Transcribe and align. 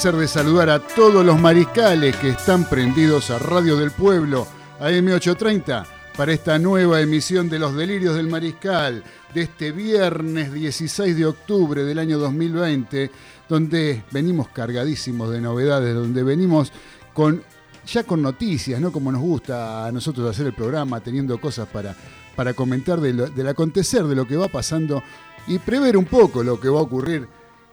De 0.00 0.28
saludar 0.28 0.70
a 0.70 0.78
todos 0.78 1.22
los 1.22 1.38
mariscales 1.38 2.16
que 2.16 2.30
están 2.30 2.64
prendidos 2.64 3.30
a 3.30 3.38
Radio 3.38 3.76
del 3.76 3.90
Pueblo, 3.90 4.46
a 4.80 4.88
M830, 4.90 5.84
para 6.16 6.32
esta 6.32 6.58
nueva 6.58 7.02
emisión 7.02 7.50
de 7.50 7.58
Los 7.58 7.76
Delirios 7.76 8.16
del 8.16 8.26
Mariscal, 8.26 9.04
de 9.34 9.42
este 9.42 9.72
viernes 9.72 10.54
16 10.54 11.14
de 11.14 11.26
octubre 11.26 11.84
del 11.84 11.98
año 11.98 12.18
2020, 12.18 13.10
donde 13.46 14.02
venimos 14.10 14.48
cargadísimos 14.48 15.30
de 15.30 15.42
novedades, 15.42 15.94
donde 15.94 16.22
venimos 16.22 16.72
con 17.12 17.42
ya 17.86 18.02
con 18.04 18.22
noticias, 18.22 18.80
¿no? 18.80 18.92
Como 18.92 19.12
nos 19.12 19.20
gusta 19.20 19.84
a 19.84 19.92
nosotros 19.92 20.30
hacer 20.30 20.46
el 20.46 20.54
programa, 20.54 21.00
teniendo 21.00 21.38
cosas 21.38 21.68
para, 21.68 21.94
para 22.34 22.54
comentar 22.54 23.02
del 23.02 23.48
acontecer, 23.48 24.04
de 24.04 24.16
lo 24.16 24.26
que 24.26 24.38
va 24.38 24.48
pasando 24.48 25.02
y 25.46 25.58
prever 25.58 25.98
un 25.98 26.06
poco 26.06 26.42
lo 26.42 26.58
que 26.58 26.70
va 26.70 26.78
a 26.78 26.84
ocurrir 26.84 27.28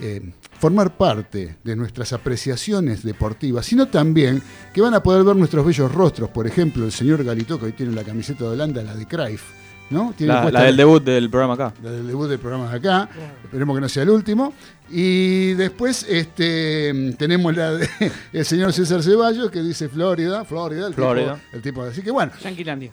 eh, 0.00 0.32
formar 0.58 0.96
parte 0.96 1.58
de 1.62 1.76
nuestras 1.76 2.12
apreciaciones 2.12 3.02
deportivas, 3.02 3.66
sino 3.66 3.88
también 3.88 4.42
que 4.72 4.80
van 4.80 4.94
a 4.94 5.02
poder 5.02 5.24
ver 5.24 5.36
nuestros 5.36 5.64
bellos 5.66 5.92
rostros. 5.92 6.30
Por 6.30 6.46
ejemplo, 6.46 6.84
el 6.84 6.92
señor 6.92 7.22
Galito, 7.22 7.58
que 7.58 7.66
hoy 7.66 7.72
tiene 7.72 7.92
la 7.92 8.04
camiseta 8.04 8.44
de 8.44 8.50
Holanda, 8.50 8.82
la 8.82 8.94
de 8.94 9.06
Cruyff 9.06 9.42
la, 9.90 10.62
del 10.62 10.76
debut 10.76 11.02
del 11.02 11.28
programa 11.28 11.54
acá. 11.54 11.74
La 11.82 11.90
del 11.90 12.06
debut 12.06 12.28
del 12.28 12.38
programa 12.38 12.72
acá. 12.72 13.08
Esperemos 13.44 13.76
que 13.76 13.80
no 13.80 13.88
sea 13.88 14.04
el 14.04 14.10
último. 14.10 14.52
Y 14.88 15.54
después 15.54 16.06
este, 16.08 17.14
tenemos 17.18 17.56
la 17.56 17.72
del 17.72 17.88
señor 18.44 18.72
César 18.72 19.02
Ceballos 19.02 19.50
que 19.50 19.62
dice 19.62 19.88
Florida, 19.88 20.44
Florida, 20.44 20.86
el, 20.86 20.94
Florida. 20.94 21.34
Tipo, 21.34 21.56
el 21.56 21.62
tipo. 21.62 21.82
Así 21.82 22.02
que 22.02 22.10
bueno. 22.10 22.32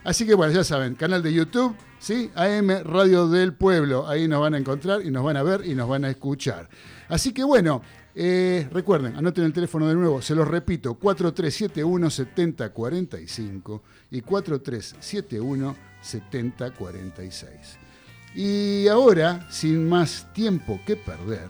Así 0.03 0.25
que 0.25 0.33
bueno, 0.33 0.53
ya 0.53 0.63
saben, 0.63 0.95
canal 0.95 1.21
de 1.21 1.33
YouTube, 1.33 1.75
¿sí? 1.99 2.31
AM 2.35 2.69
Radio 2.83 3.27
del 3.29 3.53
Pueblo. 3.53 4.07
Ahí 4.07 4.27
nos 4.27 4.41
van 4.41 4.55
a 4.55 4.57
encontrar 4.57 5.05
y 5.05 5.11
nos 5.11 5.23
van 5.23 5.37
a 5.37 5.43
ver 5.43 5.65
y 5.65 5.75
nos 5.75 5.87
van 5.87 6.05
a 6.05 6.09
escuchar. 6.09 6.67
Así 7.09 7.31
que 7.31 7.43
bueno, 7.43 7.81
eh, 8.15 8.67
recuerden, 8.71 9.15
anoten 9.15 9.43
el 9.43 9.53
teléfono 9.53 9.87
de 9.87 9.93
nuevo, 9.93 10.23
se 10.23 10.33
los 10.33 10.47
repito, 10.47 10.95
4371 10.95 12.09
7045 12.09 13.83
y 14.09 14.21
4371 14.21 15.86
7046. 16.01 17.51
Y 18.35 18.87
ahora, 18.87 19.47
sin 19.49 19.87
más 19.87 20.27
tiempo 20.33 20.79
que 20.85 20.95
perder, 20.95 21.49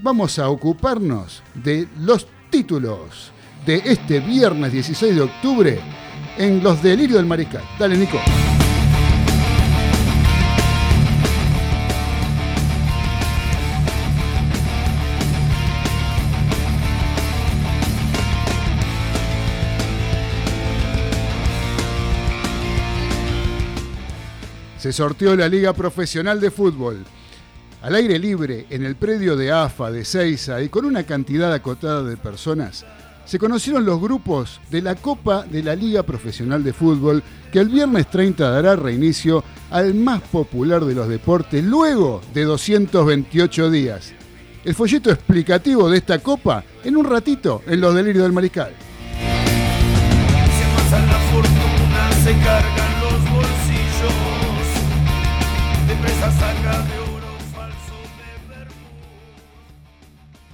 vamos 0.00 0.38
a 0.38 0.48
ocuparnos 0.48 1.42
de 1.54 1.88
los 1.98 2.26
títulos 2.50 3.32
de 3.66 3.82
este 3.84 4.20
viernes 4.20 4.72
16 4.72 5.14
de 5.14 5.22
octubre 5.22 5.80
en 6.38 6.62
Los 6.62 6.82
Delirios 6.82 7.18
del 7.18 7.26
Mariscal. 7.26 7.64
Dale, 7.78 7.96
Nico. 7.96 8.18
Se 24.84 24.92
sorteó 24.92 25.34
la 25.34 25.48
Liga 25.48 25.72
Profesional 25.72 26.38
de 26.42 26.50
Fútbol. 26.50 27.04
Al 27.80 27.94
aire 27.94 28.18
libre, 28.18 28.66
en 28.68 28.84
el 28.84 28.96
predio 28.96 29.34
de 29.34 29.50
AFA 29.50 29.90
de 29.90 30.04
Seiza 30.04 30.60
y 30.60 30.68
con 30.68 30.84
una 30.84 31.04
cantidad 31.04 31.50
acotada 31.54 32.02
de 32.02 32.18
personas, 32.18 32.84
se 33.24 33.38
conocieron 33.38 33.86
los 33.86 33.98
grupos 33.98 34.60
de 34.70 34.82
la 34.82 34.94
Copa 34.94 35.44
de 35.44 35.62
la 35.62 35.74
Liga 35.74 36.02
Profesional 36.02 36.62
de 36.62 36.74
Fútbol 36.74 37.22
que 37.50 37.60
el 37.60 37.70
viernes 37.70 38.10
30 38.10 38.50
dará 38.50 38.76
reinicio 38.76 39.42
al 39.70 39.94
más 39.94 40.20
popular 40.20 40.84
de 40.84 40.94
los 40.94 41.08
deportes 41.08 41.64
luego 41.64 42.20
de 42.34 42.44
228 42.44 43.70
días. 43.70 44.12
El 44.66 44.74
folleto 44.74 45.10
explicativo 45.10 45.88
de 45.88 45.96
esta 45.96 46.18
copa 46.18 46.62
en 46.84 46.98
un 46.98 47.06
ratito 47.06 47.62
en 47.66 47.80
los 47.80 47.94
delirios 47.94 48.24
del 48.24 48.34
mariscal. 48.34 48.74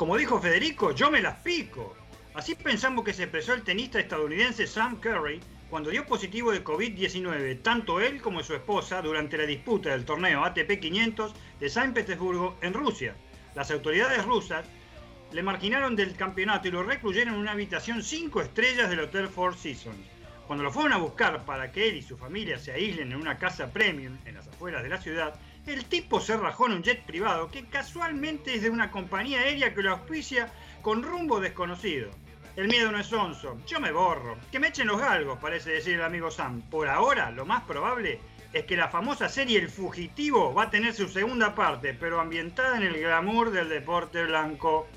Como 0.00 0.16
dijo 0.16 0.40
Federico, 0.40 0.92
yo 0.92 1.10
me 1.10 1.20
las 1.20 1.36
pico. 1.42 1.94
Así 2.32 2.54
pensamos 2.54 3.04
que 3.04 3.12
se 3.12 3.24
expresó 3.24 3.52
el 3.52 3.62
tenista 3.62 4.00
estadounidense 4.00 4.66
Sam 4.66 4.98
Curry 4.98 5.40
cuando 5.68 5.90
dio 5.90 6.06
positivo 6.06 6.52
de 6.52 6.64
COVID-19, 6.64 7.60
tanto 7.62 8.00
él 8.00 8.22
como 8.22 8.42
su 8.42 8.54
esposa, 8.54 9.02
durante 9.02 9.36
la 9.36 9.44
disputa 9.44 9.90
del 9.90 10.06
torneo 10.06 10.42
ATP 10.44 10.80
500 10.80 11.34
de 11.60 11.68
San 11.68 11.92
Petersburgo 11.92 12.56
en 12.62 12.72
Rusia. 12.72 13.14
Las 13.54 13.70
autoridades 13.70 14.24
rusas 14.24 14.64
le 15.32 15.42
marginaron 15.42 15.94
del 15.94 16.16
campeonato 16.16 16.68
y 16.68 16.70
lo 16.70 16.82
recluyeron 16.82 17.34
en 17.34 17.40
una 17.40 17.52
habitación 17.52 18.02
5 18.02 18.40
estrellas 18.40 18.88
del 18.88 19.00
Hotel 19.00 19.28
Four 19.28 19.54
Seasons. 19.54 19.98
Cuando 20.46 20.64
lo 20.64 20.72
fueron 20.72 20.94
a 20.94 20.96
buscar 20.96 21.44
para 21.44 21.70
que 21.70 21.88
él 21.88 21.96
y 21.96 22.02
su 22.02 22.16
familia 22.16 22.58
se 22.58 22.72
aíslen 22.72 23.12
en 23.12 23.20
una 23.20 23.38
casa 23.38 23.70
premium 23.70 24.16
en 24.24 24.34
las 24.34 24.48
afueras 24.48 24.82
de 24.82 24.88
la 24.88 24.98
ciudad, 24.98 25.38
el 25.72 25.84
tipo 25.84 26.20
se 26.20 26.36
rajó 26.36 26.66
en 26.66 26.72
un 26.72 26.82
jet 26.82 27.04
privado 27.04 27.48
que 27.50 27.64
casualmente 27.66 28.54
es 28.54 28.62
de 28.62 28.70
una 28.70 28.90
compañía 28.90 29.40
aérea 29.40 29.74
que 29.74 29.82
lo 29.82 29.92
auspicia 29.92 30.52
con 30.82 31.02
rumbo 31.02 31.40
desconocido. 31.40 32.10
El 32.56 32.68
miedo 32.68 32.90
no 32.90 32.98
es 32.98 33.12
onzo, 33.12 33.56
yo 33.66 33.80
me 33.80 33.92
borro. 33.92 34.36
Que 34.50 34.58
me 34.58 34.68
echen 34.68 34.88
los 34.88 35.00
galgos, 35.00 35.38
parece 35.38 35.70
decir 35.70 35.94
el 35.94 36.02
amigo 36.02 36.30
Sam. 36.30 36.62
Por 36.62 36.88
ahora, 36.88 37.30
lo 37.30 37.46
más 37.46 37.62
probable 37.62 38.20
es 38.52 38.64
que 38.64 38.76
la 38.76 38.88
famosa 38.88 39.28
serie 39.28 39.58
El 39.60 39.68
Fugitivo 39.68 40.52
va 40.52 40.64
a 40.64 40.70
tener 40.70 40.92
su 40.92 41.08
segunda 41.08 41.54
parte, 41.54 41.94
pero 41.94 42.20
ambientada 42.20 42.76
en 42.76 42.82
el 42.82 43.00
glamour 43.00 43.50
del 43.52 43.68
deporte 43.68 44.24
blanco. 44.24 44.88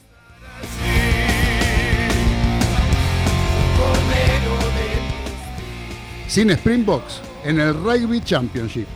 Sin 6.28 6.50
Springboks 6.50 7.22
en 7.44 7.60
el 7.60 7.76
Rugby 7.76 8.20
Championship. 8.22 8.88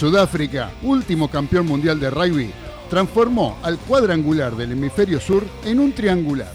Sudáfrica, 0.00 0.70
último 0.82 1.28
campeón 1.28 1.66
mundial 1.66 2.00
de 2.00 2.08
rugby, 2.08 2.50
transformó 2.88 3.58
al 3.62 3.76
cuadrangular 3.76 4.56
del 4.56 4.72
hemisferio 4.72 5.20
sur 5.20 5.44
en 5.62 5.78
un 5.78 5.92
triangular. 5.92 6.54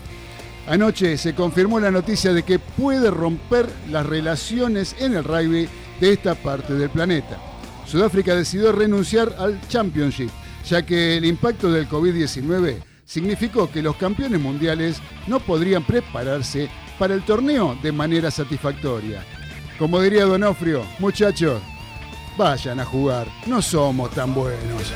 Anoche 0.67 1.15
se 1.15 1.35
confirmó 1.35 1.79
la 1.79 1.91
noticia 1.91 2.33
de 2.33 2.41
que 2.41 2.57
puede 2.57 3.11
romper 3.11 3.67
las 3.91 4.03
relaciones 4.03 4.95
en 4.97 5.13
el 5.13 5.23
rugby 5.23 5.69
de 6.01 6.13
esta 6.13 6.33
parte 6.33 6.73
del 6.73 6.89
planeta. 6.89 7.37
Sudáfrica 7.85 8.33
decidió 8.35 8.71
renunciar 8.71 9.35
al 9.37 9.61
Championship, 9.67 10.31
ya 10.67 10.83
que 10.83 11.15
el 11.17 11.25
impacto 11.25 11.71
del 11.71 11.87
COVID-19 11.87 12.81
significó 13.05 13.69
que 13.69 13.83
los 13.83 13.95
campeones 13.95 14.41
mundiales 14.41 14.97
no 15.27 15.39
podrían 15.39 15.85
prepararse 15.85 16.67
para 16.97 17.13
el 17.13 17.23
torneo 17.23 17.77
de 17.83 17.91
manera 17.91 18.31
satisfactoria. 18.31 19.23
Como 19.77 20.01
diría 20.01 20.25
Donofrio, 20.25 20.81
muchachos, 20.97 21.61
Vayan 22.37 22.81
a 22.81 22.85
jugar, 22.85 23.27
no 23.45 23.61
somos 23.61 24.11
tan 24.11 24.33
buenos. 24.33 24.93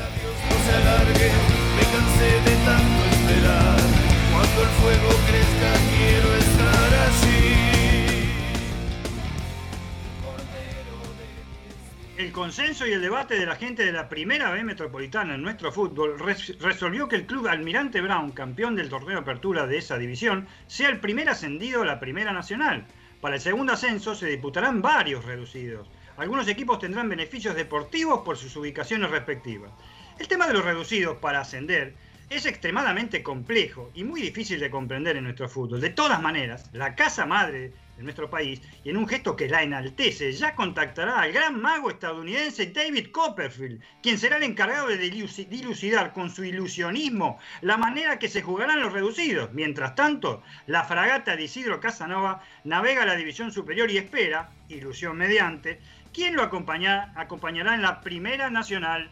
El 12.18 12.32
consenso 12.32 12.86
y 12.86 12.92
el 12.92 13.00
debate 13.00 13.38
de 13.38 13.46
la 13.46 13.56
gente 13.56 13.86
de 13.86 13.92
la 13.92 14.10
primera 14.10 14.50
B 14.50 14.62
metropolitana 14.62 15.34
en 15.34 15.42
nuestro 15.42 15.72
fútbol 15.72 16.18
resolvió 16.18 17.08
que 17.08 17.16
el 17.16 17.24
club 17.24 17.48
Almirante 17.48 18.02
Brown, 18.02 18.32
campeón 18.32 18.76
del 18.76 18.90
torneo 18.90 19.14
de 19.14 19.22
apertura 19.22 19.66
de 19.66 19.78
esa 19.78 19.96
división, 19.96 20.46
sea 20.66 20.90
el 20.90 21.00
primer 21.00 21.30
ascendido 21.30 21.80
a 21.80 21.86
la 21.86 22.00
primera 22.00 22.34
nacional. 22.34 22.86
Para 23.22 23.36
el 23.36 23.40
segundo 23.40 23.72
ascenso 23.72 24.14
se 24.14 24.26
disputarán 24.26 24.82
varios 24.82 25.24
reducidos. 25.24 25.88
Algunos 26.20 26.48
equipos 26.48 26.78
tendrán 26.78 27.08
beneficios 27.08 27.54
deportivos 27.54 28.20
por 28.20 28.36
sus 28.36 28.54
ubicaciones 28.54 29.10
respectivas. 29.10 29.70
El 30.18 30.28
tema 30.28 30.46
de 30.46 30.52
los 30.52 30.62
reducidos 30.62 31.16
para 31.16 31.40
ascender 31.40 31.94
es 32.28 32.44
extremadamente 32.44 33.22
complejo 33.22 33.90
y 33.94 34.04
muy 34.04 34.20
difícil 34.20 34.60
de 34.60 34.70
comprender 34.70 35.16
en 35.16 35.24
nuestro 35.24 35.48
fútbol. 35.48 35.80
De 35.80 35.88
todas 35.88 36.20
maneras, 36.20 36.68
la 36.74 36.94
casa 36.94 37.24
madre 37.24 37.72
de 37.96 38.02
nuestro 38.04 38.28
país, 38.28 38.60
y 38.84 38.90
en 38.90 38.98
un 38.98 39.08
gesto 39.08 39.34
que 39.34 39.48
la 39.48 39.62
enaltece, 39.62 40.32
ya 40.32 40.54
contactará 40.54 41.20
al 41.20 41.32
gran 41.32 41.60
mago 41.60 41.90
estadounidense 41.90 42.66
David 42.66 43.10
Copperfield, 43.12 43.82
quien 44.02 44.18
será 44.18 44.36
el 44.36 44.42
encargado 44.42 44.88
de 44.88 44.98
dilucidar 44.98 46.12
con 46.12 46.30
su 46.30 46.44
ilusionismo 46.44 47.38
la 47.62 47.76
manera 47.76 48.18
que 48.18 48.28
se 48.28 48.42
jugarán 48.42 48.80
los 48.80 48.92
reducidos. 48.92 49.52
Mientras 49.52 49.94
tanto, 49.94 50.42
la 50.66 50.84
fragata 50.84 51.34
de 51.34 51.44
Isidro 51.44 51.80
Casanova 51.80 52.42
navega 52.64 53.02
a 53.02 53.06
la 53.06 53.16
división 53.16 53.52
superior 53.52 53.90
y 53.90 53.98
espera, 53.98 54.50
ilusión 54.68 55.16
mediante, 55.16 55.80
¿Quién 56.12 56.34
lo 56.34 56.42
acompañará 56.42 57.74
en 57.74 57.82
la 57.82 58.00
Primera 58.00 58.50
Nacional? 58.50 59.10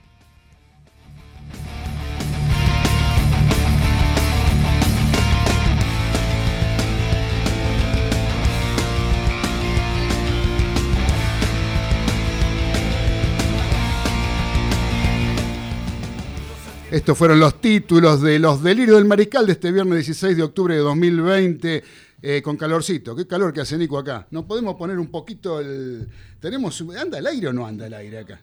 Estos 16.90 17.18
fueron 17.18 17.38
los 17.38 17.60
títulos 17.60 18.22
de 18.22 18.38
Los 18.38 18.62
Delirios 18.62 18.96
del 18.96 19.04
Mariscal 19.04 19.44
de 19.44 19.52
este 19.52 19.70
viernes 19.70 20.06
16 20.06 20.36
de 20.38 20.42
octubre 20.42 20.74
de 20.74 20.80
2020. 20.80 21.84
Eh, 22.20 22.42
con 22.42 22.56
calorcito. 22.56 23.14
Qué 23.14 23.26
calor 23.26 23.52
que 23.52 23.60
hace 23.60 23.78
Nico 23.78 23.98
acá. 23.98 24.26
¿No 24.30 24.46
podemos 24.46 24.74
poner 24.74 24.98
un 24.98 25.08
poquito 25.08 25.60
el. 25.60 26.08
Tenemos. 26.40 26.82
¿Anda 26.98 27.18
el 27.18 27.26
aire 27.26 27.48
o 27.48 27.52
no 27.52 27.66
anda 27.66 27.86
el 27.86 27.94
aire 27.94 28.18
acá? 28.18 28.40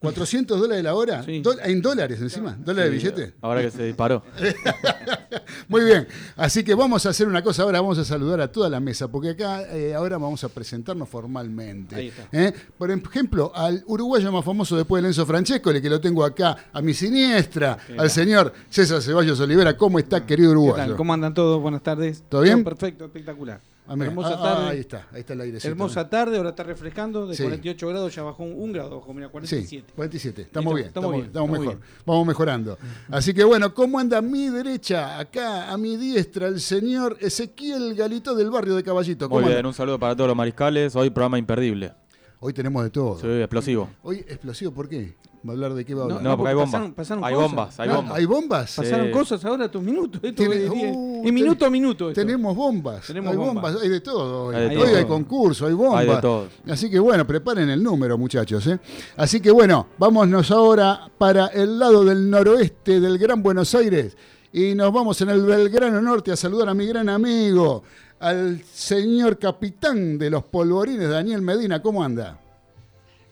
¿400 0.00 0.46
dólares 0.58 0.84
la 0.84 0.94
hora? 0.94 1.24
¿En 1.26 1.82
dólares 1.82 2.20
encima? 2.20 2.56
¿Dólares 2.58 2.90
de 2.90 2.96
billete? 2.96 3.34
Ahora 3.40 3.62
que 3.62 3.70
se 3.70 3.84
disparó. 3.84 4.22
Muy 5.68 5.84
bien. 5.84 6.06
Así 6.36 6.62
que 6.62 6.74
vamos 6.74 7.04
a 7.06 7.10
hacer 7.10 7.26
una 7.26 7.42
cosa 7.42 7.64
ahora, 7.64 7.80
vamos 7.80 7.98
a 7.98 8.04
saludar 8.04 8.40
a 8.40 8.50
toda 8.50 8.68
la 8.68 8.80
mesa, 8.80 9.08
porque 9.08 9.30
acá 9.30 9.62
eh, 9.74 9.94
ahora 9.94 10.18
vamos 10.18 10.42
a 10.44 10.48
presentarnos 10.48 11.08
formalmente. 11.08 11.96
Ahí 11.96 12.08
está. 12.08 12.28
¿Eh? 12.32 12.52
Por 12.76 12.90
ejemplo, 12.90 13.52
al 13.54 13.82
uruguayo 13.86 14.30
más 14.30 14.44
famoso 14.44 14.76
después 14.76 15.02
de 15.02 15.08
Enzo 15.08 15.26
Francesco, 15.26 15.70
el 15.70 15.82
que 15.82 15.90
lo 15.90 16.00
tengo 16.00 16.24
acá 16.24 16.56
a 16.72 16.80
mi 16.80 16.94
siniestra, 16.94 17.78
al 17.96 18.10
señor 18.10 18.52
César 18.70 19.02
Ceballos 19.02 19.40
Olivera. 19.40 19.76
¿Cómo 19.76 19.98
está, 19.98 20.24
querido 20.24 20.52
uruguayo? 20.52 20.96
¿Cómo 20.96 21.12
andan 21.12 21.34
todos? 21.34 21.60
Buenas 21.60 21.82
tardes. 21.82 22.22
¿Todo 22.28 22.42
bien? 22.42 22.62
perfecto, 22.62 23.06
espectacular. 23.06 23.60
Hermosa 23.88 24.34
ah, 24.34 24.42
tarde. 24.42 24.68
ahí 24.68 24.80
está, 24.80 25.08
ahí 25.12 25.20
está 25.20 25.32
el 25.32 25.40
aire. 25.40 25.58
Hermosa 25.62 26.08
tarde, 26.08 26.36
ahora 26.36 26.50
está 26.50 26.62
refrescando, 26.62 27.26
de 27.26 27.36
48 27.36 27.88
grados 27.88 28.14
ya 28.14 28.22
bajó 28.22 28.44
un, 28.44 28.72
grado, 28.72 29.00
bajo, 29.00 29.14
mira, 29.14 29.28
47. 29.28 29.66
Sí, 29.68 29.84
47, 29.94 30.42
estamos, 30.42 30.74
bien, 30.74 30.88
estamos, 30.88 31.12
bien, 31.12 31.26
estamos 31.26 31.50
mejor, 31.50 31.80
vamos 32.04 32.26
mejorando. 32.26 32.78
Así 33.10 33.32
que 33.32 33.44
bueno, 33.44 33.72
¿cómo 33.72 33.98
anda 33.98 34.18
a 34.18 34.22
mi 34.22 34.48
derecha? 34.48 35.18
Acá, 35.18 35.72
a 35.72 35.78
mi 35.78 35.96
diestra, 35.96 36.48
el 36.48 36.60
señor 36.60 37.16
Ezequiel 37.20 37.94
Galito 37.94 38.34
del 38.34 38.50
barrio 38.50 38.76
de 38.76 38.82
Caballito. 38.82 39.28
Muy 39.28 39.44
bien, 39.44 39.64
un 39.64 39.74
saludo 39.74 39.98
para 39.98 40.14
todos 40.14 40.28
los 40.28 40.36
mariscales, 40.36 40.94
hoy 40.94 41.10
programa 41.10 41.38
imperdible. 41.38 41.92
Hoy 42.40 42.52
tenemos 42.52 42.84
de 42.84 42.90
todo. 42.90 43.18
Sí, 43.18 43.26
explosivo. 43.26 43.90
Hoy 44.02 44.18
explosivo, 44.18 44.72
¿por 44.72 44.88
qué? 44.88 45.16
¿Va 45.46 45.52
a 45.52 45.54
hablar 45.54 45.74
de 45.74 45.84
qué 45.84 45.94
va 45.94 46.02
a 46.02 46.04
hablar? 46.04 46.22
No, 46.22 46.36
porque 46.36 46.50
hay 46.50 46.56
bombas. 46.56 46.90
Pasaron, 46.92 47.24
hay 47.24 47.34
bombas, 47.34 47.80
hay 47.80 47.88
bombas. 47.88 48.16
¿Hay 48.16 48.24
bombas? 48.24 48.76
Pasaron 48.76 49.10
cosas 49.12 49.44
ahora 49.44 49.70
tus 49.70 49.82
minutos. 49.82 50.20
Esto 50.22 50.42
uh, 50.42 51.22
en 51.24 51.34
minuto 51.34 51.64
a 51.64 51.70
minuto. 51.70 52.12
Tenemos 52.12 52.56
bombas. 52.56 53.08
hay 53.08 53.36
bombas. 53.36 53.76
hay 53.80 53.88
de 53.88 54.00
todo. 54.00 54.46
Hoy 54.46 54.56
hay, 54.56 54.76
hoy 54.76 54.94
hay 54.94 55.04
concurso, 55.04 55.66
hay 55.66 55.74
bombas. 55.74 56.00
Hay 56.00 56.08
de 56.08 56.20
todo. 56.20 56.48
Así 56.68 56.90
que 56.90 56.98
bueno, 56.98 57.26
preparen 57.26 57.70
el 57.70 57.82
número, 57.82 58.18
muchachos. 58.18 58.66
¿eh? 58.66 58.80
Así 59.16 59.40
que 59.40 59.50
bueno, 59.50 59.86
vámonos 59.96 60.50
ahora 60.50 61.08
para 61.16 61.46
el 61.48 61.78
lado 61.78 62.04
del 62.04 62.28
noroeste 62.28 62.98
del 62.98 63.16
Gran 63.16 63.42
Buenos 63.42 63.74
Aires. 63.74 64.16
Y 64.52 64.74
nos 64.74 64.92
vamos 64.92 65.20
en 65.20 65.28
el 65.30 65.42
Belgrano 65.42 66.00
Norte 66.00 66.32
a 66.32 66.36
saludar 66.36 66.70
a 66.70 66.74
mi 66.74 66.86
gran 66.86 67.08
amigo, 67.08 67.82
al 68.18 68.62
señor 68.64 69.38
capitán 69.38 70.18
de 70.18 70.30
los 70.30 70.42
polvorines, 70.44 71.08
Daniel 71.08 71.42
Medina. 71.42 71.80
¿Cómo 71.80 72.02
anda? 72.02 72.40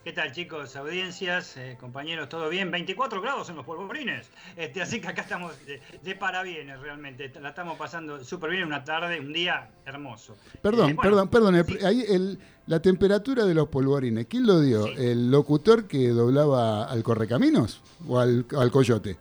¿Qué 0.07 0.13
tal 0.13 0.31
chicos, 0.31 0.73
audiencias, 0.77 1.57
eh, 1.57 1.75
compañeros? 1.77 2.29
¿Todo 2.29 2.47
bien? 2.47 2.71
24 2.71 3.19
grados 3.19 3.49
en 3.49 3.57
los 3.57 3.65
polvorines. 3.65 4.29
Este, 4.55 4.81
así 4.81 5.01
que 5.01 5.09
acá 5.09 5.23
estamos 5.23 5.53
de, 5.65 6.15
parabienes 6.15 6.79
realmente. 6.79 7.29
La 7.41 7.49
estamos 7.49 7.77
pasando 7.77 8.23
súper 8.23 8.51
bien, 8.51 8.63
una 8.63 8.85
tarde, 8.85 9.19
un 9.19 9.33
día 9.33 9.69
hermoso. 9.85 10.37
Perdón, 10.61 10.91
eh, 10.91 10.95
perdón, 10.95 11.27
perdón. 11.27 11.55
Ahí 11.83 12.05
el, 12.07 12.39
la 12.67 12.81
temperatura 12.81 13.43
de 13.43 13.53
los 13.53 13.67
polvorines, 13.67 14.27
¿quién 14.27 14.47
lo 14.47 14.61
dio? 14.61 14.87
¿El 14.87 15.29
locutor 15.29 15.89
que 15.89 16.07
doblaba 16.07 16.85
al 16.85 17.03
Correcaminos 17.03 17.81
o 18.07 18.17
al, 18.17 18.45
al 18.57 18.71
Coyote? 18.71 19.17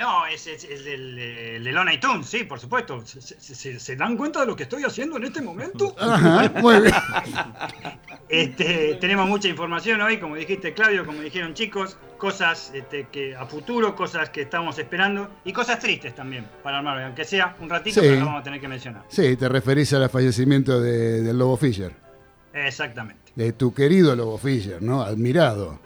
No, 0.00 0.26
es, 0.26 0.46
el 0.46 0.84
del 0.84 1.62
de 1.62 1.72
Lona 1.72 1.98
Tunes, 2.00 2.26
sí, 2.26 2.44
por 2.44 2.58
supuesto. 2.58 3.04
¿Se, 3.04 3.96
dan 3.96 4.16
cuenta 4.16 4.40
de 4.40 4.46
lo 4.46 4.56
que 4.56 4.62
estoy 4.62 4.82
haciendo 4.84 5.18
en 5.18 5.24
este 5.24 5.42
momento? 5.42 5.94
Ajá, 5.98 6.50
muy 6.60 6.80
bien. 6.80 6.94
Este, 8.30 8.96
tenemos 9.00 9.28
mucha 9.28 9.48
información 9.48 10.00
hoy, 10.00 10.18
como 10.18 10.36
dijiste 10.36 10.72
Claudio, 10.72 11.04
como 11.04 11.20
dijeron 11.20 11.52
chicos, 11.52 11.98
cosas 12.16 12.70
este, 12.72 13.08
que 13.10 13.34
a 13.34 13.44
futuro, 13.44 13.96
cosas 13.96 14.30
que 14.30 14.42
estamos 14.42 14.78
esperando 14.78 15.28
y 15.44 15.52
cosas 15.52 15.80
tristes 15.80 16.14
también 16.14 16.46
para 16.62 16.78
armar, 16.78 17.02
aunque 17.02 17.24
sea 17.24 17.56
un 17.58 17.68
ratito, 17.68 18.00
pero 18.00 18.14
lo 18.14 18.26
vamos 18.26 18.40
a 18.42 18.44
tener 18.44 18.60
que 18.60 18.68
mencionar. 18.68 19.02
Sí, 19.08 19.36
te 19.36 19.48
referís 19.48 19.92
al 19.94 20.08
fallecimiento 20.08 20.80
de, 20.80 21.22
del 21.22 21.36
Lobo 21.36 21.56
Fischer. 21.56 21.92
Exactamente. 22.54 23.32
De 23.34 23.52
tu 23.52 23.74
querido 23.74 24.14
Lobo 24.14 24.38
Fischer, 24.38 24.80
¿no? 24.80 25.02
Admirado 25.02 25.80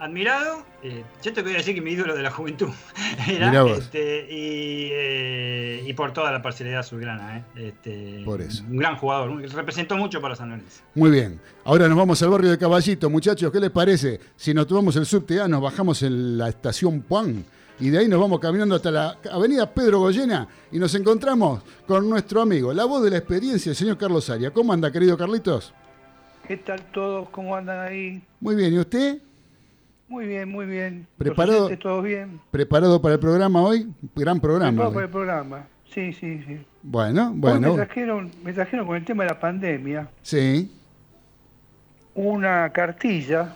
admirado. 0.00 0.64
Eh, 0.82 1.04
yo 1.22 1.32
te 1.32 1.42
voy 1.42 1.54
a 1.54 1.56
decir 1.56 1.74
que 1.74 1.80
mi 1.80 1.92
ídolo 1.92 2.14
de 2.14 2.22
la 2.22 2.30
juventud 2.30 2.70
era 3.28 3.66
este, 3.70 4.26
eh, 4.28 5.84
y, 5.86 5.92
por 5.94 6.12
toda 6.12 6.30
la 6.30 6.42
parcialidad 6.42 6.80
azulgrana. 6.80 7.38
Eh, 7.56 7.68
este, 7.68 8.22
por 8.24 8.40
eso. 8.40 8.64
Un 8.68 8.76
gran 8.76 8.96
jugador, 8.96 9.40
representó 9.52 9.96
mucho 9.96 10.20
para 10.20 10.36
San 10.36 10.50
Lorenzo. 10.50 10.82
Muy 10.94 11.10
bien. 11.10 11.40
Ahora 11.64 11.88
nos 11.88 11.98
vamos 11.98 12.22
al 12.22 12.30
barrio 12.30 12.50
de 12.50 12.58
Caballito, 12.58 13.10
muchachos. 13.10 13.50
¿Qué 13.52 13.60
les 13.60 13.70
parece? 13.70 14.20
Si 14.36 14.54
nos 14.54 14.66
tomamos 14.66 14.96
el 14.96 15.06
subte 15.06 15.40
A, 15.40 15.48
nos 15.48 15.60
bajamos 15.60 16.02
en 16.02 16.38
la 16.38 16.48
estación 16.48 17.02
Puan 17.02 17.44
y 17.80 17.90
de 17.90 17.98
ahí 17.98 18.08
nos 18.08 18.20
vamos 18.20 18.40
caminando 18.40 18.74
hasta 18.74 18.90
la 18.90 19.18
avenida 19.30 19.72
Pedro 19.72 20.00
Goyena 20.00 20.48
y 20.72 20.78
nos 20.78 20.94
encontramos 20.94 21.62
con 21.86 22.08
nuestro 22.10 22.42
amigo, 22.42 22.72
la 22.72 22.84
voz 22.84 23.04
de 23.04 23.10
la 23.10 23.18
experiencia, 23.18 23.70
el 23.70 23.76
señor 23.76 23.96
Carlos 23.96 24.28
Aria. 24.30 24.50
¿Cómo 24.50 24.72
anda, 24.72 24.90
querido 24.90 25.16
Carlitos? 25.16 25.72
¿Qué 26.46 26.56
tal 26.56 26.80
todos? 26.92 27.28
¿Cómo 27.30 27.54
andan 27.54 27.86
ahí? 27.86 28.22
Muy 28.40 28.56
bien, 28.56 28.74
¿y 28.74 28.78
usted? 28.78 29.20
Muy 30.08 30.26
bien, 30.26 30.48
muy 30.48 30.64
bien. 30.64 31.06
¿Preparado, 31.18 31.68
¿Todo 31.76 32.00
bien? 32.00 32.40
¿Preparado 32.50 33.00
para 33.00 33.14
el 33.14 33.20
programa 33.20 33.60
hoy? 33.60 33.92
Gran 34.16 34.40
programa. 34.40 34.70
Preparado 34.70 34.94
para 34.94 35.06
el 35.06 35.12
programa, 35.12 35.66
sí, 35.84 36.12
sí, 36.14 36.42
sí. 36.46 36.58
Bueno, 36.82 37.32
bueno. 37.34 37.70
me, 37.70 37.76
trajeron, 37.76 38.30
me 38.42 38.52
trajeron 38.54 38.86
con 38.86 38.96
el 38.96 39.04
tema 39.04 39.24
de 39.24 39.30
la 39.30 39.38
pandemia. 39.38 40.08
Sí. 40.22 40.72
Una 42.14 42.70
cartilla 42.72 43.54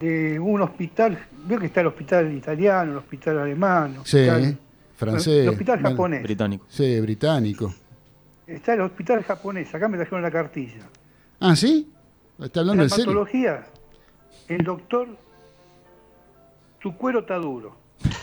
de 0.00 0.38
un 0.38 0.62
hospital. 0.62 1.18
Veo 1.46 1.58
que 1.58 1.66
está 1.66 1.80
el 1.80 1.88
hospital 1.88 2.32
italiano, 2.32 2.92
el 2.92 2.98
hospital 2.98 3.40
alemán. 3.40 3.96
sí, 4.04 4.28
francés. 4.94 5.42
El 5.42 5.48
hospital 5.48 5.80
japonés. 5.80 6.22
Británico. 6.22 6.64
Sí, 6.68 7.00
británico. 7.00 7.74
Está 8.46 8.74
el 8.74 8.82
hospital 8.82 9.24
japonés. 9.24 9.74
Acá 9.74 9.88
me 9.88 9.96
trajeron 9.96 10.22
la 10.22 10.30
cartilla. 10.30 10.88
Ah, 11.40 11.56
¿sí? 11.56 11.92
¿Está 12.38 12.60
hablando 12.60 12.84
de 12.84 12.88
serio? 12.88 13.26
El 14.48 14.64
doctor, 14.64 15.08
tu 16.80 16.96
cuero 16.96 17.20
está 17.20 17.36
duro. 17.36 17.76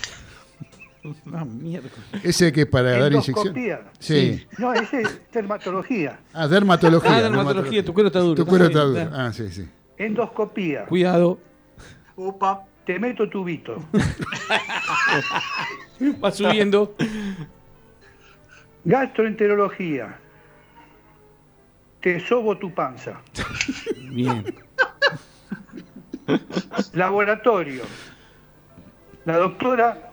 Ah, 1.32 1.46
mierda. 1.46 1.88
Ese 2.24 2.52
que 2.52 2.66
para 2.66 2.98
dar 2.98 3.14
inyección. 3.14 3.54
Sí. 4.00 4.44
No, 4.58 4.74
ese 4.74 5.02
es 5.02 5.22
dermatología. 5.32 6.18
Ah, 6.34 6.48
dermatología. 6.48 7.18
Ah, 7.18 7.22
dermatología, 7.22 7.86
tu 7.86 7.94
cuero 7.94 8.08
está 8.08 8.22
duro. 8.22 8.34
Tu 8.34 8.44
cuero 8.44 8.66
está 8.66 8.80
duro. 8.80 9.08
Ah, 9.14 9.32
sí, 9.32 9.48
sí. 9.50 9.70
Endoscopía. 10.00 10.86
Cuidado. 10.86 11.38
Opa. 12.16 12.64
Te 12.86 13.00
meto 13.00 13.28
tubito. 13.30 13.84
Va 16.24 16.32
subiendo. 16.32 16.96
Gastroenterología. 18.84 20.20
Te 22.00 22.20
sobo 22.20 22.58
tu 22.58 22.74
panza. 22.74 23.22
Bien. 24.12 24.44
Laboratorio. 26.94 27.84
La 29.26 29.38
doctora 29.38 30.12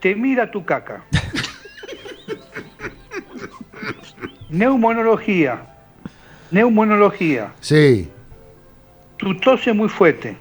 te 0.00 0.14
mira 0.14 0.50
tu 0.50 0.64
caca. 0.64 1.02
Neumonología. 4.50 5.66
Neumonología. 6.50 7.52
Sí. 7.60 8.10
Tu 9.16 9.34
tose 9.40 9.72
muy 9.72 9.88
fuerte. 9.88 10.36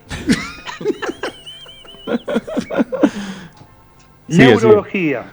Neurología. 4.28 5.26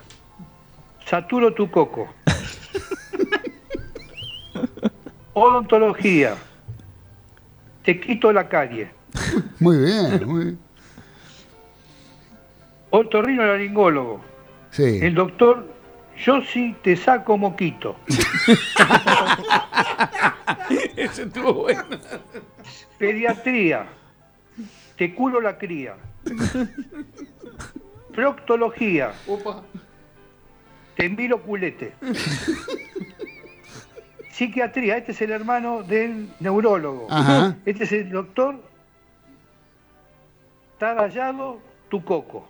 Saturo 1.07 1.53
tu 1.53 1.71
coco. 1.71 2.09
Odontología. 5.35 6.37
Te 7.85 8.01
quito 8.01 8.33
la 8.33 8.49
calle. 8.49 8.91
Muy 9.61 9.79
bien, 9.79 10.27
muy 10.27 10.45
bien. 10.45 10.59
Otorrino 12.91 13.45
laringólogo. 13.45 14.21
Sí. 14.71 14.99
El 15.03 15.15
doctor, 15.15 15.67
yo 16.25 16.41
sí 16.43 16.77
te 16.83 16.97
saco 16.97 17.37
moquito. 17.37 17.97
Ese 20.97 21.23
estuvo 21.25 21.55
bueno. 21.55 21.83
Pediatría. 22.99 23.87
Te 24.97 25.15
culo 25.15 25.41
la 25.41 25.59
cría. 25.59 25.97
Proctología. 28.15 29.13
Opa. 29.27 29.63
Te 30.97 31.09
miro 31.09 31.43
culete. 31.43 31.95
Psiquiatría. 34.31 34.99
Este 34.99 35.13
es 35.13 35.21
el 35.23 35.33
hermano 35.33 35.83
del 35.83 36.29
neurólogo. 36.39 37.09
Este 37.65 37.85
es 37.85 37.93
el 37.93 38.11
doctor 38.11 38.74
está 40.75 40.95
rayado 40.95 41.59
tu 41.89 42.05
coco. 42.05 42.49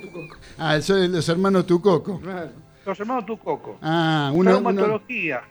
tu 0.00 0.12
coco. 0.12 0.36
Ah, 0.58 0.76
eso 0.76 0.96
los 0.96 1.28
hermanos 1.28 1.66
Tucoco. 1.66 2.20
Los 2.84 3.00
hermanos 3.00 3.26
Tucoco. 3.26 3.78
Ah, 3.80 4.30
uno. 4.34 4.50
Traumatología. 4.50 5.42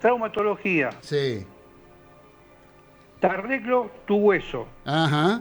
Traumatología. 0.00 0.90
Sí. 1.00 1.46
Te 3.20 3.26
arreglo 3.26 3.90
tu 4.06 4.16
hueso. 4.16 4.66
Ajá. 4.84 5.40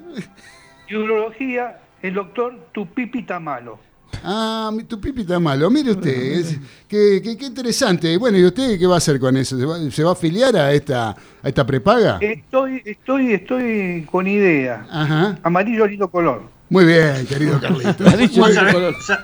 Y 0.88 0.96
urología, 0.96 1.82
el 2.02 2.14
doctor, 2.14 2.68
tu 2.72 2.86
pipi 2.86 3.20
está 3.20 3.40
malo. 3.40 3.80
Ah, 4.24 4.72
tu 4.88 5.00
pipi 5.00 5.22
está 5.22 5.40
malo. 5.40 5.70
Mire 5.70 5.92
usted, 5.94 6.46
qué, 6.88 7.22
qué, 7.22 7.46
interesante. 7.46 8.18
Bueno, 8.18 8.38
¿y 8.38 8.46
usted 8.46 8.78
qué 8.78 8.88
va 8.88 8.96
a 8.96 8.98
hacer 8.98 9.20
con 9.20 9.36
eso? 9.38 9.58
¿Se 9.92 10.04
va, 10.04 10.10
a 10.10 10.14
afiliar 10.14 10.56
a 10.56 10.74
esta, 10.74 11.10
a 11.10 11.48
esta 11.48 11.66
prepaga? 11.66 12.18
Estoy, 12.22 12.82
estoy, 12.86 13.34
estoy 13.34 14.08
con 14.10 14.28
idea. 14.28 14.86
Ajá. 14.90 15.38
Amarillo 15.44 15.86
lindo 15.88 16.10
color. 16.10 16.62
Muy 16.72 16.86
bien, 16.86 17.28
querido 17.28 17.60
Carlito. 17.62 18.06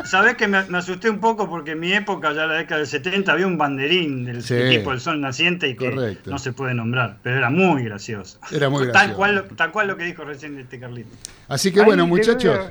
¿Sabés, 0.04 0.36
que 0.36 0.50
me, 0.50 0.58
asusté 0.58 1.10
un 1.10 1.20
poco 1.20 1.50
porque 1.50 1.72
en 1.72 1.80
mi 1.80 1.94
época, 1.94 2.34
ya 2.34 2.44
en 2.44 2.50
la 2.50 2.56
década 2.56 2.80
del 2.80 2.88
70, 2.88 3.32
había 3.32 3.48
un 3.48 3.58
banderín 3.58 4.26
del 4.26 4.40
equipo 4.40 4.92
del 4.92 5.00
Sol 5.00 5.22
Naciente 5.22 5.70
y 5.70 5.78
que 5.78 6.18
no 6.26 6.38
se 6.40 6.52
puede 6.52 6.74
nombrar, 6.74 7.20
pero 7.24 7.38
era 7.38 7.50
muy 7.50 7.86
gracioso. 7.86 8.38
Era 8.52 8.70
muy 8.70 8.84
gracioso. 8.88 9.08
Tal 9.08 9.16
cual, 9.16 9.48
tal 9.56 9.72
cual 9.72 9.88
lo 9.88 9.96
que 9.96 10.04
dijo 10.04 10.26
recién 10.26 10.60
este 10.60 10.78
Carlito. 10.78 11.16
Así 11.48 11.72
que 11.72 11.82
bueno, 11.84 12.06
muchachos. 12.06 12.70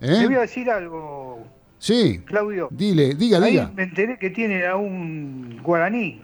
¿eh? 0.00 0.18
Te 0.18 0.26
voy 0.26 0.34
a 0.34 0.40
decir 0.40 0.68
algo, 0.70 1.46
Sí. 1.78 2.20
Claudio. 2.24 2.68
Dile, 2.70 3.14
diga, 3.14 3.38
ahí 3.38 3.52
diga. 3.52 3.72
Me 3.74 3.84
enteré 3.84 4.18
que 4.18 4.30
tiene 4.30 4.66
a 4.66 4.76
un 4.76 5.60
guaraní. 5.62 6.22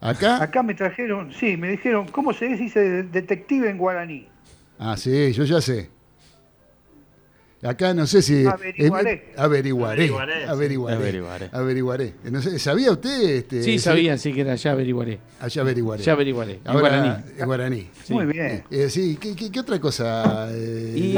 ¿Acá? 0.00 0.42
Acá 0.42 0.62
me 0.62 0.74
trajeron, 0.74 1.32
sí, 1.32 1.56
me 1.56 1.70
dijeron, 1.70 2.06
¿cómo 2.08 2.32
se 2.32 2.46
dice 2.48 3.02
detective 3.04 3.68
en 3.68 3.78
guaraní? 3.78 4.28
Ah, 4.78 4.96
sí, 4.96 5.32
yo 5.32 5.44
ya 5.44 5.60
sé. 5.60 5.90
Acá 7.62 7.92
no 7.92 8.06
sé 8.06 8.22
si. 8.22 8.46
Averiguaré. 8.46 9.32
averiguaré. 9.36 10.12
Averiguaré. 10.46 11.50
Averiguaré. 11.52 12.14
No 12.30 12.40
sé, 12.40 12.56
¿Sabía 12.58 12.92
usted? 12.92 13.20
Este, 13.30 13.64
sí, 13.64 13.80
sabía, 13.80 14.16
sí 14.16 14.32
que 14.32 14.42
era 14.42 14.54
ya 14.54 14.72
averiguaré. 14.72 15.18
Allá 15.40 15.62
averiguaré. 15.62 16.02
Ya 16.04 16.12
averiguaré. 16.12 16.60
Ahora, 16.64 16.80
guaraní. 16.80 17.44
guaraní. 17.44 17.90
Muy 18.10 18.26
bien. 18.26 18.64
Eh, 18.70 18.88
sí, 18.88 19.18
¿qué, 19.20 19.34
qué, 19.34 19.60
otra 19.60 19.80
cosa? 19.80 20.48
Eh? 20.52 20.94
Y, 20.96 21.14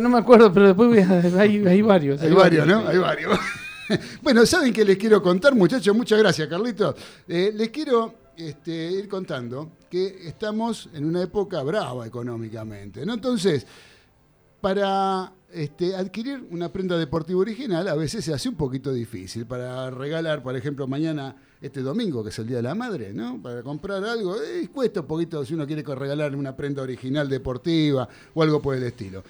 no, 0.00 0.08
me 0.08 0.18
acuerdo, 0.18 0.52
pero 0.52 0.68
después 0.68 1.08
hay, 1.36 1.66
hay, 1.66 1.82
varios. 1.82 2.22
Hay, 2.22 2.32
varios, 2.32 2.64
¿no? 2.64 2.86
Hay 2.86 2.98
varios. 2.98 3.36
bueno, 4.22 4.46
¿saben 4.46 4.72
qué 4.72 4.84
les 4.84 4.96
quiero 4.96 5.20
contar, 5.20 5.52
muchachos? 5.52 5.96
Muchas 5.96 6.20
gracias, 6.20 6.46
Carlitos. 6.46 6.94
Eh, 7.26 7.50
les 7.52 7.70
quiero 7.70 8.14
este, 8.36 8.92
ir 8.92 9.08
contando 9.08 9.72
que 9.90 10.28
estamos 10.28 10.88
en 10.94 11.06
una 11.06 11.22
época 11.22 11.60
brava 11.64 12.06
económicamente, 12.06 13.04
¿no? 13.04 13.14
Entonces 13.14 13.66
para 14.62 15.32
este, 15.52 15.94
adquirir 15.94 16.46
una 16.50 16.72
prenda 16.72 16.96
deportiva 16.98 17.40
original 17.40 17.86
a 17.88 17.94
veces 17.94 18.24
se 18.24 18.32
hace 18.32 18.48
un 18.48 18.56
poquito 18.56 18.92
difícil. 18.92 19.46
Para 19.46 19.90
regalar, 19.90 20.42
por 20.42 20.56
ejemplo, 20.56 20.86
mañana, 20.86 21.36
este 21.60 21.80
domingo, 21.80 22.22
que 22.22 22.30
es 22.30 22.38
el 22.38 22.46
Día 22.46 22.56
de 22.56 22.62
la 22.62 22.74
Madre, 22.74 23.12
¿no? 23.12 23.40
Para 23.40 23.62
comprar 23.62 24.04
algo, 24.04 24.36
eh, 24.36 24.68
cuesta 24.72 25.00
un 25.00 25.06
poquito 25.06 25.44
si 25.44 25.54
uno 25.54 25.66
quiere 25.66 25.82
regalar 25.82 26.34
una 26.34 26.56
prenda 26.56 26.82
original 26.82 27.28
deportiva 27.28 28.08
o 28.34 28.42
algo 28.42 28.60
por 28.60 28.76
el 28.76 28.82
estilo. 28.82 29.22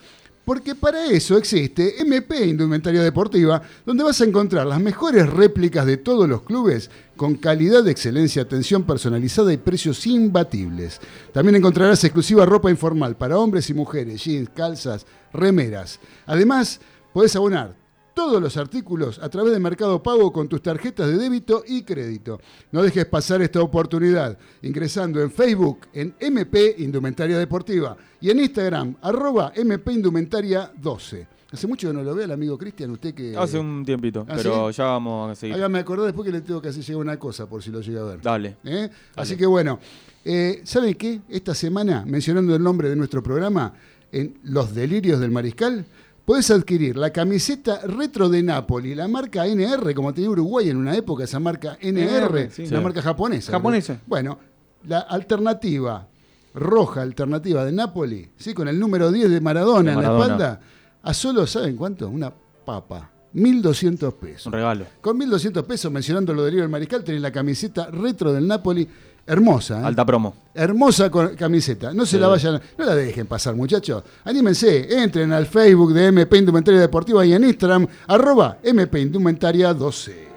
Porque 0.45 0.75
para 0.75 1.07
eso 1.07 1.37
existe 1.37 2.01
MP 2.03 2.47
Indumentaria 2.47 3.03
Deportiva, 3.03 3.63
donde 3.87 4.03
vas 4.03 4.21
a 4.21 4.25
encontrar 4.25 4.67
las 4.67 4.81
mejores 4.81 5.29
réplicas 5.29 5.87
de 5.87 5.99
todos 5.99 6.29
los 6.29 6.43
clubes 6.43 6.91
con 7.17 7.37
calidad 7.37 7.85
de 7.85 7.93
excelencia, 7.93 8.43
atención 8.43 8.83
personalizada 8.83 9.53
y 9.53 9.57
precios 9.57 10.05
imbatibles. 10.07 11.01
También 11.33 11.57
encontrarás 11.57 12.03
exclusiva 12.03 12.45
ropa 12.45 12.71
informal 12.71 13.17
para 13.17 13.39
hombres 13.39 13.71
y 13.71 13.75
mujeres, 13.75 14.25
jeans, 14.25 14.49
calzas, 14.49 15.07
remeras. 15.33 16.01
Además, 16.27 16.81
podés 17.13 17.37
abonar 17.37 17.82
todos 18.15 18.41
los 18.41 18.57
artículos 18.57 19.19
a 19.19 19.29
través 19.29 19.53
de 19.53 19.61
Mercado 19.61 20.03
Pago 20.03 20.33
con 20.33 20.49
tus 20.49 20.63
tarjetas 20.63 21.09
de 21.09 21.17
débito 21.17 21.65
y 21.67 21.83
crédito. 21.83 22.41
No 22.71 22.83
dejes 22.83 23.07
pasar 23.07 23.43
esta 23.43 23.61
oportunidad 23.61 24.39
ingresando 24.63 25.21
en 25.21 25.31
Facebook 25.31 25.87
en 25.93 26.15
MP 26.19 26.77
Indumentaria 26.79 27.39
Deportiva 27.39 27.97
y 28.21 28.31
en 28.31 28.41
Instagram 28.41 28.97
arroba 29.03 29.53
MP 29.55 29.93
Indumentaria 29.93 30.71
12. 30.77 31.27
Hace 31.53 31.67
mucho 31.67 31.89
que 31.89 31.95
no 31.95 32.03
lo 32.03 32.15
veo 32.15 32.25
el 32.25 32.31
amigo 32.31 32.57
Cristian, 32.57 32.91
usted 32.93 33.13
que... 33.13 33.37
Hace 33.37 33.59
un 33.59 33.85
tiempito, 33.85 34.25
¿Ah, 34.27 34.35
pero 34.37 34.71
ya 34.71 34.85
vamos 34.85 35.33
a 35.33 35.35
seguir. 35.35 35.55
Hágame 35.55 35.81
acordar 35.81 36.07
después 36.07 36.25
que 36.25 36.33
le 36.33 36.41
tengo 36.41 36.63
que 36.63 36.69
hacer 36.69 36.83
llegar 36.83 37.03
una 37.03 37.19
cosa, 37.19 37.47
por 37.47 37.63
si 37.63 37.71
lo 37.71 37.83
llega 37.83 38.01
a 38.01 38.05
ver. 38.05 38.23
Dale. 38.23 38.57
¿Eh? 38.65 38.89
Así 39.17 39.37
que 39.37 39.45
bueno, 39.45 39.79
eh, 40.25 40.63
¿saben 40.65 40.95
qué? 40.95 41.21
Esta 41.29 41.55
semana, 41.55 42.05
mencionando 42.07 42.57
el 42.57 42.63
nombre 42.63 42.89
de 42.89 42.97
nuestro 42.97 43.23
programa, 43.23 43.75
en 44.13 44.39
Los 44.45 44.75
Delirios 44.75 45.21
del 45.21 45.31
Mariscal, 45.31 45.85
Puedes 46.25 46.51
adquirir 46.53 46.97
la 46.97 47.11
camiseta 47.11 47.81
retro 47.85 48.29
de 48.29 48.43
Napoli, 48.43 48.95
la 48.95 49.09
marca 49.09 49.45
NR, 49.47 49.93
como 49.95 50.15
tenía 50.15 50.31
Uruguay 50.31 50.71
en 50.71 50.77
una 50.77 50.95
época, 50.95 51.25
esa 51.25 51.41
marca 51.41 51.77
NR, 51.81 52.49
la 52.71 52.81
marca 52.81 53.03
japonesa. 53.03 53.51
Japonesa. 53.51 54.01
Bueno, 54.07 54.39
la 54.87 55.01
alternativa 55.01 56.07
roja, 56.55 57.03
alternativa 57.03 57.65
de 57.65 57.73
Napoli, 57.73 58.31
¿sí? 58.37 58.55
con 58.55 58.69
el 58.69 58.79
número 58.79 59.11
10 59.11 59.31
de 59.31 59.41
Maradona, 59.41 59.95
en 59.95 60.03
la 60.03 60.13
espalda, 60.13 60.61
a 61.03 61.15
solo, 61.15 61.47
¿saben 61.47 61.77
cuánto? 61.77 62.09
Una 62.09 62.33
papa. 62.65 63.11
1.200 63.35 64.13
pesos. 64.15 64.47
Un 64.47 64.53
regalo. 64.53 64.87
Con 65.01 65.19
1.200 65.19 65.65
pesos, 65.65 65.91
mencionando 65.91 66.35
lo 66.35 66.45
del 66.45 66.57
del 66.57 66.69
Mariscal, 66.69 67.03
tenés 67.03 67.23
la 67.23 67.33
camiseta 67.33 67.87
retro 67.91 68.33
del 68.33 68.47
Napoli 68.47 68.87
Hermosa. 69.27 69.81
¿eh? 69.81 69.85
Alta 69.85 70.05
promo. 70.05 70.35
Hermosa 70.55 71.11
camiseta. 71.37 71.93
No 71.95 72.05
se 72.05 72.19
la 72.19 72.29
vayan, 72.29 72.61
no 72.77 72.85
la 72.85 72.95
dejen 72.95 73.27
pasar, 73.27 73.55
muchachos. 73.55 74.03
Anímense, 74.25 75.03
entren 75.03 75.33
al 75.33 75.47
Facebook 75.47 75.93
de 75.93 76.07
MP 76.09 76.39
Indumentaria 76.39 76.81
Deportiva 76.81 77.25
y 77.25 77.33
en 77.33 77.45
Instagram, 77.45 77.87
arroba 78.09 78.59
MP 78.63 79.01
Indumentaria 79.01 79.73
12. 79.73 80.33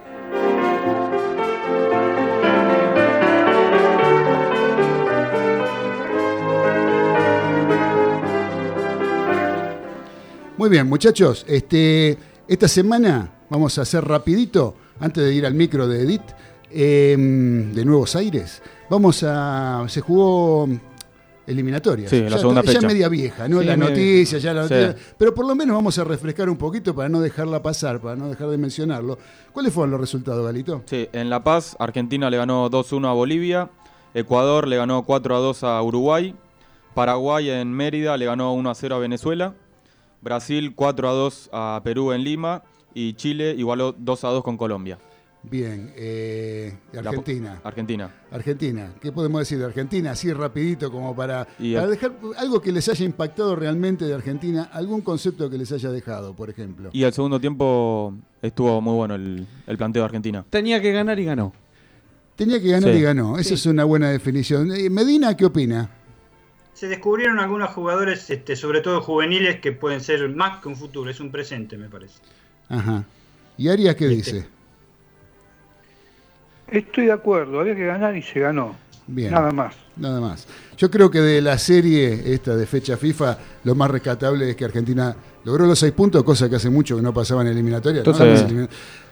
Muy 10.57 10.69
bien, 10.69 10.87
muchachos. 10.87 11.45
Este, 11.47 12.17
esta 12.47 12.67
semana 12.67 13.29
vamos 13.49 13.77
a 13.77 13.81
hacer 13.81 14.05
rapidito, 14.05 14.75
antes 14.99 15.23
de 15.23 15.33
ir 15.33 15.45
al 15.45 15.53
micro 15.53 15.87
de 15.87 16.01
Edith, 16.01 16.21
em, 16.71 17.73
de 17.73 17.83
Nuevos 17.83 18.15
Aires. 18.15 18.61
Vamos 18.89 19.23
a. 19.23 19.85
Se 19.87 20.01
jugó 20.01 20.67
eliminatoria. 21.47 22.09
Sí, 22.09 22.21
la 22.21 22.37
segunda 22.37 22.63
fecha. 22.63 22.81
Ya 22.81 22.87
media 22.87 23.09
vieja, 23.09 23.47
¿no? 23.47 23.61
la 23.61 23.77
noticia, 23.77 24.37
ya 24.37 24.53
la 24.53 24.63
noticia. 24.63 24.95
Pero 25.17 25.33
por 25.33 25.45
lo 25.45 25.55
menos 25.55 25.75
vamos 25.75 25.97
a 25.97 26.03
refrescar 26.03 26.49
un 26.49 26.57
poquito 26.57 26.95
para 26.95 27.09
no 27.09 27.21
dejarla 27.21 27.61
pasar, 27.61 27.99
para 27.99 28.15
no 28.15 28.29
dejar 28.29 28.49
de 28.49 28.57
mencionarlo. 28.57 29.17
¿Cuáles 29.51 29.73
fueron 29.73 29.91
los 29.91 29.99
resultados, 29.99 30.45
Galito? 30.45 30.83
Sí, 30.85 31.07
en 31.13 31.29
La 31.29 31.43
Paz, 31.43 31.75
Argentina 31.79 32.29
le 32.29 32.37
ganó 32.37 32.69
2-1 32.69 33.07
a 33.07 33.13
Bolivia, 33.13 33.69
Ecuador 34.13 34.67
le 34.67 34.77
ganó 34.77 35.05
4-2 35.05 35.63
a 35.63 35.81
Uruguay, 35.81 36.35
Paraguay 36.93 37.49
en 37.49 37.71
Mérida 37.73 38.17
le 38.17 38.25
ganó 38.25 38.55
1-0 38.55 38.95
a 38.95 38.97
Venezuela, 38.97 39.53
Brasil 40.21 40.75
4-2 40.75 41.49
a 41.51 41.81
Perú 41.83 42.11
en 42.11 42.23
Lima 42.23 42.63
y 42.93 43.13
Chile 43.13 43.53
igualó 43.57 43.95
2-2 43.95 44.41
con 44.41 44.57
Colombia. 44.57 44.97
Bien, 45.49 45.93
eh, 45.95 46.73
Argentina. 46.97 47.61
Argentina. 47.63 48.11
Argentina. 48.31 48.93
¿Qué 48.99 49.11
podemos 49.11 49.39
decir 49.39 49.59
de 49.59 49.65
Argentina? 49.65 50.11
Así 50.11 50.31
rapidito 50.33 50.91
como 50.91 51.15
para, 51.15 51.47
dejar 51.59 52.13
algo 52.37 52.61
que 52.61 52.71
les 52.71 52.87
haya 52.89 53.05
impactado 53.05 53.55
realmente 53.55 54.05
de 54.05 54.13
Argentina, 54.13 54.69
algún 54.73 55.01
concepto 55.01 55.49
que 55.49 55.57
les 55.57 55.71
haya 55.71 55.91
dejado, 55.91 56.35
por 56.35 56.49
ejemplo. 56.49 56.89
Y 56.93 57.03
al 57.03 57.13
segundo 57.13 57.39
tiempo 57.39 58.13
estuvo 58.41 58.81
muy 58.81 58.93
bueno 58.93 59.15
el, 59.15 59.47
planteo 59.77 60.01
de 60.01 60.05
Argentina. 60.05 60.45
Tenía 60.49 60.81
que 60.81 60.91
ganar 60.91 61.19
y 61.19 61.25
ganó. 61.25 61.53
Tenía 62.35 62.61
que 62.61 62.69
ganar 62.69 62.93
y 62.95 63.01
ganó. 63.01 63.37
Esa 63.37 63.53
es 63.53 63.65
una 63.65 63.83
buena 63.83 64.09
definición. 64.09 64.71
Eh, 64.71 64.89
Medina, 64.89 65.37
¿qué 65.37 65.45
opina? 65.45 65.89
Se 66.73 66.87
descubrieron 66.87 67.39
algunos 67.39 67.69
jugadores, 67.69 68.29
este, 68.29 68.55
sobre 68.55 68.81
todo 68.81 69.01
juveniles, 69.01 69.61
que 69.61 69.71
pueden 69.71 70.01
ser 70.01 70.27
más 70.29 70.61
que 70.61 70.67
un 70.67 70.75
futuro, 70.75 71.09
es 71.09 71.19
un 71.19 71.31
presente, 71.31 71.77
me 71.77 71.87
parece. 71.87 72.19
Ajá. 72.67 73.05
¿Y 73.57 73.69
Arias 73.69 73.95
qué 73.95 74.05
este, 74.05 74.15
dice? 74.15 74.54
Estoy 76.67 77.05
de 77.05 77.11
acuerdo, 77.11 77.59
había 77.59 77.75
que 77.75 77.85
ganar 77.85 78.15
y 78.15 78.21
se 78.21 78.39
ganó. 78.39 78.75
Bien. 79.07 79.31
Nada 79.31 79.51
más. 79.51 79.75
Nada 79.97 80.19
más. 80.19 80.47
Yo 80.77 80.89
creo 80.89 81.11
que 81.11 81.21
de 81.21 81.41
la 81.41 81.57
serie 81.57 82.33
esta 82.33 82.55
de 82.55 82.65
fecha 82.65 82.97
FIFA, 82.97 83.37
lo 83.63 83.75
más 83.75 83.91
rescatable 83.91 84.49
es 84.49 84.55
que 84.55 84.65
Argentina 84.65 85.15
logró 85.45 85.67
los 85.67 85.79
seis 85.79 85.93
puntos, 85.93 86.23
cosa 86.23 86.49
que 86.49 86.55
hace 86.55 86.69
mucho 86.69 86.95
que 86.95 87.01
no 87.01 87.13
pasaba 87.13 87.41
en 87.41 87.47
eliminatoria. 87.47 88.03
¿no? 88.03 88.67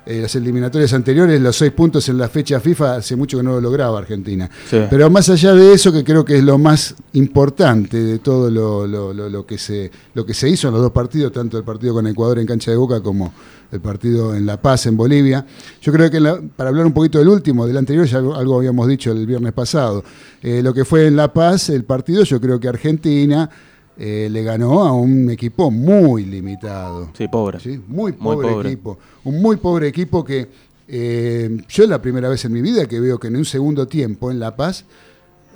Eh, 0.05 0.19
las 0.21 0.35
eliminatorias 0.35 0.91
anteriores, 0.91 1.39
los 1.39 1.55
seis 1.55 1.71
puntos 1.71 2.09
en 2.09 2.17
la 2.17 2.27
fecha 2.27 2.59
FIFA, 2.59 2.97
hace 2.97 3.15
mucho 3.15 3.37
que 3.37 3.43
no 3.43 3.51
lo 3.53 3.61
lograba 3.61 3.99
Argentina. 3.99 4.49
Pero 4.69 5.09
más 5.09 5.29
allá 5.29 5.53
de 5.53 5.71
eso, 5.71 5.93
que 5.93 6.03
creo 6.03 6.25
que 6.25 6.37
es 6.37 6.43
lo 6.43 6.57
más 6.57 6.95
importante 7.13 8.03
de 8.03 8.19
todo 8.19 8.49
lo, 8.49 8.85
lo, 8.85 9.45
que 9.45 9.57
se, 9.57 9.89
lo 10.13 10.25
que 10.25 10.33
se 10.33 10.49
hizo 10.49 10.67
en 10.67 10.73
los 10.73 10.83
dos 10.83 10.91
partidos, 10.91 11.31
tanto 11.31 11.57
el 11.57 11.63
partido 11.63 11.93
con 11.93 12.05
Ecuador 12.07 12.39
en 12.39 12.45
cancha 12.45 12.71
de 12.71 12.75
Boca 12.75 12.99
como 13.01 13.33
el 13.71 13.79
partido 13.79 14.35
en 14.35 14.45
La 14.45 14.61
Paz, 14.61 14.87
en 14.87 14.97
Bolivia. 14.97 15.45
Yo 15.81 15.93
creo 15.93 16.11
que 16.11 16.19
para 16.53 16.69
hablar 16.69 16.85
un 16.85 16.93
poquito 16.93 17.19
del 17.19 17.29
último, 17.29 17.65
del 17.65 17.77
anterior, 17.77 18.05
ya 18.05 18.17
algo, 18.17 18.57
habíamos 18.57 18.87
dicho 18.89 19.11
el 19.11 19.25
viernes 19.25 19.53
pasado. 19.53 20.03
Eh, 20.41 20.61
lo 20.61 20.73
que 20.73 20.83
fue 20.83 21.07
en 21.07 21.15
La 21.15 21.31
Paz, 21.31 21.69
el 21.69 21.85
partido, 21.85 22.23
yo 22.23 22.41
creo 22.41 22.59
que 22.59 22.67
Argentina 22.67 23.49
eh, 23.97 24.27
le 24.31 24.43
ganó 24.43 24.83
a 24.83 24.91
un 24.91 25.29
equipo 25.29 25.69
muy 25.69 26.25
limitado. 26.25 27.09
Sí, 27.13 27.27
pobre. 27.27 27.59
¿sí? 27.59 27.81
Muy, 27.87 28.13
pobre 28.13 28.69
equipo. 28.69 28.97
Un 29.23 29.41
muy 29.41 29.57
pobre 29.57 29.87
equipo 29.87 30.23
que 30.23 30.49
eh, 30.87 31.57
yo 31.69 31.83
es 31.83 31.89
la 31.89 32.01
primera 32.01 32.27
vez 32.29 32.43
en 32.45 32.53
mi 32.53 32.61
vida 32.61 32.87
que 32.87 32.99
veo 32.99 33.19
que 33.19 33.27
en 33.27 33.35
un 33.35 33.45
segundo 33.45 33.87
tiempo 33.87 34.31
en 34.31 34.39
La 34.39 34.55
Paz, 34.55 34.85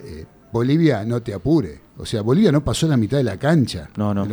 eh, 0.06 0.26
Bolivia 0.52 1.04
no 1.04 1.22
te 1.22 1.34
apure. 1.34 1.80
O 1.98 2.06
sea, 2.06 2.22
Bolivia 2.22 2.52
no 2.52 2.64
pasó 2.64 2.88
la 2.88 2.98
mitad 2.98 3.18
de 3.18 3.24
la 3.24 3.38
cancha. 3.38 3.90
No, 3.98 4.14
no. 4.14 4.28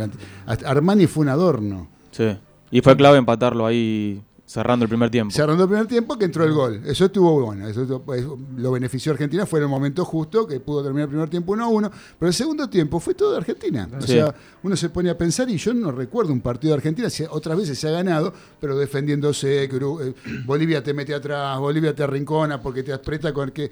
Armani 0.45 1.07
fue 1.07 1.23
un 1.23 1.29
adorno. 1.29 1.87
Sí. 2.11 2.37
Y 2.69 2.81
fue 2.81 2.95
clave 2.95 3.17
empatarlo 3.17 3.65
ahí 3.65 4.21
Cerrando 4.55 4.85
el 4.85 4.89
primer 4.89 5.09
tiempo. 5.09 5.33
Cerrando 5.33 5.63
el 5.63 5.69
primer 5.69 5.85
tiempo 5.85 6.17
que 6.17 6.23
entró 6.23 6.45
el 6.45 6.53
gol. 6.53 6.81
Eso 6.85 7.03
estuvo 7.03 7.43
bueno. 7.43 7.67
Eso, 7.67 8.01
lo 8.55 8.71
benefició 8.71 9.11
Argentina. 9.11 9.45
Fue 9.45 9.59
en 9.59 9.63
el 9.63 9.69
momento 9.69 10.05
justo 10.05 10.47
que 10.47 10.61
pudo 10.61 10.81
terminar 10.81 11.07
el 11.07 11.09
primer 11.09 11.29
tiempo 11.29 11.51
1 11.51 11.65
a 11.65 11.67
1. 11.67 11.91
Pero 12.17 12.27
el 12.29 12.33
segundo 12.33 12.69
tiempo 12.69 13.01
fue 13.01 13.15
todo 13.15 13.31
de 13.31 13.37
Argentina. 13.39 13.85
O 13.99 14.01
sea, 14.01 14.33
uno 14.63 14.77
se 14.77 14.87
pone 14.87 15.09
a 15.09 15.17
pensar 15.17 15.49
y 15.49 15.57
yo 15.57 15.73
no 15.73 15.91
recuerdo 15.91 16.31
un 16.31 16.39
partido 16.39 16.71
de 16.71 16.75
Argentina. 16.77 17.09
Otras 17.31 17.57
veces 17.57 17.77
se 17.77 17.89
ha 17.89 17.91
ganado, 17.91 18.31
pero 18.61 18.77
defendiéndose. 18.77 19.67
Que 19.67 19.75
eh, 19.75 20.13
Bolivia 20.45 20.81
te 20.81 20.93
mete 20.93 21.13
atrás, 21.13 21.59
Bolivia 21.59 21.93
te 21.93 22.03
arrincona 22.03 22.61
porque 22.61 22.81
te 22.81 22.93
aprieta 22.93 23.33
con 23.33 23.49
el 23.49 23.53
que. 23.53 23.69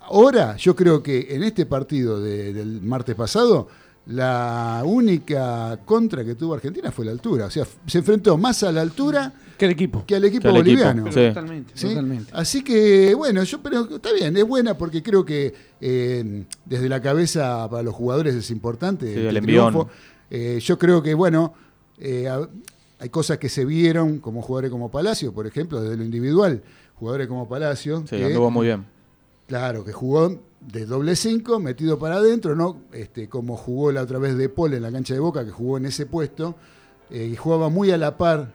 Ahora, 0.00 0.56
yo 0.56 0.74
creo 0.74 1.04
que 1.04 1.36
en 1.36 1.44
este 1.44 1.66
partido 1.66 2.20
del 2.20 2.82
martes 2.82 3.14
pasado 3.14 3.68
la 4.06 4.82
única 4.84 5.78
contra 5.84 6.24
que 6.24 6.34
tuvo 6.34 6.54
Argentina 6.54 6.90
fue 6.90 7.04
la 7.04 7.12
altura. 7.12 7.46
O 7.46 7.50
sea, 7.50 7.64
se 7.86 7.98
enfrentó 7.98 8.36
más 8.36 8.64
a 8.64 8.72
la 8.72 8.80
altura 8.80 9.32
que 9.56 9.64
al 9.64 9.70
equipo, 9.70 10.04
que 10.06 10.16
al 10.16 10.24
equipo 10.24 10.50
boliviano. 10.50 11.04
Totalmente, 11.04 11.74
totalmente, 11.74 12.32
Así 12.34 12.62
que, 12.62 13.14
bueno, 13.14 13.42
yo 13.42 13.60
pero 13.62 13.88
está 13.88 14.12
bien, 14.12 14.36
es 14.36 14.44
buena 14.44 14.76
porque 14.76 15.02
creo 15.02 15.24
que 15.24 15.54
eh, 15.80 16.44
desde 16.64 16.88
la 16.88 17.00
cabeza 17.00 17.68
para 17.70 17.82
los 17.82 17.94
jugadores 17.94 18.34
es 18.34 18.50
importante. 18.50 19.28
el 19.28 19.36
envión. 19.36 19.88
Eh, 20.30 20.58
yo 20.60 20.78
creo 20.78 21.02
que, 21.02 21.14
bueno, 21.14 21.54
eh, 21.98 22.28
hay 22.98 23.08
cosas 23.08 23.38
que 23.38 23.48
se 23.48 23.64
vieron 23.64 24.18
como 24.18 24.42
jugadores 24.42 24.70
como 24.70 24.90
Palacio, 24.90 25.32
por 25.32 25.46
ejemplo, 25.46 25.80
desde 25.80 25.96
lo 25.96 26.04
individual. 26.04 26.62
Jugadores 26.96 27.26
como 27.28 27.48
Palacio. 27.48 28.04
Sí, 28.08 28.22
anduvo 28.22 28.50
muy 28.50 28.66
bien. 28.66 28.84
Claro, 29.46 29.84
que 29.84 29.92
jugó 29.92 30.40
de 30.60 30.86
doble 30.86 31.14
cinco, 31.14 31.60
metido 31.60 31.98
para 31.98 32.16
adentro, 32.16 32.56
¿no? 32.56 32.80
Este, 32.92 33.28
como 33.28 33.56
jugó 33.56 33.92
la 33.92 34.02
otra 34.02 34.18
vez 34.18 34.36
de 34.36 34.48
Paul 34.48 34.74
en 34.74 34.82
la 34.82 34.90
cancha 34.90 35.14
de 35.14 35.20
Boca, 35.20 35.44
que 35.44 35.52
jugó 35.52 35.78
en 35.78 35.86
ese 35.86 36.06
puesto, 36.06 36.56
y 37.08 37.36
jugaba 37.36 37.68
muy 37.68 37.92
a 37.92 37.98
la 37.98 38.16
par 38.16 38.52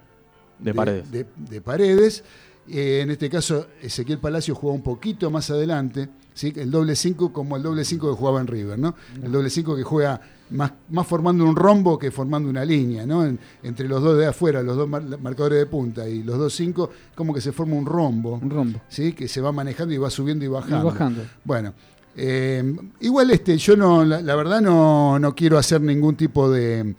de, 0.62 0.74
paredes. 0.74 1.06
De, 1.12 1.62
paredes 1.62 2.24
Eh, 2.69 3.02
en 3.02 3.10
este 3.10 3.30
caso, 3.30 3.67
Ezequiel 3.82 4.19
Palacio 4.19 4.54
jugó 4.54 4.74
un 4.74 4.84
poquito 4.84 5.32
más 5.32 5.50
adelante, 5.50 6.10
¿sí? 6.34 6.54
el 6.56 6.69
doble 6.69 6.95
5 6.95 7.34
como 7.34 7.58
el 7.58 7.63
doble 7.63 7.84
5 7.84 8.12
que 8.12 8.15
jugaba 8.15 8.39
en 8.39 8.47
River, 8.47 8.78
¿no? 8.78 8.95
El 9.21 9.32
doble 9.32 9.50
5 9.50 9.76
que 9.76 9.84
juega 9.84 10.21
más, 10.52 10.71
más 10.89 11.08
formando 11.08 11.43
un 11.43 11.56
rombo 11.56 11.97
que 11.97 12.12
formando 12.12 12.50
una 12.50 12.63
línea, 12.63 13.06
¿no? 13.06 13.26
entre 13.63 13.88
los 13.88 14.02
dos 14.04 14.17
de 14.17 14.28
afuera, 14.28 14.62
los 14.62 14.78
dos 14.78 14.88
marcadores 14.88 15.60
de 15.60 15.65
punta 15.65 16.08
y 16.08 16.24
los 16.24 16.38
dos 16.38 16.54
5, 16.54 16.89
como 17.15 17.34
que 17.34 17.41
se 17.41 17.52
forma 17.52 17.76
un 17.76 17.86
rombo. 17.86 18.39
Un 18.41 18.50
rombo. 18.50 18.82
¿sí? 18.88 19.13
Que 19.13 19.28
se 19.28 19.41
va 19.41 19.52
manejando 19.52 19.93
y 19.93 19.97
va 19.97 20.10
subiendo 20.10 20.45
y 20.45 20.50
bajando. 20.50 20.88
Y 20.88 20.91
bajando. 20.91 21.24
Bueno. 21.43 21.74
Eh, 22.13 22.76
igual 23.00 23.32
este, 23.32 23.58
yo 23.58 23.78
no, 23.78 24.04
la, 24.04 24.36
verdad 24.36 24.60
no, 24.60 25.17
no 25.17 25.34
quiero 25.34 25.58
hacer 25.58 25.80
ningún 25.80 26.17
tipo 26.17 26.52
de, 26.52 26.93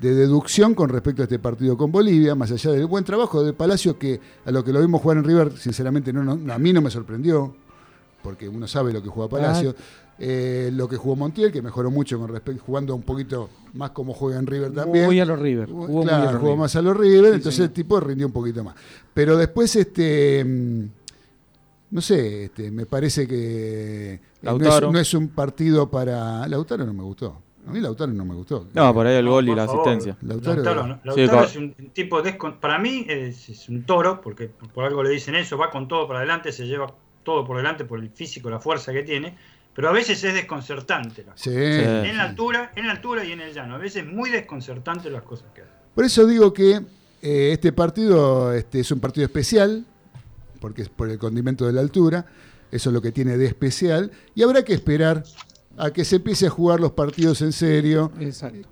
de 0.00 0.14
deducción 0.14 0.74
con 0.74 0.88
respecto 0.88 1.22
a 1.22 1.24
este 1.24 1.38
partido 1.38 1.76
con 1.76 1.90
Bolivia, 1.90 2.34
más 2.34 2.52
allá 2.52 2.72
del 2.72 2.86
buen 2.86 3.04
trabajo 3.04 3.42
de 3.42 3.52
Palacio, 3.52 3.98
que 3.98 4.20
a 4.44 4.50
lo 4.50 4.62
que 4.62 4.72
lo 4.72 4.80
vimos 4.80 5.00
jugar 5.00 5.18
en 5.18 5.24
River, 5.24 5.56
sinceramente 5.56 6.12
no, 6.12 6.32
a 6.52 6.58
mí 6.58 6.72
no 6.72 6.80
me 6.82 6.90
sorprendió, 6.90 7.54
porque 8.22 8.48
uno 8.48 8.68
sabe 8.68 8.92
lo 8.92 9.02
que 9.02 9.08
juega 9.08 9.30
Palacio. 9.30 9.74
Eh, 10.18 10.70
lo 10.72 10.88
que 10.88 10.96
jugó 10.96 11.14
Montiel, 11.14 11.52
que 11.52 11.60
mejoró 11.60 11.90
mucho 11.90 12.18
con 12.18 12.28
respecto, 12.28 12.62
jugando 12.64 12.94
un 12.94 13.02
poquito 13.02 13.50
más 13.74 13.90
como 13.90 14.14
juega 14.14 14.38
en 14.38 14.46
River 14.46 14.72
también. 14.72 15.04
Muy 15.04 15.20
a 15.20 15.26
los 15.26 15.38
River. 15.38 15.68
Jugó 15.68 16.02
claro, 16.02 16.38
jugó 16.40 16.56
más 16.56 16.74
a 16.74 16.80
los 16.80 16.96
River, 16.96 17.34
entonces 17.34 17.60
el 17.60 17.70
tipo 17.70 18.00
rindió 18.00 18.26
un 18.26 18.32
poquito 18.32 18.64
más. 18.64 18.74
Pero 19.12 19.36
después, 19.36 19.76
este 19.76 20.42
mm, 20.42 20.84
no 21.90 22.00
sé, 22.00 22.44
este, 22.44 22.70
me 22.70 22.86
parece 22.86 23.26
que 23.26 24.14
eh, 24.14 24.20
no 24.42 24.56
es, 24.56 24.82
no 24.82 24.98
es, 24.98 25.14
un 25.14 25.28
partido 25.28 25.90
para. 25.90 26.48
Lautaro 26.48 26.84
no 26.84 26.92
me 26.92 27.02
gustó. 27.02 27.42
A 27.66 27.70
mí 27.70 27.80
Lautaro 27.80 28.12
no 28.12 28.24
me 28.24 28.34
gustó. 28.34 28.68
No, 28.74 28.94
por 28.94 29.06
ahí 29.06 29.16
el 29.16 29.28
gol 29.28 29.48
y 29.48 29.54
la 29.54 29.64
asistencia. 29.64 30.16
Lautaro, 30.22 31.00
Lautaro, 31.02 31.44
es 31.44 31.56
un 31.56 31.74
tipo 31.92 32.22
de, 32.22 32.34
para 32.60 32.78
mí 32.78 33.04
es, 33.08 33.68
un 33.68 33.84
toro, 33.84 34.20
porque 34.20 34.48
por 34.48 34.84
algo 34.84 35.02
le 35.02 35.10
dicen 35.10 35.34
eso, 35.34 35.58
va 35.58 35.70
con 35.70 35.88
todo 35.88 36.06
para 36.06 36.20
adelante, 36.20 36.52
se 36.52 36.66
lleva 36.66 36.92
todo 37.24 37.44
por 37.44 37.56
delante 37.56 37.84
por 37.84 37.98
el 37.98 38.10
físico, 38.10 38.48
la 38.48 38.60
fuerza 38.60 38.92
que 38.92 39.02
tiene, 39.02 39.36
pero 39.74 39.88
a 39.88 39.92
veces 39.92 40.22
es 40.22 40.32
desconcertante. 40.32 41.26
Sí, 41.34 41.50
en 41.52 42.16
la 42.16 42.22
altura, 42.22 42.72
en 42.76 42.86
la 42.86 42.92
altura 42.92 43.24
y 43.24 43.32
en 43.32 43.40
el 43.40 43.52
llano, 43.52 43.74
a 43.74 43.78
veces 43.78 44.04
es 44.04 44.12
muy 44.12 44.30
desconcertante 44.30 45.10
las 45.10 45.22
cosas 45.22 45.48
que 45.52 45.62
hace. 45.62 45.70
Por 45.94 46.04
eso 46.04 46.26
digo 46.26 46.52
que 46.52 46.80
eh, 47.20 47.50
este 47.52 47.72
partido 47.72 48.52
este, 48.52 48.80
es 48.80 48.90
un 48.92 49.00
partido 49.00 49.26
especial, 49.26 49.84
porque 50.60 50.82
es 50.82 50.88
por 50.88 51.10
el 51.10 51.18
condimento 51.18 51.66
de 51.66 51.72
la 51.72 51.80
altura, 51.80 52.26
eso 52.70 52.90
es 52.90 52.94
lo 52.94 53.02
que 53.02 53.10
tiene 53.10 53.36
de 53.36 53.46
especial, 53.46 54.12
y 54.34 54.42
habrá 54.42 54.64
que 54.64 54.72
esperar 54.72 55.24
a 55.76 55.90
que 55.90 56.04
se 56.04 56.16
empiece 56.16 56.46
a 56.46 56.50
jugar 56.50 56.80
los 56.80 56.92
partidos 56.92 57.42
en 57.42 57.52
serio 57.52 58.10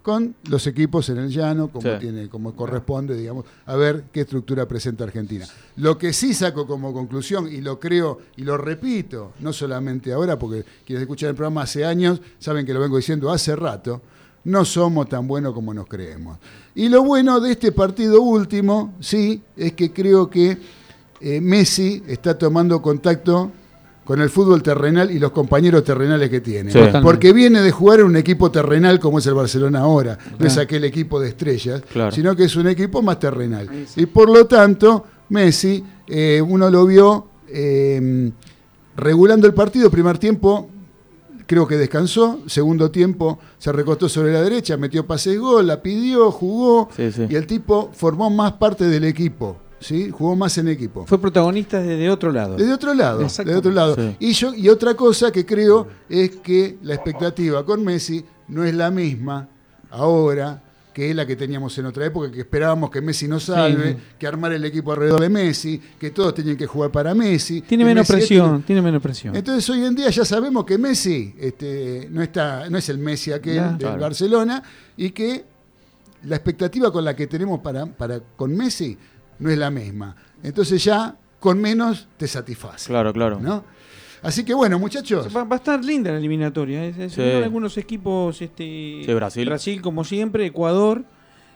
con 0.02 0.34
los 0.48 0.66
equipos 0.66 1.08
en 1.08 1.18
el 1.18 1.30
llano, 1.30 1.68
como 1.68 1.98
tiene, 1.98 2.28
como 2.28 2.54
corresponde, 2.54 3.16
digamos, 3.16 3.44
a 3.66 3.76
ver 3.76 4.04
qué 4.12 4.22
estructura 4.22 4.66
presenta 4.66 5.04
Argentina. 5.04 5.46
Lo 5.76 5.98
que 5.98 6.12
sí 6.12 6.32
saco 6.34 6.66
como 6.66 6.92
conclusión, 6.92 7.52
y 7.52 7.60
lo 7.60 7.78
creo 7.78 8.20
y 8.36 8.42
lo 8.42 8.56
repito, 8.56 9.32
no 9.40 9.52
solamente 9.52 10.12
ahora, 10.12 10.38
porque 10.38 10.64
quienes 10.86 11.02
escuchan 11.02 11.30
el 11.30 11.34
programa 11.34 11.62
hace 11.62 11.84
años 11.84 12.20
saben 12.38 12.64
que 12.64 12.72
lo 12.72 12.80
vengo 12.80 12.96
diciendo 12.96 13.30
hace 13.30 13.54
rato, 13.54 14.00
no 14.44 14.64
somos 14.64 15.08
tan 15.08 15.26
buenos 15.26 15.54
como 15.54 15.72
nos 15.72 15.86
creemos. 15.86 16.38
Y 16.74 16.88
lo 16.88 17.02
bueno 17.02 17.40
de 17.40 17.52
este 17.52 17.72
partido 17.72 18.20
último, 18.20 18.94
sí, 19.00 19.42
es 19.56 19.72
que 19.72 19.92
creo 19.92 20.28
que 20.28 20.58
eh, 21.20 21.40
Messi 21.40 22.02
está 22.06 22.36
tomando 22.36 22.82
contacto 22.82 23.50
con 24.04 24.20
el 24.20 24.28
fútbol 24.28 24.62
terrenal 24.62 25.10
y 25.10 25.18
los 25.18 25.32
compañeros 25.32 25.82
terrenales 25.82 26.28
que 26.28 26.40
tiene. 26.40 26.72
Porque 27.02 27.32
viene 27.32 27.62
de 27.62 27.70
jugar 27.70 28.00
en 28.00 28.06
un 28.06 28.16
equipo 28.16 28.50
terrenal 28.50 29.00
como 29.00 29.18
es 29.18 29.26
el 29.26 29.34
Barcelona 29.34 29.80
ahora. 29.80 30.18
No 30.38 30.46
es 30.46 30.58
aquel 30.58 30.84
equipo 30.84 31.18
de 31.20 31.28
estrellas, 31.30 31.82
sino 32.12 32.36
que 32.36 32.44
es 32.44 32.56
un 32.56 32.68
equipo 32.68 33.02
más 33.02 33.18
terrenal. 33.18 33.68
Y 33.96 34.06
por 34.06 34.28
lo 34.30 34.46
tanto, 34.46 35.04
Messi, 35.30 35.82
eh, 36.06 36.42
uno 36.46 36.70
lo 36.70 36.86
vio 36.86 37.28
em, 37.48 38.30
regulando 38.96 39.46
el 39.46 39.54
partido, 39.54 39.90
primer 39.90 40.18
tiempo. 40.18 40.70
Creo 41.46 41.66
que 41.66 41.76
descansó, 41.76 42.40
segundo 42.46 42.90
tiempo 42.90 43.38
se 43.58 43.70
recostó 43.70 44.08
sobre 44.08 44.32
la 44.32 44.40
derecha, 44.40 44.78
metió 44.78 45.06
pases 45.06 45.38
gol, 45.38 45.66
la 45.66 45.82
pidió, 45.82 46.30
jugó 46.30 46.88
y 46.96 47.34
el 47.34 47.46
tipo 47.46 47.90
formó 47.92 48.30
más 48.30 48.52
parte 48.52 48.86
del 48.86 49.04
equipo. 49.04 49.58
¿Sí? 49.80 50.10
Jugó 50.10 50.36
más 50.36 50.56
en 50.58 50.68
equipo. 50.68 51.06
Fue 51.06 51.20
protagonista 51.20 51.80
desde 51.80 52.10
otro 52.10 52.32
lado. 52.32 52.56
Desde 52.56 52.72
otro 52.72 52.94
lado, 52.94 53.20
desde 53.20 53.54
otro 53.54 53.70
lado. 53.70 53.96
Y, 54.18 54.32
yo, 54.32 54.54
y 54.54 54.68
otra 54.68 54.94
cosa 54.94 55.30
que 55.30 55.44
creo 55.44 55.88
es 56.08 56.36
que 56.36 56.78
la 56.82 56.94
expectativa 56.94 57.64
con 57.64 57.84
Messi 57.84 58.24
no 58.48 58.64
es 58.64 58.74
la 58.74 58.90
misma 58.90 59.48
ahora 59.90 60.62
que 60.94 61.10
es 61.10 61.16
la 61.16 61.26
que 61.26 61.34
teníamos 61.34 61.76
en 61.76 61.86
otra 61.86 62.06
época, 62.06 62.30
que 62.30 62.40
esperábamos 62.40 62.88
que 62.88 63.00
Messi 63.00 63.26
nos 63.26 63.42
salve, 63.42 63.96
que 64.16 64.26
armar 64.28 64.52
el 64.52 64.64
equipo 64.64 64.92
alrededor 64.92 65.20
de 65.20 65.28
Messi, 65.28 65.80
que 65.98 66.12
todos 66.12 66.32
tenían 66.32 66.56
que 66.56 66.68
jugar 66.68 66.92
para 66.92 67.12
Messi. 67.14 67.62
Tiene 67.62 67.84
menos 67.84 68.06
presión, 68.06 68.62
tiene 68.62 68.80
menos 68.80 69.02
presión. 69.02 69.34
Entonces 69.34 69.68
hoy 69.68 69.84
en 69.84 69.96
día 69.96 70.08
ya 70.10 70.24
sabemos 70.24 70.64
que 70.64 70.78
Messi 70.78 71.34
este, 71.36 72.06
no, 72.12 72.22
está, 72.22 72.70
no 72.70 72.78
es 72.78 72.88
el 72.88 72.98
Messi 72.98 73.32
aquel 73.32 73.76
del 73.76 73.98
Barcelona 73.98 74.62
y 74.96 75.10
que 75.10 75.44
la 76.22 76.36
expectativa 76.36 76.92
con 76.92 77.04
la 77.04 77.16
que 77.16 77.26
tenemos 77.26 77.58
para, 77.58 77.86
para, 77.86 78.20
con 78.20 78.56
Messi 78.56 78.96
no 79.38 79.50
es 79.50 79.58
la 79.58 79.70
misma. 79.70 80.16
Entonces 80.42 80.82
ya 80.82 81.16
con 81.40 81.60
menos 81.60 82.08
te 82.16 82.26
satisface. 82.26 82.88
Claro, 82.88 83.12
claro. 83.12 83.38
¿no? 83.40 83.64
Así 84.22 84.44
que 84.44 84.54
bueno, 84.54 84.78
muchachos. 84.78 85.28
Va, 85.36 85.46
a 85.48 85.56
estar 85.56 85.84
linda 85.84 86.10
la 86.10 86.18
eliminatoria. 86.18 86.86
¿eh? 86.86 87.42
algunos 87.44 87.76
equipos, 87.76 88.40
este, 88.40 89.04
Brasil. 89.14 89.46
Brasil 89.46 89.82
como 89.82 90.04
siempre, 90.04 90.46
Ecuador, 90.46 91.04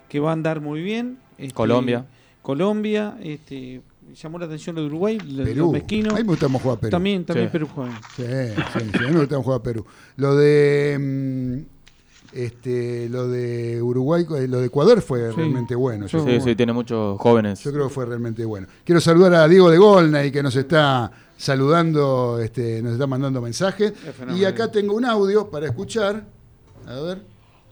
que 0.09 0.21
va 0.21 0.31
a 0.31 0.33
andar 0.35 0.61
muy 0.61 0.83
bien. 0.83 1.19
Este, 1.39 1.55
Colombia. 1.55 2.05
Colombia, 2.43 3.17
este, 3.23 3.81
llamó 4.15 4.39
la 4.39 4.47
atención 4.47 4.77
lo 4.77 4.83
de 4.83 4.89
Uruguay, 4.89 5.19
Perú. 5.19 5.75
A 5.75 5.81
mí 5.81 6.03
me 6.03 6.23
gusta 6.25 6.49
jugar 6.49 6.77
a 6.77 6.81
Perú. 6.81 6.91
También, 6.91 7.25
también 7.25 7.51
Perú 7.51 7.69
juega. 7.75 8.01
Sí, 8.17 8.25
sí, 8.25 8.91
sí, 8.93 8.99
a 8.99 9.07
mí 9.07 9.13
me 9.13 9.21
gusta 9.21 9.37
jugar 9.43 9.61
a 9.61 9.63
Perú. 9.63 9.87
Lo 10.17 10.37
de 10.37 10.97
mm, 10.99 11.78
este, 12.33 13.09
lo 13.09 13.29
de 13.29 13.83
Uruguay, 13.83 14.27
eh, 14.37 14.49
lo 14.49 14.61
de 14.61 14.67
Ecuador 14.67 15.01
fue 15.01 15.33
realmente 15.33 15.75
bueno. 15.75 16.09
Sí, 16.09 16.19
sí, 16.43 16.55
tiene 16.55 16.73
muchos 16.73 17.19
jóvenes. 17.19 17.61
Yo 17.61 17.73
creo 17.73 17.89
que 17.89 17.95
fue 17.95 18.07
realmente 18.07 18.45
bueno. 18.45 18.67
Quiero 18.85 19.01
saludar 19.01 19.35
a 19.35 19.49
Diego 19.49 19.71
de 19.71 19.79
Golnay 19.79 20.31
que 20.31 20.43
nos 20.43 20.57
está 20.57 21.11
saludando, 21.37 22.39
este, 22.41 22.83
nos 22.83 22.93
está 22.93 23.07
mandando 23.07 23.41
mensajes. 23.41 23.93
Y 24.37 24.45
acá 24.45 24.71
tengo 24.71 24.95
un 24.95 25.05
audio 25.05 25.51
para 25.51 25.67
escuchar. 25.67 26.25
A 26.87 27.01
ver. 27.01 27.23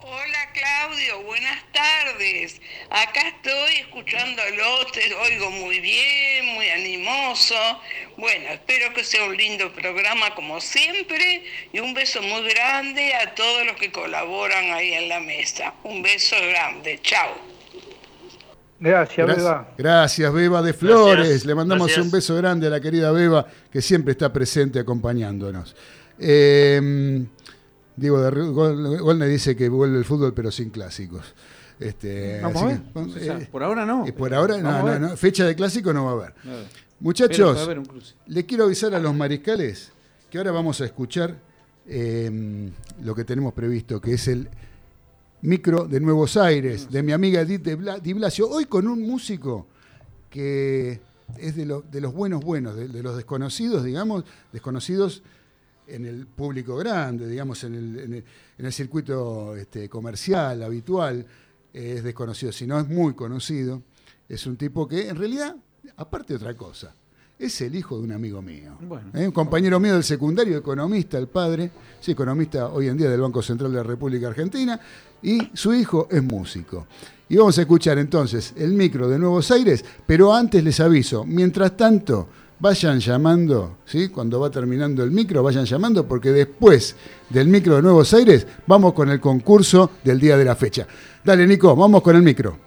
Hola 0.00 0.35
Claudio, 0.56 1.22
buenas 1.26 1.62
tardes. 1.70 2.62
Acá 2.88 3.28
estoy 3.28 3.76
escuchándolo, 3.80 4.86
te 4.90 5.14
oigo 5.14 5.50
muy 5.50 5.80
bien, 5.80 6.46
muy 6.54 6.70
animoso. 6.70 7.54
Bueno, 8.16 8.48
espero 8.48 8.94
que 8.94 9.04
sea 9.04 9.26
un 9.26 9.36
lindo 9.36 9.70
programa 9.74 10.34
como 10.34 10.58
siempre 10.62 11.44
y 11.74 11.80
un 11.80 11.92
beso 11.92 12.22
muy 12.22 12.48
grande 12.48 13.14
a 13.16 13.34
todos 13.34 13.66
los 13.66 13.76
que 13.76 13.92
colaboran 13.92 14.72
ahí 14.72 14.94
en 14.94 15.10
la 15.10 15.20
mesa. 15.20 15.74
Un 15.84 16.00
beso 16.00 16.36
grande, 16.48 17.00
chao. 17.02 17.34
Gracias, 18.80 19.26
Beba. 19.26 19.74
Gracias, 19.76 20.32
Beba 20.32 20.62
de 20.62 20.72
Flores. 20.72 21.44
Le 21.44 21.54
mandamos 21.54 21.94
un 21.98 22.10
beso 22.10 22.34
grande 22.34 22.68
a 22.68 22.70
la 22.70 22.80
querida 22.80 23.12
Beba 23.12 23.46
que 23.70 23.82
siempre 23.82 24.12
está 24.12 24.32
presente 24.32 24.78
acompañándonos. 24.78 25.76
Eh, 26.18 27.26
Diego 27.96 28.20
de 28.20 28.98
Golne 28.98 29.26
dice 29.26 29.56
que 29.56 29.68
vuelve 29.68 29.98
el 29.98 30.04
fútbol 30.04 30.34
pero 30.34 30.50
sin 30.50 30.70
clásicos. 30.70 31.34
Este, 31.78 32.40
Vamos 32.40 32.62
a 32.62 32.66
ver. 32.66 32.80
Eh, 33.16 33.48
por 33.50 33.62
ahora 33.62 33.84
no. 33.84 34.04
por 34.16 34.32
ahora 34.32 34.56
no, 34.58 34.98
no, 34.98 35.16
fecha 35.16 35.44
de 35.44 35.54
clásico 35.54 35.92
no 35.92 36.04
va 36.04 36.10
a 36.10 36.14
haber. 36.14 36.34
Muchachos, 37.00 37.68
le 38.26 38.46
quiero 38.46 38.64
avisar 38.64 38.94
a 38.94 38.98
los 38.98 39.14
mariscales 39.14 39.92
que 40.30 40.38
ahora 40.38 40.50
vamos 40.50 40.80
a 40.80 40.86
escuchar 40.86 41.36
em, 41.86 42.70
lo 43.02 43.14
que 43.14 43.24
tenemos 43.24 43.52
previsto, 43.52 44.00
que 44.00 44.14
es 44.14 44.28
el 44.28 44.48
micro 45.42 45.84
de 45.84 46.00
Nuevos 46.00 46.36
Aires, 46.36 46.90
de 46.90 47.02
mi 47.02 47.12
amiga 47.12 47.42
Edith 47.42 47.68
Di 48.02 48.12
Blasio, 48.14 48.48
hoy 48.48 48.64
con 48.64 48.88
un 48.88 49.02
músico 49.02 49.66
que 50.30 51.00
es 51.38 51.56
de, 51.56 51.82
de 51.90 52.00
los 52.00 52.14
buenos 52.14 52.42
buenos, 52.42 52.74
de 52.74 53.02
los 53.02 53.16
desconocidos, 53.16 53.84
digamos, 53.84 54.24
desconocidos 54.52 55.22
en 55.86 56.06
el 56.06 56.26
público 56.26 56.76
grande, 56.76 57.28
digamos, 57.28 57.62
en 57.64 57.74
el, 57.74 58.24
en 58.58 58.64
el, 58.66 58.72
circuito 58.72 59.54
este, 59.56 59.88
comercial 59.88 60.62
habitual, 60.62 61.24
es 61.72 62.02
desconocido, 62.02 62.52
si 62.52 62.66
no 62.66 62.78
es 62.78 62.88
muy 62.88 63.14
conocido. 63.14 63.82
Es 64.28 64.46
un 64.46 64.56
tipo 64.56 64.88
que, 64.88 65.08
en 65.08 65.16
realidad, 65.16 65.54
aparte 65.96 66.32
de 66.32 66.36
otra 66.36 66.54
cosa, 66.54 66.94
es 67.38 67.60
el 67.60 67.74
hijo 67.74 67.98
de 67.98 68.04
un 68.04 68.12
amigo 68.12 68.40
mío. 68.40 68.78
¿Eh? 69.14 69.26
Un 69.26 69.32
compañero 69.32 69.78
mío 69.78 69.94
del 69.94 70.04
secundario, 70.04 70.56
economista, 70.56 71.18
el 71.18 71.28
padre, 71.28 71.70
sí, 72.00 72.12
economista 72.12 72.68
hoy 72.68 72.88
en 72.88 72.96
día 72.96 73.10
del 73.10 73.20
Banco 73.20 73.42
Central 73.42 73.70
de 73.70 73.76
la 73.76 73.82
República 73.82 74.28
Argentina, 74.28 74.80
y 75.22 75.50
su 75.54 75.74
hijo 75.74 76.08
es 76.10 76.22
músico. 76.22 76.86
Y 77.28 77.36
vamos 77.36 77.58
a 77.58 77.62
escuchar 77.62 77.98
entonces 77.98 78.54
el 78.56 78.72
micro 78.72 79.08
de 79.08 79.18
Nuevos 79.18 79.50
Aires, 79.50 79.84
pero 80.06 80.32
antes 80.32 80.62
les 80.62 80.80
aviso, 80.80 81.24
mientras 81.24 81.76
tanto, 81.76 82.28
vayan 82.58 83.00
llamando, 83.00 83.78
¿sí? 83.84 84.08
Cuando 84.08 84.40
va 84.40 84.50
terminando 84.50 85.02
el 85.02 85.10
micro, 85.10 85.42
vayan 85.42 85.64
llamando, 85.64 86.06
porque 86.06 86.32
después 86.32 86.96
del 87.30 87.48
micro 87.48 87.76
de 87.76 87.82
Nuevos 87.82 88.12
Aires, 88.14 88.46
vamos 88.66 88.92
con 88.92 89.10
el 89.10 89.20
concurso 89.20 89.90
del 90.04 90.20
día 90.20 90.36
de 90.36 90.44
la 90.44 90.56
fecha. 90.56 90.86
Dale, 91.24 91.46
Nico, 91.46 91.74
vamos 91.74 92.02
con 92.02 92.16
el 92.16 92.22
micro. 92.22 92.66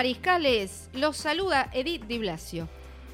Mariscales, 0.00 0.88
los 0.94 1.18
saluda 1.18 1.68
Edith 1.74 2.06
Di 2.06 2.16
Blasio. 2.16 2.70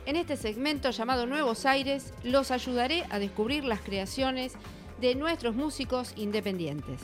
En 0.06 0.14
este 0.14 0.36
segmento 0.36 0.90
llamado 0.90 1.26
Nuevos 1.26 1.66
Aires, 1.66 2.14
los 2.22 2.52
ayudaré 2.52 3.02
a 3.10 3.18
descubrir 3.18 3.64
las 3.64 3.80
creaciones 3.80 4.52
de 5.00 5.16
nuestros 5.16 5.56
músicos 5.56 6.12
independientes. 6.14 7.00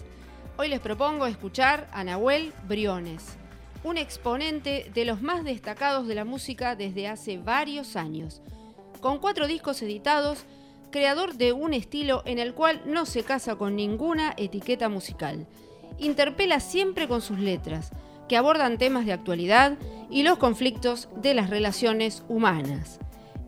Hoy 0.63 0.69
les 0.69 0.79
propongo 0.79 1.27
escuchar 1.27 1.89
a 1.91 2.05
Nahuel 2.05 2.53
Briones, 2.69 3.37
un 3.83 3.99
exponente 3.99 4.89
de 4.95 5.05
los 5.05 5.21
más 5.21 5.43
destacados 5.43 6.07
de 6.07 6.15
la 6.15 6.25
música 6.25 6.77
desde 6.77 7.09
hace 7.09 7.37
varios 7.37 7.97
años. 7.97 8.43
Con 9.01 9.19
cuatro 9.19 9.49
discos 9.49 9.83
editados, 9.83 10.45
creador 10.93 11.35
de 11.35 11.53
un 11.53 11.75
estilo 11.75 12.23
en 12.27 12.39
el 12.39 12.55
cual 12.55 12.81
no 12.87 13.07
se 13.07 13.25
casa 13.25 13.57
con 13.57 13.75
ninguna 13.75 14.35
etiqueta 14.37 14.89
musical. 14.89 15.49
Interpela 15.99 16.61
siempre 16.61 17.09
con 17.09 17.23
sus 17.23 17.41
letras, 17.41 17.91
que 18.29 18.37
abordan 18.37 18.79
temas 18.79 19.05
de 19.05 19.15
actualidad 19.15 19.77
y 20.11 20.23
los 20.23 20.39
conflictos 20.39 21.09
de 21.17 21.35
las 21.35 21.51
relaciones 21.51 22.23
humanas. 22.29 23.01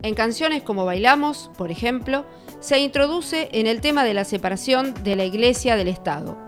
En 0.03 0.15
canciones 0.15 0.63
como 0.63 0.83
Bailamos, 0.83 1.49
por 1.57 1.71
ejemplo, 1.71 2.25
se 2.59 2.79
introduce 2.79 3.47
en 3.53 3.67
el 3.67 3.79
tema 3.79 4.03
de 4.03 4.13
la 4.13 4.25
separación 4.25 4.93
de 5.05 5.15
la 5.15 5.23
Iglesia 5.23 5.77
del 5.77 5.87
Estado. 5.87 6.44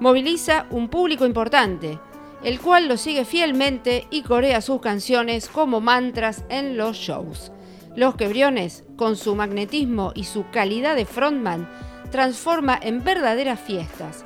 Moviliza 0.00 0.66
un 0.70 0.88
público 0.88 1.26
importante, 1.26 1.98
el 2.44 2.60
cual 2.60 2.86
lo 2.86 2.96
sigue 2.96 3.24
fielmente 3.24 4.06
y 4.10 4.22
corea 4.22 4.60
sus 4.60 4.80
canciones 4.80 5.48
como 5.48 5.80
mantras 5.80 6.44
en 6.48 6.76
los 6.76 6.96
shows. 6.96 7.50
Los 7.96 8.14
Quebriones, 8.14 8.84
con 8.96 9.16
su 9.16 9.34
magnetismo 9.34 10.12
y 10.14 10.22
su 10.22 10.48
calidad 10.50 10.94
de 10.94 11.04
frontman, 11.04 11.68
transforma 12.12 12.78
en 12.80 13.02
verdaderas 13.02 13.58
fiestas. 13.58 14.24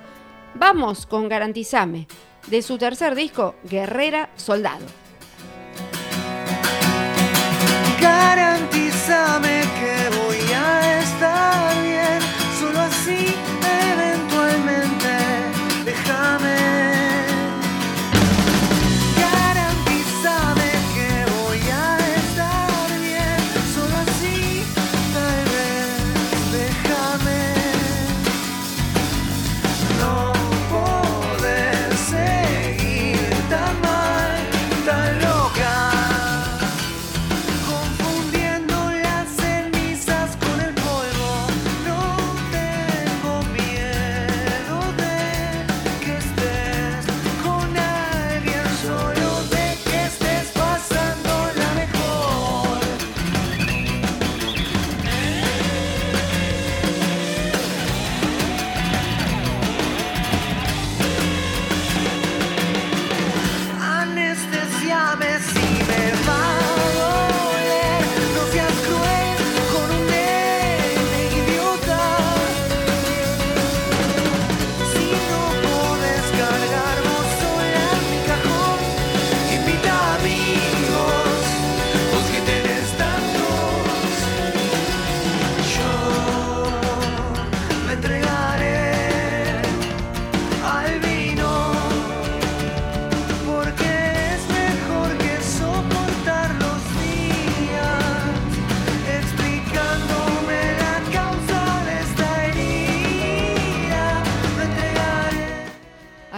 Vamos 0.55 1.07
con 1.07 1.29
Garantizame, 1.31 2.07
de 2.49 2.61
su 2.61 2.77
tercer 2.77 3.15
disco, 3.15 3.55
Guerrera 3.65 4.29
Soldado. 4.37 4.85
Garantízame 7.99 9.63
que 9.81 10.19
voy 10.19 10.53
a 10.55 11.01
estar 11.01 11.83
bien, 11.83 12.21
solo 12.61 12.81
así 12.81 13.35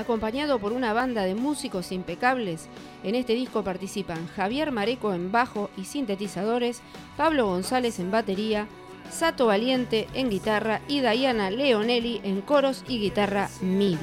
acompañado 0.04 0.58
por 0.58 0.72
una 0.74 0.92
banda 0.92 1.22
de 1.22 1.34
músicos 1.34 1.90
impecables. 1.90 2.68
En 3.02 3.14
este 3.14 3.32
disco 3.32 3.64
participan 3.64 4.28
Javier 4.36 4.70
Mareco 4.70 5.14
en 5.14 5.32
bajo 5.32 5.70
y 5.78 5.84
sintetizadores, 5.84 6.82
Pablo 7.16 7.46
González 7.46 7.98
en 7.98 8.10
batería, 8.10 8.68
Sato 9.10 9.46
Valiente 9.46 10.06
en 10.12 10.28
guitarra 10.28 10.82
y 10.88 11.00
Diana 11.00 11.50
Leonelli 11.50 12.20
en 12.22 12.42
coros 12.42 12.84
y 12.86 12.98
guitarra 12.98 13.48
MIDI. 13.62 13.98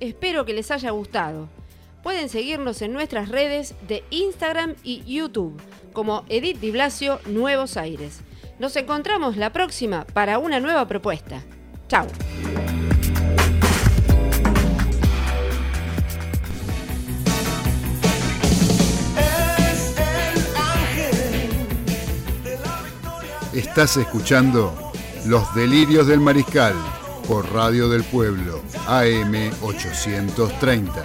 Espero 0.00 0.46
que 0.46 0.54
les 0.54 0.70
haya 0.70 0.90
gustado. 0.90 1.48
Pueden 2.02 2.30
seguirnos 2.30 2.80
en 2.80 2.92
nuestras 2.92 3.28
redes 3.28 3.74
de 3.86 4.02
Instagram 4.10 4.76
y 4.82 5.02
YouTube 5.04 5.60
como 5.92 6.24
Edith 6.28 6.58
Di 6.58 6.70
Blasio 6.70 7.20
Nuevos 7.26 7.76
Aires. 7.76 8.20
Nos 8.58 8.76
encontramos 8.76 9.36
la 9.36 9.52
próxima 9.52 10.06
para 10.06 10.38
una 10.38 10.58
nueva 10.58 10.88
propuesta. 10.88 11.42
Chao. 11.86 12.06
Estás 23.52 23.96
escuchando 23.98 24.92
Los 25.26 25.54
Delirios 25.54 26.06
del 26.06 26.20
Mariscal 26.20 26.74
por 27.28 27.52
Radio 27.52 27.90
del 27.90 28.04
Pueblo, 28.04 28.62
AM 28.86 29.34
830. 29.60 31.02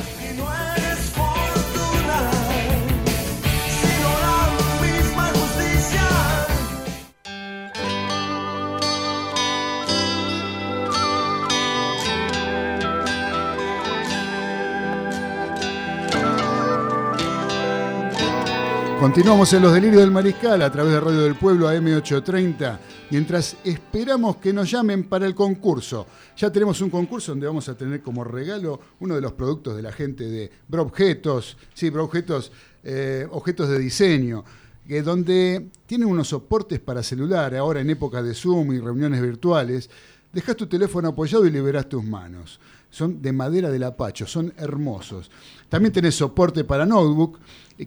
Continuamos 18.98 19.52
en 19.52 19.62
los 19.62 19.74
delirios 19.74 20.02
del 20.02 20.12
mariscal 20.12 20.62
a 20.62 20.72
través 20.72 20.94
de 20.94 21.00
Radio 21.02 21.22
del 21.24 21.36
Pueblo 21.36 21.70
AM830 21.70 22.80
mientras 23.14 23.58
esperamos 23.64 24.38
que 24.38 24.52
nos 24.52 24.72
llamen 24.72 25.04
para 25.04 25.28
el 25.28 25.36
concurso. 25.36 26.08
Ya 26.36 26.52
tenemos 26.52 26.82
un 26.82 26.90
concurso 26.90 27.32
donde 27.32 27.46
vamos 27.46 27.70
a 27.70 27.78
tener 27.78 28.02
como 28.02 28.24
regalo 28.24 28.80
uno 29.02 29.14
de 29.14 29.22
los 29.22 29.34
productos 29.34 29.76
de 29.76 29.84
la 29.84 29.92
gente 29.92 30.24
de 30.24 30.50
Broobjetos, 30.68 31.56
sí, 31.76 31.92
Broobjetos, 31.92 32.52
eh, 32.84 33.28
objetos 33.30 33.70
de 33.70 33.78
diseño, 33.78 34.44
que 34.88 35.04
donde 35.04 35.70
tienen 35.86 36.08
unos 36.08 36.30
soportes 36.30 36.80
para 36.80 37.04
celular, 37.04 37.56
ahora 37.56 37.82
en 37.82 37.92
época 37.92 38.24
de 38.24 38.34
Zoom 38.34 38.74
y 38.74 38.80
reuniones 38.80 39.22
virtuales, 39.22 39.92
dejas 40.34 40.56
tu 40.56 40.66
teléfono 40.66 41.10
apoyado 41.10 41.46
y 41.46 41.52
liberas 41.52 41.88
tus 41.88 42.04
manos. 42.04 42.60
Son 42.90 43.22
de 43.22 43.32
madera 43.32 43.70
del 43.70 43.84
apacho, 43.84 44.26
son 44.26 44.54
hermosos. 44.58 45.30
También 45.70 45.94
tenés 45.94 46.16
soporte 46.16 46.64
para 46.64 46.88
notebook 46.88 47.38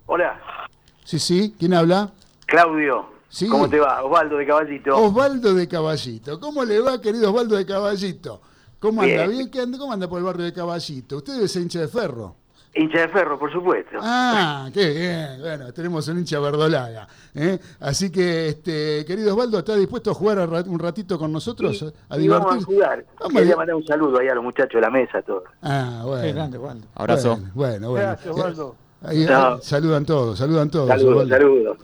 Hola. 0.06 0.40
Sí, 1.06 1.20
sí. 1.20 1.56
¿Quién 1.58 1.74
habla? 1.76 2.12
Claudio. 2.48 3.06
¿Sí? 3.30 3.48
¿Cómo 3.48 3.70
te 3.70 3.80
va? 3.80 4.04
Osvaldo 4.04 4.38
de 4.38 4.46
Caballito. 4.46 4.98
Osvaldo 4.98 5.54
de 5.54 5.68
Caballito. 5.68 6.40
¿Cómo 6.40 6.66
le 6.66 6.80
va, 6.80 7.00
querido 7.00 7.30
Osvaldo 7.30 7.56
de 7.56 7.66
Caballito? 7.66 8.42
¿Cómo 8.80 9.04
anda? 9.04 9.28
¿Bien? 9.28 9.50
¿Cómo 9.78 9.94
anda 9.94 10.10
por 10.10 10.18
el 10.18 10.26
barrio 10.26 10.46
de 10.46 10.54
Caballito? 10.54 11.18
Usted 11.18 11.34
debe 11.34 11.48
ser 11.48 11.62
hincha 11.62 11.80
de 11.80 11.88
ferro. 11.88 12.36
Hincha 12.74 13.02
de 13.02 13.08
ferro, 13.10 13.38
por 13.38 13.52
supuesto. 13.52 13.98
Ah, 14.02 14.68
qué 14.74 14.90
bien. 14.90 15.42
Bueno, 15.42 15.72
tenemos 15.74 16.08
un 16.08 16.18
hincha 16.20 16.40
verdolaga. 16.40 17.08
¿eh? 17.36 17.60
Así 17.82 18.12
que, 18.12 18.50
este, 18.50 19.06
querido 19.06 19.34
Osvaldo, 19.34 19.60
¿está 19.60 19.76
dispuesto 19.76 20.10
a 20.10 20.14
jugar 20.16 20.40
un 20.68 20.80
ratito 20.80 21.20
con 21.20 21.32
nosotros? 21.32 21.94
a 22.10 22.18
divertirse? 22.18 22.50
Vamos 22.50 22.64
a 22.64 22.66
jugar. 22.66 23.06
Vamos 23.20 23.34
Quería 23.34 23.56
mandar 23.56 23.76
un 23.76 23.86
saludo 23.86 24.20
ahí 24.20 24.28
a 24.28 24.34
los 24.34 24.44
muchachos 24.44 24.74
de 24.74 24.82
la 24.82 24.90
mesa, 24.90 25.22
todos. 25.22 25.44
Ah, 25.62 26.02
bueno. 26.04 26.24
Qué 26.24 26.34
grande, 26.34 26.58
Osvaldo. 26.58 26.88
Abrazo. 26.96 27.40
Bueno, 27.54 27.92
bueno. 27.92 28.08
Gracias, 28.08 28.34
Osvaldo. 28.34 28.85
Ahí, 29.08 29.28
saludan 29.62 30.06
todos, 30.06 30.38
saludan 30.38 30.70
todos. 30.70 30.88
Saludos, 30.88 31.30
saludos. 31.30 31.78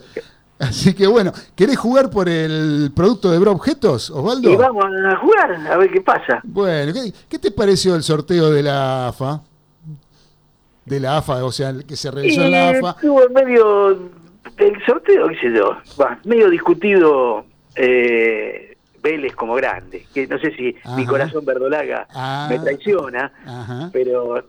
Así 0.59 0.93
que 0.93 1.07
bueno, 1.07 1.31
¿querés 1.55 1.77
jugar 1.77 2.09
por 2.11 2.29
el 2.29 2.91
producto 2.95 3.31
de 3.31 3.39
Bro 3.39 3.53
Objetos, 3.53 4.11
Osvaldo? 4.11 4.51
Y 4.51 4.55
vamos 4.55 4.85
a 4.85 5.15
jugar, 5.17 5.51
a 5.71 5.77
ver 5.77 5.91
qué 5.91 6.01
pasa. 6.01 6.39
Bueno, 6.43 6.93
¿qué, 6.93 7.11
qué 7.27 7.39
te 7.39 7.49
pareció 7.51 7.95
el 7.95 8.03
sorteo 8.03 8.51
de 8.51 8.61
la 8.61 9.07
AFA? 9.07 9.41
de 10.85 10.99
la 10.99 11.17
AFA, 11.17 11.43
o 11.45 11.51
sea, 11.51 11.73
que 11.87 11.95
se 11.95 12.11
realizó 12.11 12.41
en 12.43 12.51
la 12.51 12.69
AFA. 12.69 12.89
Estuvo 12.91 13.25
en 13.25 13.33
medio 13.33 14.11
del 14.57 14.85
sorteo, 14.85 15.27
qué 15.29 15.35
sé 15.35 15.53
yo, 15.53 15.77
medio 16.25 16.49
discutido 16.49 17.45
eh, 17.75 18.75
Vélez 19.01 19.35
como 19.35 19.55
grande, 19.55 20.05
que 20.13 20.27
no 20.27 20.37
sé 20.39 20.53
si 20.55 20.75
mi 20.95 21.05
corazón 21.05 21.45
verdolaga 21.45 22.07
ah. 22.13 22.47
me 22.49 22.59
traiciona, 22.59 23.89
pero 23.91 24.43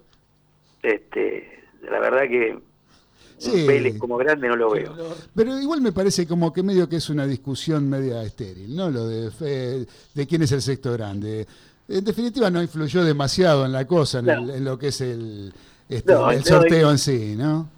este 0.83 1.62
la 1.83 2.01
verdad 2.01 2.23
que 2.23 2.59
Vélez 3.67 3.99
como 3.99 4.17
grande 4.17 4.49
no 4.49 4.57
lo 4.57 4.71
veo. 4.71 4.95
Pero 5.35 5.59
igual 5.61 5.81
me 5.81 5.93
parece 5.93 6.27
como 6.27 6.53
que 6.53 6.63
medio 6.63 6.89
que 6.89 6.97
es 6.97 7.11
una 7.11 7.27
discusión 7.27 7.89
media 7.89 8.23
estéril, 8.23 8.75
¿no? 8.75 8.91
Lo 8.91 9.07
de, 9.07 9.87
de 10.15 10.27
quién 10.27 10.43
es 10.43 10.53
el 10.53 10.63
sexto 10.63 10.93
grande. 10.93 11.47
En 11.89 12.05
definitiva 12.05 12.51
no 12.51 12.63
influyó 12.63 13.05
demasiado 13.05 13.67
en 13.67 13.73
la 13.73 13.87
cosa, 13.87 14.21
en 14.21 14.65
lo 14.65 14.79
que 14.79 14.89
es 14.89 15.01
el, 15.01 15.53
este, 15.89 16.13
el 16.13 16.45
sorteo 16.45 16.91
en 16.91 16.99
sí, 16.99 17.35
¿no? 17.37 17.69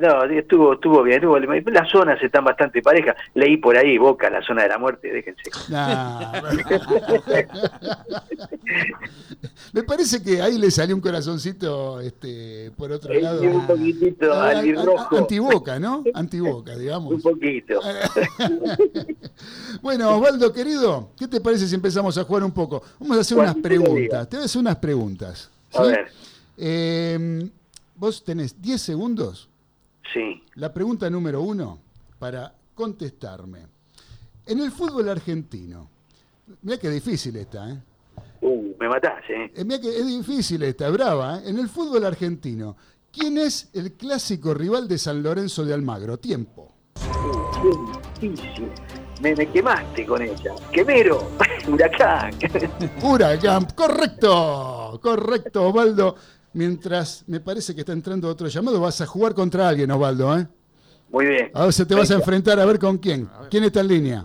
No, 0.00 0.24
estuvo, 0.24 0.72
estuvo 0.74 1.02
bien. 1.04 1.22
las 1.66 1.88
zonas 1.88 2.20
están 2.20 2.44
bastante 2.44 2.82
parejas. 2.82 3.14
Leí 3.34 3.58
por 3.58 3.76
ahí, 3.76 3.96
Boca, 3.96 4.28
la 4.28 4.42
zona 4.42 4.64
de 4.64 4.68
la 4.68 4.78
muerte, 4.78 5.12
déjense. 5.12 5.50
Me 9.72 9.84
parece 9.84 10.22
que 10.22 10.42
ahí 10.42 10.58
le 10.58 10.70
salió 10.70 10.96
un 10.96 11.00
corazoncito 11.00 12.00
este, 12.00 12.72
por 12.76 12.90
otro 12.90 13.14
lado. 13.14 13.40
Un 13.42 13.66
poquitito 13.66 14.32
ah, 14.32 14.60
rojo. 14.84 15.16
Antiboca, 15.16 15.78
¿no? 15.78 16.02
Antiboca, 16.12 16.76
digamos. 16.78 17.14
un 17.14 17.22
poquito. 17.22 17.80
bueno, 19.82 20.16
Osvaldo, 20.16 20.52
querido, 20.52 21.10
¿qué 21.16 21.28
te 21.28 21.40
parece 21.40 21.68
si 21.68 21.74
empezamos 21.74 22.18
a 22.18 22.24
jugar 22.24 22.42
un 22.42 22.52
poco? 22.52 22.82
Vamos 22.98 23.18
a 23.18 23.20
hacer 23.20 23.38
unas 23.38 23.56
preguntas. 23.56 24.28
Te 24.28 24.36
voy 24.36 24.42
a 24.42 24.46
hacer 24.46 24.60
unas 24.60 24.76
preguntas. 24.76 25.50
A 25.72 25.82
ver. 25.82 26.08
Eh, 26.56 27.48
vos 27.96 28.24
tenés 28.24 28.60
10 28.60 28.80
segundos. 28.80 29.48
Sí. 30.12 30.42
La 30.54 30.72
pregunta 30.72 31.08
número 31.08 31.42
uno 31.42 31.78
para 32.18 32.52
contestarme. 32.74 33.66
En 34.46 34.58
el 34.60 34.70
fútbol 34.70 35.08
argentino, 35.08 35.88
mira 36.62 36.78
que 36.78 36.90
difícil 36.90 37.36
está, 37.36 37.70
¿eh? 37.70 37.78
Uh, 38.40 38.74
me 38.78 38.88
matás, 38.88 39.24
¿eh? 39.28 39.50
eh 39.54 39.64
mira 39.64 39.80
que 39.80 39.88
es 39.88 40.06
difícil 40.06 40.62
esta, 40.62 40.90
brava, 40.90 41.38
¿eh? 41.38 41.48
En 41.48 41.58
el 41.58 41.68
fútbol 41.68 42.04
argentino, 42.04 42.76
¿quién 43.10 43.38
es 43.38 43.70
el 43.72 43.92
clásico 43.92 44.52
rival 44.52 44.86
de 44.86 44.98
San 44.98 45.22
Lorenzo 45.22 45.64
de 45.64 45.72
Almagro? 45.72 46.18
Tiempo. 46.18 46.72
Uh, 46.96 48.20
difícil. 48.20 48.70
Me, 49.22 49.34
me, 49.34 49.46
quemaste 49.46 50.04
con 50.04 50.20
ella. 50.20 50.54
Quemero, 50.70 51.30
huracán. 51.68 52.34
huracán, 53.02 53.66
correcto, 53.74 55.00
correcto, 55.02 55.68
Osvaldo 55.68 56.16
mientras 56.54 57.24
me 57.26 57.40
parece 57.40 57.74
que 57.74 57.80
está 57.80 57.92
entrando 57.92 58.28
otro 58.28 58.48
llamado, 58.48 58.80
vas 58.80 59.00
a 59.00 59.06
jugar 59.06 59.34
contra 59.34 59.68
alguien, 59.68 59.90
Osvaldo, 59.90 60.38
¿eh? 60.38 60.46
Muy 61.10 61.26
bien. 61.26 61.50
A 61.54 61.64
ver 61.64 61.72
si 61.72 61.84
te 61.84 61.94
vas 61.94 62.10
a 62.10 62.14
enfrentar 62.14 62.58
a 62.58 62.64
ver 62.64 62.78
con 62.78 62.98
quién. 62.98 63.28
¿Quién 63.50 63.64
está 63.64 63.80
en 63.80 63.88
línea? 63.88 64.24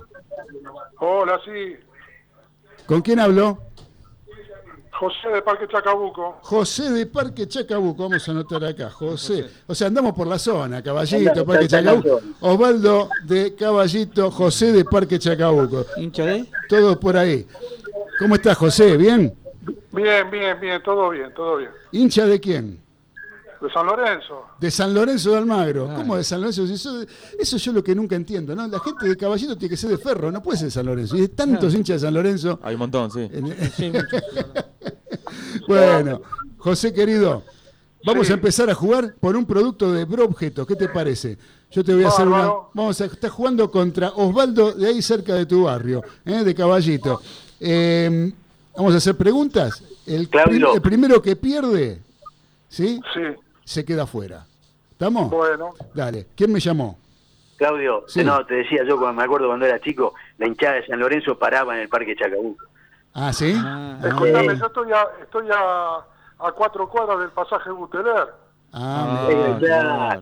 Hola, 1.00 1.40
sí. 1.46 1.76
¿Con 2.86 3.02
quién 3.02 3.20
hablo? 3.20 3.60
José 5.00 5.30
de 5.30 5.42
Parque 5.42 5.66
Chacabuco. 5.68 6.40
José 6.42 6.90
de 6.90 7.06
Parque 7.06 7.48
Chacabuco, 7.48 8.04
vamos 8.04 8.28
a 8.28 8.32
anotar 8.32 8.66
acá. 8.66 8.90
José. 8.90 9.46
O 9.68 9.74
sea, 9.74 9.88
andamos 9.88 10.14
por 10.14 10.28
la 10.28 10.38
zona, 10.38 10.84
Caballito, 10.84 11.46
Parque 11.46 11.68
Chacabuco. 11.70 12.20
Osvaldo 12.42 13.10
de 13.24 13.56
Caballito, 13.56 14.30
José 14.30 14.74
de 14.74 14.84
Parque 14.84 15.18
Chacabuco. 15.18 15.86
¿Hincha 15.98 16.26
de? 16.26 16.48
Todo 16.68 17.00
por 17.00 17.16
ahí. 17.16 17.48
¿Cómo 18.20 18.36
estás, 18.36 18.58
José? 18.58 18.98
¿Bien? 18.98 19.34
Bien, 19.92 20.30
bien, 20.30 20.60
bien, 20.60 20.84
todo 20.84 21.10
bien, 21.10 21.34
todo 21.34 21.58
bien. 21.58 21.72
¿Hincha 21.92 22.26
de 22.26 22.40
quién? 22.40 22.80
De 23.62 23.70
San 23.72 23.86
Lorenzo. 23.86 24.46
De 24.58 24.72
San 24.72 24.94
Lorenzo 24.94 25.32
de 25.32 25.38
Almagro. 25.38 25.90
¿Cómo 25.94 26.16
de 26.16 26.24
San 26.24 26.40
Lorenzo? 26.40 26.64
Eso, 26.64 27.04
eso 27.38 27.58
yo 27.58 27.74
lo 27.74 27.84
que 27.84 27.94
nunca 27.94 28.16
entiendo, 28.16 28.56
¿no? 28.56 28.66
La 28.68 28.80
gente 28.80 29.08
de 29.08 29.18
Caballito 29.18 29.58
tiene 29.58 29.72
que 29.72 29.78
ser 29.78 29.90
de 29.90 29.98
Ferro, 29.98 30.32
no 30.32 30.42
puede 30.42 30.58
ser 30.58 30.68
de 30.68 30.72
San 30.72 30.86
Lorenzo. 30.86 31.18
Y 31.18 31.22
hay 31.22 31.28
tantos 31.28 31.76
hinchas 31.76 32.02
de 32.02 32.08
San 32.08 32.14
Lorenzo. 32.14 32.60
Hay 32.64 32.76
un 32.76 32.80
montón, 32.80 33.12
sí. 33.12 33.30
bueno, 35.68 36.22
José 36.58 36.94
querido, 36.94 37.44
vamos 38.06 38.30
a 38.30 38.34
empezar 38.34 38.70
a 38.70 38.76
jugar 38.76 39.16
por 39.20 39.36
un 39.36 39.46
producto 39.46 39.92
de 39.92 40.06
Broobjeto. 40.06 40.66
¿Qué 40.66 40.78
te 40.78 40.88
parece? 40.88 41.38
Yo 41.70 41.84
te 41.84 41.94
voy 41.94 42.06
a 42.06 42.08
hacer 42.08 42.28
una. 42.28 42.50
Vamos 42.74 43.02
a 43.02 43.06
estar 43.06 43.30
jugando 43.30 43.70
contra 43.70 44.10
Osvaldo 44.10 44.72
de 44.72 44.88
ahí 44.88 45.02
cerca 45.02 45.36
de 45.36 45.46
tu 45.46 45.64
barrio, 45.64 46.02
¿eh? 46.24 46.46
de 46.46 46.56
Caballito. 46.56 47.22
Eh, 47.60 48.32
Vamos 48.80 48.94
a 48.94 48.98
hacer 49.00 49.18
preguntas. 49.18 49.84
El, 50.08 50.30
primero 50.82 51.22
que 51.22 51.36
pierde, 51.36 52.00
¿sí? 52.70 53.02
Sí. 53.14 53.22
Se 53.66 53.84
queda 53.84 54.08
fuera. 54.08 54.46
¿Estamos? 54.90 55.30
Bueno. 55.30 55.74
Dale. 55.94 56.28
¿Quién 56.34 56.54
me 56.54 56.62
llamó? 56.62 56.98
Claudio, 57.58 58.06
no, 58.24 58.46
te 58.46 58.56
decía 58.56 58.86
yo, 58.88 58.98
cuando 58.98 59.20
me 59.20 59.24
acuerdo 59.26 59.48
cuando 59.48 59.66
era 59.66 59.82
chico, 59.82 60.14
la 60.38 60.48
hinchada 60.48 60.76
de 60.76 60.86
San 60.86 60.98
Lorenzo 60.98 61.38
paraba 61.38 61.76
en 61.76 61.82
el 61.82 61.90
Parque 61.90 62.16
Chacabuco. 62.16 62.64
Ah, 63.14 63.34
¿sí? 63.34 63.54
Ah, 63.58 64.00
Escúchame, 64.02 64.58
yo 64.58 64.68
estoy, 64.68 64.92
a, 64.94 65.08
estoy 65.24 65.48
a, 65.52 66.48
a, 66.48 66.52
cuatro 66.54 66.88
cuadras 66.88 67.20
del 67.20 67.32
pasaje 67.32 67.70
Buteler. 67.72 68.30
Ah, 68.72 69.28
ah 69.28 70.22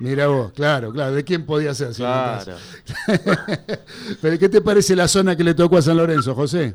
Mira 0.00 0.26
vos, 0.26 0.50
claro, 0.50 0.90
claro. 0.90 1.12
¿De 1.12 1.22
quién 1.22 1.46
podía 1.46 1.72
ser? 1.74 1.92
claro. 1.92 2.56
Pero 4.20 4.36
¿qué 4.36 4.48
te 4.48 4.60
parece 4.60 4.96
la 4.96 5.06
zona 5.06 5.36
que 5.36 5.44
le 5.44 5.54
tocó 5.54 5.76
a 5.76 5.82
San 5.82 5.96
Lorenzo, 5.96 6.34
José? 6.34 6.74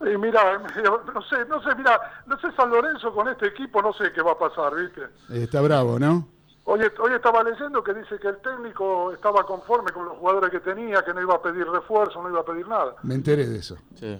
Y 0.00 0.16
mira, 0.16 0.58
no 0.58 1.22
sé, 1.22 1.44
no 1.46 1.62
sé, 1.62 1.74
mira, 1.76 2.22
no 2.26 2.38
sé 2.40 2.50
San 2.56 2.70
Lorenzo 2.70 3.12
con 3.12 3.28
este 3.28 3.48
equipo, 3.48 3.82
no 3.82 3.92
sé 3.92 4.10
qué 4.14 4.22
va 4.22 4.32
a 4.32 4.38
pasar, 4.38 4.74
¿viste? 4.74 5.02
Está 5.30 5.60
bravo, 5.60 5.98
¿no? 5.98 6.26
Hoy, 6.64 6.80
hoy 6.80 7.12
estaba 7.14 7.42
leyendo 7.42 7.82
que 7.82 7.92
dice 7.92 8.18
que 8.18 8.28
el 8.28 8.38
técnico 8.38 9.12
estaba 9.12 9.44
conforme 9.44 9.92
con 9.92 10.06
los 10.06 10.16
jugadores 10.16 10.50
que 10.50 10.60
tenía, 10.60 11.02
que 11.02 11.12
no 11.12 11.20
iba 11.20 11.34
a 11.34 11.42
pedir 11.42 11.66
refuerzo, 11.66 12.22
no 12.22 12.30
iba 12.30 12.40
a 12.40 12.44
pedir 12.44 12.66
nada. 12.66 12.94
Me 13.02 13.14
enteré 13.14 13.46
de 13.46 13.58
eso. 13.58 13.76
Sí. 13.94 14.18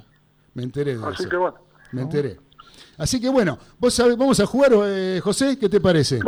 Me 0.54 0.64
enteré 0.64 0.92
de 0.92 0.98
eso. 0.98 1.08
Así 1.08 1.28
que 1.28 1.36
bueno. 1.36 1.58
Me 1.92 2.02
enteré. 2.02 2.38
Así 2.98 3.20
que 3.20 3.30
bueno, 3.30 3.58
vos 3.78 3.94
sabés, 3.94 4.16
vamos 4.16 4.38
a 4.40 4.46
jugar, 4.46 4.72
eh, 4.74 5.20
José, 5.22 5.58
¿qué 5.58 5.68
te 5.68 5.80
parece? 5.80 6.20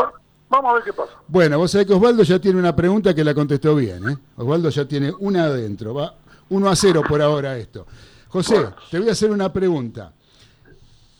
Vamos 0.48 0.70
a 0.70 0.74
ver 0.74 0.82
qué 0.84 0.92
pasa. 0.92 1.12
Bueno, 1.28 1.58
vos 1.58 1.70
sabés 1.70 1.86
que 1.86 1.94
Osvaldo 1.94 2.22
ya 2.22 2.38
tiene 2.38 2.58
una 2.58 2.74
pregunta 2.74 3.14
que 3.14 3.24
la 3.24 3.34
contestó 3.34 3.74
bien. 3.74 4.08
¿eh? 4.08 4.16
Osvaldo 4.36 4.70
ya 4.70 4.86
tiene 4.86 5.12
una 5.18 5.44
adentro. 5.44 5.94
Va 5.94 6.14
1 6.48 6.68
a 6.68 6.76
0 6.76 7.02
por 7.08 7.20
ahora 7.20 7.56
esto. 7.56 7.86
José, 8.32 8.66
te 8.90 8.98
voy 8.98 9.10
a 9.10 9.12
hacer 9.12 9.30
una 9.30 9.52
pregunta. 9.52 10.14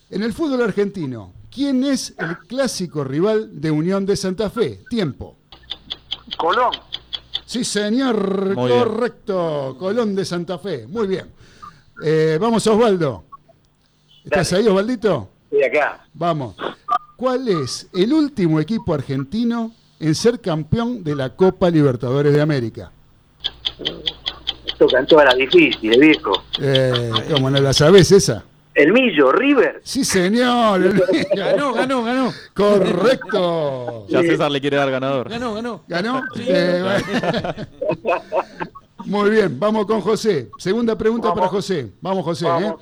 En 0.09 0.23
el 0.23 0.33
fútbol 0.33 0.63
argentino, 0.63 1.35
¿quién 1.51 1.85
es 1.85 2.15
el 2.17 2.39
clásico 2.39 3.05
rival 3.05 3.61
de 3.61 3.71
Unión 3.71 4.07
de 4.07 4.17
Santa 4.17 4.49
Fe? 4.49 4.81
Tiempo. 4.89 5.37
Colón. 6.39 6.73
Sí, 7.45 7.65
señor, 7.65 8.55
correcto. 8.55 9.77
Colón 9.79 10.15
de 10.15 10.25
Santa 10.25 10.59
Fe. 10.59 10.87
Muy 10.87 11.07
bien. 11.07 11.31
Eh, 12.03 12.39
vamos 12.41 12.67
Osvaldo. 12.67 13.25
¿Estás 14.25 14.55
ahí, 14.55 14.67
Osvaldito? 14.67 15.29
Estoy 15.51 15.65
acá. 15.65 16.07
Vamos. 16.15 16.57
¿Cuál 17.15 17.47
es 17.47 17.89
el 17.93 18.15
último 18.15 18.59
equipo 18.59 18.95
argentino 18.95 19.75
en 20.01 20.15
ser 20.15 20.41
campeón 20.41 21.05
de 21.05 21.15
la 21.15 21.37
Copa 21.37 21.69
Libertadores 21.69 22.33
de 22.33 22.41
América? 22.41 22.91
Tocan 24.79 25.07
todas 25.07 25.27
las 25.27 25.37
difíciles, 25.37 25.99
viejo. 25.99 26.33
Eh, 26.61 27.11
¿Cómo 27.31 27.51
no 27.51 27.61
la 27.61 27.73
sabes 27.73 28.11
esa? 28.13 28.45
El 28.75 28.93
Millo, 28.93 29.33
River. 29.33 29.81
Sí, 29.85 30.05
señor. 30.05 30.81
ganó, 31.37 31.75
ganó, 31.75 32.03
ganó. 32.03 32.33
Correcto. 32.55 34.07
Ya 34.09 34.23
César 34.23 34.51
le 34.51 34.61
quiere 34.61 34.79
dar 34.79 34.91
ganador. 34.91 35.29
Ganó, 35.29 35.55
ganó. 35.55 35.85
¿Ganó? 35.87 36.23
Eh, 36.39 37.01
Muy 39.05 39.31
bien, 39.31 39.59
vamos 39.61 39.85
con 39.87 40.01
José. 40.01 40.51
Segunda 40.59 40.97
pregunta 40.97 41.35
para 41.35 41.49
José. 41.49 41.93
Vamos, 42.01 42.25
José. 42.25 42.47
¿eh? 42.47 42.75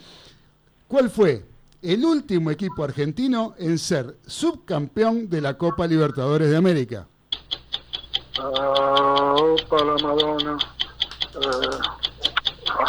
¿Cuál 0.86 1.10
fue 1.10 1.44
el 1.82 2.04
último 2.04 2.50
equipo 2.50 2.84
argentino 2.84 3.54
en 3.58 3.78
ser 3.78 4.16
subcampeón 4.26 5.28
de 5.28 5.40
la 5.40 5.56
Copa 5.56 5.86
Libertadores 5.86 6.50
de 6.50 6.56
América? 6.56 7.06
Ah, 8.38 9.34
opa, 9.36 9.84
la 9.84 9.94
Madonna. 10.02 10.58
Eh, 11.34 11.78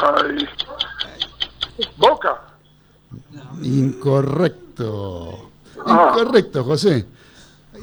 ay. 0.04 0.48
Boca. 1.98 2.42
Incorrecto. 3.64 5.50
Ah. 5.86 6.14
Incorrecto, 6.14 6.64
José. 6.64 7.06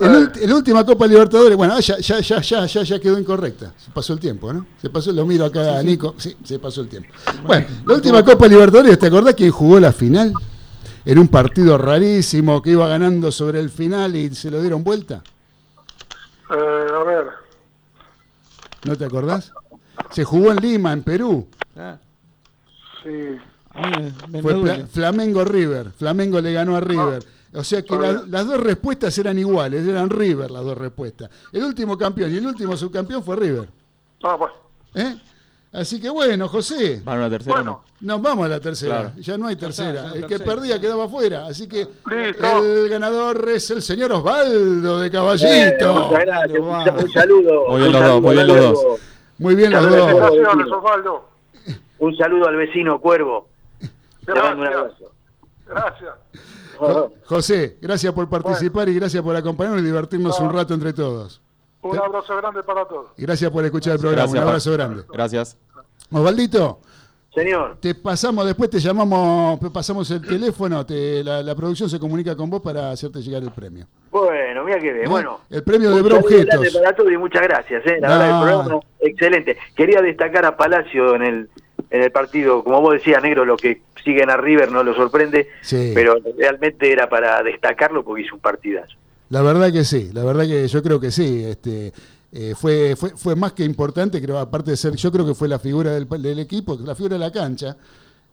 El, 0.00 0.30
la 0.46 0.54
última 0.54 0.86
Copa 0.86 1.06
Libertadores, 1.06 1.56
bueno, 1.56 1.80
ya, 1.80 1.98
ya, 1.98 2.20
ya, 2.20 2.40
ya, 2.40 2.66
ya, 2.66 2.82
ya 2.82 3.00
quedó 3.00 3.18
incorrecta. 3.18 3.72
Se 3.76 3.90
pasó 3.90 4.12
el 4.12 4.20
tiempo, 4.20 4.52
¿no? 4.52 4.64
Se 4.80 4.90
pasó, 4.90 5.10
lo 5.10 5.26
miro 5.26 5.44
acá 5.44 5.78
a 5.78 5.82
Nico. 5.82 6.14
Sí, 6.18 6.36
se 6.44 6.60
pasó 6.60 6.82
el 6.82 6.88
tiempo. 6.88 7.08
Bueno, 7.44 7.66
la 7.84 7.94
última 7.94 8.24
Copa 8.24 8.46
Libertadores, 8.46 8.96
¿te 8.98 9.06
acordás 9.08 9.34
quién 9.34 9.50
jugó 9.50 9.80
la 9.80 9.92
final? 9.92 10.32
En 11.04 11.18
un 11.18 11.26
partido 11.26 11.76
rarísimo 11.78 12.62
que 12.62 12.70
iba 12.70 12.86
ganando 12.86 13.32
sobre 13.32 13.58
el 13.58 13.70
final 13.70 14.14
y 14.14 14.32
se 14.34 14.50
lo 14.50 14.60
dieron 14.60 14.84
vuelta. 14.84 15.22
Eh, 16.50 16.86
a 16.94 17.02
ver. 17.04 17.26
¿No 18.84 18.96
te 18.96 19.04
acordás? 19.04 19.52
Se 20.10 20.24
jugó 20.24 20.52
en 20.52 20.56
Lima, 20.58 20.92
en 20.92 21.02
Perú. 21.02 21.48
Ah. 21.76 21.98
Sí. 23.02 23.38
Fue 24.42 24.86
Flamengo 24.86 25.44
River. 25.44 25.92
Flamengo 25.92 26.40
le 26.40 26.52
ganó 26.52 26.76
a 26.76 26.80
River. 26.80 27.24
O 27.54 27.64
sea 27.64 27.82
que 27.82 27.96
las 28.28 28.46
dos 28.46 28.60
respuestas 28.60 29.16
eran 29.18 29.38
iguales, 29.38 29.86
eran 29.86 30.10
River 30.10 30.50
las 30.50 30.64
dos 30.64 30.76
respuestas. 30.76 31.30
El 31.52 31.64
último 31.64 31.96
campeón 31.96 32.32
y 32.32 32.36
el 32.36 32.46
último 32.46 32.76
subcampeón 32.76 33.22
fue 33.22 33.36
River. 33.36 33.68
Ah, 34.22 34.36
bueno. 34.36 34.54
¿Eh? 34.94 35.16
Así 35.72 36.00
que 36.00 36.08
bueno, 36.08 36.48
José. 36.48 37.02
¿Van 37.04 37.18
a 37.18 37.22
la 37.22 37.30
tercera 37.30 37.62
no? 37.62 37.84
Nos 38.00 38.22
vamos 38.22 38.46
a 38.46 38.48
la 38.48 38.60
tercera. 38.60 39.12
Ya 39.18 39.36
no 39.36 39.48
hay 39.48 39.56
tercera. 39.56 40.12
el 40.14 40.26
que 40.26 40.38
perdía 40.38 40.80
quedaba 40.80 41.08
fuera. 41.08 41.46
Así 41.46 41.68
que 41.68 41.86
el 42.10 42.88
ganador 42.88 43.48
es 43.50 43.70
el 43.70 43.82
señor 43.82 44.12
Osvaldo 44.12 45.00
de 45.00 45.10
Caballito. 45.10 45.50
Eh, 45.50 45.92
muchas 45.92 46.26
gracias. 46.26 46.60
Un, 46.60 47.12
saludo. 47.12 47.68
Muy 47.68 47.80
bien 47.80 47.92
los 47.92 48.02
dos, 48.02 48.22
muy 48.22 48.34
bien 48.34 48.46
los 48.46 48.56
dos. 48.56 49.00
Muy 49.38 49.54
bien 49.54 49.72
los 49.72 49.88
dos. 49.88 51.22
Un 51.98 52.16
saludo 52.16 52.48
al 52.48 52.56
vecino 52.56 53.00
Cuervo. 53.00 53.48
Gracias. 54.22 55.10
Gracias. 55.66 56.14
José, 57.24 57.76
gracias 57.80 58.12
por 58.12 58.28
participar 58.28 58.88
y 58.88 58.94
gracias 58.94 59.22
por 59.22 59.34
acompañarnos 59.34 59.82
y 59.82 59.86
divertirnos 59.86 60.38
un 60.40 60.52
rato 60.52 60.74
entre 60.74 60.92
todos. 60.92 61.40
Un 61.82 61.98
abrazo 61.98 62.36
grande 62.36 62.62
para 62.62 62.84
todos. 62.86 63.10
Y 63.16 63.22
gracias 63.22 63.50
por 63.50 63.64
escuchar 63.64 63.94
el 63.94 64.00
programa. 64.00 64.30
un 64.30 64.38
abrazo 64.38 64.72
grande. 64.72 65.04
Gracias. 65.08 65.56
Osvaldito. 66.10 66.80
Señor. 67.38 67.76
Te 67.80 67.94
pasamos, 67.94 68.46
después 68.46 68.70
te 68.70 68.78
llamamos, 68.78 69.58
pasamos 69.72 70.10
el 70.10 70.22
teléfono, 70.22 70.84
la, 70.88 71.54
producción 71.54 71.88
se 71.88 71.98
comunica 71.98 72.36
con 72.36 72.50
vos 72.50 72.60
para 72.60 72.90
hacerte 72.90 73.20
llegar 73.20 73.42
el 73.42 73.50
premio. 73.50 73.86
Bueno, 74.10 74.64
mira 74.64 74.78
que 74.78 74.92
bien. 74.92 75.06
¿Eh? 75.06 75.08
Bueno, 75.08 75.40
el 75.50 75.62
premio 75.62 75.90
de 75.94 76.02
Brojetos. 76.02 76.74
para 76.74 76.92
todos 76.94 77.12
y 77.12 77.16
muchas 77.16 77.42
gracias. 77.42 77.86
¿eh? 77.86 77.98
La 78.00 78.08
verdad, 78.08 78.30
el 78.30 78.42
programa 78.42 78.80
excelente. 79.00 79.56
Quería 79.74 80.00
destacar 80.00 80.44
a 80.44 80.56
Palacio 80.56 81.14
en 81.14 81.22
el 81.22 81.48
en 81.90 82.02
el 82.02 82.10
partido, 82.10 82.62
como 82.64 82.80
vos 82.80 82.94
decías, 82.94 83.22
Negro, 83.22 83.44
lo 83.44 83.56
que 83.56 83.80
siguen 84.04 84.30
a 84.30 84.36
River 84.36 84.70
no 84.70 84.82
lo 84.82 84.94
sorprende, 84.94 85.48
pero 85.94 86.16
realmente 86.36 86.92
era 86.92 87.08
para 87.08 87.42
destacarlo 87.42 88.04
porque 88.04 88.22
hizo 88.22 88.34
un 88.34 88.40
partidazo. 88.40 88.96
La 89.30 89.42
verdad 89.42 89.72
que 89.72 89.84
sí, 89.84 90.10
la 90.12 90.24
verdad 90.24 90.44
que 90.44 90.66
yo 90.68 90.82
creo 90.82 91.00
que 91.00 91.10
sí. 91.10 91.44
Este, 91.44 91.92
eh, 92.32 92.54
fue, 92.56 92.94
fue, 92.96 93.10
fue 93.10 93.34
más 93.34 93.52
que 93.52 93.64
importante, 93.64 94.20
creo, 94.20 94.38
aparte 94.38 94.72
de 94.72 94.76
ser, 94.76 94.94
yo 94.96 95.10
creo 95.10 95.26
que 95.26 95.34
fue 95.34 95.48
la 95.48 95.58
figura 95.58 95.92
del, 95.92 96.06
del 96.08 96.38
equipo, 96.38 96.78
la 96.84 96.94
figura 96.94 97.14
de 97.14 97.20
la 97.20 97.32
cancha. 97.32 97.76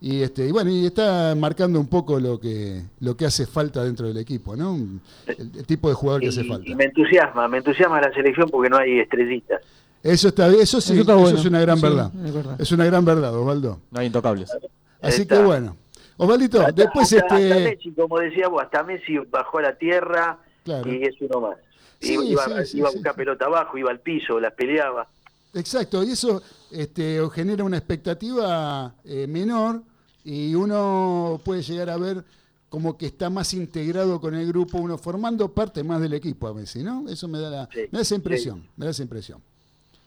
Y, 0.01 0.21
este, 0.21 0.47
y 0.47 0.51
bueno, 0.51 0.69
y 0.69 0.85
está 0.85 1.33
marcando 1.35 1.79
un 1.79 1.87
poco 1.87 2.19
lo 2.19 2.39
que, 2.39 2.81
lo 2.99 3.15
que 3.15 3.25
hace 3.25 3.45
falta 3.45 3.83
dentro 3.83 4.07
del 4.07 4.17
equipo, 4.17 4.55
¿no? 4.55 4.77
El, 5.25 5.65
tipo 5.65 5.87
de 5.87 5.95
jugador 5.95 6.21
que 6.21 6.27
hace 6.27 6.43
falta. 6.43 6.69
Y 6.69 6.75
me 6.75 6.85
entusiasma, 6.85 7.47
me 7.47 7.57
entusiasma 7.57 8.01
la 8.01 8.13
selección 8.13 8.49
porque 8.49 8.69
no 8.69 8.77
hay 8.77 8.99
estrellitas. 8.99 9.61
Eso 10.03 10.27
está 10.27 10.47
eso 10.49 10.79
sí, 10.79 10.99
eso, 10.99 11.29
es 11.29 11.45
una 11.45 11.61
gran 11.61 11.81
verdad. 11.81 12.11
Es, 12.59 12.71
una 12.71 12.85
gran 12.85 13.03
verdad, 13.03 13.35
Osvaldo. 13.35 13.79
No 13.89 13.99
hay 13.99 14.07
intocables. 14.07 14.55
Así 15.01 15.25
que 15.25 15.39
bueno. 15.39 15.75
Osvaldito, 16.17 16.63
después 16.73 17.11
hasta, 17.11 17.39
este. 17.39 17.63
Messi, 17.63 17.91
como 17.91 18.19
decía 18.19 18.47
vos, 18.47 18.61
hasta 18.61 18.83
Messi 18.83 19.17
bajó 19.17 19.57
a 19.57 19.63
la 19.63 19.75
tierra 19.75 20.37
y 20.65 21.03
es 21.03 21.15
uno 21.21 21.41
más. 21.41 21.57
Iba, 22.01 22.43
a 22.43 22.91
buscar 22.91 23.15
pelota 23.15 23.45
abajo, 23.45 23.77
iba 23.77 23.91
al 23.91 23.99
piso, 23.99 24.39
las 24.39 24.53
peleaba. 24.53 25.07
Exacto, 25.53 26.03
y 26.03 26.11
eso 26.11 26.41
este, 26.71 27.19
genera 27.33 27.63
una 27.63 27.77
expectativa 27.77 28.93
eh, 29.05 29.25
menor 29.27 29.81
y 30.23 30.53
uno 30.53 31.39
puede 31.45 31.61
llegar 31.61 31.89
a 31.89 31.97
ver 31.97 32.23
como 32.69 32.97
que 32.97 33.05
está 33.05 33.29
más 33.29 33.53
integrado 33.53 34.19
con 34.19 34.35
el 34.35 34.47
grupo, 34.47 34.79
uno 34.79 34.97
formando 34.97 35.53
parte 35.53 35.83
más 35.83 36.01
del 36.01 36.13
equipo 36.13 36.47
a 36.47 36.53
Messi, 36.53 36.83
¿no? 36.83 37.07
Eso 37.07 37.27
me 37.27 37.39
da, 37.39 37.49
la, 37.49 37.69
me 37.73 37.87
da 37.89 38.01
esa 38.01 38.15
impresión, 38.15 38.67
me 38.75 38.85
da 38.85 38.91
esa 38.91 39.03
impresión. 39.03 39.41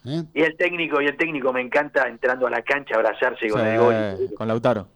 ¿Eh? 0.05 0.23
Y 0.35 0.43
el 0.43 0.57
técnico, 0.57 1.01
y 1.01 1.07
el 1.07 1.17
técnico 1.17 1.53
me 1.53 1.61
encanta 1.61 2.07
entrando 2.09 2.47
a 2.47 2.51
la 2.51 2.63
cancha 2.63 2.95
a 2.95 2.99
abrazarse 2.99 3.49
con 3.49 3.67
el 3.67 3.79
gol. 3.79 3.95
Con 4.37 4.49
Lautaro. 4.49 4.89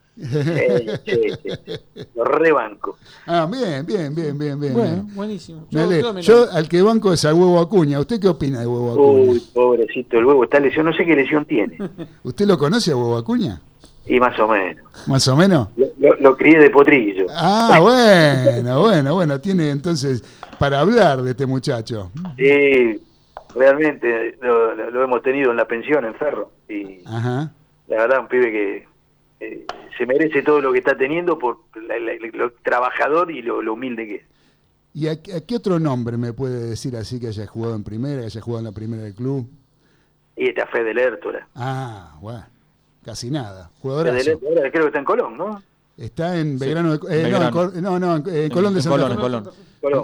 Lo 2.14 2.24
rebanco. 2.24 2.98
Ah, 3.26 3.48
bien, 3.50 3.86
bien, 3.86 4.14
bien, 4.14 4.38
bien, 4.38 4.60
bien. 4.60 4.74
Bueno, 4.74 5.06
buenísimo. 5.14 5.66
Yo, 5.70 6.50
al 6.52 6.68
que 6.68 6.82
banco 6.82 7.12
es 7.12 7.24
al 7.24 7.34
huevo 7.34 7.60
Acuña. 7.60 7.98
¿Usted 7.98 8.20
qué 8.20 8.28
opina 8.28 8.60
de 8.60 8.66
huevo 8.66 8.92
Acuña? 8.92 9.30
Uy, 9.32 9.42
pobrecito, 9.54 10.18
el 10.18 10.26
huevo 10.26 10.44
está 10.44 10.60
lesión, 10.60 10.86
no 10.86 10.92
sé 10.92 11.04
qué 11.04 11.16
lesión 11.16 11.44
tiene. 11.46 11.78
¿Usted 12.22 12.46
lo 12.46 12.58
conoce 12.58 12.92
a 12.92 12.96
huevo 12.96 13.16
Acuña? 13.16 13.60
Y 14.04 14.18
más 14.18 14.38
o 14.38 14.48
menos. 14.48 14.84
¿Más 15.06 15.26
o 15.28 15.36
menos? 15.36 15.68
Lo, 15.76 16.14
lo 16.16 16.36
crié 16.36 16.58
de 16.58 16.70
potrillo. 16.70 17.26
Ah, 17.30 17.78
bueno, 17.80 18.80
bueno, 18.80 19.14
bueno. 19.14 19.40
Tiene 19.40 19.70
entonces 19.70 20.24
para 20.58 20.80
hablar 20.80 21.22
de 21.22 21.30
este 21.30 21.46
muchacho. 21.46 22.10
Sí, 22.36 23.00
realmente 23.54 24.36
lo, 24.40 25.04
hemos 25.04 25.22
tenido 25.22 25.50
en 25.50 25.56
la 25.56 25.66
pensión 25.66 26.04
en 26.04 26.14
Ferro 26.14 26.50
y 26.68 27.02
la 27.04 27.50
verdad 27.88 28.20
un 28.20 28.28
pibe 28.28 28.50
que 28.50 28.91
eh, 29.42 29.66
se 29.98 30.06
merece 30.06 30.42
todo 30.42 30.60
lo 30.60 30.72
que 30.72 30.78
está 30.78 30.96
teniendo 30.96 31.36
por 31.36 31.58
lo 32.32 32.52
trabajador 32.62 33.30
y 33.32 33.42
lo, 33.42 33.58
humilde 33.72 34.06
que 34.06 34.14
es. 34.16 34.22
¿Y 34.94 35.08
a, 35.08 35.20
qué 35.20 35.56
otro 35.56 35.80
nombre 35.80 36.16
me 36.16 36.32
puede 36.32 36.68
decir 36.68 36.96
así 36.96 37.18
que 37.18 37.28
haya 37.28 37.46
jugado 37.46 37.74
en 37.74 37.82
primera, 37.82 38.20
que 38.20 38.26
haya 38.26 38.40
jugado 38.40 38.60
en 38.60 38.64
la 38.66 38.72
primera 38.72 39.02
del 39.02 39.14
club? 39.14 39.48
Y 40.36 40.48
está 40.48 40.66
Fede 40.66 40.94
Lertora. 40.94 41.48
Ah, 41.56 42.16
bueno, 42.20 42.44
casi 43.04 43.30
nada. 43.30 43.70
Jugadorazo. 43.80 44.38
creo 44.38 44.70
que 44.70 44.86
está 44.86 44.98
en 44.98 45.04
Colón, 45.04 45.36
¿no? 45.36 45.62
Está 45.96 46.38
en 46.38 46.58
Belgrano, 46.58 46.94
eh, 47.10 47.30
No, 47.80 47.98
no, 47.98 48.16
en, 48.26 48.50
Colón 48.50 48.74
de 48.74 48.82
Santa 48.82 49.08
Fe. 49.08 49.16
Colón. 49.16 49.50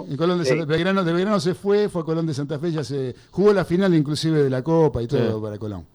En 0.09 0.17
Colón 0.17 0.43
de, 0.43 0.65
Belgrano, 0.65 1.03
de 1.03 1.13
Belgrano 1.13 1.39
se 1.39 1.55
fue, 1.55 1.87
fue 1.87 2.01
a 2.01 2.05
Colón 2.05 2.25
de 2.27 2.33
Santa 2.33 2.59
Fe, 2.59 2.71
ya 2.71 2.83
se 2.83 3.15
jugó 3.31 3.53
la 3.53 3.63
final 3.63 3.95
inclusive 3.95 4.43
de 4.43 4.49
la 4.49 4.61
Copa 4.61 5.01
y 5.01 5.07
todo 5.07 5.41
para 5.41 5.57
Colón. 5.57 5.85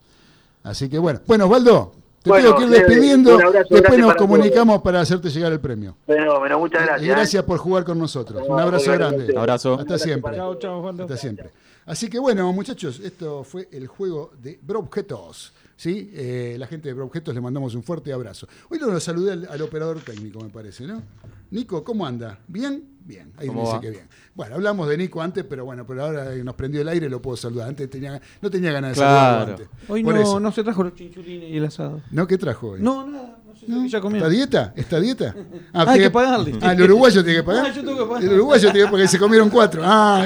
Así 0.62 0.88
que 0.88 0.98
bueno. 0.98 1.20
Bueno, 1.26 1.44
Osvaldo, 1.44 1.92
te 2.24 2.32
pido 2.32 2.56
que 2.56 2.64
ir 2.64 2.70
despidiendo, 2.70 3.38
después 3.68 3.98
nos 3.98 4.14
comunicamos 4.14 4.80
para 4.80 5.00
hacerte 5.00 5.28
llegar 5.28 5.52
el 5.52 5.60
premio. 5.60 5.94
Bueno, 6.06 6.38
bueno, 6.38 6.58
muchas 6.58 6.82
gracias. 6.82 7.02
Y 7.02 7.08
gracias 7.10 7.44
por 7.44 7.58
jugar 7.58 7.84
con 7.84 7.98
nosotros. 7.98 8.42
Un 8.48 8.58
abrazo 8.58 8.92
grande. 8.92 9.30
Un 9.30 9.38
abrazo. 9.38 9.78
Hasta 9.78 9.98
siempre. 9.98 10.34
Chao, 10.34 10.54
chao, 10.58 10.88
Hasta 10.88 11.16
siempre. 11.18 11.50
Así 11.84 12.08
que 12.08 12.18
bueno, 12.18 12.50
muchachos, 12.54 12.98
esto 13.00 13.44
fue 13.44 13.68
el 13.70 13.86
juego 13.86 14.32
de 14.40 14.58
Brobjetos. 14.62 15.52
¿sí? 15.76 16.10
Eh, 16.14 16.56
la 16.58 16.66
gente 16.66 16.88
de 16.88 16.94
Brobjetos 16.94 17.34
le 17.34 17.42
mandamos 17.42 17.74
un 17.74 17.82
fuerte 17.82 18.10
abrazo. 18.10 18.48
Hoy 18.70 18.78
lo 18.78 18.98
saludé 19.00 19.32
al, 19.32 19.46
al, 19.50 19.60
operador 19.60 20.00
técnico, 20.00 20.40
me 20.40 20.48
parece, 20.48 20.86
¿no? 20.86 21.02
Nico, 21.50 21.84
¿cómo 21.84 22.06
anda? 22.06 22.38
¿Bien? 22.48 22.93
Bien, 23.04 23.32
ahí 23.36 23.48
dice 23.48 23.80
que 23.82 23.90
bien. 23.90 24.08
Bueno, 24.34 24.54
hablamos 24.54 24.88
de 24.88 24.96
Nico 24.96 25.20
antes, 25.20 25.44
pero 25.44 25.66
bueno, 25.66 25.86
pero 25.86 26.04
ahora 26.04 26.34
nos 26.36 26.54
prendió 26.54 26.80
el 26.80 26.88
aire 26.88 27.10
lo 27.10 27.20
puedo 27.20 27.36
saludar. 27.36 27.68
Antes 27.68 27.90
tenía, 27.90 28.20
no 28.40 28.50
tenía 28.50 28.72
ganas 28.72 28.92
de 28.92 28.96
saludarlo 28.96 29.52
antes. 29.52 29.68
Hoy 29.88 30.02
no, 30.02 30.40
no, 30.40 30.52
se 30.52 30.64
trajo 30.64 30.82
los 30.82 30.94
chinchulines 30.94 31.50
y 31.50 31.56
el 31.58 31.64
asado. 31.66 32.00
¿No? 32.10 32.26
¿Qué 32.26 32.38
trajo 32.38 32.70
hoy? 32.70 32.80
No, 32.80 33.06
nada. 33.06 33.36
No 33.66 33.82
sé 33.82 33.88
ya 33.88 33.98
¿Está 33.98 34.28
dieta? 34.28 34.72
¿Está 34.76 35.00
dieta? 35.00 35.34
Ah, 35.72 35.84
hay 35.88 36.00
que 36.00 36.10
pagarle. 36.10 36.58
Ah, 36.62 36.72
el 36.72 36.82
uruguayo 36.82 37.22
tiene 37.22 37.38
que 37.38 37.44
pagar. 37.44 37.66
Ah, 37.66 37.72
yo 37.74 37.84
tengo 37.84 37.98
que 37.98 38.04
pagar. 38.04 38.24
El 38.24 38.32
uruguayo 38.34 38.62
tiene 38.62 38.78
que 38.78 38.84
pagar 38.84 38.90
porque 38.90 39.08
se 39.08 39.18
comieron 39.18 39.50
cuatro. 39.50 39.82
Ah, 39.84 40.24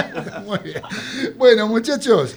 muy 0.46 0.58
bien. 0.58 0.82
Bueno, 1.36 1.66
muchachos, 1.66 2.34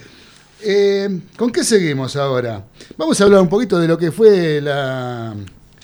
eh, 0.62 1.20
¿con 1.36 1.50
qué 1.50 1.64
seguimos 1.64 2.16
ahora? 2.16 2.64
Vamos 2.96 3.20
a 3.20 3.24
hablar 3.24 3.40
un 3.40 3.48
poquito 3.48 3.78
de 3.78 3.88
lo 3.88 3.98
que 3.98 4.10
fue 4.10 4.60
la 4.60 5.34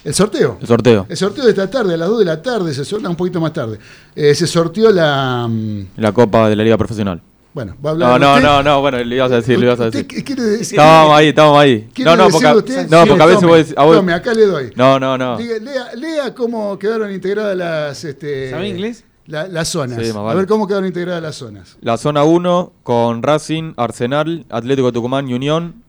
el 0.05 0.15
sorteo. 0.15 0.59
El 0.61 0.67
sorteo. 0.67 1.07
El 1.09 1.17
sorteo 1.17 1.45
de 1.45 1.51
esta 1.51 1.69
tarde, 1.69 1.95
a 1.95 1.97
las 1.97 2.09
2 2.09 2.21
de 2.21 2.25
la 2.25 2.41
tarde, 2.43 2.73
se 2.75 2.85
sortea 2.85 3.11
un 3.11 3.17
poquito 3.17 3.41
más 3.41 3.53
tarde. 3.53 3.79
Eh, 4.15 4.35
se 4.35 4.47
sorteó 4.47 4.91
la. 4.91 5.47
Mm, 5.49 5.87
la 5.97 6.13
Copa 6.13 6.49
de 6.49 6.57
la 6.57 6.65
Liga 6.65 6.77
Profesional. 6.77 7.21
Bueno, 7.55 7.77
va 7.85 7.91
a 7.91 7.93
hablar. 7.95 8.21
No, 8.21 8.39
no, 8.39 8.41
no, 8.41 8.63
no, 8.63 8.81
bueno, 8.81 9.03
le 9.03 9.17
ibas 9.17 9.33
a 9.33 9.37
decir, 9.37 9.59
le 9.59 9.67
ibas 9.67 9.81
a 9.81 9.87
decir. 9.87 10.07
¿Qué 10.07 10.23
quiere 10.23 10.43
decir? 10.43 10.79
Estábamos 10.79 11.17
ahí, 11.17 11.29
estábamos 11.29 11.59
ahí. 11.59 11.89
No, 11.99 12.17
no, 12.17 12.29
porque, 12.29 12.47
usted? 12.47 12.89
no, 12.89 13.07
porque 13.07 13.23
a 13.23 13.27
veces 13.27 13.41
tome, 13.41 13.63
vos, 13.63 13.97
Tome, 13.97 14.13
acá 14.13 14.33
le 14.35 14.47
doy. 14.47 14.71
No, 14.77 15.01
no, 15.01 15.19
no. 15.19 15.37
Diga, 15.37 15.59
lea, 15.59 15.95
lea, 15.97 16.35
cómo 16.35 16.79
quedaron 16.79 17.11
integradas 17.11 17.57
las. 17.57 18.05
Este, 18.05 18.51
¿Sabe 18.51 18.69
inglés? 18.69 19.05
La, 19.27 19.49
las 19.49 19.69
zonas. 19.69 19.99
Sí, 20.01 20.13
vale. 20.13 20.31
A 20.31 20.35
ver 20.35 20.47
cómo 20.47 20.67
quedaron 20.67 20.87
integradas 20.87 21.23
las 21.23 21.35
zonas. 21.35 21.77
La 21.81 21.97
zona 21.97 22.23
1 22.23 22.73
con 22.83 23.23
Racing, 23.23 23.73
Arsenal, 23.77 24.47
Atlético 24.49 24.93
Tucumán 24.93 25.29
y 25.29 25.35
Unión. 25.35 25.83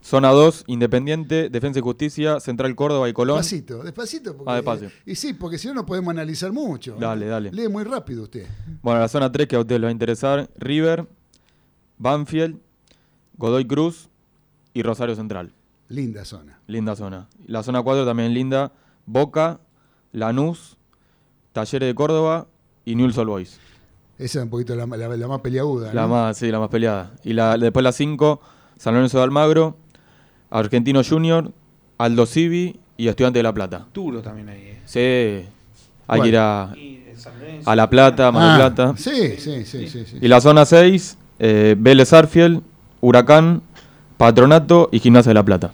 Zona 0.00 0.30
2, 0.30 0.64
Independiente, 0.68 1.50
Defensa 1.50 1.80
y 1.80 1.82
Justicia, 1.82 2.40
Central 2.40 2.74
Córdoba 2.74 3.08
y 3.08 3.12
Colón. 3.12 3.38
Despacito, 3.38 3.82
despacito. 3.82 4.36
Porque, 4.36 4.52
ah, 4.52 4.54
despacio. 4.56 4.90
Y 5.04 5.14
sí, 5.14 5.34
porque 5.34 5.58
si 5.58 5.68
no, 5.68 5.74
no 5.74 5.86
podemos 5.86 6.10
analizar 6.10 6.52
mucho. 6.52 6.96
Dale, 6.98 7.26
dale. 7.26 7.50
Lee 7.52 7.68
muy 7.68 7.84
rápido 7.84 8.22
usted. 8.24 8.46
Bueno, 8.82 9.00
la 9.00 9.08
zona 9.08 9.30
3 9.30 9.48
que 9.48 9.56
a 9.56 9.60
ustedes 9.60 9.80
les 9.80 9.86
va 9.86 9.90
a 9.90 9.92
interesar, 9.92 10.50
River, 10.56 11.08
Banfield, 11.98 12.58
Godoy 13.36 13.66
Cruz 13.66 14.08
y 14.72 14.82
Rosario 14.82 15.14
Central. 15.16 15.52
Linda 15.88 16.24
zona. 16.24 16.60
Linda 16.66 16.94
zona. 16.94 17.28
La 17.46 17.62
zona 17.62 17.82
4 17.82 18.04
también 18.04 18.34
linda, 18.34 18.72
Boca, 19.06 19.60
Lanús, 20.12 20.76
Talleres 21.52 21.88
de 21.88 21.94
Córdoba 21.94 22.46
y 22.84 22.94
Newell's 22.94 23.18
Old 23.18 23.30
Boys. 23.30 23.60
Esa 24.18 24.40
es 24.40 24.44
un 24.44 24.50
poquito 24.50 24.74
la, 24.74 24.86
más 24.86 25.40
peleaguda. 25.40 25.94
La 25.94 26.06
más, 26.06 26.36
sí, 26.36 26.50
la 26.50 26.58
más 26.58 26.68
peleada. 26.68 27.12
Y 27.24 27.32
la, 27.32 27.56
después 27.56 27.84
la 27.84 27.92
5, 27.92 28.40
San 28.76 28.94
Lorenzo 28.94 29.18
de 29.18 29.24
Almagro, 29.24 29.76
Argentino 30.50 31.02
Junior, 31.04 31.50
Aldo 31.98 32.26
Civi 32.26 32.76
y 32.96 33.08
Estudiante 33.08 33.38
de 33.38 33.42
La 33.42 33.52
Plata. 33.52 33.86
Duro 33.92 34.22
también 34.22 34.48
ahí. 34.48 34.76
Eh. 34.94 35.44
Sí. 35.44 35.48
Hay 36.06 36.20
que 36.22 36.28
ir 36.28 36.36
a, 36.38 36.72
a 37.64 37.76
La 37.76 37.90
Plata, 37.90 38.32
Mar 38.32 38.42
del 38.42 38.50
ah, 38.50 38.56
Plata. 38.56 38.94
Sí, 38.96 39.36
sí, 39.38 39.64
sí, 39.64 39.88
sí, 39.88 40.04
Y 40.20 40.28
la 40.28 40.40
zona 40.40 40.64
6, 40.64 41.16
eh, 41.38 41.74
Vélez 41.78 42.12
Arfiel, 42.12 42.62
Huracán, 43.00 43.62
Patronato 44.16 44.88
y 44.90 45.00
Gimnasia 45.00 45.30
de 45.30 45.34
La 45.34 45.44
Plata. 45.44 45.72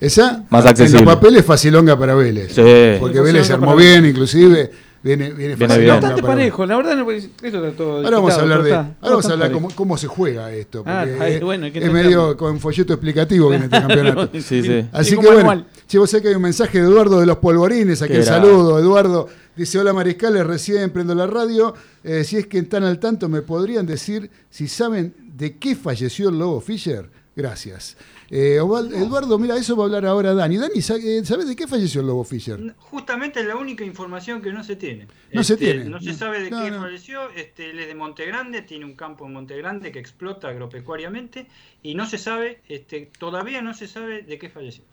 Esa, 0.00 0.44
más 0.50 0.66
accesible. 0.66 1.00
en 1.00 1.04
los 1.04 1.14
papeles 1.14 1.44
facilonga 1.44 1.98
para 1.98 2.14
Vélez. 2.14 2.54
Sí. 2.54 2.98
Porque 3.00 3.20
Vélez 3.20 3.46
se 3.46 3.52
armó 3.52 3.76
bien, 3.76 4.04
inclusive 4.04 4.70
Viene, 5.02 5.30
viene, 5.30 5.56
fácil. 5.56 5.86
Bastante 5.88 6.22
parejo, 6.22 6.64
la 6.64 6.76
verdad, 6.76 7.10
esto 7.10 7.42
está 7.42 7.76
todo. 7.76 8.04
Ahora 8.04 8.16
vamos 8.18 8.34
a 8.34 8.40
hablar 8.40 8.62
de. 8.62 8.72
ahora 8.72 8.96
vamos 9.02 9.26
a 9.26 9.32
hablar 9.32 9.52
cómo, 9.52 9.68
cómo, 9.74 9.98
se 9.98 10.06
juega 10.06 10.52
esto. 10.52 10.84
Ah, 10.86 11.04
es, 11.04 11.40
bueno, 11.40 11.66
es 11.66 11.92
medio 11.92 12.36
con 12.36 12.60
folleto 12.60 12.92
explicativo 12.92 13.48
viene 13.48 13.64
este 13.64 13.80
campeonato. 13.86 14.30
sí, 14.34 14.62
sí. 14.62 14.86
Así 14.92 15.16
que 15.16 15.26
bueno, 15.26 15.66
che, 15.88 15.98
vos 15.98 16.08
sé 16.08 16.22
que 16.22 16.28
hay 16.28 16.34
un 16.34 16.42
mensaje 16.42 16.80
de 16.80 16.86
Eduardo 16.86 17.18
de 17.18 17.26
los 17.26 17.38
Polvorines, 17.38 18.00
a 18.02 18.06
quien 18.06 18.22
saludo. 18.22 18.78
Eduardo 18.78 19.28
dice: 19.56 19.80
Hola 19.80 19.92
Mariscales, 19.92 20.46
recién 20.46 20.90
prendo 20.90 21.14
la 21.16 21.26
radio. 21.26 21.74
Eh, 22.04 22.22
si 22.22 22.36
es 22.36 22.46
que 22.46 22.58
están 22.58 22.84
al 22.84 23.00
tanto, 23.00 23.28
¿me 23.28 23.42
podrían 23.42 23.84
decir 23.86 24.30
si 24.50 24.68
saben 24.68 25.14
de 25.18 25.56
qué 25.56 25.74
falleció 25.74 26.28
el 26.28 26.38
Lobo 26.38 26.60
Fischer? 26.60 27.10
Gracias. 27.34 27.96
Eh, 28.34 28.54
Eduardo, 28.56 29.38
mira, 29.38 29.58
eso 29.58 29.76
va 29.76 29.84
a 29.84 29.86
hablar 29.88 30.06
ahora 30.06 30.32
Dani. 30.32 30.56
Dani, 30.56 30.78
eh, 30.78 31.22
¿sabes 31.22 31.46
de 31.46 31.54
qué 31.54 31.68
falleció 31.68 32.00
el 32.00 32.06
Lobo 32.06 32.24
Fischer? 32.24 32.74
Justamente 32.78 33.40
es 33.40 33.46
la 33.46 33.56
única 33.56 33.84
información 33.84 34.40
que 34.40 34.50
no 34.50 34.64
se 34.64 34.74
tiene. 34.76 35.06
No 35.34 35.44
se 35.44 35.52
este, 35.52 35.66
tiene. 35.66 35.84
No 35.90 36.00
se 36.00 36.14
sabe 36.14 36.40
de 36.40 36.48
qué 36.48 36.72
falleció. 36.72 37.28
Este, 37.36 37.68
él 37.68 37.78
es 37.78 37.88
de 37.88 37.94
Montegrande, 37.94 38.62
tiene 38.62 38.86
un 38.86 38.94
campo 38.94 39.26
en 39.26 39.34
Montegrande 39.34 39.92
que 39.92 39.98
explota 39.98 40.48
agropecuariamente 40.48 41.46
y 41.82 41.94
no 41.94 42.06
se 42.06 42.16
sabe, 42.16 42.62
este, 42.70 43.10
todavía 43.18 43.60
no 43.60 43.74
se 43.74 43.86
sabe 43.86 44.22
de 44.22 44.38
qué 44.38 44.48
falleció. 44.48 44.84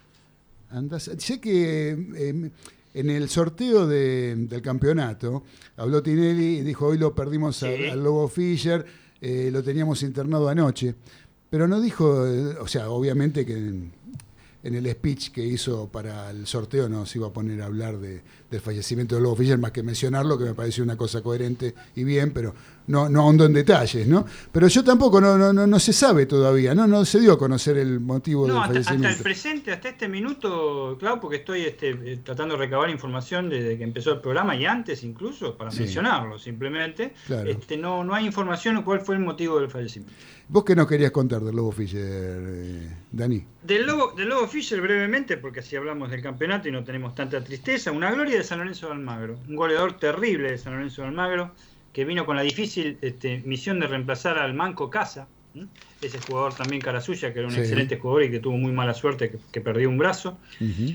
Andas, 0.70 1.10
sé 1.18 1.40
que 1.40 1.92
em, 1.92 2.52
en 2.94 3.10
el 3.10 3.30
sorteo 3.30 3.88
del 3.88 4.62
campeonato 4.62 5.44
habló 5.78 6.04
Tinelli 6.04 6.58
y 6.58 6.62
dijo: 6.62 6.88
Hoy 6.88 6.98
lo 6.98 7.16
perdimos 7.16 7.64
al 7.64 8.04
Lobo 8.04 8.28
Fischer, 8.28 8.86
eh, 9.22 9.50
lo 9.50 9.64
teníamos 9.64 10.04
internado 10.04 10.50
anoche. 10.50 10.96
Pero 11.50 11.68
no 11.68 11.82
dijo, 11.82 12.28
eh, 12.28 12.58
o 12.60 12.68
sea, 12.68 12.90
obviamente 12.90 13.46
que 13.46 13.54
en, 13.54 13.92
el 14.62 14.92
speech 14.92 15.32
que 15.32 15.44
hizo 15.44 15.88
para 15.90 16.30
el 16.30 16.46
sorteo 16.46 16.90
no 16.90 17.06
se 17.06 17.18
iba 17.18 17.28
a 17.28 17.34
poner 17.34 17.62
a 17.62 17.66
hablar 17.66 17.98
de, 17.98 18.22
del 18.52 18.60
fallecimiento 18.60 19.16
de 19.16 19.22
Lobo 19.22 19.38
Fischer, 19.38 19.58
más 19.58 19.72
que 19.72 19.82
mencionarlo, 19.82 20.38
que 20.38 20.44
me 20.44 20.54
pareció 20.54 20.84
una 20.84 20.98
cosa 20.98 21.22
coherente 21.22 21.74
y 21.96 22.04
bien, 22.04 22.32
pero 22.32 22.54
no, 22.88 23.08
no 23.08 23.22
ahondo 23.22 23.46
en 23.46 23.54
detalles, 23.54 24.06
¿no? 24.08 24.26
Pero 24.52 24.68
yo 24.68 24.84
tampoco, 24.84 25.22
no, 25.22 25.38
no, 25.38 25.54
no, 25.54 25.80
se 25.80 25.94
sabe 25.94 26.26
todavía, 26.26 26.76
¿no? 26.76 26.88
No 26.88 27.06
se 27.06 27.20
dio 27.20 27.34
a 27.34 27.38
conocer 27.38 27.78
el 27.78 28.00
motivo 28.00 28.48
del 28.48 28.58
fallecimiento. 28.58 29.08
Hasta 29.08 29.18
el 29.18 29.24
presente, 29.24 29.72
hasta 29.72 29.90
este 29.90 30.08
minuto, 30.08 30.98
claro, 31.00 31.20
porque 31.20 31.38
estoy 31.38 31.62
este, 31.62 31.92
eh, 31.92 32.20
tratando 32.24 32.56
de 32.56 32.60
recabar 32.60 32.90
información 32.90 33.50
desde 33.50 33.78
que 33.78 33.84
empezó 33.84 34.12
el 34.14 34.22
programa 34.22 34.56
y 34.56 34.66
antes 34.66 35.04
incluso, 35.04 35.56
para 35.56 35.72
mencionarlo 35.72 36.38
simplemente, 36.38 37.14
este, 37.46 37.78
no, 37.78 38.04
no 38.04 38.14
hay 38.14 38.26
información 38.26 38.76
de 38.76 38.84
cuál 38.84 39.02
fue 39.02 39.16
el 39.16 39.22
motivo 39.22 39.60
del 39.60 39.70
fallecimiento. 39.70 40.14
¿Vos 40.52 40.64
qué 40.64 40.76
nos 40.76 40.88
querías 40.88 41.12
contar 41.12 41.42
del 41.42 41.56
Lobo 41.56 41.72
Fischer, 41.72 42.02
eh, 42.02 42.90
Dani? 43.12 43.46
Del 43.62 43.86
Lobo, 43.86 44.14
del 44.14 44.30
Lobo 44.30 44.48
Fischer 44.48 44.82
brevemente, 44.82 45.38
porque 45.38 45.60
así 45.60 45.76
hablamos 45.76 46.10
del 46.10 46.24
campeonato 46.24 46.68
y 46.68 46.72
no 46.72 46.84
tenemos 46.84 47.14
tanta 47.14 47.44
tristeza. 47.44 47.92
Una 47.92 48.10
gloria 48.10 48.36
de 48.38 48.44
San 48.44 48.58
Lorenzo 48.58 48.88
de 48.88 48.94
Almagro, 48.94 49.38
un 49.48 49.56
goleador 49.56 50.00
terrible 50.00 50.50
de 50.50 50.58
San 50.58 50.74
Lorenzo 50.74 51.04
de 51.04 51.10
Almagro, 51.10 51.52
que 51.94 52.04
vino 52.04 52.26
con 52.26 52.36
la 52.36 52.42
difícil 52.42 52.98
este, 53.04 53.44
misión 53.46 53.80
de 53.80 53.86
reemplazar 53.86 54.40
al 54.40 54.56
Manco 54.56 54.90
Casa, 54.90 55.28
ese 56.02 56.20
jugador 56.20 56.54
también 56.54 56.82
cara 56.82 57.02
suya, 57.02 57.34
que 57.34 57.40
era 57.40 57.48
un 57.48 57.56
excelente 57.56 57.98
jugador 57.98 58.24
y 58.24 58.32
que 58.32 58.40
tuvo 58.40 58.58
muy 58.58 58.72
mala 58.72 58.94
suerte, 58.94 59.38
que, 59.52 59.62
perdió 59.62 59.90
un 59.90 59.98
brazo. 59.98 60.38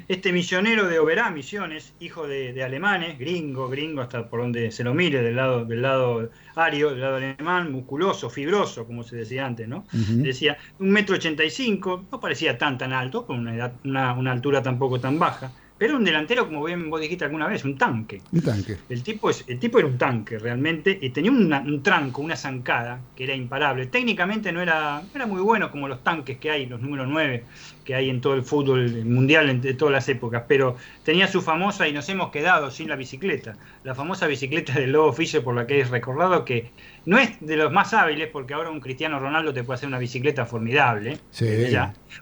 Este 0.08 0.32
misionero 0.32 0.88
de 0.88 0.98
Oberá, 0.98 1.30
Misiones, 1.30 1.92
hijo 2.00 2.26
de, 2.26 2.62
alemanes, 2.62 3.18
gringo, 3.18 3.68
gringo, 3.68 4.00
hasta 4.00 4.28
por 4.28 4.40
donde 4.40 4.70
se 4.70 4.84
lo 4.84 4.94
mire, 4.94 5.22
del 5.22 5.36
lado, 5.36 5.64
del 5.64 5.82
lado 5.82 6.30
ario, 6.56 6.90
del 6.90 7.00
lado 7.00 7.16
alemán, 7.16 7.72
musculoso, 7.72 8.30
fibroso, 8.30 8.86
como 8.86 9.02
se 9.02 9.16
decía 9.16 9.44
antes, 9.44 9.68
¿no? 9.68 9.86
Decía, 9.92 10.56
un 10.78 10.90
metro 10.90 11.16
ochenta 11.16 11.44
y 11.44 11.50
cinco, 11.50 12.06
no 12.10 12.20
parecía 12.20 12.56
tan 12.56 12.78
tan 12.78 12.92
alto, 12.92 13.26
con 13.26 13.46
una, 13.46 13.72
una, 13.84 14.14
una 14.14 14.32
altura 14.32 14.62
tampoco 14.62 15.00
tan 15.00 15.18
baja 15.18 15.52
pero 15.77 15.97
un 15.97 16.05
delantero, 16.05 16.47
como 16.47 16.64
bien 16.64 16.89
vos 16.89 17.01
dijiste 17.01 17.25
alguna 17.25 17.49
vez, 17.49 17.64
un 17.64 17.77
tanque. 17.77 18.22
Un 18.33 18.41
tanque. 18.43 18.77
El 18.89 19.03
tipo, 19.03 19.29
es, 19.31 19.45
el 19.49 19.59
tipo 19.59 19.79
era 19.79 19.89
un 19.89 19.99
tanque 19.99 20.39
realmente, 20.39 20.97
y 21.01 21.11
tenía 21.11 21.33
un 21.33 21.83
tranco, 21.83 22.22
una 22.22 22.37
zancada, 22.37 23.01
que 23.16 23.25
era 23.25 23.35
imparable. 23.35 23.87
Técnicamente 23.87 24.53
no 24.53 24.62
era, 24.62 25.03
era 25.14 25.27
muy 25.27 25.41
bueno 25.43 25.70
como 25.70 25.89
los 25.89 26.03
tanques 26.05 26.39
que 26.39 26.51
hay, 26.51 26.66
los 26.66 26.81
números 26.81 27.09
9 27.09 27.45
que 27.85 27.95
hay 27.95 28.11
en 28.11 28.20
todo 28.20 28.35
el 28.35 28.43
fútbol 28.43 29.05
mundial 29.05 29.61
de 29.61 29.74
todas 29.74 29.93
las 29.93 30.09
épocas, 30.09 30.45
pero 30.49 30.76
tenía 31.05 31.28
su 31.28 31.43
famosa, 31.43 31.87
y 31.87 31.93
nos 31.93 32.09
hemos 32.09 32.30
quedado 32.30 32.70
sin 32.70 32.89
la 32.89 32.97
bicicleta, 32.97 33.57
la 33.82 33.95
famosa 33.95 34.26
bicicleta 34.26 34.72
del 34.74 34.93
Lobo 34.93 35.12
Fischer 35.12 35.43
por 35.43 35.55
la 35.55 35.66
que 35.66 35.80
es 35.80 35.91
recordado 35.91 36.45
que 36.45 36.70
no 37.07 37.18
es 37.18 37.30
de 37.41 37.57
los 37.57 37.70
más 37.70 37.93
hábiles, 37.93 38.28
porque 38.28 38.55
ahora 38.55 38.70
un 38.70 38.80
Cristiano 38.80 39.18
Ronaldo 39.18 39.53
te 39.53 39.62
puede 39.62 39.76
hacer 39.76 39.89
una 39.89 39.99
bicicleta 39.99 40.47
formidable, 40.47 41.18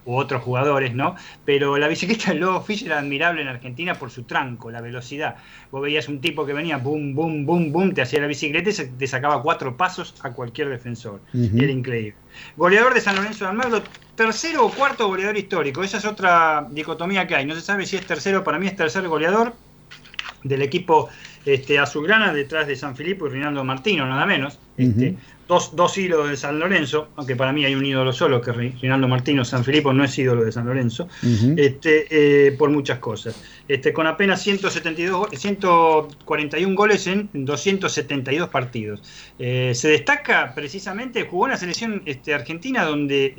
u 0.05 0.15
otros 0.17 0.43
jugadores, 0.43 0.95
¿no? 0.95 1.15
Pero 1.45 1.79
la 1.79 1.87
bicicleta 1.87 2.31
del 2.31 2.41
Lobo 2.41 2.61
Fischer 2.63 2.89
era 2.89 2.99
admirable 2.99 3.43
en 3.43 3.49
Argentina 3.49 3.95
por 3.95 4.11
su 4.11 4.25
tranco, 4.25 4.71
la 4.71 4.81
velocidad. 4.81 5.37
Vos 5.71 5.83
veías 5.83 6.09
un 6.09 6.21
tipo 6.21 6.45
que 6.45 6.53
venía, 6.53 6.79
boom, 6.79 7.15
boom, 7.15 7.47
boom, 7.47 7.73
boom, 7.73 7.95
te 7.95 8.03
hacía 8.03 8.21
la 8.21 8.27
bicicleta 8.27 8.71
y 8.71 8.87
te 8.99 9.07
sacaba 9.07 9.41
cuatro 9.43 9.77
pasos 9.77 10.15
a 10.23 10.31
cualquier 10.33 10.69
defensor. 10.69 11.21
Era 11.33 11.71
increíble. 11.71 12.15
Goleador 12.57 12.95
de 12.95 13.01
San 13.01 13.17
Lorenzo 13.17 13.45
de 13.45 13.51
Almagro, 13.51 13.83
tercero 14.15 14.67
o 14.67 14.71
cuarto 14.71 15.07
goleador 15.09 15.37
histórico. 15.37 15.83
Esa 15.83 15.99
es 15.99 16.05
otra 16.05 16.67
dicotomía 16.71 17.27
que 17.27 17.37
hay. 17.37 17.47
No 17.47 17.55
se 17.55 17.61
sabe 17.61 17.87
si 17.87 17.97
es 17.97 18.07
tercero, 18.07 18.45
para 18.45 18.59
mí 18.59 18.67
es 18.67 18.77
tercer 18.77 19.09
goleador 19.09 19.55
del 20.43 20.63
equipo 20.63 21.09
este, 21.45 21.79
azulgrana 21.79 22.33
detrás 22.33 22.67
de 22.67 22.77
San 22.77 22.97
Filipo 22.97 23.27
y 23.27 23.31
Rinaldo 23.31 23.65
Martino, 23.65 24.07
nada 24.07 24.27
menos. 24.27 24.59
Este, 24.77 25.17
dos, 25.47 25.77
dos, 25.77 25.99
ídolos 25.99 26.31
de 26.31 26.37
San 26.37 26.59
Lorenzo, 26.59 27.09
aunque 27.17 27.37
para 27.37 27.53
mí 27.53 27.65
hay 27.65 27.75
un 27.75 27.85
ídolo 27.85 28.13
solo, 28.13 28.41
que 28.41 28.53
Rinaldo 28.53 29.07
Martino, 29.07 29.45
San 29.45 29.65
Filipo 29.65 29.93
no 29.93 30.03
es 30.03 30.19
ídolo 30.19 30.45
de 30.45 30.53
San 30.53 30.67
Lorenzo, 30.67 31.09
este, 31.57 32.07
eh, 32.11 32.53
por 32.53 32.71
muchas 32.71 32.99
cosas. 32.99 33.37
Este, 33.69 33.93
con 33.93 34.07
apenas 34.07 34.43
172, 34.43 35.29
141 35.33 36.75
goles 36.75 37.07
en 37.07 37.29
272 37.33 38.49
partidos. 38.49 39.03
Eh, 39.39 39.73
se 39.75 39.89
destaca 39.89 40.55
precisamente, 40.55 41.25
jugó 41.25 41.47
en 41.47 41.53
la 41.53 41.59
selección 41.59 42.03
este, 42.07 42.35
argentina 42.35 42.85
donde 42.85 43.35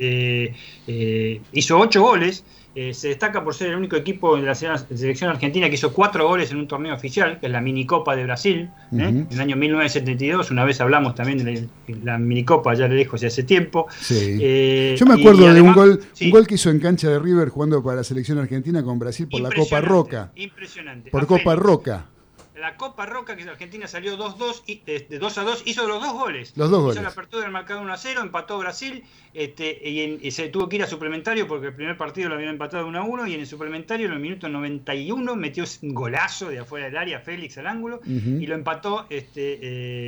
eh, 0.86 1.40
hizo 1.52 1.78
8 1.78 2.00
goles 2.00 2.44
eh, 2.74 2.92
se 2.92 3.08
destaca 3.08 3.44
por 3.44 3.54
ser 3.54 3.70
el 3.70 3.76
único 3.76 3.96
equipo 3.96 4.36
de 4.36 4.42
la 4.42 4.54
selección 4.54 5.30
argentina 5.30 5.68
que 5.68 5.74
hizo 5.74 5.92
cuatro 5.92 6.26
goles 6.26 6.50
en 6.50 6.58
un 6.58 6.66
torneo 6.66 6.94
oficial, 6.94 7.38
que 7.38 7.46
es 7.46 7.52
la 7.52 7.60
Minicopa 7.60 8.16
de 8.16 8.24
Brasil, 8.24 8.70
¿eh? 8.92 8.96
en 9.02 9.28
el 9.30 9.40
año 9.40 9.56
1972. 9.56 10.50
Una 10.50 10.64
vez 10.64 10.80
hablamos 10.80 11.14
también 11.14 11.44
de 11.44 11.68
la, 12.02 12.18
Minicopa, 12.18 12.74
ya 12.74 12.88
le 12.88 12.96
dejo 12.96 13.16
hace 13.16 13.44
tiempo. 13.44 13.86
Eh, 14.10 14.96
Yo 14.98 15.06
me 15.06 15.14
acuerdo 15.14 15.52
de 15.52 15.60
un 15.60 15.72
gol, 15.72 16.00
un 16.20 16.30
gol 16.30 16.46
que 16.46 16.56
hizo 16.56 16.70
en 16.70 16.80
cancha 16.80 17.08
de 17.08 17.18
River 17.18 17.48
jugando 17.48 17.82
para 17.82 17.98
la 17.98 18.04
selección 18.04 18.38
argentina 18.38 18.82
con 18.82 18.98
Brasil 18.98 19.28
por 19.30 19.40
la 19.40 19.50
Copa 19.50 19.80
Roca. 19.80 20.32
Impresionante. 20.34 21.10
Por 21.10 21.26
Copa 21.26 21.54
Roca 21.54 22.06
la 22.56 22.76
Copa 22.76 23.06
Roca, 23.06 23.36
que 23.36 23.42
Argentina 23.42 23.88
salió 23.88 24.16
2-2, 24.16 24.84
de 24.84 25.18
2 25.18 25.38
a 25.38 25.42
2, 25.42 25.62
hizo 25.66 25.86
los 25.88 26.00
dos 26.00 26.12
goles. 26.12 26.52
Los 26.56 26.70
dos 26.70 26.92
hizo 26.92 27.02
la 27.02 27.08
apertura 27.08 27.42
del 27.42 27.52
marcado 27.52 27.80
1 27.82 27.92
a 27.92 27.96
0, 27.96 28.20
empató 28.22 28.58
Brasil, 28.58 29.04
este, 29.32 29.88
y, 29.88 30.30
se 30.30 30.48
tuvo 30.48 30.68
que 30.68 30.76
ir 30.76 30.82
a 30.82 30.86
suplementario 30.86 31.48
porque 31.48 31.68
el 31.68 31.74
primer 31.74 31.96
partido 31.96 32.28
lo 32.28 32.36
habían 32.36 32.50
empatado 32.50 32.86
1 32.86 32.98
a 32.98 33.02
1, 33.02 33.26
y 33.26 33.34
en 33.34 33.40
el 33.40 33.46
suplementario, 33.46 34.06
en 34.06 34.12
el 34.12 34.20
minuto 34.20 34.48
91, 34.48 35.36
metió 35.36 35.64
un 35.82 35.94
golazo 35.94 36.48
de 36.48 36.60
afuera 36.60 36.86
del 36.86 36.96
área, 36.96 37.20
Félix 37.20 37.58
al 37.58 37.66
ángulo, 37.66 38.00
y 38.06 38.46
lo 38.46 38.54
empató 38.54 39.06
este, 39.10 39.58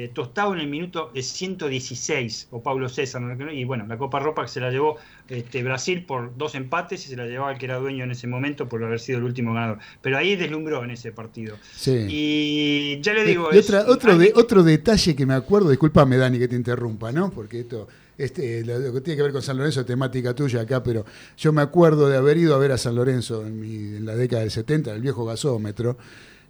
eh, 0.04 0.10
Tostado 0.14 0.54
en 0.54 0.60
el 0.60 0.68
minuto 0.68 1.10
116, 1.14 2.48
o 2.52 2.62
Pablo 2.62 2.88
César, 2.88 3.22
y 3.52 3.64
bueno, 3.64 3.86
la 3.88 3.98
Copa 3.98 4.20
Roca 4.20 4.46
se 4.46 4.60
la 4.60 4.70
llevó 4.70 4.98
este, 5.28 5.62
Brasil 5.62 6.04
por 6.04 6.36
dos 6.36 6.54
empates 6.54 7.04
y 7.06 7.08
se 7.08 7.16
la 7.16 7.26
llevaba 7.26 7.52
el 7.52 7.58
que 7.58 7.66
era 7.66 7.78
dueño 7.78 8.04
en 8.04 8.10
ese 8.10 8.26
momento 8.26 8.68
por 8.68 8.82
haber 8.84 9.00
sido 9.00 9.18
el 9.18 9.24
último 9.24 9.54
ganador. 9.54 9.78
Pero 10.02 10.18
ahí 10.18 10.36
deslumbró 10.36 10.84
en 10.84 10.90
ese 10.92 11.12
partido. 11.12 11.56
Y 11.86 13.00
ya 13.00 13.12
le 13.12 13.24
digo. 13.24 13.48
otro, 13.88 14.18
de, 14.18 14.32
otro 14.34 14.62
detalle 14.62 15.16
que 15.16 15.26
me 15.26 15.34
acuerdo, 15.34 15.70
discúlpame 15.70 16.16
Dani 16.16 16.38
que 16.38 16.48
te 16.48 16.56
interrumpa, 16.56 17.12
¿no? 17.12 17.30
Porque 17.30 17.60
esto. 17.60 17.88
Este, 18.18 18.64
lo, 18.64 18.94
que 18.94 19.02
tiene 19.02 19.16
que 19.18 19.22
ver 19.24 19.32
con 19.32 19.42
San 19.42 19.58
Lorenzo, 19.58 19.84
temática 19.84 20.34
tuya 20.34 20.62
acá, 20.62 20.82
pero 20.82 21.04
yo 21.36 21.52
me 21.52 21.60
acuerdo 21.60 22.08
de 22.08 22.16
haber 22.16 22.38
ido 22.38 22.54
a 22.54 22.58
ver 22.58 22.72
a 22.72 22.78
San 22.78 22.94
Lorenzo 22.94 23.46
en, 23.46 24.06
la 24.06 24.14
década 24.14 24.40
del 24.40 24.50
70, 24.50 24.94
el 24.94 25.02
viejo 25.02 25.26
gasómetro. 25.26 25.98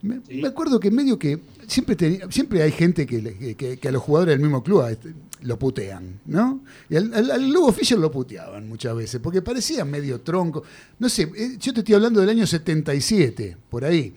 Me, 0.02 0.46
acuerdo 0.46 0.78
que 0.78 0.90
medio 0.90 1.18
que 1.18 1.40
siempre, 1.66 2.20
siempre 2.30 2.62
hay 2.62 2.70
gente 2.70 3.06
que, 3.06 3.56
que, 3.56 3.88
a 3.88 3.92
los 3.92 4.02
jugadores 4.02 4.34
del 4.34 4.40
mismo 4.40 4.62
club 4.62 4.86
este, 4.88 5.14
lo 5.42 5.58
putean, 5.58 6.20
¿no? 6.26 6.60
Y 6.88 6.96
al, 6.96 7.12
al, 7.14 7.50
Lobo 7.50 7.72
Fischer 7.72 7.98
lo 7.98 8.10
puteaban 8.10 8.68
muchas 8.68 8.94
veces, 8.94 9.20
porque 9.20 9.42
parecía 9.42 9.84
medio 9.84 10.20
tronco. 10.20 10.62
No 10.98 11.08
sé, 11.08 11.22
eh, 11.36 11.56
yo 11.58 11.72
te 11.72 11.80
estoy 11.80 11.94
hablando 11.94 12.20
del 12.20 12.30
año 12.30 12.46
77, 12.46 13.56
por 13.68 13.84
ahí. 13.84 14.12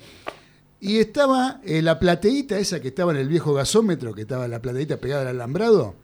Y 0.82 0.98
estaba 0.98 1.60
eh, 1.64 1.82
la 1.82 2.00
plateíta 2.00 2.58
esa 2.58 2.80
que 2.80 2.90
estaba 2.90 3.12
en 3.12 3.18
el 3.18 3.28
viejo 3.28 3.54
gasómetro, 3.54 4.14
que 4.14 4.22
estaba 4.22 4.48
la 4.48 4.62
plateíta 4.62 4.98
pegada 4.98 5.24
al 5.24 5.28
alambrado. 5.30 5.96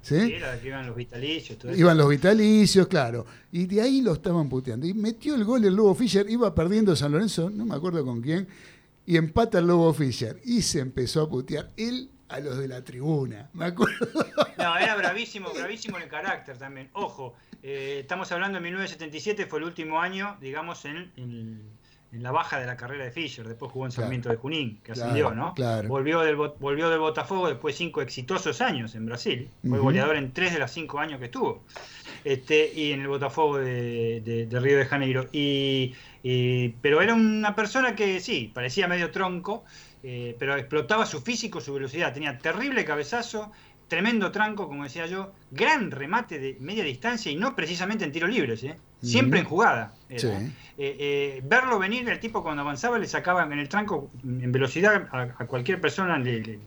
¿Sí? 0.00 0.16
era 0.16 0.60
que 0.60 0.68
iban 0.68 0.86
los 0.86 0.96
vitalicios. 0.96 1.58
Todo 1.58 1.74
iban 1.74 1.96
los 1.96 2.08
vitalicios, 2.08 2.86
claro. 2.88 3.24
Y 3.52 3.64
de 3.66 3.80
ahí 3.80 4.02
lo 4.02 4.12
estaban 4.12 4.50
puteando. 4.50 4.86
Y 4.86 4.92
metió 4.92 5.34
el 5.34 5.44
gol 5.44 5.64
el 5.64 5.74
Lobo 5.74 5.94
Fischer, 5.94 6.28
iba 6.28 6.54
perdiendo 6.54 6.94
San 6.94 7.12
Lorenzo, 7.12 7.48
no 7.48 7.64
me 7.64 7.74
acuerdo 7.74 8.04
con 8.04 8.20
quién, 8.20 8.46
y 9.06 9.16
empata 9.16 9.58
el 9.58 9.66
Lobo 9.66 9.92
Fischer. 9.92 10.40
Y 10.44 10.62
se 10.62 10.80
empezó 10.80 11.22
a 11.22 11.28
putear. 11.28 11.70
Él 11.76 12.10
a 12.28 12.40
los 12.40 12.58
de 12.58 12.68
la 12.68 12.82
tribuna, 12.82 13.48
me 13.52 13.66
acuerdo. 13.66 14.08
No, 14.58 14.76
era 14.78 14.96
bravísimo, 14.96 15.52
bravísimo 15.52 15.98
en 15.98 16.04
el 16.04 16.08
carácter 16.08 16.56
también. 16.56 16.88
Ojo, 16.94 17.34
eh, 17.62 17.98
estamos 18.00 18.30
hablando 18.32 18.58
de 18.58 18.62
1977, 18.62 19.46
fue 19.46 19.58
el 19.58 19.66
último 19.66 20.00
año, 20.00 20.36
digamos, 20.40 20.84
en, 20.84 21.12
en, 21.16 21.74
la 22.12 22.30
baja 22.30 22.58
de 22.58 22.66
la 22.66 22.76
carrera 22.76 23.04
de 23.04 23.10
Fischer. 23.10 23.46
Después 23.46 23.72
jugó 23.72 23.86
en 23.86 23.92
Sarmiento 23.92 24.30
de 24.30 24.36
Junín, 24.36 24.80
que 24.82 24.92
ascendió, 24.92 25.32
¿no? 25.32 25.54
Volvió, 25.86 26.20
del, 26.20 26.36
volvió 26.36 26.88
del 26.88 27.00
Botafogo 27.00 27.48
después 27.48 27.74
de 27.74 27.78
cinco 27.78 28.00
exitosos 28.02 28.60
años 28.60 28.94
en 28.94 29.06
Brasil. 29.06 29.50
Fue 29.68 29.78
goleador 29.78 30.16
en 30.16 30.32
tres 30.32 30.52
de 30.52 30.60
los 30.60 30.70
cinco 30.70 31.00
años 31.00 31.18
que 31.18 31.26
estuvo. 31.26 31.64
Este, 32.24 32.72
y 32.74 32.92
en 32.92 33.02
el 33.02 33.08
Botafogo 33.08 33.58
de, 33.58 34.48
Río 34.50 34.78
de 34.78 34.86
Janeiro. 34.86 35.28
Y, 35.32 35.94
pero 36.80 37.02
era 37.02 37.14
una 37.14 37.54
persona 37.54 37.94
que 37.94 38.18
sí, 38.20 38.50
parecía 38.52 38.88
medio 38.88 39.10
tronco, 39.10 39.64
eh, 40.02 40.34
pero 40.38 40.56
explotaba 40.56 41.04
su 41.04 41.20
físico, 41.20 41.60
su 41.60 41.74
velocidad. 41.74 42.14
Tenía 42.14 42.38
terrible 42.38 42.84
cabezazo, 42.84 43.52
tremendo 43.88 44.32
tranco, 44.32 44.66
como 44.66 44.84
decía 44.84 45.06
yo, 45.06 45.32
gran 45.50 45.90
remate 45.90 46.38
de 46.38 46.56
media 46.60 46.82
distancia 46.82 47.30
y 47.30 47.36
no 47.36 47.54
precisamente 47.54 48.04
en 48.04 48.12
tiro 48.12 48.26
libres, 48.26 48.64
¿eh? 48.64 48.78
siempre 49.02 49.40
en 49.40 49.44
jugada. 49.44 49.94
Eh, 50.76 51.40
verlo 51.44 51.78
venir, 51.78 52.08
el 52.08 52.18
tipo 52.18 52.42
cuando 52.42 52.62
avanzaba 52.62 52.98
le 52.98 53.06
sacaba 53.06 53.44
en 53.44 53.58
el 53.58 53.68
tranco 53.68 54.10
en 54.24 54.50
velocidad 54.50 55.08
a, 55.12 55.46
cualquier 55.46 55.80
persona, 55.80 56.20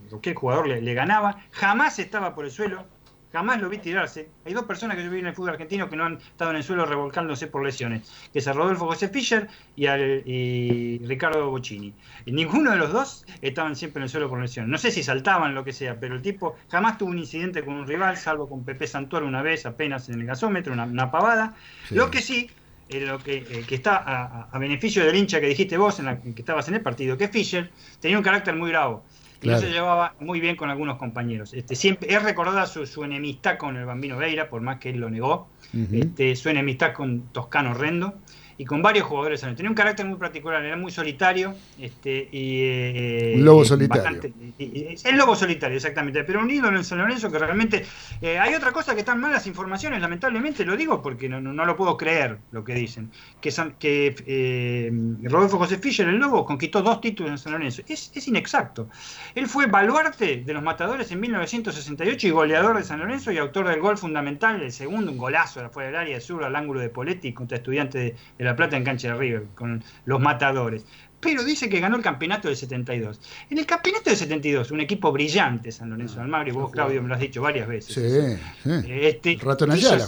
cualquier 0.08 0.34
jugador 0.36 0.68
le, 0.68 0.94
ganaba, 0.94 1.44
jamás 1.50 1.98
estaba 1.98 2.34
por 2.34 2.44
el 2.44 2.50
suelo, 2.50 2.86
Jamás 3.32 3.60
lo 3.60 3.68
vi 3.68 3.78
tirarse. 3.78 4.30
Hay 4.46 4.54
dos 4.54 4.64
personas 4.64 4.96
que 4.96 5.04
yo 5.04 5.10
vi 5.10 5.18
en 5.18 5.26
el 5.26 5.34
fútbol 5.34 5.50
argentino 5.50 5.88
que 5.90 5.96
no 5.96 6.04
han 6.04 6.14
estado 6.16 6.50
en 6.50 6.56
el 6.56 6.62
suelo 6.62 6.86
revolcándose 6.86 7.46
por 7.46 7.62
lesiones, 7.62 8.10
que 8.32 8.38
es 8.38 8.46
Rodolfo 8.46 8.86
José 8.86 9.08
Fischer 9.08 9.48
y, 9.76 10.98
Ricardo 11.06 11.50
Bocini. 11.50 11.92
Y 12.24 12.32
ninguno 12.32 12.70
de 12.70 12.78
los 12.78 12.92
dos 12.92 13.26
estaban 13.42 13.76
siempre 13.76 14.00
en 14.00 14.04
el 14.04 14.08
suelo 14.08 14.30
por 14.30 14.40
lesiones. 14.40 14.70
No 14.70 14.78
sé 14.78 14.90
si 14.90 15.02
saltaban, 15.02 15.54
lo 15.54 15.62
que 15.62 15.72
sea, 15.72 16.00
pero 16.00 16.14
el 16.14 16.22
tipo 16.22 16.56
jamás 16.70 16.96
tuvo 16.96 17.10
un 17.10 17.18
incidente 17.18 17.62
con 17.64 17.74
un 17.74 17.86
rival, 17.86 18.16
salvo 18.16 18.48
con 18.48 18.64
Pepe 18.64 18.86
Santuar 18.86 19.22
una 19.24 19.42
vez 19.42 19.66
apenas 19.66 20.08
en 20.08 20.20
el 20.20 20.26
gasómetro, 20.26 20.72
una, 20.72 21.10
pavada. 21.10 21.54
Lo 21.90 22.10
que 22.10 22.22
sí, 22.22 22.50
eh, 22.88 23.00
lo 23.00 23.18
que, 23.18 23.36
eh, 23.36 23.64
que 23.68 23.74
está 23.74 24.48
a, 24.50 24.58
beneficio 24.58 25.04
del 25.04 25.14
hincha 25.16 25.38
que 25.40 25.48
dijiste 25.48 25.76
vos, 25.76 25.98
en 25.98 26.06
la, 26.06 26.18
que 26.18 26.30
estabas 26.34 26.68
en 26.68 26.74
el 26.74 26.80
partido, 26.80 27.18
que 27.18 27.28
Fischer 27.28 27.70
tenía 28.00 28.16
un 28.16 28.24
carácter 28.24 28.56
muy 28.56 28.70
bravo 28.70 29.04
no 29.42 29.58
se 29.58 29.70
llevaba 29.70 30.14
muy 30.20 30.40
bien 30.40 30.56
con 30.56 30.70
algunos 30.70 30.98
compañeros. 30.98 31.54
Este, 31.54 31.76
siempre, 31.76 32.12
es 32.12 32.22
recordada 32.22 32.66
su, 32.66 33.04
enemistad 33.04 33.56
con 33.58 33.76
el 33.76 33.84
Bambino 33.84 34.16
Veira, 34.16 34.48
por 34.48 34.60
más 34.60 34.78
que 34.78 34.90
él 34.90 34.98
lo 34.98 35.10
negó, 35.10 35.48
este, 35.92 36.34
su 36.36 36.48
enemistad 36.48 36.92
con 36.92 37.28
Toscano 37.32 37.74
Rendo 37.74 38.14
y 38.60 38.64
con 38.64 38.82
varios 38.82 39.06
jugadores. 39.06 39.40
Tenía 39.40 39.70
un 39.70 39.74
carácter 39.76 40.04
muy 40.04 40.18
particular, 40.18 40.64
era 40.64 40.76
muy 40.76 40.90
solitario. 40.90 41.54
Este, 41.78 42.28
y, 42.32 42.62
eh, 42.62 43.34
un 43.36 43.44
lobo 43.44 43.64
solitario. 43.64 44.20
el 44.58 45.16
lobo 45.16 45.36
solitario, 45.36 45.76
exactamente. 45.76 46.24
Pero 46.24 46.40
un 46.40 46.50
ídolo 46.50 46.76
en 46.76 46.84
San 46.84 46.98
Lorenzo 46.98 47.30
que 47.30 47.38
realmente... 47.38 47.86
Eh, 48.20 48.36
hay 48.36 48.54
otra 48.54 48.72
cosa 48.72 48.94
que 48.94 49.00
están 49.00 49.20
malas 49.20 49.46
informaciones, 49.46 50.00
lamentablemente 50.00 50.64
lo 50.64 50.76
digo 50.76 51.00
porque 51.00 51.28
no, 51.28 51.40
no, 51.40 51.64
lo 51.64 51.76
puedo 51.76 51.96
creer 51.96 52.38
lo 52.50 52.64
que 52.64 52.74
dicen. 52.74 53.12
Que, 53.40 53.54
que 53.78 54.16
eh, 54.26 54.90
Rodolfo 55.22 55.58
José 55.58 55.78
Fischer, 55.78 56.08
el 56.08 56.16
lobo, 56.16 56.44
conquistó 56.44 56.82
dos 56.82 57.00
títulos 57.00 57.30
en 57.30 57.38
San 57.38 57.52
Lorenzo. 57.52 57.82
Es, 57.86 58.10
es 58.12 58.26
inexacto. 58.26 58.88
Él 59.36 59.46
fue 59.46 59.66
baluarte 59.66 60.42
de 60.44 60.52
los 60.52 60.64
matadores 60.64 61.12
en 61.12 61.20
1968 61.20 62.26
y 62.26 62.30
goleador 62.30 62.76
de 62.76 62.82
San 62.82 62.98
Lorenzo 62.98 63.30
y 63.30 63.38
autor 63.38 63.68
del 63.68 63.78
gol 63.78 63.96
fundamental, 63.96 64.60
el 64.60 64.72
segundo, 64.72 65.12
un 65.12 65.18
golazo 65.18 65.60
de 65.60 65.66
afuera 65.66 65.90
del 65.90 65.96
área 65.96 66.20
sur 66.20 66.42
al 66.42 66.56
ángulo 66.56 66.80
de 66.80 66.88
Poletti 66.88 67.32
contra 67.32 67.58
estudiantes 67.58 68.02
de, 68.02 68.16
de 68.36 68.47
la 68.47 68.47
Plata 68.56 68.76
en 68.76 68.84
cancha 68.84 69.08
de 69.08 69.18
River, 69.18 69.46
con 69.54 69.82
los 70.04 70.20
matadores. 70.20 70.84
Pero 71.20 71.42
dice 71.42 71.68
que 71.68 71.80
ganó 71.80 71.96
el 71.96 72.02
campeonato 72.02 72.48
del 72.48 72.56
72. 72.56 73.20
En 73.50 73.58
el 73.58 73.66
campeonato 73.66 74.10
del 74.10 74.16
72, 74.16 74.70
un 74.70 74.80
equipo 74.80 75.10
brillante, 75.10 75.72
San 75.72 75.90
Lorenzo 75.90 76.16
de 76.16 76.22
Almagro, 76.22 76.48
y 76.48 76.52
vos, 76.52 76.70
Claudio, 76.70 77.02
me 77.02 77.08
lo 77.08 77.14
has 77.14 77.20
dicho 77.20 77.42
varias 77.42 77.66
veces. 77.66 77.94
Sí, 77.94 78.38
sí. 78.62 78.86
Este, 78.88 79.36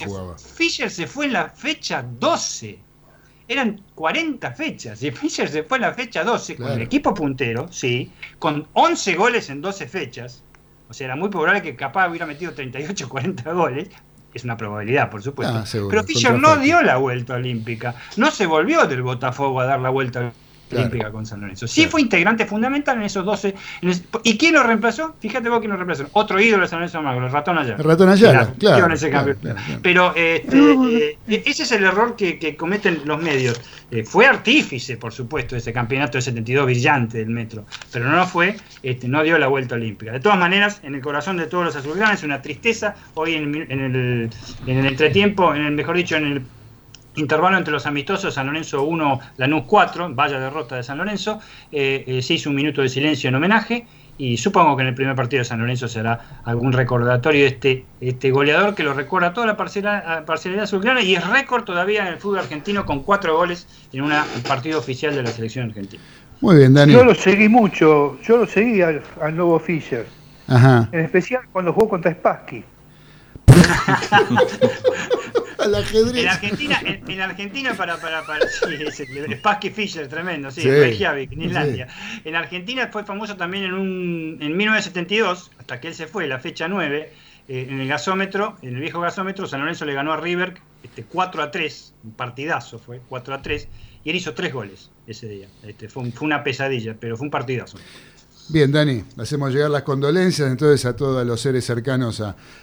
jugaba. 0.06 0.38
Fischer 0.38 0.90
se 0.90 1.06
fue 1.08 1.26
en 1.26 1.32
la 1.32 1.48
fecha 1.48 2.02
12. 2.02 2.78
Eran 3.48 3.82
40 3.96 4.52
fechas. 4.52 5.02
Y 5.02 5.10
Fischer 5.10 5.48
se 5.48 5.64
fue 5.64 5.78
en 5.78 5.82
la 5.82 5.94
fecha 5.94 6.22
12 6.22 6.56
con 6.56 6.70
el 6.70 6.82
equipo 6.82 7.12
puntero, 7.12 7.66
sí, 7.72 8.12
con 8.38 8.68
11 8.74 9.14
goles 9.16 9.50
en 9.50 9.60
12 9.60 9.88
fechas. 9.88 10.44
O 10.88 10.94
sea, 10.94 11.06
era 11.06 11.16
muy 11.16 11.28
probable 11.28 11.62
que 11.62 11.74
capaz 11.74 12.08
hubiera 12.08 12.26
metido 12.26 12.52
38 12.52 13.08
40 13.08 13.52
goles, 13.52 13.88
es 14.34 14.44
una 14.44 14.56
probabilidad, 14.56 15.10
por 15.10 15.22
supuesto. 15.22 15.56
Ah, 15.56 15.64
pero 15.88 16.04
Fischer 16.04 16.38
no 16.38 16.56
dio 16.56 16.82
la 16.82 16.96
vuelta 16.96 17.34
olímpica, 17.34 17.94
no 18.16 18.30
se 18.30 18.46
volvió 18.46 18.86
del 18.86 19.02
Botafogo 19.02 19.60
a 19.60 19.64
dar 19.64 19.80
la 19.80 19.90
vuelta 19.90 20.32
olímpica 20.76 21.10
con 21.10 21.26
San 21.26 21.40
Lorenzo. 21.40 21.66
Sí 21.66 21.86
fue 21.86 22.00
integrante 22.00 22.46
fundamental 22.46 22.96
en 22.96 23.04
esos 23.04 23.24
12. 23.24 23.54
¿Y 24.24 24.38
quién 24.38 24.54
lo 24.54 24.62
reemplazó? 24.62 25.14
Fíjate 25.20 25.48
vos 25.48 25.60
quién 25.60 25.70
lo 25.70 25.76
reemplazó. 25.76 26.06
Otro 26.12 26.40
ídolo 26.40 26.62
de 26.62 26.68
San 26.68 26.80
Lorenzo 26.80 27.02
Magro, 27.02 27.26
el 27.26 27.32
ratón 27.32 27.58
Ayala. 27.58 27.76
El 27.76 27.84
ratón 27.84 28.08
Ayala, 28.08 28.52
claro, 28.58 28.88
Pero 29.82 30.14
este, 30.14 31.14
eh, 31.28 31.42
ese 31.46 31.62
es 31.62 31.72
el 31.72 31.84
error 31.84 32.16
que, 32.16 32.56
cometen 32.56 33.02
los 33.04 33.20
medios. 33.22 33.60
Eh, 33.90 34.04
fue 34.04 34.26
artífice, 34.26 34.96
por 34.96 35.12
supuesto, 35.12 35.56
ese 35.56 35.72
campeonato 35.72 36.18
de 36.18 36.22
72 36.22 36.64
brillante 36.64 37.18
del 37.18 37.30
Metro, 37.30 37.64
pero 37.92 38.08
no 38.08 38.26
fue, 38.26 38.56
este, 38.82 39.08
no 39.08 39.22
dio 39.22 39.38
la 39.38 39.48
vuelta 39.48 39.74
olímpica. 39.74 40.12
De 40.12 40.20
todas 40.20 40.38
maneras, 40.38 40.80
en 40.82 40.94
el 40.94 41.00
corazón 41.00 41.36
de 41.36 41.46
todos 41.46 41.64
los 41.64 41.76
azulgranes, 41.76 42.22
una 42.22 42.40
tristeza. 42.42 42.94
Hoy 43.14 43.34
en, 43.34 43.54
en, 43.54 43.80
el, 43.80 44.30
en 44.66 44.78
el 44.78 44.86
entretiempo, 44.86 45.54
en 45.54 45.64
el 45.64 45.72
mejor 45.72 45.96
dicho, 45.96 46.16
en 46.16 46.26
el 46.26 46.42
intervalo 47.20 47.56
entre 47.56 47.72
los 47.72 47.86
amistosos, 47.86 48.34
San 48.34 48.46
Lorenzo 48.46 48.82
1, 48.82 49.20
Lanús 49.36 49.64
4, 49.66 50.14
vaya 50.14 50.40
derrota 50.40 50.76
de 50.76 50.82
San 50.82 50.98
Lorenzo, 50.98 51.40
eh, 51.70 52.04
eh, 52.06 52.22
se 52.22 52.34
hizo 52.34 52.50
un 52.50 52.56
minuto 52.56 52.82
de 52.82 52.88
silencio 52.88 53.28
en 53.28 53.36
homenaje 53.36 53.86
y 54.18 54.36
supongo 54.36 54.76
que 54.76 54.82
en 54.82 54.88
el 54.88 54.94
primer 54.94 55.14
partido 55.14 55.40
de 55.40 55.44
San 55.44 55.60
Lorenzo 55.60 55.88
será 55.88 56.42
algún 56.44 56.72
recordatorio 56.72 57.42
de 57.42 57.46
este, 57.46 57.84
este 58.00 58.30
goleador 58.30 58.74
que 58.74 58.82
lo 58.82 58.92
recuerda 58.92 59.32
toda 59.32 59.46
la 59.46 59.56
parcialidad, 59.56 60.24
parcialidad 60.26 60.64
azulgrana 60.64 61.00
y 61.00 61.14
es 61.14 61.26
récord 61.26 61.64
todavía 61.64 62.02
en 62.02 62.14
el 62.14 62.18
fútbol 62.18 62.40
argentino 62.40 62.84
con 62.84 63.02
cuatro 63.02 63.36
goles 63.36 63.66
en 63.92 64.02
un 64.02 64.12
partido 64.46 64.78
oficial 64.78 65.14
de 65.14 65.22
la 65.22 65.30
selección 65.30 65.68
argentina. 65.68 66.02
Muy 66.42 66.56
bien, 66.56 66.74
Dani. 66.74 66.92
Yo 66.92 67.04
lo 67.04 67.14
seguí 67.14 67.48
mucho, 67.48 68.18
yo 68.22 68.38
lo 68.38 68.46
seguí 68.46 68.82
al, 68.82 69.02
al 69.22 69.36
nuevo 69.36 69.58
Fischer, 69.58 70.06
en 70.48 71.00
especial 71.00 71.42
cuando 71.52 71.72
jugó 71.72 71.88
contra 71.88 72.12
Spassky. 72.12 72.64
Al 75.58 75.74
ajedrez. 75.74 76.22
En 76.22 76.28
Argentina, 76.28 76.80
en, 76.82 77.20
Argentina 77.20 77.74
para, 77.74 77.98
para, 77.98 78.24
para 78.24 78.48
sí, 78.92 79.04
Spassky 79.36 79.70
Fischer, 79.70 80.08
tremendo, 80.08 80.50
sí, 80.50 80.62
Reykjavik, 80.62 81.32
en 81.32 81.42
Islandia. 81.42 81.88
En 82.24 82.34
Argentina 82.34 82.88
fue 82.90 83.04
famoso 83.04 83.36
también 83.36 83.64
en 83.64 83.74
un 83.74 84.38
en 84.40 84.56
1972, 84.56 85.50
hasta 85.58 85.80
que 85.80 85.88
él 85.88 85.94
se 85.94 86.06
fue, 86.06 86.26
la 86.26 86.38
fecha 86.38 86.66
9, 86.66 87.12
eh, 87.48 87.66
en 87.68 87.80
el 87.80 87.88
gasómetro, 87.88 88.56
en 88.62 88.76
el 88.76 88.80
viejo 88.80 89.00
gasómetro, 89.00 89.46
San 89.46 89.60
Lorenzo 89.60 89.84
le 89.84 89.92
ganó 89.92 90.12
a 90.12 90.16
River 90.16 90.54
este, 90.82 91.04
4 91.04 91.42
a 91.42 91.50
3, 91.50 91.94
un 92.04 92.12
partidazo 92.12 92.78
fue, 92.78 93.00
4 93.08 93.34
a 93.34 93.42
3, 93.42 93.68
y 94.04 94.10
él 94.10 94.16
hizo 94.16 94.32
3 94.32 94.52
goles 94.52 94.90
ese 95.06 95.28
día. 95.28 95.48
Este, 95.62 95.88
fue, 95.88 96.10
fue 96.10 96.26
una 96.26 96.42
pesadilla, 96.42 96.96
pero 96.98 97.16
fue 97.16 97.26
un 97.26 97.30
partidazo. 97.30 97.78
Bien, 98.52 98.72
Dani, 98.72 99.04
hacemos 99.16 99.52
llegar 99.52 99.70
las 99.70 99.84
condolencias 99.84 100.50
entonces 100.50 100.84
a 100.84 100.96
todos 100.96 101.24
los 101.24 101.40
seres 101.40 101.64
cercanos 101.64 102.20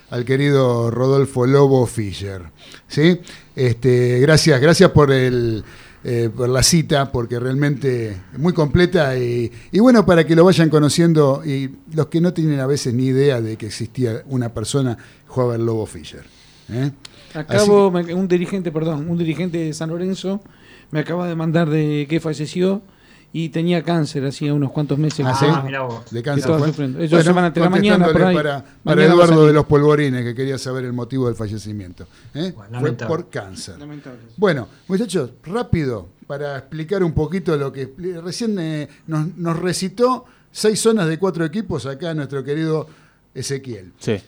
al 0.10 0.26
querido 0.26 0.92
Rodolfo 0.92 1.46
Lobo 1.46 1.86
Fischer. 1.86 2.42
¿sí? 2.90 3.22
Este, 3.56 4.20
gracias, 4.20 4.60
gracias 4.60 4.92
por, 4.92 5.14
el, 5.14 5.64
eh, 6.04 6.30
por 6.36 6.50
la 6.50 6.62
cita, 6.62 7.10
porque 7.10 7.40
realmente 7.40 8.10
es 8.10 8.38
muy 8.38 8.52
completa 8.52 9.18
y, 9.18 9.50
bueno, 9.80 10.06
para 10.06 10.28
que 10.28 10.36
lo 10.36 10.44
vayan 10.44 10.70
conociendo 10.70 11.42
y 11.46 11.78
los 11.94 12.08
que 12.08 12.20
no 12.20 12.34
tienen 12.34 12.60
a 12.60 12.68
veces 12.68 12.94
ni 12.94 13.06
idea 13.06 13.40
de 13.40 13.56
que 13.56 13.68
existía 13.68 14.24
una 14.26 14.54
persona, 14.54 14.98
jugaba 15.28 15.56
el 15.56 15.66
Lobo 15.66 15.86
Fischer. 15.86 16.26
¿eh? 16.70 16.92
Acabo, 17.34 17.88
un 17.88 18.28
dirigente, 18.28 18.74
perdón, 18.74 19.10
un 19.10 19.18
dirigente 19.18 19.58
de 19.60 19.74
San 19.74 19.88
Lorenzo 19.88 20.42
me 20.92 21.00
acaba 21.00 21.30
de 21.30 21.36
mandar 21.36 21.70
de 21.70 22.08
que 22.10 22.20
falleció 22.20 22.82
y 23.34 23.50
tenía 23.50 23.84
cáncer 23.84 24.26
hacía 24.26 24.54
unos 24.54 24.72
cuantos 24.72 24.98
meses. 24.98 25.26
Ah, 25.28 25.36
¿sí? 25.36 26.16
De 26.16 26.24
cáncer 26.24 26.74
fue. 26.74 26.86
Ellos 26.86 27.24
se 27.24 27.32
van 27.32 27.46
a 27.46 27.60
la 27.60 27.70
mañana 27.70 28.12
para, 28.12 28.64
para 28.84 29.06
Eduardo 29.06 29.46
de 29.46 29.54
los 29.54 29.66
Polvorines, 29.66 30.24
que 30.24 30.34
quería 30.34 30.58
saber 30.58 30.86
el 30.86 30.94
motivo 30.94 31.28
del 31.28 31.36
fallecimiento. 31.36 32.08
¿eh? 32.34 32.54
fue 32.80 32.94
por 32.94 33.30
cáncer. 33.30 33.76
Bueno, 34.38 34.68
muchachos, 34.88 35.32
rápido, 35.44 36.08
para 36.26 36.58
explicar 36.58 37.04
un 37.04 37.14
poquito 37.14 37.56
lo 37.58 37.72
que 37.72 37.94
recién 38.24 38.58
eh, 38.60 38.88
nos, 39.08 39.36
nos, 39.38 39.58
recitó 39.60 40.26
seis 40.52 40.80
zonas 40.80 41.08
de 41.08 41.20
cuatro 41.20 41.46
equipos 41.46 41.86
acá 41.86 42.14
nuestro 42.14 42.44
querido 42.44 42.88
Ezequiel. 43.34 43.94
Sí. 44.00 44.20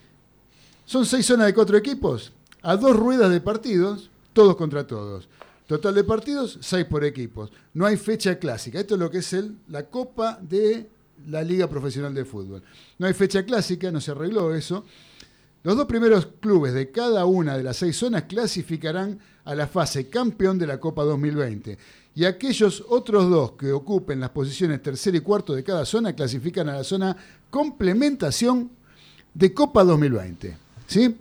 Son 0.86 1.06
seis 1.06 1.26
zonas 1.26 1.48
de 1.48 1.54
cuatro 1.54 1.78
equipos, 1.78 2.34
a 2.62 2.76
dos 2.76 2.96
ruedas 2.96 3.32
de 3.32 3.42
partidos, 3.42 4.10
todos 4.34 4.56
contra 4.56 4.86
todos. 4.86 5.28
Total 5.70 5.94
de 5.94 6.04
partidos, 6.04 6.58
seis 6.62 6.84
por 6.86 7.04
equipos. 7.04 7.52
No 7.76 7.86
hay 7.86 7.96
fecha 7.96 8.40
clásica. 8.40 8.80
Esto 8.80 8.96
es 8.96 9.00
lo 9.00 9.12
que 9.12 9.20
es 9.20 9.34
el, 9.34 9.56
la 9.68 9.84
Copa 9.84 10.40
de 10.42 10.90
la 11.28 11.44
Liga 11.44 11.70
Profesional 11.70 12.12
de 12.12 12.26
Fútbol. 12.26 12.64
No 12.98 13.06
hay 13.06 13.14
fecha 13.14 13.46
clásica, 13.46 13.92
no 13.92 14.02
se 14.02 14.10
arregló 14.10 14.56
eso. 14.56 14.84
Los 15.62 15.78
dos 15.78 15.86
primeros 15.86 16.28
clubes 16.40 16.74
de 16.74 16.90
cada 16.90 17.26
una 17.26 17.56
de 17.56 17.62
las 17.62 17.78
seis 17.78 17.96
zonas 17.98 18.24
clasificarán 18.24 19.20
a 19.46 19.54
la 19.54 19.68
fase 19.68 20.10
campeón 20.10 20.58
de 20.58 20.66
la 20.66 20.80
Copa 20.80 21.04
2020. 21.04 21.78
Y 22.16 22.26
aquellos 22.26 22.84
otros 22.90 23.30
dos 23.30 23.52
que 23.52 23.72
ocupen 23.72 24.20
las 24.20 24.32
posiciones 24.32 24.82
tercero 24.82 25.18
y 25.18 25.22
cuarto 25.22 25.54
de 25.54 25.64
cada 25.64 25.86
zona 25.86 26.14
clasifican 26.14 26.68
a 26.70 26.78
la 26.78 26.84
zona 26.84 27.16
complementación 27.52 28.72
de 29.36 29.54
Copa 29.54 29.84
2020. 29.84 30.58
¿sí? 30.88 31.16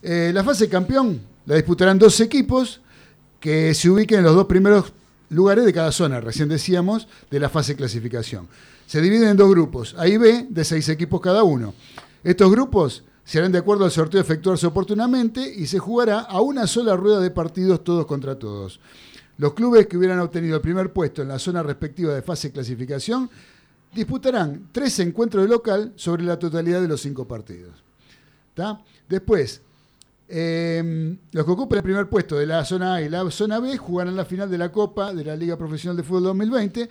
Eh, 0.00 0.30
la 0.32 0.44
fase 0.44 0.68
campeón 0.68 1.20
la 1.44 1.56
disputarán 1.56 1.98
dos 1.98 2.20
equipos 2.20 2.80
que 3.40 3.74
se 3.74 3.90
ubiquen 3.90 4.18
en 4.18 4.24
los 4.24 4.34
dos 4.34 4.46
primeros 4.46 4.92
lugares 5.30 5.64
de 5.64 5.72
cada 5.72 5.92
zona, 5.92 6.20
recién 6.20 6.48
decíamos, 6.48 7.08
de 7.30 7.40
la 7.40 7.48
fase 7.48 7.74
clasificación. 7.74 8.48
Se 8.86 9.00
dividen 9.00 9.30
en 9.30 9.36
dos 9.36 9.50
grupos, 9.50 9.94
A 9.98 10.06
y 10.06 10.16
B, 10.16 10.46
de 10.48 10.64
seis 10.64 10.88
equipos 10.88 11.20
cada 11.20 11.42
uno. 11.42 11.74
Estos 12.22 12.50
grupos 12.50 13.04
se 13.24 13.38
harán 13.38 13.52
de 13.52 13.58
acuerdo 13.58 13.84
al 13.84 13.90
sorteo 13.90 14.20
efectuarse 14.20 14.66
oportunamente 14.66 15.40
y 15.40 15.66
se 15.66 15.78
jugará 15.78 16.20
a 16.20 16.40
una 16.40 16.66
sola 16.66 16.96
rueda 16.96 17.20
de 17.20 17.30
partidos 17.30 17.84
todos 17.84 18.06
contra 18.06 18.38
todos. 18.38 18.80
Los 19.38 19.54
clubes 19.54 19.86
que 19.86 19.96
hubieran 19.96 20.18
obtenido 20.18 20.56
el 20.56 20.62
primer 20.62 20.92
puesto 20.92 21.22
en 21.22 21.28
la 21.28 21.38
zona 21.38 21.62
respectiva 21.62 22.12
de 22.12 22.22
fase 22.22 22.52
clasificación 22.52 23.30
disputarán 23.94 24.68
tres 24.72 24.98
encuentros 24.98 25.44
de 25.44 25.48
local 25.48 25.92
sobre 25.96 26.24
la 26.24 26.38
totalidad 26.38 26.80
de 26.82 26.88
los 26.88 27.00
cinco 27.00 27.26
partidos. 27.26 27.72
Después, 29.08 29.62
Em, 30.32 31.18
los 31.32 31.44
que 31.44 31.50
ocupan 31.50 31.78
el 31.78 31.82
primer 31.82 32.08
puesto 32.08 32.36
de 32.36 32.46
la 32.46 32.64
zona 32.64 32.94
A 32.94 33.02
y 33.02 33.08
la 33.08 33.28
zona 33.32 33.58
B 33.58 33.76
jugarán 33.76 34.14
la 34.14 34.24
final 34.24 34.48
de 34.48 34.58
la 34.58 34.70
Copa 34.70 35.12
de 35.12 35.24
la 35.24 35.34
Liga 35.34 35.56
Profesional 35.56 35.96
de 35.96 36.04
Fútbol 36.04 36.22
2020 36.22 36.88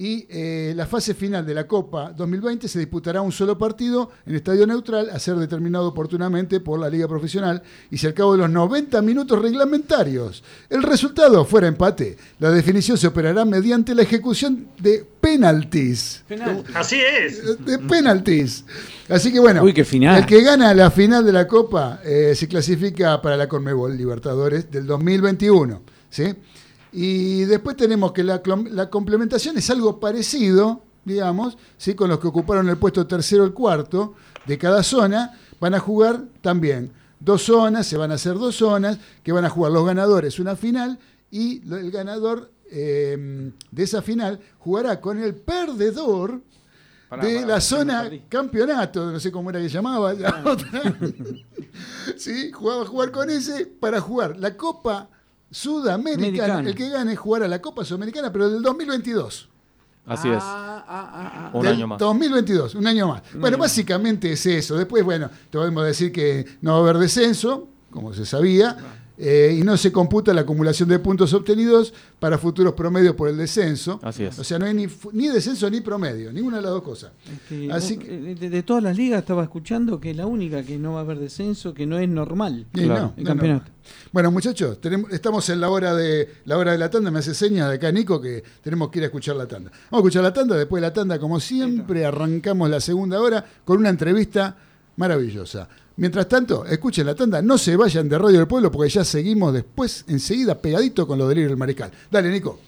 y 0.00 0.26
eh, 0.30 0.74
la 0.76 0.86
fase 0.86 1.12
final 1.12 1.44
de 1.44 1.54
la 1.54 1.66
Copa 1.66 2.12
2020 2.16 2.68
se 2.68 2.78
disputará 2.78 3.20
un 3.20 3.32
solo 3.32 3.58
partido 3.58 4.12
en 4.26 4.36
estadio 4.36 4.64
neutral 4.64 5.10
a 5.10 5.18
ser 5.18 5.34
determinado 5.34 5.88
oportunamente 5.88 6.60
por 6.60 6.78
la 6.78 6.88
Liga 6.88 7.08
Profesional 7.08 7.60
y 7.90 7.98
si 7.98 8.06
al 8.06 8.14
cabo 8.14 8.34
de 8.34 8.38
los 8.38 8.50
90 8.50 9.02
minutos 9.02 9.42
reglamentarios 9.42 10.44
el 10.70 10.84
resultado 10.84 11.44
fuera 11.44 11.66
empate, 11.66 12.16
la 12.38 12.52
definición 12.52 12.96
se 12.96 13.08
operará 13.08 13.44
mediante 13.44 13.92
la 13.92 14.02
ejecución 14.02 14.68
de 14.78 15.04
penaltis. 15.20 16.22
Así 16.74 17.00
es. 17.00 17.64
De 17.64 17.80
penaltis. 17.80 18.64
Así 19.08 19.32
que 19.32 19.40
bueno, 19.40 19.66
el 19.66 20.26
que 20.26 20.42
gana 20.42 20.74
la 20.74 20.92
final 20.92 21.26
de 21.26 21.32
la 21.32 21.48
Copa 21.48 22.00
eh, 22.04 22.34
se 22.36 22.46
clasifica 22.46 23.20
para 23.20 23.36
la 23.36 23.48
Conmebol 23.48 23.96
Libertadores 23.96 24.70
del 24.70 24.86
2021. 24.86 25.82
¿sí? 26.08 26.34
Y 27.00 27.44
después 27.44 27.76
tenemos 27.76 28.10
que 28.10 28.24
la, 28.24 28.42
complementación 28.90 29.56
es 29.56 29.70
algo 29.70 30.00
parecido, 30.00 30.82
digamos, 31.04 31.56
¿sí? 31.76 31.94
con 31.94 32.10
los 32.10 32.18
que 32.18 32.26
ocuparon 32.26 32.68
el 32.68 32.76
puesto 32.76 33.06
tercero 33.06 33.44
o 33.44 33.54
cuarto 33.54 34.16
de 34.46 34.58
cada 34.58 34.82
zona, 34.82 35.38
van 35.60 35.74
a 35.74 35.78
jugar 35.78 36.24
también 36.40 36.90
dos 37.20 37.42
zonas, 37.42 37.86
se 37.86 37.96
van 37.96 38.10
a 38.10 38.14
hacer 38.14 38.34
dos 38.34 38.56
zonas, 38.56 38.98
que 39.22 39.30
van 39.30 39.44
a 39.44 39.48
jugar 39.48 39.70
los 39.70 39.86
ganadores 39.86 40.40
una 40.40 40.56
final 40.56 40.98
y 41.30 41.62
el 41.72 41.92
ganador 41.92 42.50
em, 42.68 43.52
de 43.70 43.82
esa 43.84 44.02
final 44.02 44.40
jugará 44.58 45.00
con 45.00 45.22
el 45.22 45.36
perdedor 45.36 46.40
de 47.22 47.46
la 47.46 47.60
zona 47.60 48.10
campeonato, 48.28 49.12
no 49.12 49.20
sé 49.20 49.30
cómo 49.30 49.50
era 49.50 49.60
que 49.60 49.68
llamaba. 49.68 50.16
¿Sí? 52.16 52.50
Jugaba 52.50 52.82
a 52.82 52.86
jugar 52.86 53.12
con 53.12 53.30
ese 53.30 53.66
para 53.66 54.00
jugar 54.00 54.36
la 54.36 54.56
Copa 54.56 55.10
Sudamericana. 55.50 56.68
El 56.68 56.74
que 56.74 56.88
gane 56.90 57.16
jugar 57.16 57.42
a 57.42 57.48
la 57.48 57.60
Copa 57.60 57.84
Sudamericana, 57.84 58.32
pero 58.32 58.50
del 58.50 58.62
2022. 58.62 59.48
Así 60.06 60.28
es. 60.28 60.38
Ah, 60.40 60.84
ah, 60.88 61.10
ah, 61.34 61.50
un 61.52 61.66
año 61.66 61.86
más. 61.86 61.98
2022, 61.98 62.74
un 62.76 62.86
año 62.86 63.08
más. 63.08 63.22
bueno, 63.34 63.58
básicamente 63.58 64.32
es 64.32 64.46
eso. 64.46 64.76
Después, 64.76 65.04
bueno, 65.04 65.28
te 65.50 65.58
podemos 65.58 65.84
decir 65.84 66.12
que 66.12 66.46
no 66.62 66.72
va 66.72 66.78
a 66.78 66.80
haber 66.80 66.98
descenso, 66.98 67.68
como 67.90 68.14
se 68.14 68.24
sabía. 68.24 68.76
Eh, 69.20 69.56
y 69.58 69.64
no 69.64 69.76
se 69.76 69.90
computa 69.90 70.32
la 70.32 70.42
acumulación 70.42 70.88
de 70.88 70.98
puntos 71.00 71.32
obtenidos 71.32 71.92
para 72.20 72.38
futuros 72.38 72.74
promedios 72.74 73.16
por 73.16 73.28
el 73.28 73.36
descenso. 73.36 73.98
Así 74.02 74.22
es. 74.22 74.38
O 74.38 74.44
sea, 74.44 74.60
no 74.60 74.66
hay 74.66 74.74
ni, 74.74 75.28
descenso 75.28 75.68
ni 75.68 75.80
promedio, 75.80 76.32
ninguna 76.32 76.58
de 76.58 76.62
las 76.62 76.70
dos 76.70 76.82
cosas. 76.82 77.10
Así 77.72 77.98
eh, 78.00 78.36
de, 78.38 78.62
todas 78.62 78.82
las 78.82 78.96
ligas 78.96 79.18
estaba 79.20 79.42
escuchando 79.42 79.98
que 79.98 80.14
la 80.14 80.26
única 80.26 80.62
que 80.62 80.78
no 80.78 80.92
va 80.92 81.00
a 81.00 81.02
haber 81.02 81.18
descenso, 81.18 81.74
que 81.74 81.84
no 81.84 81.98
es 81.98 82.08
normal. 82.08 82.66
el 82.74 83.24
campeonato. 83.24 83.72
Bueno, 84.12 84.30
muchachos, 84.30 84.80
tenemos, 84.80 85.10
estamos 85.12 85.48
en 85.48 85.60
la 85.60 85.70
hora 85.70 85.94
de 85.94 86.28
la 86.44 86.56
hora 86.56 86.72
de 86.72 86.78
la 86.78 86.88
tanda. 86.88 87.10
Me 87.10 87.18
hace 87.18 87.34
señas 87.34 87.68
de 87.70 87.74
acá 87.74 87.90
Nico 87.90 88.20
que 88.20 88.44
tenemos 88.62 88.88
que 88.90 88.98
ir 89.00 89.02
a 89.04 89.06
escuchar 89.06 89.34
la 89.34 89.46
tanda. 89.46 89.70
Vamos 89.90 89.92
a 89.92 89.96
escuchar 89.96 90.22
la 90.22 90.32
tanda. 90.32 90.56
Después 90.56 90.80
de 90.80 90.88
la 90.88 90.92
tanda, 90.92 91.18
como 91.18 91.40
siempre, 91.40 92.04
arrancamos 92.04 92.70
la 92.70 92.80
segunda 92.80 93.20
hora 93.20 93.44
con 93.64 93.78
una 93.78 93.88
entrevista 93.88 94.56
maravillosa. 94.96 95.68
Mientras 95.98 96.28
tanto, 96.28 96.64
escuchen 96.64 97.06
la 97.06 97.14
tanda, 97.16 97.42
no 97.42 97.58
se 97.58 97.74
vayan 97.74 98.08
de 98.08 98.16
Radio 98.16 98.38
del 98.38 98.46
Pueblo 98.46 98.70
porque 98.70 98.88
ya 98.88 99.04
seguimos 99.04 99.52
después, 99.52 100.04
enseguida, 100.06 100.54
pegadito 100.56 101.08
con 101.08 101.18
los 101.18 101.28
delirios 101.28 101.50
del 101.50 101.58
Marical. 101.58 101.90
Dale, 102.08 102.30
Nico. 102.30 102.60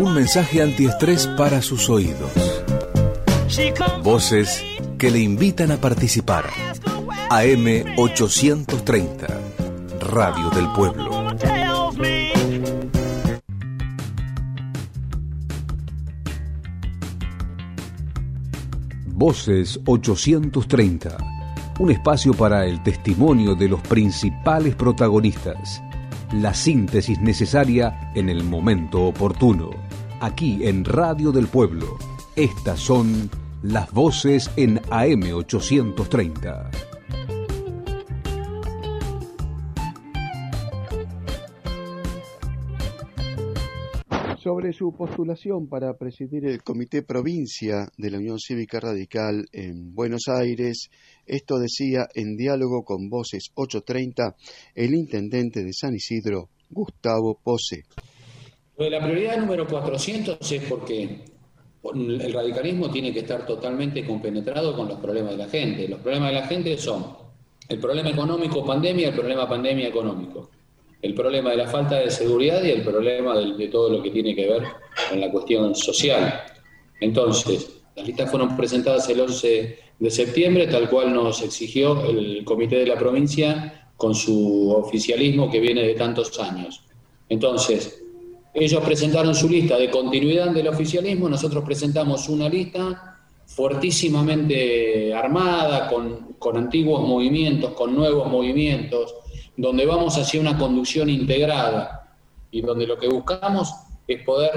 Un 0.00 0.14
mensaje 0.14 0.62
antiestrés 0.62 1.26
para 1.26 1.60
sus 1.60 1.90
oídos. 1.90 2.30
Voces 4.02 4.64
que 4.96 5.10
le 5.10 5.18
invitan 5.18 5.70
a 5.70 5.76
participar. 5.76 6.46
AM 7.28 7.94
830, 7.98 9.26
Radio 10.00 10.48
del 10.48 10.72
Pueblo. 10.72 11.21
Voces 19.24 19.78
830, 19.86 21.16
un 21.78 21.92
espacio 21.92 22.34
para 22.34 22.66
el 22.66 22.82
testimonio 22.82 23.54
de 23.54 23.68
los 23.68 23.80
principales 23.82 24.74
protagonistas, 24.74 25.80
la 26.32 26.52
síntesis 26.52 27.20
necesaria 27.20 28.10
en 28.16 28.28
el 28.28 28.42
momento 28.42 29.04
oportuno. 29.04 29.70
Aquí 30.18 30.66
en 30.66 30.84
Radio 30.84 31.30
del 31.30 31.46
Pueblo, 31.46 31.98
estas 32.34 32.80
son 32.80 33.30
las 33.62 33.92
voces 33.92 34.50
en 34.56 34.80
AM 34.90 35.22
830. 35.32 36.91
Sobre 44.42 44.72
su 44.72 44.92
postulación 44.92 45.68
para 45.68 45.96
presidir 45.96 46.44
el 46.46 46.62
Comité 46.64 47.02
Provincia 47.02 47.86
de 47.96 48.10
la 48.10 48.18
Unión 48.18 48.40
Cívica 48.40 48.80
Radical 48.80 49.46
en 49.52 49.94
Buenos 49.94 50.22
Aires. 50.26 50.90
Esto 51.24 51.58
decía 51.60 52.08
en 52.12 52.36
diálogo 52.36 52.82
con 52.82 53.08
Voces 53.08 53.52
830 53.54 54.34
el 54.74 54.94
intendente 54.94 55.62
de 55.62 55.72
San 55.72 55.94
Isidro, 55.94 56.48
Gustavo 56.70 57.38
Pose. 57.40 57.84
La 58.78 59.00
prioridad 59.00 59.38
número 59.38 59.64
400 59.68 60.50
es 60.50 60.62
porque 60.64 61.20
el 61.94 62.32
radicalismo 62.32 62.90
tiene 62.90 63.12
que 63.12 63.20
estar 63.20 63.46
totalmente 63.46 64.04
compenetrado 64.04 64.74
con 64.74 64.88
los 64.88 64.98
problemas 64.98 65.32
de 65.32 65.38
la 65.38 65.48
gente. 65.48 65.86
Los 65.86 66.00
problemas 66.00 66.30
de 66.30 66.40
la 66.40 66.46
gente 66.48 66.76
son 66.78 67.16
el 67.68 67.78
problema 67.78 68.10
económico 68.10 68.64
pandemia, 68.64 69.10
el 69.10 69.14
problema 69.14 69.48
pandemia 69.48 69.86
económico 69.86 70.50
el 71.02 71.14
problema 71.14 71.50
de 71.50 71.56
la 71.56 71.66
falta 71.66 71.96
de 71.96 72.10
seguridad 72.10 72.62
y 72.62 72.70
el 72.70 72.82
problema 72.82 73.36
de, 73.36 73.68
todo 73.68 73.90
lo 73.90 74.02
que 74.02 74.10
tiene 74.10 74.36
que 74.36 74.48
ver 74.48 74.62
con 75.10 75.20
la 75.20 75.30
cuestión 75.30 75.74
social. 75.74 76.44
Entonces, 77.00 77.82
las 77.96 78.06
listas 78.06 78.30
fueron 78.30 78.56
presentadas 78.56 79.08
el 79.08 79.20
11 79.20 79.78
de 79.98 80.10
septiembre, 80.10 80.68
tal 80.68 80.88
cual 80.88 81.12
nos 81.12 81.42
exigió 81.42 82.08
el 82.08 82.44
comité 82.44 82.76
de 82.76 82.86
la 82.86 82.96
provincia 82.96 83.90
con 83.96 84.14
su 84.14 84.70
oficialismo 84.70 85.50
que 85.50 85.60
viene 85.60 85.82
de 85.82 85.94
tantos 85.94 86.38
años. 86.38 86.82
Entonces, 87.28 88.00
ellos 88.54 88.84
presentaron 88.84 89.34
su 89.34 89.48
lista 89.48 89.76
de 89.76 89.90
continuidad 89.90 90.50
del 90.52 90.68
oficialismo, 90.68 91.28
nosotros 91.28 91.64
presentamos 91.64 92.28
una 92.28 92.48
lista 92.48 93.18
fuertísimamente 93.46 95.12
armada, 95.12 95.88
con, 95.88 96.34
con 96.38 96.56
antiguos 96.56 97.06
movimientos, 97.06 97.72
con 97.72 97.94
nuevos 97.94 98.30
movimientos, 98.30 99.14
donde 99.56 99.86
vamos 99.86 100.16
hacia 100.16 100.40
una 100.40 100.56
conducción 100.58 101.08
integrada 101.08 102.16
y 102.50 102.60
donde 102.62 102.86
lo 102.86 102.98
que 102.98 103.08
buscamos 103.08 103.74
es 104.06 104.22
poder, 104.22 104.52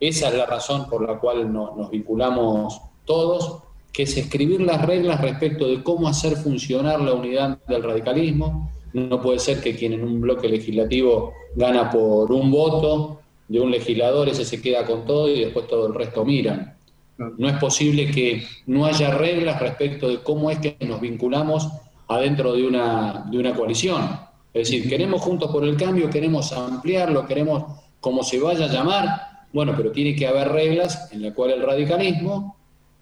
esa 0.00 0.28
es 0.28 0.34
la 0.34 0.46
razón 0.46 0.88
por 0.88 1.06
la 1.06 1.18
cual 1.18 1.52
nos 1.52 1.90
vinculamos 1.90 2.80
todos, 3.04 3.62
que 3.92 4.04
es 4.04 4.16
escribir 4.16 4.60
las 4.60 4.84
reglas 4.84 5.20
respecto 5.20 5.66
de 5.66 5.82
cómo 5.82 6.08
hacer 6.08 6.36
funcionar 6.36 7.00
la 7.00 7.14
unidad 7.14 7.58
del 7.66 7.82
radicalismo. 7.82 8.70
No 8.92 9.20
puede 9.20 9.38
ser 9.38 9.60
que 9.60 9.74
quien 9.74 9.92
en 9.94 10.04
un 10.04 10.20
bloque 10.20 10.48
legislativo 10.48 11.32
gana 11.56 11.90
por 11.90 12.30
un 12.32 12.50
voto 12.50 13.20
de 13.48 13.60
un 13.60 13.70
legislador, 13.70 14.28
ese 14.28 14.44
se 14.44 14.60
queda 14.60 14.84
con 14.84 15.04
todo 15.04 15.28
y 15.28 15.40
después 15.40 15.66
todo 15.66 15.86
el 15.86 15.94
resto 15.94 16.24
miran. 16.24 16.76
No 17.16 17.48
es 17.48 17.56
posible 17.56 18.10
que 18.10 18.44
no 18.66 18.84
haya 18.84 19.10
reglas 19.10 19.60
respecto 19.60 20.08
de 20.08 20.22
cómo 20.22 20.50
es 20.50 20.58
que 20.58 20.76
nos 20.86 21.00
vinculamos 21.00 21.68
adentro 22.06 22.52
de 22.52 22.66
una, 22.66 23.26
de 23.30 23.38
una 23.38 23.54
coalición. 23.54 24.27
Es 24.52 24.70
decir, 24.70 24.88
queremos 24.88 25.20
Juntos 25.20 25.50
por 25.50 25.64
el 25.64 25.76
Cambio, 25.76 26.08
queremos 26.10 26.52
ampliarlo, 26.52 27.26
queremos 27.26 27.64
como 28.00 28.22
se 28.22 28.38
vaya 28.38 28.66
a 28.66 28.72
llamar, 28.72 29.46
bueno, 29.52 29.74
pero 29.76 29.92
tiene 29.92 30.14
que 30.14 30.26
haber 30.26 30.48
reglas 30.48 31.08
en 31.12 31.22
las 31.22 31.34
cuales 31.34 31.56
el 31.56 31.66
radicalismo 31.66 32.56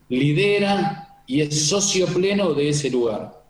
lidera 0.09 1.20
y 1.26 1.40
es 1.40 1.68
socio 1.68 2.07
pleno 2.07 2.55
de 2.55 2.68
ese 2.68 2.90
lugar. 2.90 3.42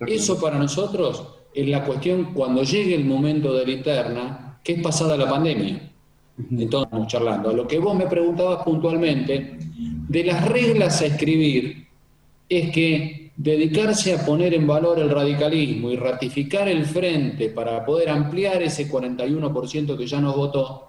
Eso 0.00 0.40
para 0.40 0.58
nosotros 0.58 1.24
es 1.54 1.68
la 1.68 1.84
cuestión 1.84 2.32
cuando 2.34 2.62
llegue 2.62 2.94
el 2.94 3.04
momento 3.04 3.54
de 3.54 3.66
la 3.66 3.72
interna, 3.72 4.58
que 4.62 4.72
es 4.74 4.82
pasada 4.82 5.16
la 5.16 5.28
pandemia. 5.28 5.90
Entonces, 6.38 6.86
estamos 6.86 7.08
charlando. 7.08 7.50
A 7.50 7.52
lo 7.52 7.66
que 7.66 7.78
vos 7.78 7.94
me 7.94 8.06
preguntabas 8.06 8.64
puntualmente, 8.64 9.58
de 10.08 10.24
las 10.24 10.48
reglas 10.48 11.00
a 11.02 11.06
escribir, 11.06 11.86
es 12.48 12.70
que 12.70 13.21
dedicarse 13.36 14.14
a 14.14 14.24
poner 14.24 14.54
en 14.54 14.66
valor 14.66 14.98
el 14.98 15.10
radicalismo 15.10 15.90
y 15.90 15.96
ratificar 15.96 16.68
el 16.68 16.84
frente 16.84 17.48
para 17.48 17.84
poder 17.84 18.10
ampliar 18.10 18.62
ese 18.62 18.90
41% 18.90 19.96
que 19.96 20.06
ya 20.06 20.20
nos 20.20 20.36
votó, 20.36 20.88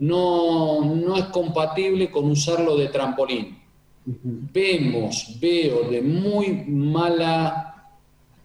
no, 0.00 0.84
no 0.84 1.16
es 1.16 1.24
compatible 1.26 2.10
con 2.10 2.30
usarlo 2.30 2.76
de 2.76 2.88
trampolín. 2.88 3.58
Vemos, 4.04 5.36
veo 5.40 5.88
de 5.90 6.00
muy 6.00 6.64
mala 6.66 7.92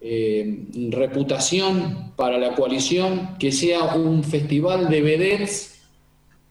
eh, 0.02 0.66
reputación 0.90 2.12
para 2.16 2.38
la 2.38 2.54
coalición 2.54 3.36
que 3.40 3.52
sea 3.52 3.96
un 3.96 4.24
festival 4.24 4.90
de 4.90 5.02
vedettes 5.02 5.82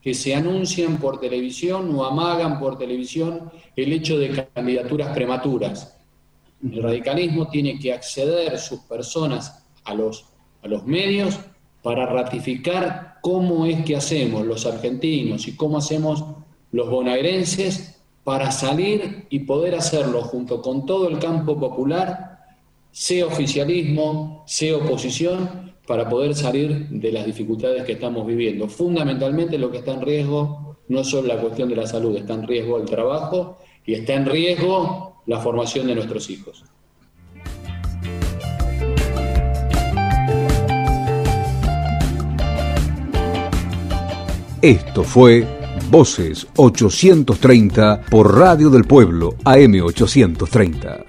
que 0.01 0.13
se 0.13 0.35
anuncian 0.35 0.97
por 0.97 1.19
televisión 1.19 1.95
o 1.95 2.03
amagan 2.03 2.59
por 2.59 2.77
televisión 2.77 3.51
el 3.75 3.93
hecho 3.93 4.17
de 4.17 4.47
candidaturas 4.53 5.13
prematuras 5.13 6.02
el 6.71 6.81
radicalismo 6.81 7.49
tiene 7.49 7.77
que 7.79 7.93
acceder 7.93 8.57
sus 8.57 8.79
personas 8.81 9.65
a 9.83 9.93
los, 9.93 10.25
a 10.61 10.67
los 10.67 10.85
medios 10.85 11.39
para 11.81 12.05
ratificar 12.05 13.15
cómo 13.21 13.65
es 13.65 13.83
que 13.83 13.95
hacemos 13.95 14.45
los 14.45 14.65
argentinos 14.65 15.47
y 15.47 15.55
cómo 15.55 15.77
hacemos 15.77 16.23
los 16.71 16.89
bonaerenses 16.89 18.01
para 18.23 18.51
salir 18.51 19.27
y 19.29 19.39
poder 19.39 19.75
hacerlo 19.75 20.21
junto 20.21 20.61
con 20.61 20.85
todo 20.85 21.09
el 21.09 21.19
campo 21.19 21.59
popular, 21.59 22.39
sea 22.91 23.25
oficialismo, 23.25 24.43
sea 24.47 24.77
oposición, 24.77 25.73
para 25.85 26.07
poder 26.07 26.33
salir 26.33 26.87
de 26.89 27.11
las 27.11 27.25
dificultades 27.25 27.83
que 27.83 27.93
estamos 27.93 28.25
viviendo. 28.25 28.69
Fundamentalmente 28.69 29.57
lo 29.57 29.69
que 29.69 29.79
está 29.79 29.93
en 29.93 30.01
riesgo 30.01 30.77
no 30.87 31.03
solo 31.03 31.27
la 31.27 31.41
cuestión 31.41 31.69
de 31.69 31.75
la 31.75 31.87
salud, 31.87 32.15
está 32.15 32.33
en 32.33 32.47
riesgo 32.47 32.77
el 32.77 32.85
trabajo 32.85 33.57
y 33.85 33.93
está 33.93 34.13
en 34.13 34.25
riesgo 34.25 35.12
la 35.25 35.39
formación 35.39 35.87
de 35.87 35.95
nuestros 35.95 36.29
hijos. 36.29 36.63
Esto 44.61 45.03
fue 45.03 45.45
Voces 45.89 46.47
830 46.55 48.05
por 48.09 48.35
Radio 48.37 48.69
del 48.69 48.85
Pueblo 48.85 49.35
AM830. 49.43 51.05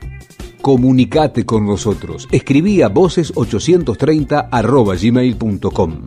Comunicate 0.60 1.46
con 1.46 1.64
nosotros. 1.66 2.26
Escribí 2.32 2.82
a 2.82 2.92
voces830 2.92 4.48
gmail.com. 5.00 6.06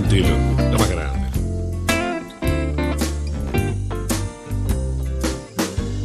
Cantilo, 0.00 0.36
la 0.70 0.78
más 0.78 0.90
grande. 0.90 1.28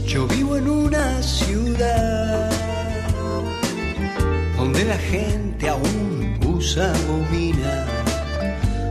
Yo 0.07 0.25
vivo 0.25 0.57
en 0.57 0.67
una 0.67 1.21
ciudad 1.21 2.49
donde 4.57 4.83
la 4.85 4.97
gente 4.97 5.69
aún 5.69 6.39
usa 6.57 6.91
bobina, 7.07 7.85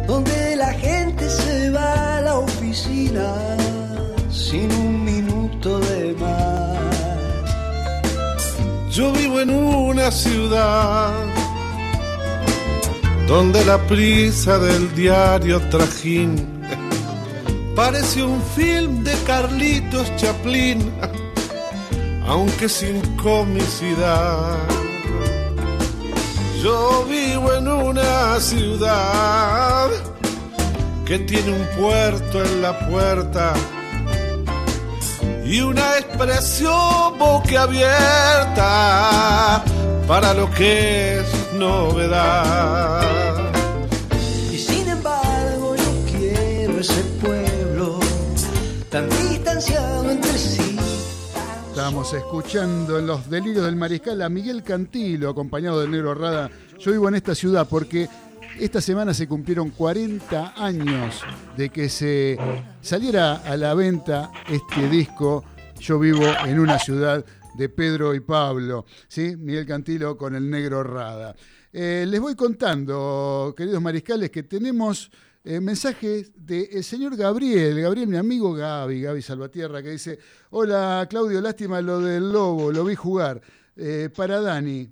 donde 0.06 0.54
la 0.54 0.72
gente 0.74 1.28
se 1.28 1.70
va 1.70 2.18
a 2.18 2.20
la 2.20 2.38
oficina 2.38 3.26
sin 4.30 4.70
un 4.70 5.04
minuto 5.04 5.80
de 5.80 6.14
más. 6.14 6.78
Yo 8.94 9.10
vivo 9.10 9.40
en 9.40 9.50
una 9.50 10.12
ciudad 10.12 11.31
donde 13.26 13.64
la 13.64 13.78
prisa 13.86 14.58
del 14.58 14.94
diario 14.94 15.58
Trajín 15.70 16.62
parece 17.74 18.22
un 18.22 18.42
film 18.54 19.02
de 19.04 19.14
Carlitos 19.26 20.14
Chaplin, 20.16 20.90
aunque 22.26 22.68
sin 22.68 23.00
comicidad. 23.16 24.58
Yo 26.62 27.06
vivo 27.08 27.54
en 27.54 27.68
una 27.68 28.38
ciudad 28.38 29.88
que 31.04 31.18
tiene 31.20 31.52
un 31.52 31.66
puerto 31.76 32.44
en 32.44 32.62
la 32.62 32.78
puerta 32.88 33.54
y 35.44 35.60
una 35.60 35.98
expresión 35.98 37.18
boquiabierta 37.18 39.64
para 40.06 40.32
lo 40.34 40.48
que 40.50 41.18
es 41.18 41.41
novedad. 41.62 43.52
Y 44.52 44.58
sin 44.58 44.88
embargo 44.88 45.76
yo 45.76 45.92
quiero 46.10 46.80
ese 46.80 47.02
pueblo 47.22 48.00
tan 48.90 49.08
distanciado 49.08 50.10
entre 50.10 50.32
sí. 50.32 50.76
Estamos 51.68 52.12
escuchando 52.14 52.98
en 52.98 53.06
los 53.06 53.30
delirios 53.30 53.64
del 53.64 53.76
mariscal 53.76 54.20
a 54.22 54.28
Miguel 54.28 54.62
Cantilo, 54.62 55.30
acompañado 55.30 55.80
del 55.80 55.90
negro 55.90 56.14
Rada. 56.14 56.50
Yo 56.78 56.90
vivo 56.90 57.08
en 57.08 57.14
esta 57.14 57.34
ciudad 57.34 57.66
porque 57.68 58.08
esta 58.58 58.80
semana 58.80 59.14
se 59.14 59.28
cumplieron 59.28 59.70
40 59.70 60.54
años 60.56 61.22
de 61.56 61.70
que 61.70 61.88
se 61.88 62.38
saliera 62.80 63.36
a 63.36 63.56
la 63.56 63.72
venta 63.72 64.30
este 64.46 64.88
disco 64.90 65.42
Yo 65.80 65.98
vivo 65.98 66.24
en 66.44 66.60
una 66.60 66.78
ciudad 66.78 67.24
de 67.56 67.68
Pedro 67.68 68.14
y 68.14 68.20
Pablo, 68.20 68.84
¿sí? 69.08 69.36
Miguel 69.36 69.66
Cantilo 69.66 70.16
con 70.16 70.34
el 70.34 70.48
negro 70.48 70.82
Rada. 70.82 71.34
Eh, 71.72 72.04
les 72.06 72.20
voy 72.20 72.34
contando, 72.34 73.54
queridos 73.56 73.80
mariscales, 73.80 74.30
que 74.30 74.42
tenemos 74.42 75.10
eh, 75.44 75.60
mensajes 75.60 76.32
del 76.36 76.84
señor 76.84 77.16
Gabriel, 77.16 77.80
Gabriel, 77.80 78.06
mi 78.06 78.16
amigo 78.16 78.52
Gaby, 78.52 79.00
Gaby 79.02 79.22
Salvatierra, 79.22 79.82
que 79.82 79.90
dice, 79.90 80.18
hola 80.50 81.06
Claudio, 81.08 81.40
lástima 81.40 81.80
lo 81.80 82.00
del 82.00 82.30
Lobo, 82.30 82.70
lo 82.70 82.84
vi 82.84 82.94
jugar. 82.94 83.40
Eh, 83.74 84.10
para 84.14 84.40
Dani, 84.40 84.88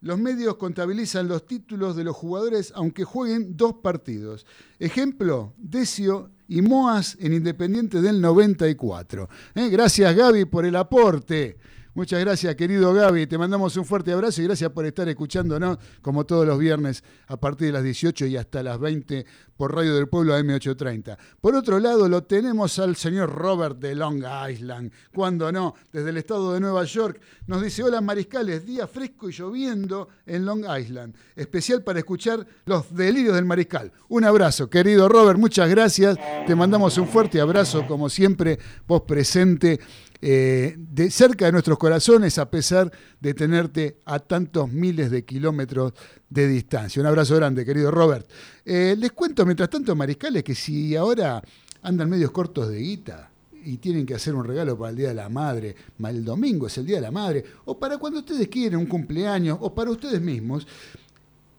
los 0.00 0.18
medios 0.18 0.56
contabilizan 0.56 1.28
los 1.28 1.46
títulos 1.46 1.96
de 1.96 2.04
los 2.04 2.14
jugadores 2.14 2.72
aunque 2.76 3.04
jueguen 3.04 3.56
dos 3.56 3.74
partidos. 3.82 4.46
Ejemplo, 4.78 5.54
Decio 5.56 6.30
y 6.46 6.62
Moas 6.62 7.16
en 7.20 7.32
Independiente 7.32 8.00
del 8.00 8.20
94. 8.20 9.28
gracias 9.54 10.14
Gaby 10.14 10.44
por 10.44 10.64
el 10.64 10.76
aporte. 10.76 11.58
Muchas 11.96 12.18
gracias, 12.18 12.56
querido 12.56 12.92
Gaby. 12.92 13.28
Te 13.28 13.38
mandamos 13.38 13.76
un 13.76 13.84
fuerte 13.84 14.10
abrazo 14.10 14.42
y 14.42 14.46
gracias 14.46 14.68
por 14.72 14.84
estar 14.84 15.08
escuchándonos 15.08 15.78
como 16.02 16.26
todos 16.26 16.44
los 16.44 16.58
viernes 16.58 17.04
a 17.28 17.36
partir 17.36 17.68
de 17.68 17.74
las 17.74 17.84
18 17.84 18.26
y 18.26 18.36
hasta 18.36 18.64
las 18.64 18.80
20 18.80 19.24
por 19.56 19.72
Radio 19.72 19.94
del 19.94 20.08
Pueblo 20.08 20.36
AM830. 20.36 21.16
Por 21.40 21.54
otro 21.54 21.78
lado, 21.78 22.08
lo 22.08 22.24
tenemos 22.24 22.80
al 22.80 22.96
señor 22.96 23.30
Robert 23.30 23.78
de 23.78 23.94
Long 23.94 24.24
Island. 24.50 24.90
Cuando 25.14 25.52
no, 25.52 25.76
desde 25.92 26.10
el 26.10 26.16
estado 26.16 26.54
de 26.54 26.58
Nueva 26.58 26.82
York, 26.82 27.20
nos 27.46 27.62
dice: 27.62 27.84
Hola 27.84 28.00
mariscales, 28.00 28.66
día 28.66 28.88
fresco 28.88 29.28
y 29.28 29.32
lloviendo 29.32 30.08
en 30.26 30.44
Long 30.44 30.64
Island. 30.76 31.14
Especial 31.36 31.84
para 31.84 32.00
escuchar 32.00 32.44
los 32.64 32.92
delirios 32.92 33.36
del 33.36 33.44
mariscal. 33.44 33.92
Un 34.08 34.24
abrazo, 34.24 34.68
querido 34.68 35.08
Robert, 35.08 35.38
muchas 35.38 35.70
gracias. 35.70 36.18
Te 36.44 36.56
mandamos 36.56 36.98
un 36.98 37.06
fuerte 37.06 37.40
abrazo, 37.40 37.86
como 37.86 38.08
siempre, 38.08 38.58
vos 38.84 39.02
presente 39.02 39.78
eh, 40.26 40.74
de 40.78 41.10
cerca 41.10 41.44
de 41.44 41.52
nuestros 41.52 41.76
corazones 41.76 42.38
a 42.38 42.50
pesar 42.50 42.90
de 43.20 43.34
tenerte 43.34 43.98
a 44.06 44.18
tantos 44.18 44.72
miles 44.72 45.10
de 45.10 45.22
kilómetros 45.22 45.92
de 46.30 46.48
distancia. 46.48 47.02
Un 47.02 47.06
abrazo 47.08 47.36
grande, 47.36 47.62
querido 47.62 47.90
Robert. 47.90 48.26
Eh, 48.64 48.96
les 48.98 49.12
cuento, 49.12 49.44
mientras 49.44 49.68
tanto, 49.68 49.94
mariscales, 49.94 50.42
que 50.42 50.54
si 50.54 50.96
ahora 50.96 51.42
andan 51.82 52.08
medios 52.08 52.30
cortos 52.30 52.70
de 52.70 52.78
guita 52.78 53.28
y 53.66 53.76
tienen 53.76 54.06
que 54.06 54.14
hacer 54.14 54.34
un 54.34 54.46
regalo 54.46 54.78
para 54.78 54.92
el 54.92 54.96
Día 54.96 55.08
de 55.08 55.14
la 55.14 55.28
Madre, 55.28 55.76
el 56.02 56.24
domingo 56.24 56.68
es 56.68 56.78
el 56.78 56.86
Día 56.86 56.96
de 56.96 57.02
la 57.02 57.10
Madre, 57.10 57.44
o 57.66 57.78
para 57.78 57.98
cuando 57.98 58.20
ustedes 58.20 58.48
quieren 58.48 58.78
un 58.78 58.86
cumpleaños, 58.86 59.58
o 59.60 59.74
para 59.74 59.90
ustedes 59.90 60.22
mismos, 60.22 60.66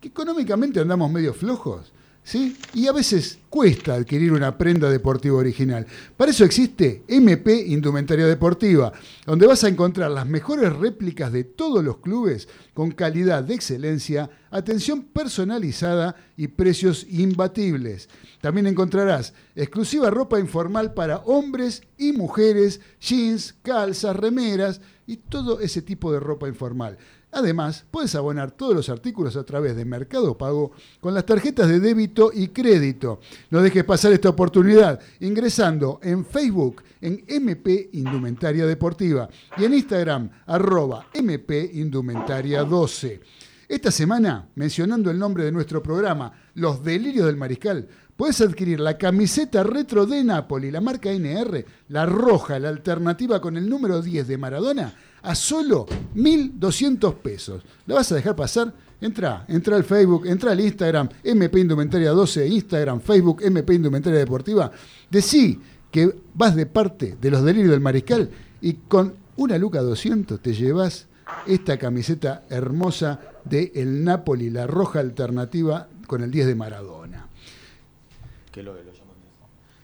que 0.01 0.07
económicamente 0.07 0.79
andamos 0.79 1.11
medio 1.11 1.35
flojos, 1.35 1.93
¿sí? 2.25 2.57
Y 2.73 2.87
a 2.87 2.91
veces 2.91 3.37
cuesta 3.49 3.93
adquirir 3.93 4.33
una 4.33 4.57
prenda 4.57 4.89
deportiva 4.89 5.37
original. 5.37 5.85
Para 6.17 6.31
eso 6.31 6.43
existe 6.43 7.03
MP 7.07 7.67
Indumentaria 7.67 8.25
Deportiva, 8.25 8.91
donde 9.25 9.47
vas 9.47 9.63
a 9.63 9.69
encontrar 9.69 10.11
las 10.11 10.27
mejores 10.27 10.73
réplicas 10.73 11.31
de 11.31 11.45
todos 11.45 11.85
los 11.85 11.99
clubes 11.99 12.49
con 12.73 12.91
calidad 12.91 13.43
de 13.43 13.53
excelencia, 13.53 14.29
atención 14.51 15.03
personalizada 15.03 16.15
y 16.35 16.47
precios 16.47 17.05
imbatibles. 17.09 18.09
También 18.41 18.67
encontrarás 18.67 19.33
exclusiva 19.55 20.09
ropa 20.09 20.39
informal 20.39 20.93
para 20.93 21.19
hombres 21.19 21.83
y 21.97 22.11
mujeres, 22.11 22.81
jeans, 22.99 23.55
calzas, 23.61 24.15
remeras 24.15 24.81
y 25.07 25.17
todo 25.17 25.59
ese 25.59 25.81
tipo 25.81 26.11
de 26.11 26.19
ropa 26.19 26.47
informal. 26.47 26.97
Además, 27.35 27.83
puedes 27.91 28.15
abonar 28.15 28.51
todos 28.51 28.73
los 28.73 28.87
artículos 28.87 29.35
a 29.35 29.43
través 29.43 29.75
de 29.75 29.83
Mercado 29.83 30.37
Pago 30.37 30.71
con 31.01 31.13
las 31.13 31.25
tarjetas 31.25 31.67
de 31.67 31.81
débito 31.81 32.31
y 32.33 32.47
crédito. 32.47 33.19
No 33.49 33.61
dejes 33.61 33.83
pasar 33.83 34.13
esta 34.13 34.29
oportunidad 34.29 35.01
ingresando 35.19 35.99
en 36.01 36.25
Facebook 36.25 36.81
en 37.01 37.25
MP 37.27 37.89
Indumentaria 37.91 38.65
Deportiva 38.65 39.27
y 39.57 39.65
en 39.65 39.73
Instagram 39.73 40.29
arroba 40.45 41.07
MP 41.13 41.71
Indumentaria 41.73 42.63
12. 42.63 43.19
Esta 43.67 43.91
semana, 43.91 44.47
mencionando 44.55 45.11
el 45.11 45.19
nombre 45.19 45.43
de 45.43 45.51
nuestro 45.51 45.83
programa, 45.83 46.31
Los 46.53 46.85
Delirios 46.85 47.25
del 47.25 47.35
Mariscal, 47.35 47.89
puedes 48.15 48.39
adquirir 48.39 48.79
la 48.79 48.97
camiseta 48.97 49.61
retro 49.63 50.05
de 50.05 50.23
Napoli, 50.23 50.71
la 50.71 50.79
marca 50.79 51.11
NR, 51.11 51.65
la 51.89 52.05
roja, 52.05 52.59
la 52.59 52.69
alternativa 52.69 53.41
con 53.41 53.57
el 53.57 53.67
número 53.67 54.01
10 54.01 54.25
de 54.25 54.37
Maradona, 54.37 54.95
a 55.25 55.35
solo 55.35 55.85
1.200 56.15 57.15
pesos. 57.15 57.63
¿La 57.87 57.95
vas 57.95 58.11
a 58.11 58.15
dejar 58.15 58.35
pasar? 58.35 58.73
Entra, 59.01 59.45
entra 59.47 59.75
al 59.75 59.83
Facebook, 59.83 60.25
entra 60.25 60.51
al 60.51 60.59
Instagram, 60.59 61.09
MP 61.23 61.59
Indumentaria 61.59 62.11
12, 62.11 62.47
Instagram, 62.47 63.01
Facebook, 63.01 63.41
MP 63.41 63.73
Indumentaria 63.73 64.19
Deportiva. 64.19 64.71
Decí 65.09 65.59
que 65.91 66.15
vas 66.33 66.55
de 66.55 66.65
parte 66.65 67.17
de 67.19 67.31
los 67.31 67.43
delirios 67.43 67.71
del 67.71 67.81
mariscal 67.81 68.29
y 68.61 68.73
con 68.73 69.15
una 69.37 69.57
luca 69.57 69.81
200 69.81 70.39
te 70.39 70.53
llevas 70.53 71.07
esta 71.47 71.77
camiseta 71.77 72.45
hermosa 72.49 73.19
de 73.43 73.71
el 73.75 74.03
Napoli, 74.03 74.49
la 74.49 74.67
roja 74.67 74.99
alternativa 74.99 75.87
con 76.07 76.23
el 76.23 76.31
10 76.31 76.47
de 76.47 76.55
Maradona. 76.55 77.27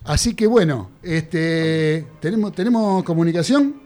Así 0.03 0.33
que 0.33 0.47
bueno, 0.47 0.91
este, 1.03 2.07
¿tenemos, 2.19 2.53
¿tenemos 2.53 3.03
comunicación? 3.03 3.80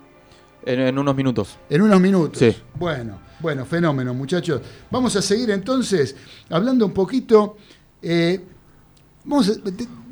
En, 0.66 0.98
unos 0.98 1.16
minutos. 1.16 1.58
En 1.70 1.82
unos 1.82 2.02
minutos. 2.02 2.40
Sí. 2.40 2.56
Bueno, 2.80 3.20
bueno, 3.40 3.66
fenómeno, 3.66 4.14
muchachos. 4.14 4.62
Vamos 4.90 5.16
a 5.16 5.22
seguir 5.22 5.52
entonces 5.52 6.16
hablando 6.50 6.86
un 6.86 6.94
poquito. 6.94 7.58
Eh, 8.02 8.42
vamos 9.24 9.60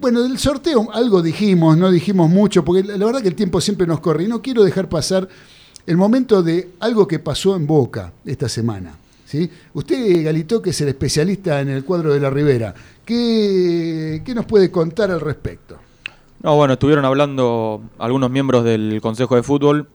bueno, 0.03 0.21
del 0.21 0.37
sorteo 0.37 0.89
algo 0.91 1.21
dijimos, 1.21 1.77
no 1.77 1.89
dijimos 1.89 2.29
mucho, 2.29 2.65
porque 2.65 2.83
la, 2.83 3.05
verdad 3.05 3.21
que 3.21 3.29
el 3.29 3.35
tiempo 3.35 3.61
siempre 3.61 3.87
nos 3.87 4.01
corre 4.01 4.25
y 4.25 4.27
no 4.27 4.41
quiero 4.41 4.61
dejar 4.63 4.89
pasar 4.89 5.29
el 5.87 5.95
momento 5.95 6.43
de 6.43 6.71
algo 6.81 7.07
que 7.07 7.19
pasó 7.19 7.55
en 7.55 7.65
Boca 7.65 8.11
esta 8.25 8.49
semana. 8.49 8.97
¿sí? 9.25 9.49
Usted, 9.73 10.25
Galito, 10.25 10.61
que 10.61 10.71
es 10.71 10.81
el 10.81 10.89
especialista 10.89 11.61
en 11.61 11.69
el 11.69 11.85
cuadro 11.85 12.13
de 12.13 12.19
la 12.19 12.29
Ribera, 12.29 12.75
¿qué, 13.05 14.21
¿qué 14.25 14.35
nos 14.35 14.45
puede 14.45 14.69
contar 14.69 15.09
al 15.09 15.21
respecto? 15.21 15.77
No, 16.41 16.57
bueno, 16.57 16.73
estuvieron 16.73 17.05
hablando 17.05 17.81
algunos 17.97 18.29
miembros 18.29 18.65
del 18.65 18.99
Consejo 19.01 19.37
de 19.37 19.43
Fútbol 19.43 19.87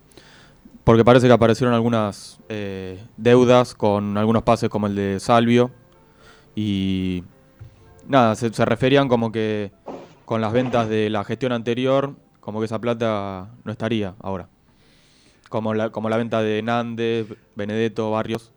porque 0.89 1.05
parece 1.05 1.27
que 1.27 1.35
aparecieron 1.35 1.75
algunas 1.75 2.39
eh, 2.49 2.99
deudas 3.19 3.75
con 3.75 4.17
algunos 4.17 4.43
pases 4.43 4.71
como 4.71 4.87
el 4.87 4.95
de 4.95 5.21
Salvio. 5.21 5.71
Y 6.57 7.25
nada, 8.07 8.35
se, 8.37 8.49
referían 8.65 9.07
como 9.07 9.31
que 9.31 9.71
con 10.25 10.41
las 10.41 10.51
ventas 10.51 10.89
de 10.89 11.11
la 11.11 11.25
gestión 11.25 11.53
anterior, 11.53 12.17
como 12.41 12.61
que 12.61 12.65
esa 12.65 12.79
plata 12.79 13.51
no 13.65 13.71
estaría 13.71 14.15
ahora. 14.19 14.49
Como 15.51 15.75
la, 15.75 15.91
como 15.91 16.09
la 16.09 16.17
venta 16.17 16.41
de 16.41 16.63
Nández, 16.63 17.27
Benedetto, 17.55 18.11
Barrios. 18.11 18.51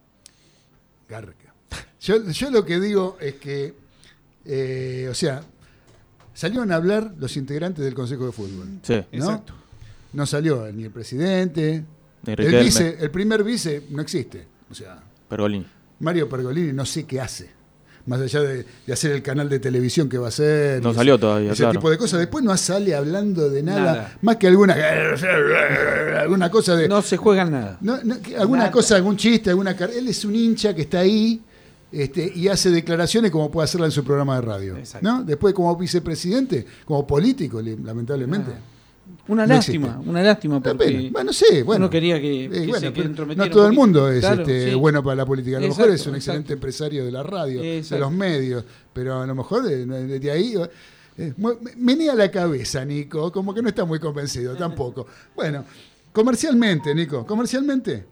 Garca. 1.09 1.53
Yo, 1.99 2.17
lo 2.49 2.63
que 2.63 2.79
digo 2.79 3.17
es 3.19 3.35
que, 3.35 3.73
eh, 4.45 5.09
o 5.11 5.13
sea, 5.13 5.41
salieron 6.33 6.71
a 6.71 6.77
hablar 6.77 7.13
los 7.17 7.35
integrantes 7.35 7.83
del 7.83 7.93
Consejo 7.93 8.25
de 8.25 8.31
Fútbol. 8.31 8.79
Sí, 8.83 8.93
exacto. 9.11 9.53
No 10.13 10.25
salió 10.25 10.71
ni 10.71 10.85
el 10.85 10.91
presidente, 10.91 11.83
el, 12.25 12.63
vice, 12.63 12.97
el 12.99 13.11
primer 13.11 13.43
vice 13.43 13.83
no 13.89 14.01
existe. 14.01 14.47
O 14.69 14.75
sea, 14.75 15.01
Pergolini. 15.27 15.65
Mario 15.99 16.27
Pergolini 16.27 16.73
no 16.73 16.85
sé 16.85 17.05
qué 17.05 17.21
hace. 17.21 17.61
Más 18.05 18.19
allá 18.19 18.41
de, 18.41 18.65
hacer 18.91 19.11
el 19.11 19.21
canal 19.21 19.47
de 19.47 19.59
televisión 19.59 20.09
que 20.09 20.17
va 20.17 20.25
a 20.25 20.29
hacer. 20.29 20.81
No 20.81 20.93
salió 20.93 21.19
todavía. 21.19 21.51
Ese 21.51 21.67
tipo 21.67 21.89
de 21.89 21.97
cosas. 21.97 22.19
Después 22.19 22.43
no 22.43 22.55
sale 22.57 22.95
hablando 22.95 23.49
de 23.49 23.61
nada, 23.61 24.17
Más 24.21 24.37
que 24.37 24.47
alguna, 24.47 24.75
alguna 26.19 26.49
cosa 26.49 26.75
de. 26.75 26.87
No 26.87 27.01
se 27.01 27.17
juega 27.17 27.45
nada. 27.45 27.79
alguna 28.39 28.71
cosa, 28.71 28.95
algún 28.95 29.17
chiste, 29.17 29.51
alguna. 29.51 29.71
Él 29.71 30.07
es 30.07 30.25
un 30.25 30.35
hincha 30.35 30.73
que 30.73 30.83
está 30.83 30.99
ahí. 30.99 31.41
Este, 31.91 32.31
y 32.33 32.47
hace 32.47 32.69
declaraciones 32.69 33.31
como 33.31 33.51
puede 33.51 33.65
hacerla 33.65 33.85
en 33.85 33.91
su 33.91 34.03
programa 34.03 34.35
de 34.35 34.41
radio. 34.41 34.77
¿no? 35.01 35.23
Después, 35.23 35.53
como 35.53 35.75
vicepresidente, 35.75 36.65
como 36.85 37.05
político, 37.05 37.61
lamentablemente. 37.61 38.51
Una 39.27 39.45
lástima, 39.45 40.01
una 40.05 40.21
lástima 40.21 40.59
porque 40.59 41.09
bueno, 41.11 41.31
sí, 41.31 41.61
bueno, 41.61 41.85
uno 41.85 41.89
quería 41.89 42.19
que, 42.19 42.49
se 42.79 43.35
No 43.35 43.49
todo 43.49 43.67
el 43.67 43.73
mundo 43.73 44.09
es 44.09 44.23
este, 44.23 44.73
bueno 44.75 45.03
para 45.03 45.17
la 45.17 45.25
política. 45.25 45.57
A 45.57 45.61
lo 45.61 45.67
mejor 45.67 45.89
es 45.89 46.05
un 46.07 46.15
excelente 46.15 46.53
empresario 46.53 47.05
de 47.05 47.11
la 47.11 47.23
radio, 47.23 47.61
de 47.61 47.99
los 47.99 48.11
medios, 48.11 48.63
pero 48.93 49.21
a 49.21 49.27
lo 49.27 49.35
mejor 49.35 49.63
desde 49.63 50.31
ahí 50.31 50.55
eh, 51.17 51.33
venía 51.77 52.13
a 52.13 52.15
la 52.15 52.31
cabeza, 52.31 52.83
Nico, 52.83 53.31
como 53.31 53.53
que 53.53 53.61
no 53.61 53.69
está 53.69 53.85
muy 53.85 53.99
convencido 53.99 54.55
tampoco. 54.55 55.05
Bueno, 55.35 55.65
comercialmente, 56.11 56.93
Nico, 56.93 57.25
comercialmente. 57.25 58.05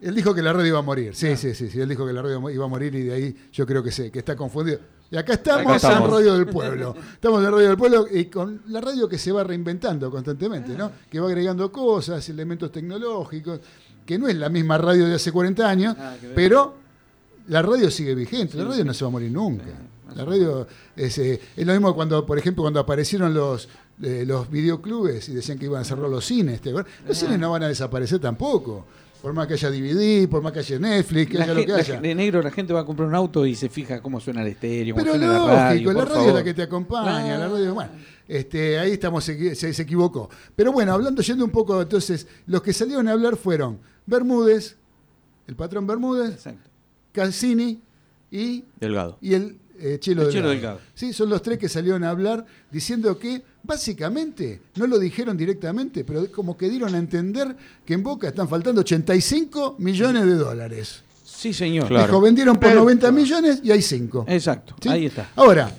él 0.00 0.14
dijo 0.14 0.34
que 0.34 0.42
la 0.42 0.52
radio 0.52 0.68
iba 0.68 0.78
a 0.78 0.82
morir. 0.82 1.14
Sí, 1.14 1.36
sí, 1.36 1.54
sí, 1.54 1.68
sí, 1.68 1.80
Él 1.80 1.88
dijo 1.88 2.06
que 2.06 2.12
la 2.12 2.22
radio 2.22 2.50
iba 2.50 2.64
a 2.64 2.68
morir 2.68 2.94
y 2.94 3.02
de 3.02 3.14
ahí 3.14 3.36
yo 3.52 3.66
creo 3.66 3.82
que 3.82 3.92
sé, 3.92 4.10
que 4.10 4.18
está 4.18 4.36
confundido. 4.36 4.80
Y 5.12 5.16
acá 5.18 5.34
estamos, 5.34 5.84
en 5.84 6.10
Radio 6.10 6.34
del 6.36 6.46
Pueblo. 6.46 6.96
Estamos 7.12 7.44
en 7.44 7.52
Radio 7.52 7.68
del 7.68 7.76
Pueblo 7.76 8.06
y 8.10 8.24
con 8.24 8.62
la 8.68 8.80
radio 8.80 9.06
que 9.06 9.18
se 9.18 9.30
va 9.30 9.44
reinventando 9.44 10.10
constantemente, 10.10 10.74
¿no? 10.74 10.90
Que 11.10 11.20
va 11.20 11.26
agregando 11.26 11.70
cosas, 11.70 12.26
elementos 12.30 12.72
tecnológicos, 12.72 13.60
que 14.06 14.18
no 14.18 14.26
es 14.26 14.36
la 14.36 14.48
misma 14.48 14.78
radio 14.78 15.06
de 15.06 15.16
hace 15.16 15.30
40 15.30 15.68
años, 15.68 15.96
pero 16.34 16.76
la 17.48 17.60
radio 17.60 17.90
sigue 17.90 18.14
vigente, 18.14 18.56
la 18.56 18.64
radio 18.64 18.86
no 18.86 18.94
se 18.94 19.04
va 19.04 19.08
a 19.08 19.12
morir 19.12 19.30
nunca. 19.30 19.66
La 20.16 20.24
radio 20.24 20.66
es, 20.96 21.18
eh, 21.18 21.38
es, 21.56 21.66
lo 21.66 21.74
mismo 21.74 21.94
cuando, 21.94 22.24
por 22.24 22.38
ejemplo, 22.38 22.62
cuando 22.62 22.80
aparecieron 22.80 23.34
los, 23.34 23.68
eh, 24.02 24.24
los 24.26 24.50
videoclubes 24.50 25.28
y 25.28 25.34
decían 25.34 25.58
que 25.58 25.66
iban 25.66 25.82
a 25.82 25.84
cerrar 25.84 26.08
los 26.08 26.24
cines. 26.24 26.62
Los 26.64 27.18
cines 27.18 27.38
no 27.38 27.50
van 27.50 27.64
a 27.64 27.68
desaparecer 27.68 28.18
tampoco. 28.18 28.86
Por 29.22 29.32
más 29.32 29.46
que 29.46 29.54
haya 29.54 29.70
DVD, 29.70 30.28
por 30.28 30.42
más 30.42 30.52
que 30.52 30.58
haya 30.58 30.78
Netflix, 30.80 31.30
que 31.30 31.40
haya 31.40 31.54
lo 31.54 31.64
que 31.64 31.72
haya. 31.72 32.00
De 32.00 32.14
negro 32.14 32.42
la 32.42 32.50
gente 32.50 32.72
va 32.72 32.80
a 32.80 32.84
comprar 32.84 33.08
un 33.08 33.14
auto 33.14 33.46
y 33.46 33.54
se 33.54 33.68
fija 33.68 34.02
cómo 34.02 34.18
suena 34.18 34.42
el 34.42 34.48
estéreo, 34.48 34.96
Pero 34.96 35.12
suena 35.12 35.26
lógico, 35.26 35.46
la 35.46 35.54
radio. 35.54 35.92
la 35.92 36.04
radio 36.04 36.28
es 36.28 36.34
la 36.34 36.44
que 36.44 36.54
te 36.54 36.62
acompaña, 36.62 37.38
la 37.38 37.48
radio, 37.48 37.72
bueno, 37.72 37.92
este, 38.26 38.78
ahí 38.78 38.92
estamos, 38.92 39.22
se, 39.22 39.54
se, 39.54 39.82
equivocó. 39.82 40.28
Pero 40.56 40.72
bueno, 40.72 40.92
hablando, 40.92 41.22
yendo 41.22 41.44
un 41.44 41.50
poco, 41.52 41.80
entonces, 41.80 42.26
los 42.46 42.62
que 42.62 42.72
salieron 42.72 43.06
a 43.06 43.12
hablar 43.12 43.36
fueron 43.36 43.78
Bermúdez, 44.06 44.76
el 45.46 45.54
patrón 45.54 45.86
Bermúdez, 45.86 46.32
Exacto. 46.34 46.68
Calcini 47.12 47.80
y 48.30 48.64
Delgado. 48.80 49.18
Y 49.20 49.34
el 49.34 49.58
eh, 49.78 49.98
Chelo, 50.00 50.26
Delgado. 50.26 50.80
Sí, 50.94 51.12
son 51.12 51.28
los 51.28 51.42
tres 51.42 51.58
que 51.58 51.68
salieron 51.68 52.04
a 52.04 52.10
hablar 52.10 52.44
diciendo 52.70 53.18
que 53.18 53.42
básicamente, 53.62 54.60
no 54.76 54.86
lo 54.86 54.98
dijeron 54.98 55.36
directamente, 55.36 56.04
pero 56.04 56.30
como 56.30 56.56
que 56.56 56.68
dieron 56.68 56.94
a 56.94 56.98
entender 56.98 57.56
que 57.84 57.94
en 57.94 58.02
Boca 58.02 58.28
están 58.28 58.48
faltando 58.48 58.80
85 58.80 59.76
millones 59.78 60.26
de 60.26 60.34
dólares. 60.34 61.02
Sí, 61.24 61.52
señor. 61.52 61.88
Dijo, 61.88 62.20
vendieron 62.20 62.56
por 62.56 62.74
90 62.74 63.10
millones 63.12 63.60
y 63.64 63.70
hay 63.70 63.82
5. 63.82 64.26
Exacto, 64.28 64.76
ahí 64.88 65.06
está. 65.06 65.30
Ahora, 65.36 65.72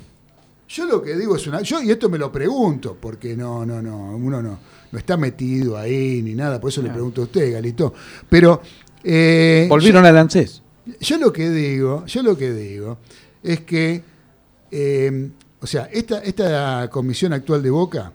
yo 0.67 0.86
lo 0.86 1.01
que 1.01 1.15
digo 1.15 1.36
es 1.36 1.47
una... 1.47 1.61
Yo, 1.61 1.81
y 1.81 1.91
esto 1.91 2.09
me 2.09 2.17
lo 2.17 2.31
pregunto, 2.31 2.97
porque 2.99 3.36
no, 3.36 3.65
no, 3.65 3.81
no, 3.81 4.15
uno 4.15 4.41
no, 4.41 4.59
no 4.91 4.99
está 4.99 5.17
metido 5.17 5.77
ahí 5.77 6.21
ni 6.21 6.34
nada, 6.34 6.59
por 6.59 6.69
eso 6.69 6.81
le 6.81 6.89
pregunto 6.89 7.21
a 7.21 7.25
usted, 7.25 7.53
Galito. 7.53 7.93
Pero... 8.29 8.61
Eh, 9.03 9.67
Volvieron 9.69 10.05
al 10.05 10.17
ANSES. 10.17 10.61
Yo 10.99 11.17
lo 11.17 11.31
que 11.31 11.49
digo, 11.49 12.05
yo 12.05 12.23
lo 12.23 12.38
que 12.38 12.53
digo 12.53 12.97
es 13.41 13.61
que, 13.61 14.03
eh, 14.71 15.29
o 15.64 15.68
sea, 15.68 15.86
esta, 15.93 16.20
esta 16.20 16.89
comisión 16.89 17.32
actual 17.32 17.64
de 17.64 17.70
Boca 17.70 18.11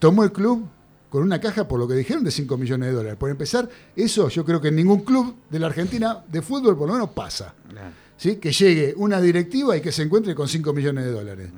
tomó 0.00 0.24
el 0.24 0.32
club 0.32 0.66
con 1.08 1.22
una 1.22 1.40
caja, 1.40 1.68
por 1.68 1.78
lo 1.78 1.86
que 1.86 1.94
dijeron, 1.94 2.24
de 2.24 2.32
5 2.32 2.58
millones 2.58 2.88
de 2.88 2.94
dólares. 2.96 3.16
Por 3.16 3.30
empezar, 3.30 3.68
eso 3.94 4.28
yo 4.28 4.44
creo 4.44 4.60
que 4.60 4.68
en 4.68 4.74
ningún 4.74 5.04
club 5.04 5.36
de 5.48 5.60
la 5.60 5.68
Argentina 5.68 6.24
de 6.26 6.42
fútbol 6.42 6.76
por 6.76 6.88
lo 6.88 6.94
menos 6.94 7.10
pasa. 7.10 7.54
¿sí? 8.16 8.36
Que 8.36 8.50
llegue 8.50 8.94
una 8.96 9.20
directiva 9.20 9.76
y 9.76 9.80
que 9.80 9.92
se 9.92 10.02
encuentre 10.02 10.34
con 10.34 10.48
5 10.48 10.72
millones 10.72 11.04
de 11.04 11.12
dólares. 11.12 11.50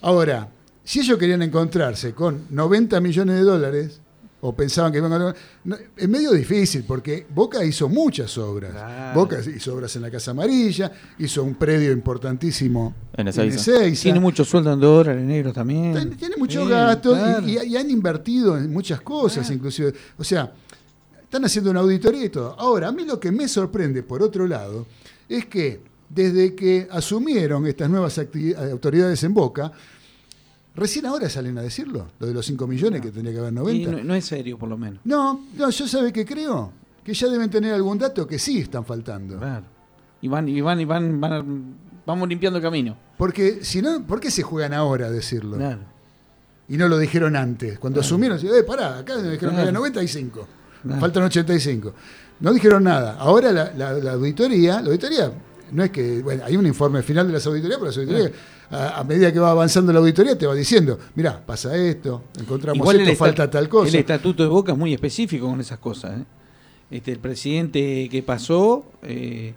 Ahora, 0.00 0.48
si 0.84 1.00
ellos 1.00 1.18
querían 1.18 1.42
encontrarse 1.42 2.14
con 2.14 2.46
90 2.48 2.98
millones 3.02 3.36
de 3.36 3.42
dólares, 3.42 4.00
o 4.42 4.54
pensaban 4.54 4.90
que 4.90 4.98
iban 4.98 5.12
a... 5.12 5.34
es 5.96 6.08
medio 6.08 6.32
difícil 6.32 6.84
porque 6.86 7.26
Boca 7.34 7.64
hizo 7.64 7.88
muchas 7.88 8.36
obras. 8.38 8.72
Boca 9.14 9.38
hizo 9.40 9.74
obras 9.74 9.94
en 9.96 10.02
la 10.02 10.10
Casa 10.10 10.30
Amarilla, 10.30 10.90
hizo 11.18 11.42
un 11.42 11.54
predio 11.54 11.92
importantísimo 11.92 12.94
en 13.14 13.28
Ezeiza. 13.28 14.02
Tiene 14.02 14.20
mucho 14.20 14.44
sueldo 14.44 14.72
en 14.72 14.80
dólares 14.80 15.22
negros 15.22 15.54
también. 15.54 16.16
Tiene, 16.16 16.36
muchos 16.36 16.68
gastos 16.68 17.18
y, 17.46 17.76
han 17.76 17.90
invertido 17.90 18.56
en 18.56 18.72
muchas 18.72 19.00
cosas, 19.02 19.50
inclusive. 19.50 19.92
O 20.16 20.24
sea, 20.24 20.52
están 21.22 21.44
haciendo 21.44 21.70
una 21.70 21.80
auditoría 21.80 22.24
y 22.24 22.30
todo. 22.30 22.56
Ahora, 22.58 22.88
a 22.88 22.92
mí 22.92 23.04
lo 23.04 23.20
que 23.20 23.30
me 23.30 23.46
sorprende, 23.46 24.02
por 24.02 24.22
otro 24.22 24.46
lado, 24.46 24.86
es 25.28 25.46
que 25.46 25.80
desde 26.08 26.54
que 26.54 26.88
asumieron 26.90 27.66
estas 27.66 27.88
nuevas 27.88 28.18
autoridades 28.72 29.22
en 29.22 29.32
Boca, 29.32 29.70
Recién 30.80 31.04
ahora 31.04 31.28
salen 31.28 31.58
a 31.58 31.62
decirlo, 31.62 32.08
lo 32.18 32.26
de 32.26 32.32
los 32.32 32.46
5 32.46 32.66
millones 32.66 33.02
que 33.02 33.10
tendría 33.10 33.34
que 33.34 33.38
haber 33.40 33.52
90. 33.52 34.02
no, 34.02 34.14
es 34.14 34.24
serio, 34.24 34.58
por 34.58 34.70
lo 34.70 34.78
menos. 34.78 35.00
No, 35.04 35.44
no, 35.54 35.68
yo 35.68 35.86
sabe 35.86 36.10
que 36.10 36.24
creo 36.24 36.72
que 37.04 37.12
ya 37.12 37.28
deben 37.28 37.50
tener 37.50 37.74
algún 37.74 37.98
dato 37.98 38.26
que 38.26 38.38
sí 38.38 38.60
están 38.60 38.86
faltando. 38.86 39.36
Claro. 39.36 39.66
Y 40.22 40.28
van, 40.28 40.48
y 40.48 40.58
van, 40.62 40.80
y 40.80 40.86
van, 40.86 41.20
van 41.20 41.74
vamos 42.06 42.26
limpiando 42.26 42.56
el 42.58 42.62
camino. 42.62 42.96
Porque 43.18 43.62
si 43.62 43.82
no, 43.82 44.06
¿por 44.06 44.20
qué 44.20 44.30
se 44.30 44.42
juegan 44.42 44.72
ahora 44.72 45.08
a 45.08 45.10
decirlo? 45.10 45.58
Claro. 45.58 45.82
Y 46.66 46.78
no 46.78 46.88
lo 46.88 46.96
dijeron 46.96 47.36
antes. 47.36 47.78
Cuando 47.78 48.00
asumieron, 48.00 48.38
eh, 48.38 48.62
pará, 48.66 49.00
acá 49.00 49.18
dijeron 49.18 49.54
que 49.54 49.60
había 49.60 49.72
95. 49.72 50.48
Faltan 50.98 51.24
85. 51.24 51.92
No 52.40 52.54
dijeron 52.54 52.84
nada. 52.84 53.16
Ahora 53.18 53.52
la, 53.52 53.72
la, 53.74 54.12
auditoría, 54.12 54.80
la 54.80 54.88
auditoría 54.88 55.30
no 55.72 55.84
es 55.84 55.90
que, 55.90 56.22
bueno, 56.22 56.44
hay 56.44 56.56
un 56.56 56.66
informe 56.66 57.02
final 57.02 57.26
de 57.26 57.32
las 57.34 57.46
auditorías, 57.46 57.78
pero 57.78 57.86
las 57.86 57.96
auditorías 57.96 58.32
a, 58.70 59.04
medida 59.04 59.32
que 59.32 59.40
va 59.40 59.50
avanzando 59.50 59.92
la 59.92 59.98
auditoría 59.98 60.38
te 60.38 60.46
va 60.46 60.54
diciendo, 60.54 60.98
mirá, 61.14 61.44
pasa 61.44 61.76
esto, 61.76 62.24
encontramos 62.38 62.94
esto, 62.94 63.16
falta 63.16 63.50
tal 63.50 63.68
cosa. 63.68 63.88
El 63.88 63.96
estatuto 63.96 64.42
de 64.42 64.48
Boca 64.48 64.72
es 64.72 64.78
muy 64.78 64.94
específico 64.94 65.48
con 65.48 65.60
esas 65.60 65.78
cosas. 65.78 66.20
¿eh? 66.20 66.24
Este, 66.90 67.12
el 67.12 67.18
presidente 67.18 68.08
que 68.10 68.22
pasó... 68.22 68.84
Eh, 69.02 69.54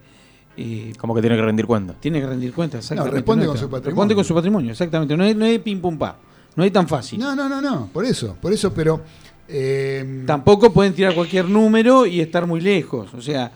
eh, 0.55 0.93
Como 0.99 1.15
que 1.15 1.21
tiene 1.21 1.35
que 1.35 1.41
rendir 1.41 1.65
cuenta. 1.65 1.93
Tiene 1.99 2.21
que 2.21 2.27
rendir 2.27 2.53
cuenta, 2.53 2.77
exactamente. 2.77 3.11
No, 3.11 3.15
responde 3.15 3.45
con 3.45 3.57
su 3.57 3.69
patrimonio. 3.69 3.89
Responde 3.89 4.15
con 4.15 4.23
su 4.23 4.35
patrimonio, 4.35 4.71
exactamente. 4.71 5.17
No 5.17 5.25
es, 5.25 5.35
no 5.35 5.45
es 5.45 5.59
pim 5.59 5.81
pum 5.81 5.97
pa. 5.97 6.17
No 6.55 6.63
es 6.63 6.71
tan 6.71 6.87
fácil. 6.87 7.19
No, 7.19 7.35
no, 7.35 7.49
no, 7.49 7.59
no. 7.59 7.89
Por 7.91 8.05
eso, 8.05 8.37
por 8.39 8.53
eso, 8.53 8.73
pero. 8.73 9.01
Tampoco 10.25 10.71
pueden 10.71 10.93
tirar 10.93 11.13
cualquier 11.13 11.49
número 11.49 12.05
y 12.05 12.21
estar 12.21 12.47
muy 12.47 12.61
lejos. 12.61 13.13
O 13.13 13.21
sea, 13.21 13.51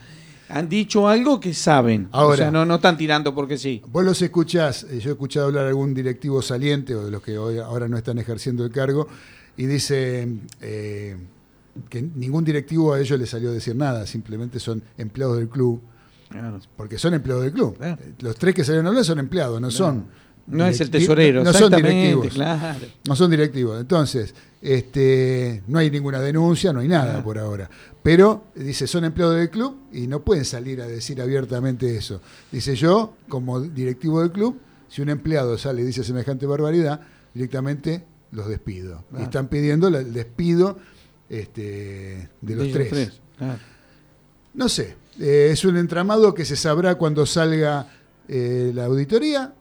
han 0.48 0.68
dicho 0.68 1.08
algo 1.08 1.40
que 1.40 1.52
saben. 1.54 2.08
Ahora, 2.12 2.34
o 2.34 2.36
sea, 2.36 2.50
no, 2.50 2.64
no 2.64 2.76
están 2.76 2.96
tirando 2.96 3.34
porque 3.34 3.58
sí. 3.58 3.82
Vos 3.88 4.04
los 4.04 4.20
escuchás, 4.22 4.84
eh, 4.84 4.98
yo 4.98 5.10
he 5.10 5.12
escuchado 5.12 5.46
hablar 5.46 5.66
a 5.66 5.68
algún 5.68 5.94
directivo 5.94 6.40
saliente 6.42 6.94
o 6.94 7.04
de 7.04 7.10
los 7.10 7.22
que 7.22 7.38
hoy, 7.38 7.58
ahora 7.58 7.88
no 7.88 7.96
están 7.96 8.18
ejerciendo 8.18 8.64
el 8.64 8.70
cargo, 8.70 9.08
y 9.56 9.66
dice 9.66 10.28
eh, 10.60 11.16
que 11.88 12.02
ningún 12.02 12.44
directivo 12.44 12.94
a 12.94 13.00
ellos 13.00 13.18
les 13.18 13.28
salió 13.28 13.50
a 13.50 13.52
decir 13.52 13.76
nada, 13.76 14.06
simplemente 14.06 14.60
son 14.60 14.82
empleados 14.96 15.38
del 15.38 15.48
club. 15.48 15.80
Porque 16.76 16.98
son 16.98 17.14
empleados 17.14 17.44
del 17.44 17.52
club. 17.52 17.78
Los 18.20 18.36
tres 18.36 18.54
que 18.54 18.62
salieron 18.62 18.86
a 18.86 18.88
hablar 18.90 19.04
son 19.04 19.18
empleados, 19.18 19.60
no 19.60 19.70
son 19.70 20.06
no 20.50 20.66
es 20.66 20.80
el 20.80 20.90
tesorero, 20.90 21.44
no 21.44 21.52
son 21.52 21.72
directivos. 21.72 22.38
No 23.06 23.16
son 23.16 23.30
directivos. 23.30 23.80
Entonces, 23.80 24.34
este, 24.62 25.62
no 25.66 25.78
hay 25.78 25.90
ninguna 25.90 26.20
denuncia, 26.20 26.72
no 26.72 26.80
hay 26.80 26.88
nada 26.88 27.22
por 27.22 27.38
ahora. 27.38 27.68
Pero 28.02 28.44
dice, 28.54 28.86
son 28.86 29.04
empleados 29.04 29.36
del 29.36 29.50
club 29.50 29.76
y 29.92 30.06
no 30.06 30.20
pueden 30.20 30.44
salir 30.44 30.80
a 30.80 30.86
decir 30.86 31.20
abiertamente 31.20 31.96
eso. 31.96 32.20
Dice 32.50 32.74
yo, 32.74 33.14
como 33.28 33.60
directivo 33.60 34.20
del 34.20 34.32
club, 34.32 34.58
si 34.88 35.02
un 35.02 35.10
empleado 35.10 35.58
sale 35.58 35.82
y 35.82 35.84
dice 35.84 36.02
semejante 36.02 36.46
barbaridad, 36.46 37.00
directamente 37.34 38.04
los 38.32 38.48
despido. 38.48 39.04
Y 39.18 39.22
están 39.22 39.48
pidiendo 39.48 39.88
el 39.88 40.12
despido 40.12 40.78
este, 41.28 42.30
de 42.40 42.56
los 42.56 42.72
tres. 42.72 43.20
No 44.54 44.68
sé, 44.68 44.96
eh, 45.20 45.50
es 45.52 45.64
un 45.64 45.76
entramado 45.76 46.34
que 46.34 46.44
se 46.44 46.56
sabrá 46.56 46.94
cuando 46.94 47.26
salga 47.26 47.86
eh, 48.26 48.72
la 48.74 48.86
auditoría 48.86 49.52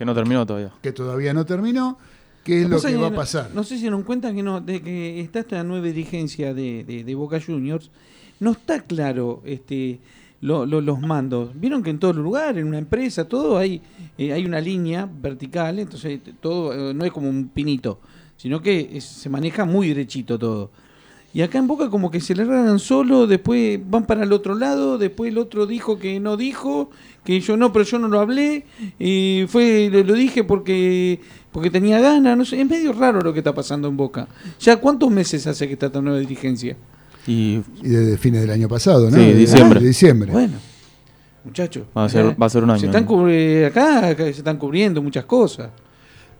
que 0.00 0.06
no 0.06 0.14
terminó 0.14 0.46
todavía. 0.46 0.72
Que 0.80 0.92
todavía 0.92 1.34
no 1.34 1.44
terminó. 1.44 1.98
¿Qué 2.42 2.62
es 2.62 2.70
lo 2.70 2.80
que 2.80 2.96
va 2.96 3.08
a 3.08 3.14
pasar? 3.14 3.50
No 3.54 3.64
sé 3.64 3.74
si 3.74 3.82
se 3.82 3.90
dan 3.90 4.02
cuenta 4.02 4.32
que, 4.32 4.42
no, 4.42 4.62
de 4.62 4.80
que 4.80 5.20
está 5.20 5.40
esta 5.40 5.62
nueva 5.62 5.84
dirigencia 5.88 6.54
de, 6.54 7.04
de, 7.04 7.14
Boca 7.14 7.38
Juniors. 7.38 7.90
No 8.38 8.52
está 8.52 8.80
claro 8.80 9.42
este 9.44 10.00
los 10.40 11.00
mandos. 11.00 11.50
Vieron 11.54 11.82
que 11.82 11.90
en 11.90 11.98
todo 11.98 12.14
lugar, 12.14 12.56
en 12.56 12.66
una 12.66 12.78
empresa, 12.78 13.28
todo 13.28 13.58
hay, 13.58 13.82
eh, 14.16 14.32
hay 14.32 14.46
una 14.46 14.58
línea 14.58 15.06
vertical, 15.06 15.78
entonces 15.78 16.18
todo 16.40 16.72
eh, 16.72 16.94
no 16.94 17.04
es 17.04 17.12
como 17.12 17.28
un 17.28 17.48
pinito, 17.48 18.00
sino 18.38 18.62
que 18.62 18.98
se 19.02 19.28
maneja 19.28 19.66
muy 19.66 19.88
derechito 19.88 20.38
todo. 20.38 20.70
Y 21.32 21.42
acá 21.42 21.58
en 21.58 21.68
Boca 21.68 21.88
como 21.90 22.10
que 22.10 22.20
se 22.20 22.34
le 22.34 22.42
erran 22.42 22.80
solo, 22.80 23.28
después 23.28 23.78
van 23.88 24.04
para 24.04 24.24
el 24.24 24.32
otro 24.32 24.56
lado, 24.56 24.98
después 24.98 25.30
el 25.30 25.38
otro 25.38 25.64
dijo 25.66 25.96
que 25.96 26.18
no 26.18 26.36
dijo, 26.36 26.90
que 27.24 27.40
yo 27.40 27.56
no, 27.56 27.72
pero 27.72 27.84
yo 27.84 28.00
no 28.00 28.08
lo 28.08 28.18
hablé, 28.18 28.64
y 28.98 29.44
fue 29.48 29.88
lo, 29.92 30.14
dije 30.14 30.42
porque 30.42 31.20
porque 31.52 31.70
tenía 31.70 32.00
ganas, 32.00 32.36
no 32.36 32.44
sé, 32.44 32.60
es 32.60 32.68
medio 32.68 32.92
raro 32.92 33.20
lo 33.20 33.32
que 33.32 33.40
está 33.40 33.54
pasando 33.54 33.86
en 33.86 33.96
Boca. 33.96 34.26
¿Ya 34.58 34.76
cuántos 34.78 35.10
meses 35.10 35.46
hace 35.46 35.68
que 35.68 35.74
está 35.74 35.86
esta 35.86 36.00
nueva 36.00 36.18
dirigencia? 36.18 36.76
Y, 37.26 37.60
desde 37.80 38.16
fines 38.18 38.40
del 38.40 38.50
año 38.50 38.68
pasado, 38.68 39.08
¿no? 39.08 39.16
Sí, 39.16 39.32
diciembre. 39.32 39.80
diciembre. 39.80 40.32
Bueno, 40.32 40.54
muchachos. 41.44 41.84
Va 41.96 42.06
a 42.06 42.08
ser, 42.08 42.40
va 42.40 42.46
a 42.46 42.50
ser 42.50 42.64
un 42.64 42.70
año. 42.70 42.80
Se 42.80 42.86
están 42.86 43.04
acá, 43.04 44.16
se 44.16 44.30
están 44.30 44.56
cubriendo 44.56 45.00
muchas 45.00 45.26
cosas. 45.26 45.70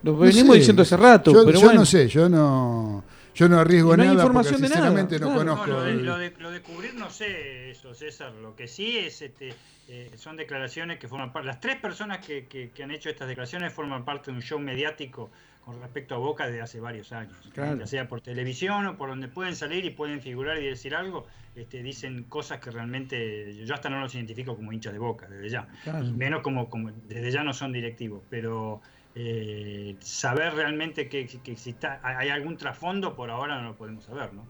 Lo 0.03 0.17
venimos 0.17 0.55
diciendo 0.55 0.81
hace 0.81 0.97
rato, 0.97 1.31
yo, 1.31 1.45
pero 1.45 1.61
yo 1.61 1.73
no 1.73 1.85
sé, 1.85 2.07
yo 2.09 2.27
no 2.27 3.03
Yo 3.41 3.49
no 3.49 3.57
arriesgo 3.59 3.97
nada 3.97 4.31
porque 4.31 4.49
sinceramente 4.49 5.19
no 5.19 5.33
conozco. 5.33 5.65
lo, 5.65 6.17
de, 6.19 6.61
cubrir 6.61 6.93
no 6.93 7.09
sé 7.09 7.71
eso, 7.71 7.95
César. 7.95 8.33
Lo 8.33 8.55
que 8.55 8.67
sí 8.67 8.99
es, 8.99 9.23
este, 9.23 9.55
eh, 9.87 10.11
son 10.15 10.37
declaraciones 10.37 10.99
que 10.99 11.07
forman 11.07 11.33
parte. 11.33 11.47
Las 11.47 11.59
tres 11.59 11.77
personas 11.77 12.23
que, 12.23 12.45
que, 12.45 12.83
han 12.83 12.91
hecho 12.91 13.09
estas 13.09 13.27
declaraciones 13.27 13.73
forman 13.73 14.05
parte 14.05 14.29
de 14.29 14.37
un 14.37 14.43
show 14.43 14.59
mediático 14.59 15.31
con 15.65 15.81
respecto 15.81 16.13
a 16.13 16.19
Boca 16.19 16.45
desde 16.45 16.61
hace 16.61 16.79
varios 16.79 17.11
años. 17.13 17.35
Ya 17.55 17.87
sea 17.87 18.07
por 18.07 18.21
televisión 18.21 18.85
o 18.85 18.95
por 18.95 19.09
donde 19.09 19.27
pueden 19.27 19.55
salir 19.55 19.85
y 19.85 19.89
pueden 19.89 20.21
figurar 20.21 20.59
y 20.59 20.67
decir 20.67 20.93
algo, 20.93 21.25
este, 21.55 21.81
dicen 21.81 22.25
cosas 22.25 22.59
que 22.59 22.69
realmente 22.69 23.55
yo 23.65 23.73
hasta 23.73 23.89
no 23.89 23.99
los 24.01 24.13
identifico 24.13 24.55
como 24.55 24.71
hinchas 24.71 24.93
de 24.93 24.99
Boca, 24.99 25.27
desde 25.27 25.49
ya. 25.49 25.67
Menos 26.15 26.43
como, 26.43 26.69
como 26.69 26.91
desde 27.07 27.31
ya 27.31 27.43
no 27.43 27.55
son 27.55 27.73
directivos, 27.73 28.21
pero 28.29 28.83
eh, 29.13 29.97
saber 29.99 30.53
realmente 30.53 31.09
que, 31.09 31.27
que, 31.27 31.57
hay 32.03 32.29
algún 32.29 32.55
trasfondo 32.55 33.13
por 33.13 33.29
ahora 33.29 33.61
no 33.61 33.69
lo 33.69 33.75
podemos 33.75 34.05
saber, 34.05 34.31
¿no? 34.33 34.45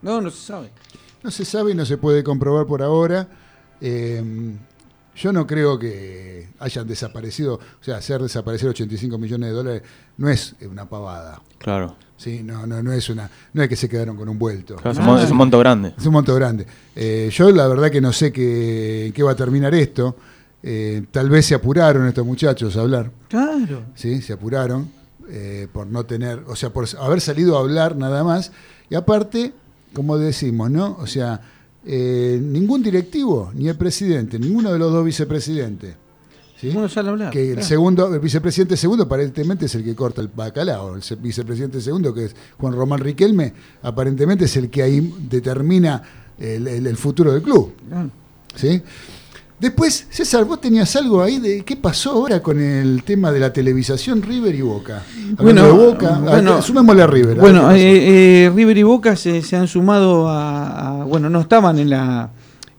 No, 0.00 0.20
no, 0.20 0.30
se 0.30 0.46
sabe. 0.46 0.70
No 1.22 1.30
se 1.30 1.44
sabe 1.44 1.72
y 1.72 1.74
no 1.74 1.84
se 1.84 1.98
puede 1.98 2.24
comprobar 2.24 2.66
por 2.66 2.82
ahora. 2.82 3.28
Eh, 3.80 4.22
yo 5.16 5.32
no 5.32 5.46
creo 5.46 5.78
que 5.78 6.48
hayan 6.60 6.86
desaparecido, 6.86 7.54
o 7.56 7.84
sea, 7.84 7.96
hacer 7.96 8.22
desaparecer 8.22 8.70
85 8.70 9.18
millones 9.18 9.50
de 9.50 9.54
dólares 9.54 9.82
no 10.16 10.30
es 10.30 10.54
una 10.62 10.88
pavada. 10.88 11.42
Claro. 11.58 11.96
Sí, 12.16 12.42
no, 12.42 12.66
no, 12.66 12.82
no 12.82 12.92
es 12.92 13.08
una, 13.10 13.30
no 13.52 13.62
es 13.62 13.68
que 13.68 13.76
se 13.76 13.88
quedaron 13.88 14.16
con 14.16 14.28
un 14.28 14.38
vuelto. 14.38 14.76
es, 14.84 14.98
un, 14.98 15.36
monto 15.36 15.58
grande. 15.58 15.94
Es 15.96 16.06
un 16.06 16.12
monto 16.12 16.34
grande. 16.34 16.66
Eh, 16.96 17.30
yo 17.32 17.50
la 17.50 17.66
verdad 17.66 17.90
que 17.90 18.00
no 18.00 18.12
sé 18.12 18.32
qué, 18.32 19.12
qué 19.14 19.22
va 19.22 19.32
a 19.32 19.36
terminar 19.36 19.74
esto. 19.74 20.16
Eh, 20.62 21.04
tal 21.10 21.30
vez 21.30 21.46
se 21.46 21.54
apuraron 21.54 22.06
estos 22.06 22.26
muchachos 22.26 22.76
a 22.76 22.80
hablar. 22.80 23.10
Claro. 23.28 23.84
Sí, 23.94 24.20
se 24.20 24.34
apuraron 24.34 24.90
eh, 25.28 25.68
por 25.72 25.86
no 25.86 26.04
tener, 26.04 26.42
o 26.46 26.56
sea, 26.56 26.70
por 26.70 26.86
haber 26.98 27.20
salido 27.20 27.56
a 27.56 27.60
hablar 27.60 27.96
nada 27.96 28.24
más. 28.24 28.52
Y 28.90 28.94
aparte, 28.94 29.52
como 29.92 30.18
decimos, 30.18 30.70
¿no? 30.70 30.96
O 31.00 31.06
sea, 31.06 31.40
eh, 31.84 32.38
ningún 32.42 32.82
directivo, 32.82 33.50
ni 33.54 33.68
el 33.68 33.76
presidente, 33.76 34.38
ninguno 34.38 34.72
de 34.72 34.78
los 34.78 34.92
dos 34.92 35.04
vicepresidentes. 35.04 35.94
¿sí? 36.60 36.72
sale 36.90 37.08
a 37.08 37.12
hablar. 37.12 37.32
Que 37.32 37.52
el 37.52 37.62
segundo, 37.62 38.12
el 38.12 38.20
vicepresidente 38.20 38.76
segundo 38.76 39.04
aparentemente 39.04 39.64
es 39.64 39.74
el 39.76 39.84
que 39.84 39.94
corta 39.94 40.20
el 40.20 40.28
bacalao. 40.28 40.96
El 40.96 41.02
vicepresidente 41.18 41.80
segundo, 41.80 42.12
que 42.12 42.26
es 42.26 42.36
Juan 42.58 42.74
Román 42.74 43.00
Riquelme, 43.00 43.54
aparentemente 43.82 44.44
es 44.44 44.56
el 44.56 44.68
que 44.68 44.82
ahí 44.82 45.14
determina 45.30 46.02
el, 46.38 46.96
futuro 46.96 47.32
del 47.32 47.42
club. 47.42 47.72
¿sí? 48.56 48.82
Después, 49.60 50.06
César, 50.08 50.46
vos 50.46 50.58
tenías 50.58 50.96
algo 50.96 51.22
ahí 51.22 51.38
de 51.38 51.62
qué 51.66 51.76
pasó 51.76 52.12
ahora 52.12 52.42
con 52.42 52.58
el 52.58 53.02
tema 53.02 53.30
de 53.30 53.40
la 53.40 53.52
televisación 53.52 54.22
River 54.22 54.54
y 54.54 54.62
Boca. 54.62 55.02
bueno, 55.36 55.64
de 55.64 55.70
Boca, 55.70 56.18
bueno, 56.18 56.62
sumémosle 56.62 57.02
a 57.02 57.06
River. 57.06 57.38
Bueno, 57.38 57.70
eh, 57.72 58.46
eh, 58.46 58.50
River 58.54 58.78
y 58.78 58.82
Boca 58.84 59.16
se, 59.16 59.42
han 59.54 59.68
sumado 59.68 60.30
a, 60.30 61.04
bueno, 61.04 61.28
no 61.28 61.42
estaban 61.42 61.78
en 61.78 61.90
la 61.90 62.30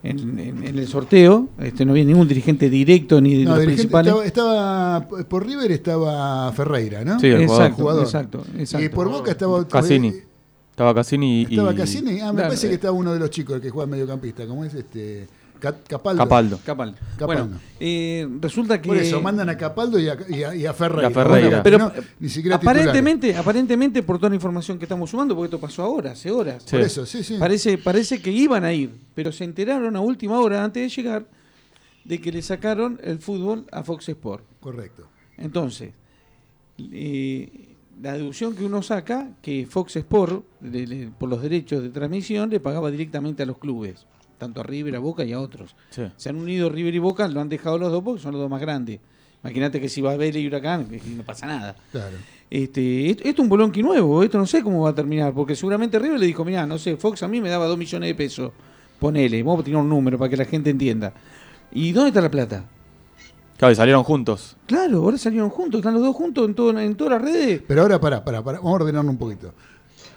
en, 0.01 0.63
el 0.75 0.87
sorteo, 0.87 1.49
este 1.59 1.85
no 1.85 1.91
había 1.91 2.03
ningún 2.03 2.27
dirigente 2.27 2.67
directo 2.67 3.21
ni 3.21 3.43
de 3.43 3.45
los 3.45 3.59
principales. 3.59 4.15
Estaba, 4.25 5.07
por 5.07 5.45
River 5.45 5.71
estaba 5.71 6.51
Ferreira, 6.53 7.05
¿no? 7.05 7.19
Sí, 7.19 7.27
el 7.27 7.47
jugador. 7.47 8.03
Exacto, 8.03 8.43
exacto, 8.57 8.83
Y 8.83 8.89
por 8.89 9.07
Boca 9.07 9.29
estaba 9.29 9.67
Cassini. 9.67 10.13
Estaba 10.71 10.95
Cassini 10.95 11.41
y 11.41 11.43
Estaba 11.51 11.75
Cassini, 11.75 12.19
ah, 12.21 12.33
me 12.33 12.41
parece 12.41 12.69
que 12.69 12.73
estaba 12.73 12.93
uno 12.93 13.13
de 13.13 13.19
los 13.19 13.29
chicos 13.29 13.57
el 13.57 13.61
que 13.61 13.69
juega 13.69 13.85
mediocampista, 13.85 14.47
¿cómo 14.47 14.65
es 14.65 14.73
este? 14.73 15.27
Capaldo. 15.61 16.17
Capaldo. 16.17 16.59
Capaldo. 16.65 16.97
Bueno, 17.19 17.49
eh, 17.79 18.27
resulta 18.41 18.81
que. 18.81 18.87
Por 18.87 18.97
eso, 18.97 19.21
mandan 19.21 19.47
a 19.47 19.55
Capaldo 19.55 19.99
y 19.99 20.09
a, 20.09 20.17
y 20.55 20.65
a, 20.65 20.73
Ferreira. 20.73 21.11
Ferreira. 21.11 21.61
pero 21.61 21.91
ni 22.19 22.29
siquiera 22.29 22.55
aparentemente, 22.55 23.35
aparentemente, 23.35 24.01
por 24.01 24.17
toda 24.17 24.29
la 24.29 24.35
información 24.35 24.79
que 24.79 24.85
estamos 24.85 25.11
sumando, 25.11 25.35
porque 25.35 25.45
esto 25.45 25.59
pasó 25.59 25.83
ahora, 25.83 26.13
hace 26.13 26.31
horas. 26.31 26.63
Por 26.63 26.81
eso, 26.81 27.05
sí, 27.05 27.23
sí. 27.23 27.37
Parece, 27.37 27.77
parece 27.77 28.19
que 28.19 28.31
iban 28.31 28.65
a 28.65 28.73
ir, 28.73 28.91
pero 29.13 29.31
se 29.31 29.43
enteraron 29.43 29.95
a 29.95 30.01
última 30.01 30.39
hora, 30.39 30.63
antes 30.63 30.81
de 30.81 30.89
llegar, 30.89 31.25
de 32.05 32.19
que 32.19 32.31
le 32.31 32.41
sacaron 32.41 32.99
el 33.03 33.19
fútbol 33.19 33.67
a 33.71 33.83
Fox 33.83 34.09
Sport. 34.09 34.43
Correcto. 34.59 35.07
Entonces, 35.37 35.91
eh, 36.79 37.75
la 38.01 38.13
deducción 38.13 38.55
que 38.55 38.65
uno 38.65 38.81
saca, 38.81 39.29
que 39.43 39.67
Fox 39.69 39.95
Sport, 39.95 40.43
por 41.19 41.29
los 41.29 41.43
derechos 41.43 41.83
de 41.83 41.89
transmisión, 41.89 42.49
le 42.49 42.59
pagaba 42.59 42.89
directamente 42.89 43.43
a 43.43 43.45
los 43.45 43.59
clubes 43.59 44.07
tanto 44.41 44.59
a 44.59 44.63
River, 44.63 44.95
a 44.95 44.99
Boca 44.99 45.23
y 45.23 45.33
a 45.33 45.39
otros. 45.39 45.75
Se 46.17 46.29
han 46.29 46.35
unido 46.35 46.67
River 46.67 46.95
y 46.95 46.97
Boca, 46.97 47.27
lo 47.27 47.41
han 47.41 47.47
dejado 47.47 47.77
los 47.77 47.91
dos 47.91 48.03
porque 48.03 48.19
son 48.19 48.31
los 48.31 48.41
dos 48.41 48.49
más 48.49 48.59
grandes. 48.59 48.99
Imagínate 49.43 49.79
que 49.79 49.87
si 49.87 50.01
va 50.01 50.13
a 50.13 50.17
ver 50.17 50.35
y 50.35 50.47
Huracán, 50.47 50.87
no 51.15 51.23
pasa 51.23 51.45
nada. 51.45 51.75
Claro. 51.91 52.17
Este, 52.49 53.11
esto, 53.11 53.23
es 53.23 53.37
un 53.37 53.47
bolonqui 53.47 53.83
nuevo, 53.83 54.23
esto 54.23 54.39
no 54.39 54.47
sé 54.47 54.63
cómo 54.63 54.81
va 54.81 54.89
a 54.89 54.95
terminar, 54.95 55.31
porque 55.31 55.55
seguramente 55.55 55.99
River 55.99 56.19
le 56.19 56.25
dijo, 56.25 56.43
mira, 56.43 56.65
no 56.65 56.79
sé, 56.79 56.97
Fox 56.97 57.21
a 57.21 57.27
mí 57.27 57.39
me 57.39 57.49
daba 57.49 57.67
dos 57.67 57.77
millones 57.77 58.09
de 58.09 58.15
pesos, 58.15 58.51
ponele, 58.99 59.43
vamos 59.43 59.61
a 59.61 59.63
tener 59.63 59.79
un 59.79 59.87
número 59.87 60.17
para 60.17 60.29
que 60.29 60.37
la 60.37 60.45
gente 60.45 60.71
entienda. 60.71 61.13
¿Y 61.71 61.91
dónde 61.91 62.09
está 62.09 62.19
la 62.21 62.31
plata? 62.31 62.65
Claro, 63.57 63.71
y 63.71 63.75
salieron 63.75 64.03
juntos. 64.03 64.57
Claro, 64.65 65.03
ahora 65.03 65.19
salieron 65.19 65.51
juntos, 65.51 65.79
están 65.79 65.93
los 65.93 66.01
dos 66.01 66.15
juntos 66.15 66.47
en, 66.47 66.55
todo, 66.55 66.77
en 66.79 66.95
todas 66.95 67.13
las 67.13 67.21
redes. 67.21 67.61
Pero 67.67 67.83
ahora, 67.83 68.01
para, 68.01 68.25
para, 68.25 68.43
para, 68.43 68.57
vamos 68.57 68.71
a 68.71 68.83
ordenarlo 68.83 69.11
un 69.11 69.17
poquito. 69.17 69.53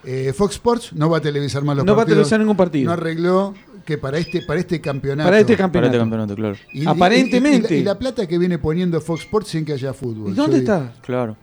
Eh, 0.06 0.32
Fox 0.32 0.54
Sports 0.54 0.92
no 0.92 1.10
va 1.10 1.18
a 1.18 1.20
televisar 1.20 1.62
más 1.62 1.76
los 1.76 1.84
partidos. 1.84 1.86
No 1.86 1.96
va 1.96 2.02
a 2.02 2.06
televisar 2.06 2.40
ningún 2.40 2.56
partido. 2.56 2.86
No 2.86 2.92
arregló 2.92 3.54
que 3.84 3.98
para 3.98 4.18
este, 4.18 4.42
para 4.42 4.60
este 4.60 4.80
campeonato. 4.80 5.26
Para 5.26 5.40
este 5.40 5.56
campeonato. 5.56 5.90
Para 5.90 5.96
este 5.96 5.98
campeonato, 5.98 6.34
claro. 6.34 6.56
Aparentemente. 6.86 7.76
Y, 7.76 7.82
la, 7.82 7.98
plata 7.98 8.26
que 8.26 8.38
viene 8.38 8.58
poniendo 8.58 9.00
Fox 9.00 9.22
Sports 9.22 9.48
sin 9.48 9.64
que 9.64 9.72
haya 9.72 9.92
fútbol. 9.92 10.32
¿Y 10.32 10.34
dónde 10.34 10.58
está? 10.58 10.92
Claro. 11.02 11.36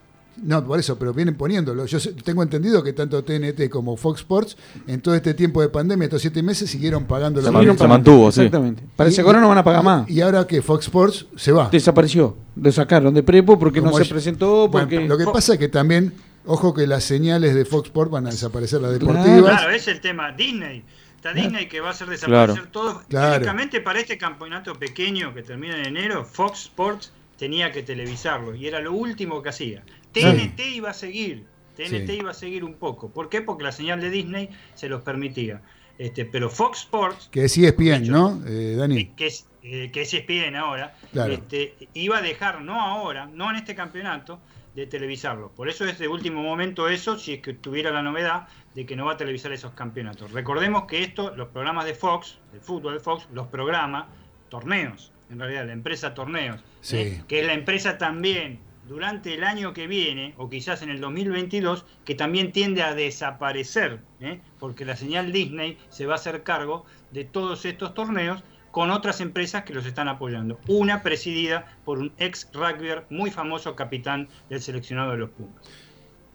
No, 0.44 0.66
por 0.66 0.80
eso, 0.80 0.98
pero 0.98 1.14
vienen 1.14 1.36
poniéndolo. 1.36 1.86
Yo 1.86 2.00
tengo 2.24 2.42
entendido 2.42 2.82
que 2.82 2.94
tanto 2.94 3.24
TNT 3.24 3.70
como 3.70 3.96
Fox 3.96 4.22
Sports, 4.22 4.58
en 4.88 5.02
todo 5.02 5.14
este 5.14 5.34
tiempo 5.34 5.62
de 5.62 5.70
pandemia, 5.70 6.06
estos 6.06 6.22
siete 6.22 6.42
meses, 6.42 6.70
siguieron 6.70 7.04
pagando 7.04 7.42
la 7.42 7.52
Se 7.78 7.88
mantuvo, 7.88 8.30
Exactamente. 8.30 8.82
Parece 8.96 9.22
que 9.22 9.28
ahora 9.28 9.42
no 9.42 9.50
van 9.50 9.60
a 9.60 9.64
pagar 9.64 9.84
más. 9.84 10.10
Y 10.10 10.22
ahora 10.22 10.48
que 10.48 10.62
Fox 10.62 10.86
Sports 10.86 11.28
se 11.36 11.52
va. 11.52 11.70
Desapareció. 11.70 12.36
Lo 12.56 12.72
sacaron 12.72 13.14
de 13.14 13.24
prepo 13.24 13.60
porque 13.60 13.82
no 13.82 13.94
se 13.94 14.06
presentó. 14.06 14.70
Porque... 14.72 15.02
lo 15.02 15.18
que 15.18 15.26
pasa 15.26 15.54
es 15.54 15.60
que 15.60 15.68
también, 15.68 16.14
ojo 16.46 16.74
que 16.74 16.88
las 16.88 17.04
señales 17.04 17.56
de 17.56 17.66
Fox 17.66 17.88
Sports 17.88 18.12
van 18.12 18.28
a 18.28 18.32
desaparecer, 18.32 18.82
las 18.82 18.92
deportivas. 18.92 19.58
Claro, 19.58 19.72
es 19.72 19.88
el 19.88 20.02
tema. 20.02 20.32
Disney. 20.32 20.84
Está 21.16 21.34
Disney 21.34 21.68
que 21.68 21.82
va 21.82 21.90
a 21.90 21.92
hacer 21.92 22.08
desaparecer 22.08 22.68
todo. 22.68 23.04
Únicamente 23.10 23.80
para 23.80 24.00
este 24.00 24.18
campeonato 24.18 24.74
pequeño 24.74 25.34
que 25.36 25.44
termina 25.44 25.78
en 25.78 25.86
enero, 25.86 26.26
Fox 26.26 26.64
Sports 26.64 27.14
tenía 27.38 27.72
que 27.72 27.84
televisarlo 27.84 28.56
y 28.56 28.68
era 28.68 28.80
lo 28.80 28.94
último 28.94 29.42
que 29.44 29.50
hacía. 29.50 29.84
TNT 30.14 30.60
iba 30.74 30.90
a 30.90 30.94
seguir, 30.94 31.46
TNT 31.76 32.10
iba 32.10 32.32
a 32.32 32.34
seguir 32.34 32.64
un 32.64 32.74
poco. 32.74 33.10
¿Por 33.10 33.30
qué? 33.30 33.42
Porque 33.42 33.64
la 33.64 33.72
señal 33.72 34.02
de 34.02 34.10
Disney 34.10 34.50
se 34.74 34.90
los 34.90 35.04
permitía. 35.04 35.62
Este, 35.98 36.26
pero 36.26 36.50
Fox 36.50 36.80
Sports. 36.80 37.30
Que 37.32 37.46
es 37.46 37.56
ESPN, 37.56 38.08
¿no, 38.08 38.42
eh, 38.48 38.76
Dani? 38.76 39.06
Que 39.10 39.28
es, 39.28 39.48
eh, 39.62 39.92
que 39.94 40.02
es 40.02 40.14
ESPN 40.14 40.56
ahora. 40.56 40.96
Este, 41.14 41.76
iba 41.94 42.18
a 42.18 42.22
dejar, 42.24 42.62
no 42.62 42.82
ahora, 42.82 43.28
no 43.28 43.50
en 43.52 43.58
este 43.58 43.76
campeonato, 43.76 44.40
de 44.76 44.88
televisarlo. 44.88 45.52
Por 45.52 45.70
eso 45.70 45.86
es 45.86 46.00
de 46.00 46.08
último 46.08 46.42
momento 46.42 46.88
eso, 46.88 47.18
si 47.18 47.34
es 47.34 47.42
que 47.42 47.54
tuviera 47.54 47.92
la 47.92 48.02
novedad 48.02 48.48
de 48.74 48.86
que 48.86 48.96
no 48.96 49.06
va 49.06 49.14
a 49.14 49.18
televisar 49.18 49.52
esos 49.52 49.74
campeonatos. 49.74 50.32
Recordemos 50.32 50.86
que 50.86 51.04
esto, 51.04 51.36
los 51.36 51.50
programas 51.50 51.86
de 51.86 51.94
Fox, 51.94 52.40
de 52.54 52.60
fútbol 52.60 52.94
de 52.94 53.00
Fox, 53.00 53.28
los 53.34 53.48
programa 53.48 54.08
torneos, 54.50 55.12
en 55.30 55.40
realidad 55.40 55.66
la 55.66 55.74
empresa 55.74 56.14
Torneos, 56.14 56.62
¿eh? 56.92 57.22
que 57.28 57.40
es 57.40 57.48
la 57.48 57.54
empresa 57.54 57.98
también 57.98 58.60
durante 58.88 59.34
el 59.34 59.44
año 59.44 59.74
que 59.74 59.88
viene, 59.88 60.34
o 60.38 60.50
quizás 60.50 60.82
en 60.82 60.90
el 60.90 61.00
2022, 61.00 61.86
que 62.04 62.16
también 62.16 62.52
tiende 62.52 62.82
a 62.82 62.94
desaparecer, 62.94 64.02
¿eh? 64.20 64.42
porque 64.60 64.86
la 64.86 64.96
señal 64.96 65.32
Disney 65.32 65.78
se 65.90 66.06
va 66.06 66.14
a 66.14 66.16
hacer 66.16 66.44
cargo 66.44 66.86
de 67.12 67.24
todos 67.24 67.66
estos 67.66 67.94
torneos 67.94 68.44
con 68.72 68.90
otras 68.90 69.22
empresas 69.22 69.64
que 69.64 69.74
los 69.74 69.86
están 69.86 70.08
apoyando. 70.08 70.60
Una 70.68 71.04
presidida 71.04 71.66
por 71.86 72.00
un 72.00 72.12
ex 72.18 72.48
rugbyer 72.54 73.06
muy 73.10 73.30
famoso 73.30 73.76
capitán 73.76 74.30
del 74.50 74.62
seleccionado 74.62 75.12
de 75.12 75.18
los 75.18 75.30
Pumas. 75.30 75.56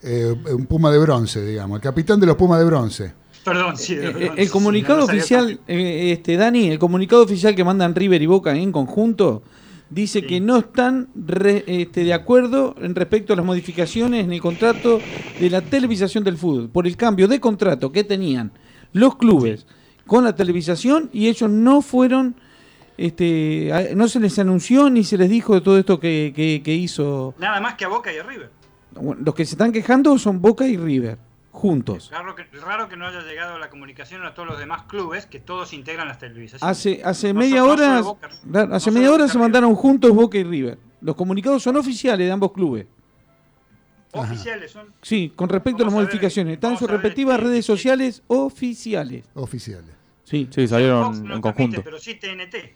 Eh, 0.03 0.35
un 0.53 0.67
Puma 0.67 0.91
de 0.91 0.99
bronce, 0.99 1.45
digamos, 1.45 1.77
el 1.77 1.83
capitán 1.83 2.21
de 2.21 2.27
los 2.27 2.37
Pumas 2.37 2.59
de 2.59 2.65
bronce. 2.67 3.15
Perdón, 3.45 3.77
sí, 3.77 3.95
de 3.95 4.09
eh, 4.09 4.11
bronce, 4.11 4.43
El 4.43 4.51
comunicado 4.51 5.05
oficial, 5.05 5.61
eh, 5.67 6.13
este, 6.13 6.37
Dani, 6.37 6.69
el 6.69 6.79
comunicado 6.79 7.23
oficial 7.23 7.55
que 7.55 7.65
mandan 7.65 7.95
River 7.95 8.21
y 8.21 8.27
Boca 8.27 8.55
en 8.55 8.73
conjunto 8.73 9.43
dice 9.89 10.23
que 10.23 10.41
no 10.41 10.59
están 10.59 11.09
este, 11.67 12.05
de 12.05 12.13
acuerdo 12.13 12.75
en 12.81 12.95
respecto 12.95 13.33
a 13.33 13.37
las 13.37 13.45
modificaciones 13.45 14.25
en 14.25 14.33
el 14.33 14.41
contrato 14.41 15.01
de 15.41 15.49
la 15.49 15.61
televisación 15.61 16.25
del 16.25 16.37
fútbol, 16.37 16.69
por 16.69 16.87
el 16.87 16.97
cambio 16.97 17.29
de 17.29 17.39
contrato 17.39 17.93
que 17.93 18.03
tenían 18.03 18.51
los 18.93 19.17
clubes 19.17 19.67
con 20.07 20.25
la 20.25 20.35
televisación 20.35 21.11
y 21.13 21.29
ellos 21.29 21.51
no 21.51 21.83
fueron, 21.83 22.37
este, 22.97 23.93
no 23.95 24.09
se 24.09 24.21
les 24.21 24.39
anunció 24.39 24.89
ni 24.89 25.05
se 25.05 25.19
les 25.19 25.29
dijo 25.29 25.55
de 25.55 25.61
todo 25.61 25.79
esto 25.79 26.01
que, 26.01 26.63
hizo. 26.67 27.35
Nada 27.39 27.61
más 27.61 27.75
que 27.75 27.85
a 27.85 27.89
Boca 27.89 28.13
y 28.13 28.19
a 28.19 28.23
River. 28.23 28.51
los 29.01 29.35
que 29.35 29.45
se 29.45 29.55
están 29.55 29.73
quejando 29.73 30.17
son 30.19 30.41
Boca 30.41 30.67
y 30.67 30.77
River, 30.77 31.19
juntos. 31.51 32.11
Raro 32.13 32.35
que, 32.35 32.45
raro 32.61 32.89
que 32.89 32.97
no 32.97 33.07
haya 33.07 33.21
llegado 33.23 33.59
la 33.59 33.69
comunicación 33.69 34.25
a 34.25 34.35
todos 34.35 34.49
los 34.49 34.59
demás 34.59 34.83
clubes, 34.85 35.27
que 35.27 35.41
todos 35.41 35.73
integran 35.73 36.09
las 36.09 36.19
televisaciones. 36.19 36.79
Hace, 36.79 37.01
hace 37.05 37.35
media 37.35 37.65
hora, 37.65 38.03
hace 38.73 38.91
media 38.91 39.13
hora 39.13 39.29
se 39.29 39.39
mandaron 39.39 39.75
juntos 39.75 40.13
Boca 40.13 40.39
y 40.39 40.45
River. 40.45 40.79
Los 41.01 41.17
comunicados 41.17 41.63
son 41.63 41.77
oficiales 41.77 42.27
de 42.27 42.33
ambos 42.33 42.53
clubes. 42.53 42.87
Oficiales 44.13 44.71
son. 44.71 44.95
Sí, 45.03 45.33
con 45.35 45.49
respecto 45.49 45.83
a 45.83 45.87
las 45.87 45.95
modificaciones. 45.95 46.55
Están 46.55 46.73
en 46.73 46.79
sus 46.79 46.89
respectivas 46.89 47.39
redes 47.39 47.67
sociales 47.67 48.23
oficiales. 48.29 49.27
Oficiales. 49.35 49.96
Sí, 50.27 50.49
sí 50.51 50.67
salieron 50.67 51.31
en 51.31 51.41
conjunto. 51.41 51.83
pero 51.85 52.01
sí 52.01 52.17
TNT. 52.17 52.75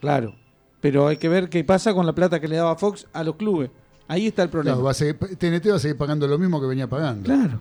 Claro. 0.00 0.36
Pero 0.80 1.08
hay 1.08 1.16
que 1.16 1.28
ver 1.28 1.48
qué 1.48 1.64
pasa 1.64 1.92
con 1.94 2.06
la 2.06 2.14
plata 2.14 2.40
que 2.40 2.46
le 2.46 2.56
daba 2.56 2.76
Fox 2.76 3.06
a 3.12 3.24
los 3.24 3.36
clubes. 3.36 3.70
Ahí 4.06 4.28
está 4.28 4.44
el 4.44 4.50
problema. 4.50 4.76
va 4.78 4.92
a 4.92 4.94
TNT 4.94 5.70
va 5.70 5.76
a 5.76 5.78
seguir 5.80 5.96
pagando 5.96 6.28
lo 6.28 6.38
mismo 6.38 6.60
que 6.60 6.66
venía 6.66 6.88
pagando. 6.88 7.24
Claro. 7.24 7.60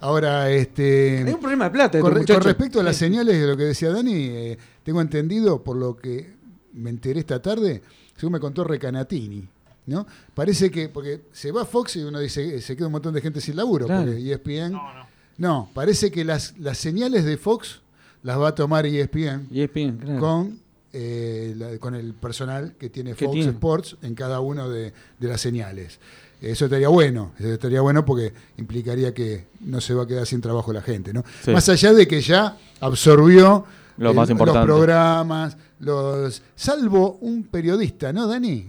Ahora, 0.00 0.50
este. 0.50 1.24
Hay 1.26 1.32
un 1.32 1.40
problema 1.40 1.64
de 1.66 1.70
plata. 1.70 2.00
Con, 2.00 2.14
respecto 2.14 2.80
a 2.80 2.82
las 2.82 2.96
señales 2.96 3.38
de 3.38 3.46
lo 3.46 3.56
que 3.56 3.64
decía 3.64 3.90
Dani, 3.90 4.14
eh, 4.14 4.58
tengo 4.82 5.02
entendido, 5.02 5.62
por 5.62 5.76
lo 5.76 5.96
que 5.96 6.34
me 6.72 6.88
enteré 6.88 7.20
esta 7.20 7.42
tarde, 7.42 7.82
según 8.16 8.32
me 8.32 8.40
contó 8.40 8.64
Recanatini, 8.64 9.46
¿no? 9.86 10.06
Parece 10.32 10.70
que, 10.70 10.88
porque 10.88 11.22
se 11.32 11.52
va 11.52 11.66
Fox 11.66 11.96
y 11.96 12.02
uno 12.02 12.18
dice, 12.18 12.62
se 12.62 12.76
queda 12.76 12.86
un 12.86 12.92
montón 12.92 13.12
de 13.12 13.20
gente 13.20 13.42
sin 13.42 13.56
laburo, 13.56 13.86
porque 13.86 14.32
ESPN. 14.32 14.72
No, 14.72 14.94
no. 14.94 15.06
no, 15.36 15.70
parece 15.74 16.10
que 16.10 16.24
las, 16.24 16.58
las 16.58 16.78
señales 16.78 17.26
de 17.26 17.36
Fox 17.36 17.82
las 18.22 18.38
va 18.38 18.48
a 18.48 18.54
tomar 18.54 18.86
ESPN, 18.86 19.48
ESPN 19.52 19.98
claro. 19.98 20.20
con 20.20 20.60
eh, 20.92 21.78
con 21.78 21.94
el 21.94 22.14
personal 22.14 22.74
que 22.76 22.90
tiene 22.90 23.14
Fox 23.14 23.36
Sports 23.46 23.96
en 24.02 24.16
cada 24.16 24.40
una 24.40 24.66
de, 24.66 24.92
las 25.20 25.40
señales. 25.40 26.00
Eso 26.40 26.64
estaría 26.64 26.88
bueno, 26.88 27.32
eso 27.38 27.52
estaría 27.52 27.80
bueno 27.80 28.04
porque 28.04 28.32
implicaría 28.56 29.14
que 29.14 29.46
no 29.60 29.80
se 29.80 29.94
va 29.94 30.02
a 30.02 30.06
quedar 30.08 30.26
sin 30.26 30.40
trabajo 30.40 30.72
la 30.72 30.82
gente, 30.82 31.12
¿no? 31.12 31.22
Más 31.46 31.68
allá 31.68 31.92
de 31.92 32.08
que 32.08 32.20
ya 32.20 32.56
absorbió 32.80 33.66
Lo 33.98 34.14
más 34.14 34.30
los 34.30 34.64
programas, 34.64 35.56
los 35.78 36.42
salvo 36.56 37.18
un 37.20 37.44
periodista, 37.44 38.12
¿no, 38.12 38.26
Dani? 38.26 38.66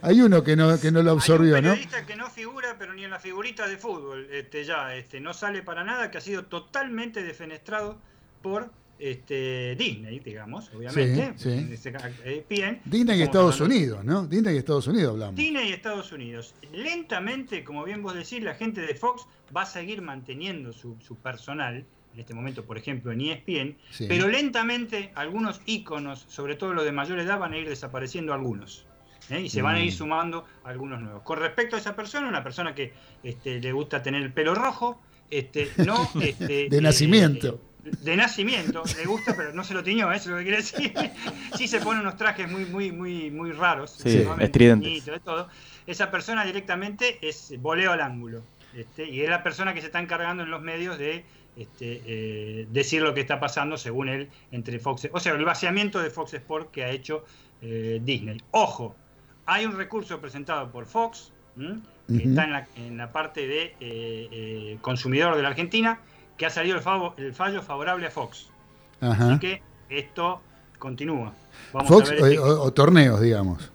hay 0.00 0.22
uno 0.22 0.42
que 0.42 0.56
no 0.56 0.80
que 0.80 0.90
no 0.90 1.02
lo 1.02 1.10
absorbió, 1.10 1.56
hay 1.56 1.64
un 1.64 1.68
periodista 1.68 2.06
que 2.06 2.16
no 2.16 2.30
figura, 2.30 2.76
pero 2.78 2.94
ni 2.94 3.04
en 3.04 3.10
la 3.10 3.18
figurita 3.18 3.68
de 3.68 3.76
fútbol, 3.76 4.26
este 4.32 4.64
ya, 4.64 4.94
este 4.94 5.20
no 5.20 5.34
sale 5.34 5.62
para 5.62 5.84
nada, 5.84 6.10
que 6.10 6.16
ha 6.16 6.22
sido 6.22 6.46
totalmente 6.46 7.22
defenestrado 7.22 7.98
por 8.42 8.70
este, 9.02 9.74
Disney, 9.74 10.20
digamos, 10.20 10.70
obviamente. 10.72 11.34
Sí, 11.36 11.66
eh, 12.24 12.80
Disney 12.84 13.18
y 13.18 13.22
Estados 13.22 13.60
Unidos, 13.60 14.04
¿no? 14.04 14.26
Disney 14.28 14.54
y 14.54 14.58
Estados 14.58 14.86
Unidos 14.86 15.12
hablamos. 15.12 15.34
Disney 15.34 15.70
y 15.70 15.72
Estados 15.72 16.12
Unidos. 16.12 16.54
Lentamente, 16.72 17.64
como 17.64 17.82
bien 17.82 18.00
vos 18.00 18.14
decís, 18.14 18.42
la 18.44 18.54
gente 18.54 18.80
de 18.80 18.94
Fox 18.94 19.26
va 19.54 19.62
a 19.62 19.66
seguir 19.66 20.02
manteniendo 20.02 20.72
su, 20.72 20.96
personal, 21.20 21.84
en 22.14 22.20
este 22.20 22.32
momento, 22.32 22.64
por 22.64 22.78
ejemplo, 22.78 23.10
en 23.10 23.22
ESPN, 23.22 23.76
pero 24.06 24.28
lentamente 24.28 25.10
algunos 25.16 25.60
íconos, 25.66 26.24
sobre 26.28 26.54
todo 26.54 26.72
los 26.72 26.84
de 26.84 26.92
mayor 26.92 27.18
edad, 27.18 27.40
van 27.40 27.54
a 27.54 27.58
ir 27.58 27.68
desapareciendo 27.68 28.32
algunos. 28.32 28.86
¿eh? 29.30 29.40
Y 29.40 29.48
se 29.48 29.62
van 29.62 29.76
a 29.76 29.80
ir 29.80 29.92
mm. 29.92 29.96
sumando 29.96 30.44
algunos 30.62 31.00
nuevos. 31.00 31.22
Con 31.22 31.40
respecto 31.40 31.74
a 31.74 31.80
esa 31.80 31.96
persona, 31.96 32.28
una 32.28 32.44
persona 32.44 32.72
que 32.72 32.92
este, 33.24 33.60
le 33.60 33.72
gusta 33.72 34.00
tener 34.00 34.22
el 34.22 34.32
pelo 34.32 34.54
rojo, 34.54 35.00
este, 35.28 35.70
no... 35.78 36.08
Este, 36.22 36.68
de 36.68 36.80
nacimiento 36.80 37.71
de 37.82 38.16
nacimiento, 38.16 38.82
le 38.96 39.04
gusta, 39.04 39.34
pero 39.36 39.52
no 39.52 39.64
se 39.64 39.74
lo 39.74 39.82
tiñó, 39.82 40.12
eso 40.12 40.24
es 40.24 40.26
lo 40.28 40.36
que 40.38 40.42
quiere 40.42 40.56
decir. 40.58 40.94
sí 41.56 41.66
se 41.66 41.80
pone 41.80 42.00
unos 42.00 42.16
trajes 42.16 42.50
muy, 42.50 42.64
muy, 42.64 42.92
muy, 42.92 43.30
muy 43.30 43.52
raros, 43.52 43.98
sí, 44.02 44.24
estridentes. 44.38 45.04
todo. 45.24 45.48
Esa 45.86 46.10
persona 46.10 46.44
directamente 46.44 47.18
es 47.26 47.54
voleo 47.60 47.92
al 47.92 48.00
ángulo. 48.00 48.42
Este, 48.74 49.06
y 49.06 49.20
es 49.20 49.28
la 49.28 49.42
persona 49.42 49.74
que 49.74 49.80
se 49.80 49.86
está 49.86 50.00
encargando 50.00 50.44
en 50.44 50.50
los 50.50 50.62
medios 50.62 50.98
de 50.98 51.24
este, 51.56 52.02
eh, 52.06 52.66
decir 52.70 53.02
lo 53.02 53.12
que 53.14 53.20
está 53.20 53.38
pasando, 53.40 53.76
según 53.76 54.08
él, 54.08 54.30
entre 54.52 54.78
Fox. 54.78 55.08
O 55.12 55.20
sea, 55.20 55.34
el 55.34 55.44
vaciamiento 55.44 56.00
de 56.00 56.10
Fox 56.10 56.34
Sport 56.34 56.70
que 56.70 56.84
ha 56.84 56.90
hecho 56.90 57.24
eh, 57.60 58.00
Disney. 58.02 58.40
Ojo, 58.52 58.94
hay 59.44 59.66
un 59.66 59.76
recurso 59.76 60.20
presentado 60.20 60.70
por 60.70 60.86
Fox, 60.86 61.32
que 62.08 62.16
está 62.16 62.44
en 62.44 62.52
la, 62.52 62.66
en 62.76 62.96
la, 62.96 63.12
parte 63.12 63.46
de 63.46 63.74
eh, 63.80 64.78
consumidor 64.80 65.36
de 65.36 65.42
la 65.42 65.48
Argentina 65.48 66.00
que 66.42 66.46
ha 66.46 66.50
salido 66.50 66.76
el, 67.18 67.34
fallo 67.34 67.62
favorable 67.62 68.04
a 68.04 68.10
Fox. 68.10 68.48
Así 69.00 69.38
que 69.38 69.62
esto 69.88 70.40
continúa. 70.76 71.32
Fox 71.70 72.12
o, 72.40 72.72
torneos, 72.72 73.20
digamos. 73.20 73.70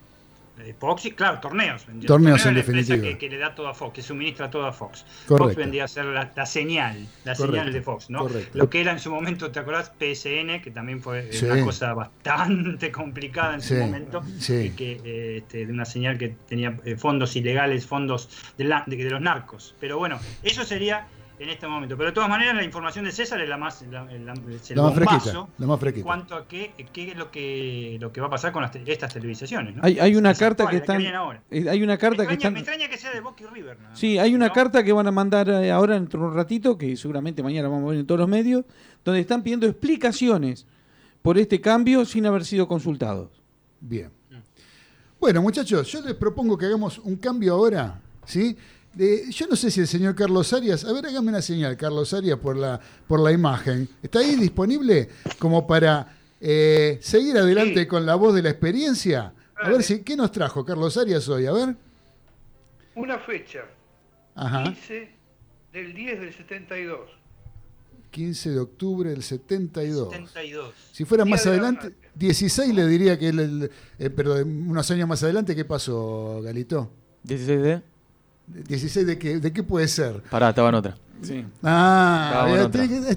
Eh, 0.59 0.75
Fox, 0.77 1.07
claro, 1.15 1.39
torneos. 1.39 1.85
Torneos, 2.05 2.45
en 2.45 2.55
definitiva. 2.55 3.01
Que, 3.01 3.17
que, 3.17 3.29
le 3.29 3.37
da 3.37 3.55
todo 3.55 3.69
a 3.69 3.73
Fox, 3.73 3.93
que 3.93 4.01
suministra 4.01 4.51
todo 4.51 4.65
a 4.65 4.73
Fox. 4.73 5.05
Fox 5.27 5.55
vendría 5.55 5.85
a 5.85 5.87
ser 5.87 6.07
la, 6.07 6.45
señal, 6.45 7.07
la 7.23 7.35
señal 7.35 7.71
de 7.71 7.81
Fox, 7.81 8.09
¿no? 8.09 8.27
Lo 8.53 8.69
que 8.69 8.81
era 8.81 8.91
en 8.91 8.99
su 8.99 9.11
momento, 9.11 9.49
¿te 9.49 9.59
acordás? 9.59 9.93
PSN, 9.97 10.61
que 10.61 10.71
también 10.73 11.01
fue 11.01 11.29
eh, 11.31 11.39
una 11.45 11.63
cosa 11.63 11.93
bastante 11.93 12.91
complicada 13.01 13.53
en 13.53 13.61
su 13.61 13.75
momento, 13.75 14.21
que, 14.45 14.99
eh, 15.05 15.37
este, 15.37 15.67
de 15.67 15.71
una 15.71 15.85
señal 15.85 16.17
que 16.17 16.35
tenía 16.49 16.77
fondos 16.97 17.33
ilegales, 17.37 17.85
fondos 17.87 18.27
de, 18.57 18.65
de 18.65 19.09
los 19.09 19.21
narcos. 19.21 19.73
Pero 19.79 19.97
bueno, 19.97 20.19
eso 20.43 20.65
sería 20.65 21.07
en 21.39 21.49
este 21.49 21.67
momento. 21.67 21.95
Pero 21.97 22.09
de 22.09 22.13
todas 22.13 22.29
maneras, 22.29 22.55
la 22.55 22.63
información 22.63 23.05
de 23.05 23.11
César 23.11 23.39
es 23.41 23.49
la 23.49 23.57
más, 23.57 23.83
la, 23.89 24.03
más 24.03 24.39
fresquita, 24.43 25.47
la 25.57 25.67
más 25.67 25.79
fresquita. 25.79 26.05
cuanto 26.05 26.35
a 26.35 26.47
qué, 26.47 26.73
qué, 26.91 27.11
es 27.11 27.17
lo 27.17 27.29
que, 27.29 27.97
lo 27.99 28.11
que 28.11 28.21
va 28.21 28.27
a 28.27 28.29
pasar 28.29 28.51
con 28.51 28.63
estas 28.85 29.13
televisaciones. 29.13 29.75
¿no? 29.75 29.83
Hay, 29.83 29.99
hay, 29.99 30.15
una 30.15 30.33
carta 30.33 30.67
que 30.67 30.77
están. 30.77 31.01
Eh, 31.51 31.69
hay 31.69 31.83
una 31.83 31.97
carta 31.97 32.23
me 32.23 32.27
que 32.27 32.33
están. 32.35 32.53
Me 32.53 32.59
extraña 32.59 32.87
que 32.87 32.97
sea 32.97 33.11
de 33.11 33.21
Boca 33.21 33.43
y 33.43 33.47
River. 33.47 33.77
Sí, 33.93 34.17
hay 34.17 34.33
una 34.33 34.51
carta 34.51 34.83
que 34.83 34.91
van 34.91 35.07
a 35.07 35.11
mandar 35.11 35.49
eh, 35.49 35.71
ahora 35.71 35.93
dentro 35.93 36.21
de 36.21 36.27
un 36.27 36.33
ratito, 36.33 36.77
que 36.77 36.95
seguramente 36.97 37.43
mañana 37.43 37.67
vamos 37.67 37.85
a 37.85 37.91
ver 37.91 37.99
en 37.99 38.07
todos 38.07 38.19
los 38.19 38.29
medios, 38.29 38.65
donde 39.03 39.21
están 39.21 39.43
pidiendo 39.43 39.67
explicaciones 39.67 40.65
por 41.21 41.37
este 41.37 41.61
cambio 41.61 42.05
sin 42.05 42.25
haber 42.25 42.45
sido 42.45 42.67
consultados. 42.67 43.29
Bien. 43.79 44.11
Bueno, 45.19 45.41
muchachos, 45.41 45.91
yo 45.91 46.01
les 46.01 46.13
propongo 46.13 46.57
que 46.57 46.67
hagamos 46.67 46.99
un 46.99 47.15
cambio 47.15 47.53
ahora, 47.53 47.99
¿sí? 48.25 48.55
Yo 48.97 49.47
no 49.47 49.55
sé 49.55 49.69
si 49.69 49.81
el 49.81 49.87
señor 49.87 50.15
Carlos 50.15 50.51
Arias, 50.53 50.83
a 50.83 50.91
ver, 50.91 51.05
hágame 51.05 51.29
una 51.29 51.41
señal, 51.41 51.77
Carlos 51.77 52.13
Arias, 52.13 52.39
por 52.39 52.55
la, 52.55 52.79
por 53.07 53.19
la 53.19 53.31
imagen. 53.31 53.87
¿Está 54.01 54.19
ahí 54.19 54.35
disponible 54.35 55.09
como 55.37 55.67
para 55.67 56.17
eh, 56.41 56.97
seguir 57.01 57.37
adelante 57.37 57.87
con 57.87 58.05
la 58.05 58.15
voz 58.15 58.33
de 58.33 58.41
la 58.41 58.49
experiencia? 58.49 59.33
A 59.55 59.69
ver 59.69 59.83
si, 59.83 60.03
¿qué 60.03 60.15
nos 60.15 60.31
trajo 60.31 60.65
Carlos 60.65 60.97
Arias 60.97 61.27
hoy? 61.29 61.45
A 61.45 61.51
ver. 61.51 61.75
Una 62.95 63.19
fecha. 63.19 63.65
Ajá. 64.35 64.63
15 64.63 65.09
del 65.73 65.93
10 65.93 66.19
del 66.19 66.33
72. 66.33 67.09
15 68.11 68.49
de 68.51 68.59
octubre 68.59 69.09
del 69.11 69.21
72. 69.21 70.11
72. 70.11 70.73
Si 70.91 71.05
fuera 71.05 71.25
más 71.25 71.45
adelante, 71.45 71.93
16 72.15 72.73
le 72.73 72.87
diría 72.87 73.19
que 73.19 73.29
el, 73.29 73.71
eh, 73.99 74.09
pero 74.09 74.35
unos 74.35 74.89
años 74.89 75.07
más 75.07 75.21
adelante, 75.23 75.55
¿qué 75.55 75.65
pasó, 75.65 76.41
Galito? 76.41 76.91
16 77.23 77.61
de 77.61 77.81
16 78.47 79.05
de 79.05 79.17
qué, 79.17 79.39
de 79.39 79.53
qué 79.53 79.63
puede 79.63 79.87
ser. 79.87 80.21
Pará, 80.29 80.49
estaba 80.49 80.69
en 80.69 80.75
otra. 80.75 80.97
Sí. 81.21 81.43
Ah, 81.63 82.47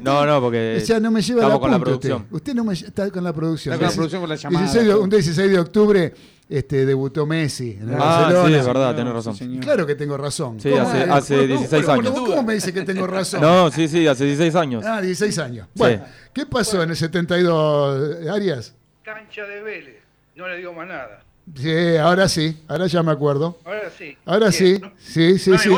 no, 0.00 0.26
no, 0.26 0.40
porque. 0.40 0.82
O 0.90 1.00
no 1.00 1.10
me 1.10 1.20
lleva 1.20 1.48
la 1.48 1.58
con 1.58 1.70
la 1.70 1.78
producción. 1.78 2.26
Usted. 2.30 2.54
no 2.54 2.64
me 2.64 2.72
está 2.72 3.10
con 3.10 3.22
la 3.22 3.32
producción. 3.32 3.74
Está 3.74 3.86
con 3.86 3.90
la 3.90 3.96
producción 3.96 4.22
con 4.22 4.30
la 4.30 4.36
llamada. 4.36 4.72
16 4.72 4.94
un 4.94 5.10
16 5.10 5.50
de 5.50 5.58
octubre 5.58 6.14
este, 6.48 6.84
debutó 6.84 7.26
Messi 7.26 7.78
en 7.80 7.94
ah, 7.94 7.98
Barcelona. 7.98 8.48
Sí, 8.48 8.54
es 8.54 8.66
verdad, 8.66 8.96
tenés 8.96 9.12
razón. 9.12 9.58
claro 9.60 9.86
que 9.86 9.94
tengo 9.94 10.16
razón. 10.16 10.58
Sí, 10.60 10.72
hace, 10.72 11.02
hace 11.02 11.46
16 11.46 11.88
años. 11.88 12.10
¿Cómo 12.10 12.42
me 12.42 12.54
dice 12.54 12.72
que 12.72 12.82
tengo 12.82 13.06
razón? 13.06 13.40
No, 13.40 13.70
sí, 13.70 13.86
sí, 13.86 14.06
hace 14.06 14.24
16 14.24 14.54
años. 14.56 14.84
Ah, 14.84 15.00
16 15.00 15.38
años. 15.38 15.68
Bueno, 15.74 16.04
¿qué 16.32 16.46
pasó 16.46 16.82
en 16.82 16.90
el 16.90 16.96
72, 16.96 18.28
Arias? 18.28 18.74
Cancha 19.04 19.44
de 19.44 19.62
Vélez. 19.62 20.00
No 20.34 20.48
le 20.48 20.56
digo 20.56 20.72
más 20.72 20.88
nada. 20.88 21.22
Sí, 21.54 21.96
ahora 21.96 22.28
sí, 22.28 22.62
ahora 22.68 22.86
ya 22.86 23.02
me 23.02 23.12
acuerdo. 23.12 23.58
Ahora 23.64 23.90
sí. 23.90 24.16
Ahora 24.24 24.52
sí, 24.52 24.80
sí, 24.98 25.38
sí, 25.38 25.58
sí. 25.58 25.70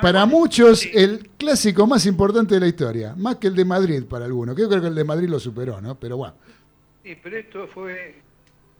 Para 0.00 0.26
muchos, 0.26 0.86
el 0.92 1.30
clásico 1.38 1.86
más 1.86 2.04
importante 2.04 2.54
de 2.54 2.60
la 2.60 2.66
historia, 2.66 3.14
más 3.16 3.36
que 3.36 3.46
el 3.46 3.54
de 3.54 3.64
Madrid 3.64 4.04
para 4.04 4.26
algunos. 4.26 4.54
Yo 4.56 4.68
creo 4.68 4.80
que 4.80 4.88
el 4.88 4.94
de 4.94 5.04
Madrid 5.04 5.28
lo 5.28 5.40
superó, 5.40 5.80
¿no? 5.80 5.98
Pero 5.98 6.18
bueno. 6.18 6.34
Sí, 7.02 7.16
pero 7.22 7.38
esto 7.38 7.66
fue 7.68 8.16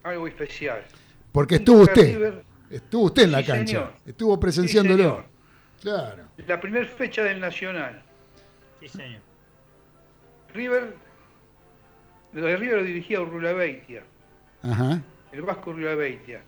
algo 0.03 0.29
especial. 0.29 0.85
Porque 1.33 1.57
estuvo 1.57 1.83
usted. 1.83 2.43
Estuvo 2.69 3.05
usted 3.05 3.23
en 3.23 3.33
la 3.33 3.45
cancha. 3.45 3.93
Estuvo 4.05 4.39
presenciándolo. 4.39 5.25
claro. 5.81 6.25
La 6.47 6.61
primera 6.61 6.87
fecha 6.87 7.23
del 7.23 7.41
Nacional. 7.41 8.03
Sí, 8.81 8.89
señor. 8.89 9.21
River, 10.53 10.95
lo 12.33 12.47
de 12.47 12.57
River 12.57 12.79
lo 12.79 12.85
dirigía 12.85 13.21
Urrula 13.21 13.53
Beitia. 13.53 14.03
Ajá 14.63 15.01
el 15.37 15.43
Vasco 15.43 15.75
Beitia, 15.75 16.41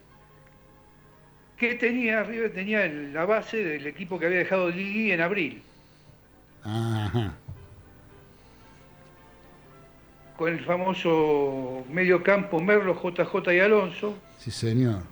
que 1.59 1.74
tenía, 1.74 2.23
River 2.23 2.52
tenía 2.52 2.86
la 2.86 3.24
base 3.27 3.62
del 3.62 3.86
equipo 3.86 4.19
que 4.19 4.27
había 4.27 4.39
dejado 4.39 4.70
Lili 4.70 5.12
en 5.12 5.20
abril. 5.20 5.62
Ajá. 6.65 7.35
Con 10.36 10.52
el 10.52 10.65
famoso 10.65 11.85
medio 11.90 12.23
campo 12.23 12.60
Merlo, 12.60 12.94
JJ 12.94 13.52
y 13.55 13.60
Alonso. 13.60 14.16
Sí, 14.39 14.51
señor. 14.51 15.02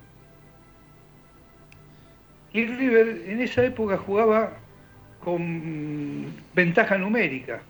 Y 2.52 2.64
River 2.64 3.24
en 3.26 3.40
esa 3.40 3.64
época 3.64 3.98
jugaba 3.98 4.56
con 5.22 6.32
ventaja 6.54 6.96
numérica 6.96 7.60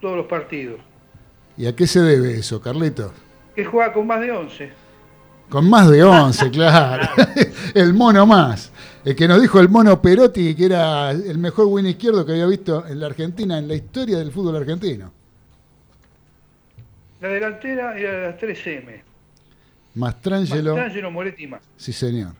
todos 0.00 0.16
los 0.16 0.26
partidos. 0.26 0.80
¿Y 1.58 1.66
a 1.66 1.76
qué 1.76 1.86
se 1.86 2.00
debe 2.00 2.32
eso, 2.32 2.62
Carlitos? 2.62 3.12
Que 3.54 3.64
jugaba 3.64 3.92
con 3.92 4.06
más 4.06 4.20
de 4.22 4.32
11. 4.32 4.81
Con 5.52 5.68
más 5.68 5.90
de 5.90 6.02
11, 6.02 6.50
claro. 6.50 7.10
el 7.74 7.92
mono 7.92 8.24
más. 8.24 8.72
El 9.04 9.14
que 9.14 9.28
nos 9.28 9.38
dijo 9.38 9.60
el 9.60 9.68
mono 9.68 10.00
Perotti 10.00 10.54
que 10.54 10.64
era 10.64 11.10
el 11.10 11.36
mejor 11.36 11.66
win 11.66 11.84
izquierdo 11.84 12.24
que 12.24 12.32
había 12.32 12.46
visto 12.46 12.86
en 12.86 12.98
la 12.98 13.08
Argentina, 13.08 13.58
en 13.58 13.68
la 13.68 13.74
historia 13.74 14.16
del 14.16 14.32
fútbol 14.32 14.56
argentino. 14.56 15.12
La 17.20 17.28
delantera 17.28 17.98
era 17.98 18.12
de 18.12 18.26
las 18.28 18.40
3M. 18.40 19.02
Mastrangelo. 19.96 20.74
Mastrangelo, 20.74 21.10
Moretti 21.10 21.46
más. 21.46 21.60
Sí, 21.76 21.92
señor. 21.92 22.32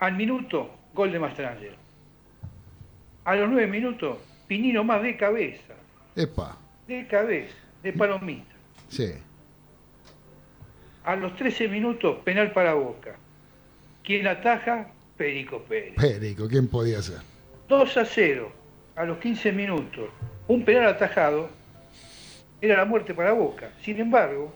Al 0.00 0.14
minuto, 0.18 0.70
gol 0.92 1.12
de 1.12 1.18
Mastrangelo. 1.18 1.76
A 3.24 3.36
los 3.36 3.48
9 3.48 3.66
minutos, 3.68 4.18
Pinino 4.46 4.84
más 4.84 5.00
de 5.00 5.16
cabeza. 5.16 5.72
Epa. 6.14 6.58
De 6.86 7.06
cabeza, 7.06 7.54
de 7.82 7.92
palomita. 7.94 8.54
Sí. 8.90 9.14
A 11.04 11.16
los 11.16 11.34
13 11.36 11.68
minutos, 11.68 12.18
penal 12.24 12.52
para 12.52 12.74
Boca. 12.74 13.16
¿Quién 14.04 14.26
ataja? 14.26 14.88
Perico 15.16 15.60
Pérez. 15.62 15.94
Perico, 15.96 16.48
¿quién 16.48 16.68
podía 16.68 17.02
ser? 17.02 17.18
2 17.68 17.96
a 17.96 18.04
0, 18.04 18.52
a 18.96 19.04
los 19.04 19.18
15 19.18 19.52
minutos. 19.52 20.10
Un 20.48 20.64
penal 20.64 20.86
atajado 20.86 21.48
era 22.60 22.76
la 22.76 22.84
muerte 22.84 23.14
para 23.14 23.32
Boca. 23.32 23.70
Sin 23.82 23.98
embargo, 23.98 24.54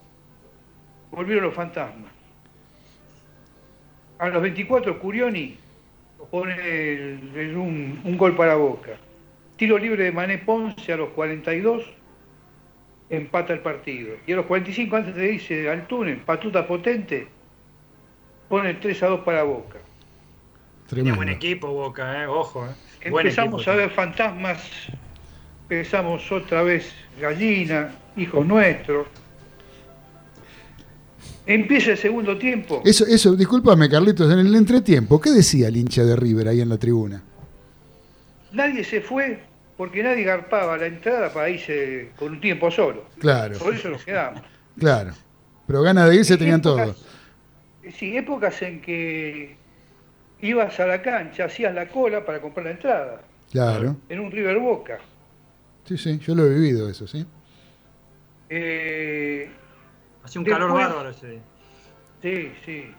volvieron 1.11 1.45
los 1.45 1.55
fantasmas. 1.55 2.13
A 4.19 4.29
los 4.29 4.43
24, 4.43 4.99
Curioni 4.99 5.57
pone 6.31 7.19
un, 7.55 8.01
un, 8.05 8.17
gol 8.17 8.37
para 8.37 8.55
Boca. 8.57 8.93
Tiro 9.57 9.79
libre 9.79 10.05
de 10.05 10.13
Mané 10.13 10.39
Ponce 10.39 10.93
a 10.93 10.97
los 10.97 11.11
42, 11.11 11.85
empata 13.11 13.53
el 13.53 13.61
partido. 13.61 14.17
Y 14.27 14.33
a 14.33 14.37
los 14.37 14.47
45, 14.47 14.97
antes 14.97 15.15
de 15.15 15.35
irse 15.35 15.71
al 15.71 15.87
túnel, 15.87 16.19
Patuta 16.19 16.67
Potente, 16.67 17.29
pone 18.49 18.71
el 18.71 18.81
3 18.81 19.03
a 19.03 19.07
2 19.09 19.21
para 19.21 19.43
Boca. 19.43 19.79
Tremendo. 20.89 21.17
buen 21.17 21.29
equipo 21.29 21.69
Boca, 21.69 22.23
eh, 22.23 22.27
ojo. 22.27 22.67
Eh. 22.67 22.71
Empezamos 23.03 23.67
a 23.67 23.75
ver 23.75 23.91
fantasmas, 23.91 24.63
empezamos 25.63 26.31
otra 26.31 26.63
vez 26.63 26.93
Gallina, 27.21 27.95
hijos 28.17 28.47
nuestros. 28.47 29.07
Empieza 31.47 31.93
el 31.93 31.99
segundo 31.99 32.37
tiempo. 32.37 32.83
Eso, 32.85 33.07
eso, 33.07 33.37
discúlpame, 33.37 33.89
Carlitos, 33.89 34.33
en 34.33 34.41
el 34.41 34.55
entretiempo, 34.55 35.21
¿qué 35.21 35.31
decía 35.31 35.69
el 35.69 35.77
hincha 35.77 36.05
de 36.05 36.17
River 36.17 36.49
ahí 36.49 36.61
en 36.61 36.69
la 36.69 36.77
tribuna? 36.77 37.23
Nadie 38.53 38.83
se 38.83 39.01
fue 39.01 39.39
porque 39.77 40.03
nadie 40.03 40.25
garpaba 40.25 40.77
la 40.77 40.87
entrada 40.87 41.33
para 41.33 41.49
irse 41.51 42.11
con 42.19 42.33
un 42.33 42.41
tiempo 42.41 42.71
solo. 42.71 43.05
Claro. 43.19 43.59
Por 43.59 43.75
eso 43.75 43.91
nos 43.91 44.05
quedamos. 44.05 44.43
Claro. 44.79 45.13
Pero 45.67 45.83
ganas 45.83 46.09
de 46.09 46.17
irse 46.17 46.37
tenían 46.37 46.63
todos. 46.63 47.05
Sí, 47.93 48.17
épocas 48.17 48.61
en 48.63 48.81
que 48.81 49.57
ibas 50.41 50.79
a 50.81 50.87
la 50.87 51.03
cancha, 51.03 51.45
hacías 51.45 51.75
la 51.75 51.89
cola 51.89 52.25
para 52.25 52.41
comprar 52.41 52.67
la 52.67 52.73
entrada. 52.73 53.21
Claro. 53.51 53.97
En 54.09 54.21
un 54.21 54.31
River 54.31 54.59
Boca. 54.59 54.99
Sí, 55.85 55.97
sí, 55.97 56.19
yo 56.19 56.35
lo 56.35 56.47
he 56.47 56.55
vivido 56.55 56.89
eso, 56.89 57.07
¿sí? 57.07 57.25
Eh, 58.49 59.49
Hacía 60.25 60.41
un 60.41 60.47
calor 60.47 60.73
bárbaro 60.73 61.11
ese 61.11 61.41
Sí, 62.23 62.53
sí. 62.65 62.95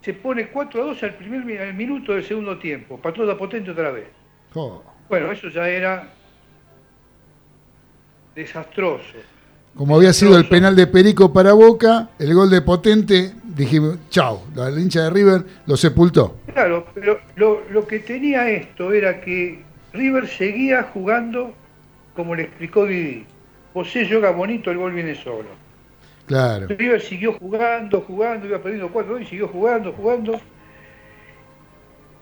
Se 0.00 0.14
pone 0.14 0.48
4 0.48 0.82
a 0.82 0.86
2 0.86 1.02
al 1.02 1.14
primer 1.14 1.74
minuto 1.74 2.12
del 2.12 2.24
segundo 2.24 2.58
tiempo. 2.58 2.98
Patrona 2.98 3.36
potente 3.36 3.70
otra 3.70 3.90
vez. 3.90 4.08
Oh. 4.54 4.82
Bueno, 5.08 5.32
eso 5.32 5.48
ya 5.48 5.68
era 5.68 6.08
desastroso. 8.34 9.18
Como 9.76 9.96
había 9.96 10.12
sido 10.12 10.36
el 10.38 10.48
penal 10.48 10.76
de 10.76 10.86
Perico 10.86 11.32
para 11.32 11.52
Boca, 11.52 12.10
el 12.18 12.32
gol 12.32 12.48
de 12.48 12.62
Potente, 12.62 13.32
dijimos, 13.42 13.98
chao, 14.08 14.44
la 14.54 14.70
hincha 14.70 15.02
de 15.02 15.10
River 15.10 15.44
lo 15.66 15.76
sepultó. 15.76 16.36
Claro, 16.52 16.86
pero 16.94 17.20
lo, 17.34 17.62
lo 17.70 17.86
que 17.86 17.98
tenía 17.98 18.48
esto 18.48 18.92
era 18.92 19.20
que 19.20 19.64
River 19.92 20.28
seguía 20.28 20.84
jugando 20.84 21.52
como 22.14 22.34
le 22.34 22.44
explicó 22.44 22.86
Didi. 22.86 23.26
José 23.72 24.06
yoga 24.06 24.30
bonito, 24.30 24.70
el 24.70 24.78
gol 24.78 24.92
viene 24.92 25.14
solo. 25.14 25.48
Claro. 26.26 26.68
River 26.68 27.00
siguió 27.00 27.32
jugando, 27.32 28.00
jugando, 28.00 28.46
iba 28.46 28.58
perdiendo 28.58 28.90
4 28.90 29.18
y 29.20 29.26
siguió 29.26 29.48
jugando, 29.48 29.92
jugando. 29.92 30.40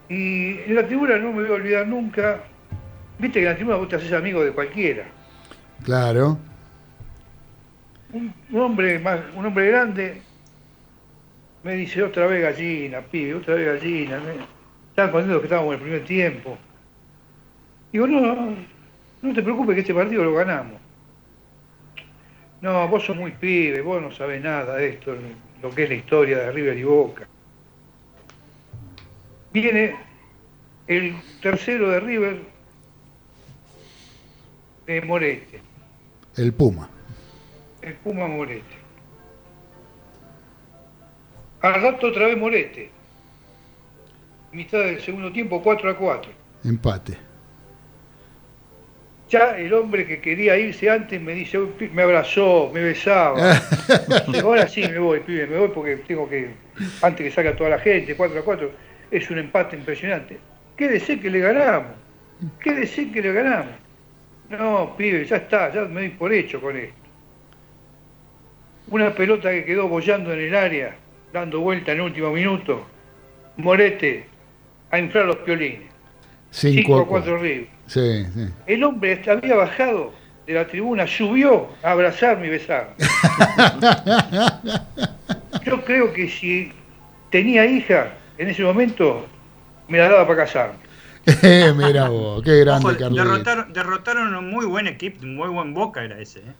Y 0.09 0.59
en 0.59 0.75
la 0.75 0.85
tribuna 0.85 1.17
no 1.17 1.31
me 1.31 1.43
voy 1.43 1.51
a 1.51 1.53
olvidar 1.53 1.87
nunca. 1.87 2.43
Viste 3.19 3.39
que 3.39 3.45
en 3.45 3.51
la 3.51 3.55
tribuna 3.55 3.77
vos 3.77 3.89
te 3.89 3.95
haces 3.95 4.13
amigo 4.13 4.43
de 4.43 4.51
cualquiera. 4.51 5.05
Claro. 5.83 6.37
Un, 8.11 8.33
hombre 8.53 8.99
más, 8.99 9.19
un 9.35 9.45
hombre 9.45 9.69
grande 9.69 10.21
me 11.63 11.73
dice 11.73 12.03
otra 12.03 12.27
vez 12.27 12.41
gallina, 12.41 13.01
pibe, 13.01 13.35
otra 13.35 13.55
vez 13.55 13.81
gallina. 13.81 14.21
Estaban 14.89 15.11
contentos 15.11 15.39
que 15.39 15.47
estábamos 15.47 15.73
en 15.73 15.79
el 15.79 15.83
primer 15.83 16.05
tiempo. 16.05 16.57
Digo, 17.91 18.07
no, 18.07 18.55
no 19.21 19.33
te 19.33 19.41
preocupes 19.41 19.75
que 19.75 19.81
este 19.81 19.93
partido 19.93 20.23
lo 20.23 20.33
ganamos. 20.33 20.79
No, 22.61 22.87
vos 22.87 23.03
sos 23.03 23.15
muy 23.15 23.31
pibe, 23.31 23.81
vos 23.81 24.01
no 24.01 24.11
sabés 24.11 24.41
nada 24.41 24.75
de 24.77 24.89
esto, 24.89 25.15
lo 25.61 25.69
que 25.69 25.83
es 25.83 25.89
la 25.89 25.95
historia 25.95 26.37
de 26.37 26.51
River 26.51 26.77
y 26.77 26.83
Boca. 26.83 27.27
Viene 29.51 29.95
el 30.87 31.15
tercero 31.41 31.89
de 31.89 31.99
River 31.99 32.52
de 34.85 35.01
Morete. 35.01 35.61
El 36.35 36.53
Puma. 36.53 36.89
El 37.81 37.93
Puma 37.95 38.27
Morete. 38.27 38.75
Al 41.61 41.81
rato 41.81 42.07
otra 42.07 42.27
vez 42.27 42.37
Morete. 42.37 42.89
Mitad 44.51 44.79
del 44.79 45.01
segundo 45.01 45.31
tiempo, 45.31 45.61
4 45.61 45.89
a 45.89 45.97
4. 45.97 46.31
Empate 46.65 47.17
ya 49.33 49.57
el 49.57 49.73
hombre 49.73 50.05
que 50.05 50.21
quería 50.21 50.55
irse 50.57 50.91
antes 50.91 51.19
me 51.19 51.33
dice, 51.33 51.57
me 51.91 52.03
abrazó, 52.03 52.69
me 52.71 52.81
besaba. 52.81 53.59
Ahora 54.43 54.67
sí 54.67 54.81
me 54.81 54.99
voy, 54.99 55.21
pibe, 55.21 55.47
me 55.47 55.57
voy 55.57 55.69
porque 55.69 55.97
tengo 55.97 56.29
que, 56.29 56.51
antes 57.01 57.25
que 57.25 57.31
salga 57.31 57.55
toda 57.55 57.71
la 57.71 57.79
gente, 57.79 58.15
4 58.15 58.39
a 58.39 58.43
4, 58.43 58.71
es 59.09 59.29
un 59.31 59.39
empate 59.39 59.75
impresionante. 59.75 60.37
Quédese 60.77 61.19
que 61.19 61.31
le 61.31 61.39
ganamos, 61.39 61.93
quédese 62.61 63.11
que 63.11 63.23
le 63.23 63.33
ganamos. 63.33 63.73
No, 64.57 64.95
pibe, 64.95 65.25
ya 65.25 65.37
está, 65.37 65.73
ya 65.73 65.81
me 65.81 66.01
doy 66.01 66.09
por 66.09 66.31
hecho 66.31 66.61
con 66.61 66.77
esto. 66.77 66.93
Una 68.89 69.13
pelota 69.13 69.49
que 69.49 69.65
quedó 69.65 69.87
bollando 69.87 70.31
en 70.31 70.41
el 70.41 70.55
área, 70.55 70.95
dando 71.31 71.61
vuelta 71.61 71.91
en 71.91 71.99
el 71.99 72.03
último 72.03 72.31
minuto. 72.31 72.85
Morete 73.57 74.25
a 74.91 74.99
inflar 74.99 75.25
los 75.25 75.37
piolines. 75.37 75.89
5 76.51 76.99
a 76.99 77.07
4 77.07 77.35
arriba. 77.35 77.67
Sí, 77.87 78.25
sí. 78.33 78.47
El 78.67 78.83
hombre 78.83 79.19
había 79.27 79.55
bajado 79.55 80.13
de 80.45 80.53
la 80.53 80.67
tribuna, 80.67 81.07
subió 81.07 81.69
a 81.81 81.91
abrazarme 81.91 82.47
y 82.47 82.49
besarme. 82.51 82.93
Yo 85.65 85.83
creo 85.83 86.13
que 86.13 86.29
si 86.29 86.71
tenía 87.31 87.65
hija 87.65 88.13
en 88.37 88.49
ese 88.49 88.61
momento, 88.61 89.25
me 89.87 89.97
la 89.97 90.09
daba 90.09 90.27
para 90.27 90.43
casarme. 90.43 90.82
Mira 91.75 92.09
vos, 92.09 92.43
qué 92.43 92.59
grande, 92.59 92.97
Carlos. 92.97 93.25
Derrotaron, 93.25 93.73
derrotaron 93.73 94.35
un 94.35 94.49
muy 94.49 94.65
buen 94.65 94.87
equipo, 94.87 95.23
un 95.23 95.35
muy 95.35 95.49
buen 95.49 95.73
Boca 95.73 96.03
era 96.03 96.19
ese. 96.19 96.39
¿eh? 96.39 96.53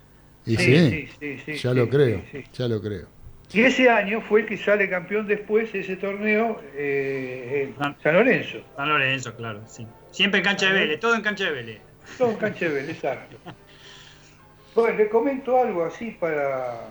Y 0.45 0.57
sí, 0.57 1.09
sí, 1.19 1.39
sí, 1.45 1.53
ya 1.55 1.73
lo 1.73 1.89
creo, 1.89 2.21
ya 2.53 2.67
lo 2.67 2.81
creo. 2.81 3.07
Y 3.53 3.61
ese 3.61 3.89
año 3.89 4.19
fue 4.21 4.41
el 4.41 4.45
que 4.47 4.57
sale 4.57 4.89
campeón 4.89 5.27
después 5.27 5.71
de 5.71 5.81
ese 5.81 5.95
torneo 5.95 6.59
eh, 6.75 7.71
en 7.77 7.95
San 8.01 8.13
Lorenzo. 8.15 8.59
San 8.75 8.89
Lorenzo, 8.89 9.35
claro, 9.35 9.61
sí. 9.67 9.85
Siempre 10.11 10.39
en 10.39 10.45
cancha 10.45 10.67
de 10.67 10.73
Vélez, 10.73 10.99
todo 10.99 11.13
en 11.15 11.21
cancha 11.21 11.45
de 11.45 11.51
Vélez. 11.51 11.81
Todo 12.17 12.31
en 12.31 12.37
cancha 12.37 12.65
de 12.65 12.71
Vélez, 12.71 12.95
exacto. 12.95 13.37
Bueno, 14.73 14.97
le 14.97 15.09
comento 15.09 15.61
algo 15.61 15.85
así 15.85 16.11
para... 16.19 16.87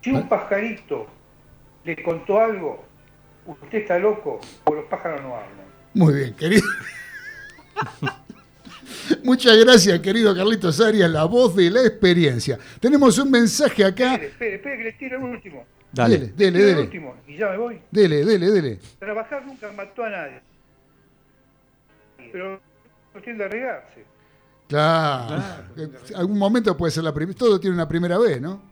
Si 0.00 0.10
un 0.10 0.28
pajarito 0.28 1.06
le 1.84 2.02
contó 2.02 2.40
algo, 2.40 2.84
usted 3.46 3.78
está 3.78 3.98
loco, 4.00 4.40
o 4.64 4.74
los 4.74 4.86
pájaros 4.86 5.22
no 5.22 5.36
hablan. 5.36 5.61
Muy 5.94 6.14
bien, 6.14 6.34
querido. 6.34 6.62
Muchas 9.24 9.56
gracias, 9.58 10.00
querido 10.00 10.34
Carlitos 10.34 10.80
Arias, 10.80 11.10
la 11.10 11.24
voz 11.24 11.54
de 11.54 11.70
la 11.70 11.82
experiencia. 11.82 12.58
Tenemos 12.80 13.18
un 13.18 13.30
mensaje 13.30 13.84
acá. 13.84 14.14
Espere, 14.14 14.28
espere, 14.28 14.54
espere 14.56 14.78
que 14.78 14.84
le 14.84 14.92
tire 14.92 15.16
el 15.16 15.22
último. 15.22 15.66
Dale, 15.92 16.18
dele, 16.18 16.32
dele. 16.32 16.58
dele. 16.58 16.70
El 16.72 16.78
último, 16.78 17.16
y 17.26 17.36
ya 17.36 17.50
me 17.50 17.56
voy. 17.58 17.80
Dele, 17.90 18.24
dele, 18.24 18.50
dele. 18.50 18.78
Trabajar 18.98 19.44
nunca 19.44 19.70
mató 19.72 20.04
a 20.04 20.10
nadie. 20.10 20.40
Pero 22.30 22.60
no 23.14 23.20
tiende 23.20 23.44
a 23.44 23.48
regarse. 23.48 24.04
Claro. 24.68 25.42
claro. 25.74 25.90
Algún 26.16 26.38
momento 26.38 26.74
puede 26.76 26.92
ser 26.92 27.04
la 27.04 27.12
primera. 27.12 27.38
Todo 27.38 27.60
tiene 27.60 27.74
una 27.74 27.86
primera 27.86 28.16
vez, 28.18 28.40
¿no? 28.40 28.71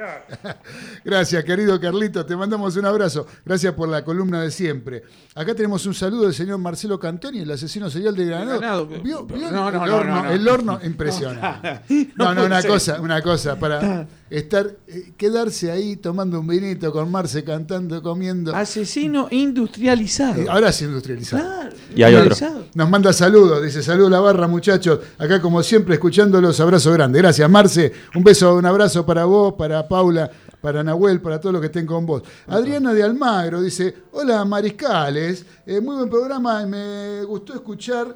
Gracias, 1.04 1.44
querido 1.44 1.78
Carlito. 1.80 2.24
Te 2.24 2.36
mandamos 2.36 2.76
un 2.76 2.86
abrazo. 2.86 3.26
Gracias 3.44 3.74
por 3.74 3.88
la 3.88 4.04
columna 4.04 4.42
de 4.42 4.50
siempre. 4.50 5.02
Acá 5.34 5.54
tenemos 5.54 5.86
un 5.86 5.94
saludo 5.94 6.22
del 6.22 6.34
señor 6.34 6.58
Marcelo 6.58 6.98
Cantoni, 6.98 7.40
el 7.40 7.50
asesino 7.50 7.90
serial 7.90 8.14
de 8.16 8.24
Granado. 8.26 8.86
¿Vio, 8.86 9.26
no, 9.28 9.70
no, 9.70 9.84
el, 9.84 9.90
horno, 9.90 10.22
no, 10.22 10.30
el 10.30 10.48
horno 10.48 10.80
impresiona. 10.82 11.82
No, 12.16 12.34
no, 12.34 12.44
una 12.44 12.62
cosa, 12.62 13.00
una 13.00 13.22
cosa, 13.22 13.56
para 13.58 14.06
estar, 14.30 14.76
eh, 14.86 15.12
quedarse 15.16 15.70
ahí 15.70 15.96
tomando 15.96 16.38
un 16.38 16.46
vinito 16.46 16.92
con 16.92 17.10
Marce 17.10 17.42
cantando, 17.42 18.00
comiendo. 18.02 18.54
Asesino 18.54 19.28
industrializado. 19.30 20.40
Eh, 20.40 20.46
ahora 20.48 20.72
sí 20.72 20.84
industrializado. 20.84 21.42
Claro, 21.42 21.76
y 21.94 22.02
hay 22.04 22.14
otro. 22.14 22.36
Nos 22.74 22.88
manda 22.88 23.12
saludos, 23.12 23.62
dice 23.62 23.82
saludos 23.82 24.10
la 24.10 24.20
barra, 24.20 24.46
muchachos. 24.46 25.00
Acá 25.18 25.40
como 25.40 25.62
siempre 25.62 25.94
escuchándolos, 25.94 26.60
abrazo 26.60 26.92
grande. 26.92 27.18
Gracias, 27.18 27.50
Marce. 27.50 27.92
Un 28.14 28.22
beso, 28.22 28.54
un 28.54 28.64
abrazo 28.64 29.04
para 29.04 29.24
vos, 29.24 29.54
para 29.54 29.86
Paula, 29.88 30.30
para 30.60 30.84
Nahuel, 30.84 31.20
para 31.20 31.40
todos 31.40 31.54
los 31.54 31.60
que 31.60 31.66
estén 31.66 31.86
con 31.86 32.06
vos. 32.06 32.22
Adriana 32.46 32.94
de 32.94 33.02
Almagro 33.02 33.60
dice, 33.60 33.94
hola 34.12 34.44
Mariscales, 34.44 35.44
eh, 35.66 35.80
muy 35.80 35.96
buen 35.96 36.08
programa, 36.08 36.64
me 36.66 37.24
gustó 37.24 37.54
escuchar, 37.54 38.14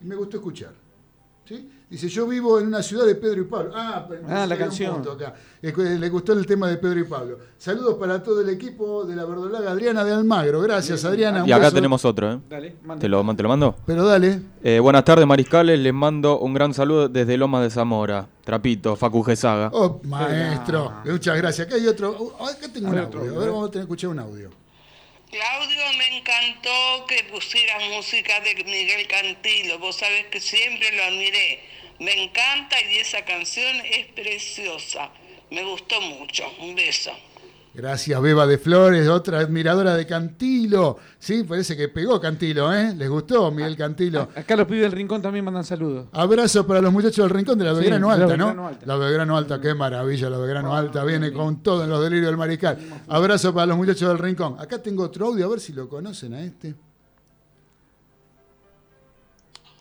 me 0.00 0.14
gustó 0.14 0.38
escuchar. 0.38 0.85
Dice, 1.88 2.08
yo 2.08 2.26
vivo 2.26 2.58
en 2.58 2.66
una 2.66 2.82
ciudad 2.82 3.06
de 3.06 3.14
Pedro 3.14 3.42
y 3.42 3.44
Pablo. 3.44 3.70
Ah, 3.72 4.08
ah 4.28 4.44
la 4.44 4.58
canción. 4.58 5.04
Le 5.62 6.08
gustó 6.08 6.32
el 6.32 6.44
tema 6.44 6.68
de 6.68 6.78
Pedro 6.78 6.98
y 6.98 7.04
Pablo. 7.04 7.38
Saludos 7.58 7.94
para 7.94 8.20
todo 8.20 8.40
el 8.40 8.48
equipo 8.48 9.04
de 9.04 9.14
la 9.14 9.24
verdolaga 9.24 9.70
Adriana 9.70 10.02
de 10.02 10.12
Almagro. 10.12 10.60
Gracias, 10.62 11.04
Adriana. 11.04 11.44
Y 11.46 11.52
acá 11.52 11.70
tenemos 11.70 12.04
otro, 12.04 12.32
¿eh? 12.32 12.38
Dale, 12.48 12.74
¿Te 12.98 13.08
lo, 13.08 13.24
¿Te 13.36 13.42
lo 13.44 13.48
mando? 13.48 13.76
Pero 13.86 14.04
dale. 14.04 14.40
Eh, 14.64 14.80
buenas 14.80 15.04
tardes, 15.04 15.24
mariscales. 15.28 15.78
Les 15.78 15.94
mando 15.94 16.40
un 16.40 16.54
gran 16.54 16.74
saludo 16.74 17.08
desde 17.08 17.36
Lomas 17.36 17.62
de 17.62 17.70
Zamora. 17.70 18.26
Trapito, 18.42 18.96
Facu 18.96 19.22
Gesaga. 19.22 19.70
Oh, 19.72 20.00
maestro. 20.02 20.92
Muchas 21.04 21.36
gracias. 21.36 21.68
Acá 21.68 21.76
hay 21.76 21.86
otro. 21.86 22.16
Oh, 22.18 22.46
acá 22.46 22.66
tengo 22.72 22.88
un 22.88 22.98
audio. 22.98 23.20
A 23.20 23.38
ver, 23.38 23.50
vamos 23.50 23.68
a 23.68 23.70
tener 23.70 23.86
que 23.86 23.92
escuchar 23.92 24.10
un 24.10 24.18
audio. 24.18 24.50
Claudio, 25.30 25.82
me 25.98 26.18
encantó 26.18 27.06
que 27.06 27.28
pusieras 27.32 27.80
música 27.94 28.40
de 28.40 28.64
Miguel 28.64 29.06
Cantilo. 29.06 29.78
Vos 29.78 29.96
sabés 29.96 30.26
que 30.32 30.40
siempre 30.40 30.96
lo 30.96 31.04
admiré 31.04 31.75
me 32.00 32.24
encanta 32.24 32.76
y 32.90 32.98
esa 32.98 33.24
canción 33.24 33.76
es 33.84 34.06
preciosa. 34.14 35.10
Me 35.50 35.62
gustó 35.64 36.00
mucho. 36.00 36.44
Un 36.60 36.74
beso. 36.74 37.12
Gracias, 37.76 38.18
Beba 38.22 38.46
de 38.46 38.56
Flores, 38.56 39.06
otra 39.06 39.38
admiradora 39.38 39.94
de 39.94 40.06
Cantilo. 40.06 40.98
Sí, 41.18 41.44
parece 41.44 41.76
que 41.76 41.90
pegó 41.90 42.18
Cantilo, 42.18 42.72
¿eh? 42.72 42.94
¿Les 42.96 43.06
gustó 43.06 43.50
Miguel 43.50 43.76
Cantilo? 43.76 44.30
Acá 44.34 44.56
los 44.56 44.66
pibes 44.66 44.84
del 44.84 44.92
Rincón 44.92 45.20
también 45.20 45.44
mandan 45.44 45.62
saludos. 45.62 46.06
Abrazo 46.12 46.66
para 46.66 46.80
los 46.80 46.90
muchachos 46.90 47.18
del 47.18 47.28
Rincón 47.28 47.58
de 47.58 47.66
la 47.66 47.74
Belgrano 47.74 48.10
Alta, 48.10 48.34
¿no? 48.34 48.70
La 48.82 48.96
Belgrano 48.96 49.36
Alta, 49.36 49.60
qué 49.60 49.74
maravilla, 49.74 50.30
la 50.30 50.38
Belgrano 50.38 50.74
Alta 50.74 51.04
viene 51.04 51.30
con 51.34 51.62
todo 51.62 51.84
en 51.84 51.90
los 51.90 52.02
delirios 52.02 52.28
del 52.28 52.38
mariscal. 52.38 52.78
Abrazo 53.08 53.52
para 53.52 53.66
los 53.66 53.76
muchachos 53.76 54.08
del 54.08 54.18
Rincón. 54.20 54.56
Acá 54.58 54.82
tengo 54.82 55.02
otro 55.02 55.26
audio, 55.26 55.44
a 55.44 55.50
ver 55.50 55.60
si 55.60 55.74
lo 55.74 55.86
conocen 55.86 56.32
a 56.32 56.42
este. 56.42 56.74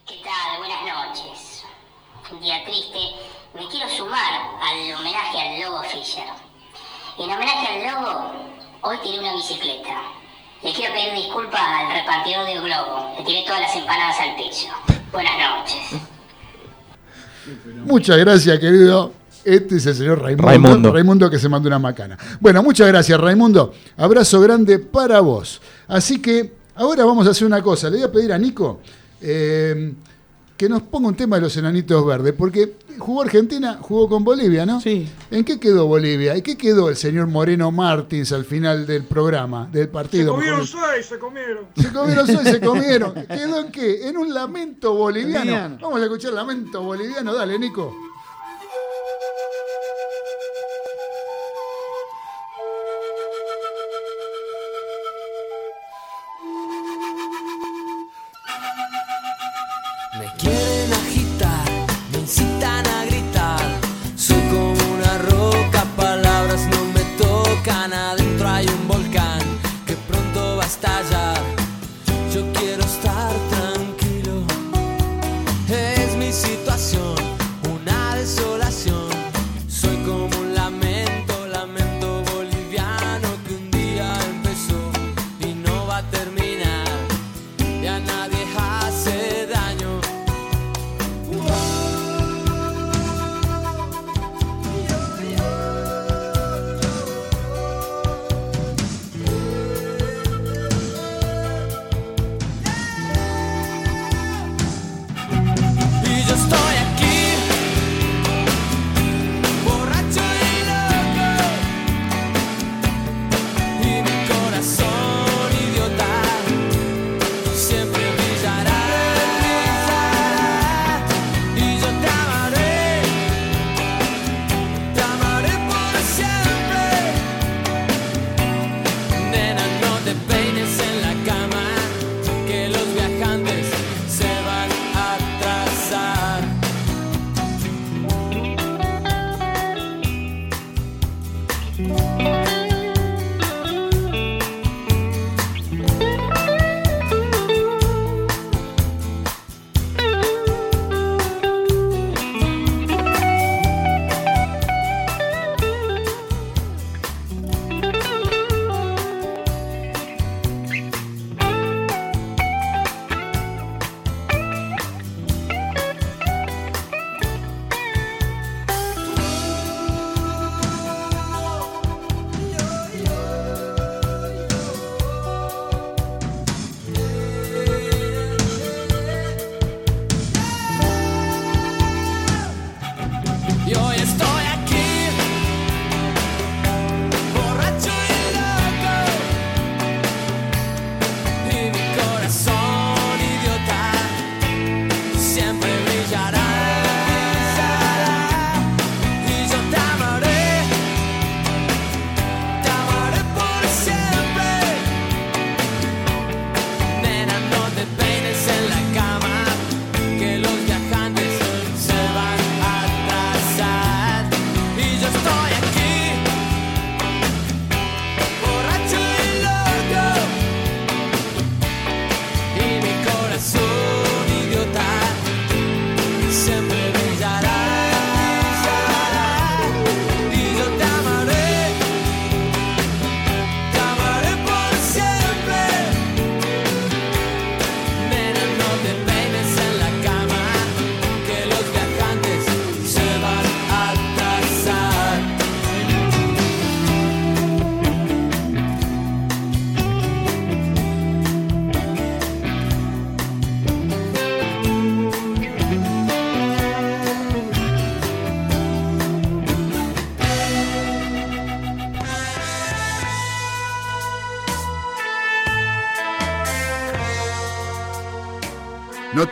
¿Qué 0.05 0.15
tal? 0.21 0.44
Día 2.45 2.63
triste, 2.63 2.99
me 3.55 3.67
quiero 3.71 3.89
sumar 3.89 4.21
al 4.61 4.93
homenaje 4.93 5.39
al 5.41 5.61
Lobo 5.63 5.81
Fisher. 5.81 6.25
En 7.17 7.23
homenaje 7.23 7.67
al 7.67 7.91
Lobo, 7.91 8.33
hoy 8.81 8.97
tiré 9.01 9.17
una 9.17 9.33
bicicleta. 9.33 10.03
Le 10.61 10.71
quiero 10.71 10.93
pedir 10.93 11.13
disculpas 11.15 11.59
al 11.59 11.91
repartidor 11.91 12.45
de 12.45 12.53
Globo. 12.59 13.15
Le 13.17 13.25
tiré 13.25 13.43
todas 13.47 13.61
las 13.61 13.75
empanadas 13.75 14.17
al 14.19 14.35
piso. 14.35 14.67
Buenas 15.11 15.33
noches. 15.39 16.01
Muchas 17.83 18.17
gracias, 18.19 18.59
querido. 18.59 19.11
Este 19.43 19.77
es 19.77 19.85
el 19.87 19.95
señor 19.95 20.21
Raimundo, 20.21 20.47
Raimundo. 20.47 20.93
Raimundo. 20.93 21.29
que 21.31 21.39
se 21.39 21.49
mandó 21.49 21.65
una 21.67 21.79
macana. 21.79 22.15
Bueno, 22.39 22.61
muchas 22.61 22.87
gracias, 22.87 23.19
Raimundo. 23.19 23.73
Abrazo 23.97 24.39
grande 24.39 24.77
para 24.77 25.19
vos. 25.19 25.59
Así 25.87 26.21
que 26.21 26.53
ahora 26.75 27.05
vamos 27.05 27.25
a 27.25 27.31
hacer 27.31 27.47
una 27.47 27.63
cosa. 27.63 27.89
Le 27.89 27.97
voy 27.97 28.05
a 28.05 28.11
pedir 28.11 28.31
a 28.31 28.37
Nico. 28.37 28.81
Eh, 29.19 29.95
que 30.57 30.69
nos 30.69 30.81
ponga 30.83 31.09
un 31.09 31.15
tema 31.15 31.35
de 31.35 31.43
los 31.43 31.57
enanitos 31.57 32.05
verdes, 32.05 32.33
porque 32.37 32.75
jugó 32.97 33.23
Argentina, 33.23 33.77
jugó 33.81 34.07
con 34.07 34.23
Bolivia, 34.23 34.65
¿no? 34.65 34.79
Sí. 34.79 35.07
¿En 35.29 35.43
qué 35.43 35.59
quedó 35.59 35.85
Bolivia? 35.87 36.37
¿Y 36.37 36.41
qué 36.41 36.57
quedó 36.57 36.89
el 36.89 36.95
señor 36.95 37.27
Moreno 37.27 37.71
Martins 37.71 38.31
al 38.31 38.45
final 38.45 38.87
del 38.87 39.03
programa, 39.03 39.67
del 39.71 39.89
partido? 39.89 40.33
Se 40.33 40.37
comieron 40.37 40.67
seis, 40.67 41.05
se 41.07 41.19
comieron. 41.19 41.65
Se 41.75 41.91
comieron 41.91 42.27
seis, 42.27 42.41
se 42.43 42.61
comieron. 42.65 43.13
¿Quedó 43.27 43.59
en 43.61 43.71
qué? 43.71 44.07
En 44.07 44.17
un 44.17 44.33
lamento 44.33 44.93
boliviano. 44.93 45.77
Vamos 45.81 45.99
a 45.99 46.03
escuchar 46.03 46.33
lamento 46.33 46.81
boliviano, 46.81 47.33
dale, 47.33 47.59
Nico. 47.59 47.93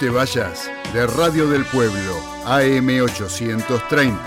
Te 0.03 0.09
vayas 0.09 0.69
de 0.93 1.07
Radio 1.07 1.47
del 1.47 1.63
Pueblo, 1.63 2.19
AM830, 2.43 4.17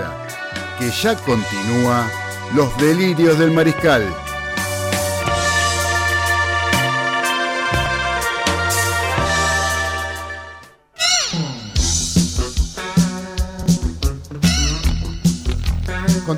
que 0.79 0.91
ya 0.91 1.15
continúa 1.17 2.11
Los 2.55 2.75
Delirios 2.79 3.39
del 3.39 3.51
Mariscal. 3.51 4.26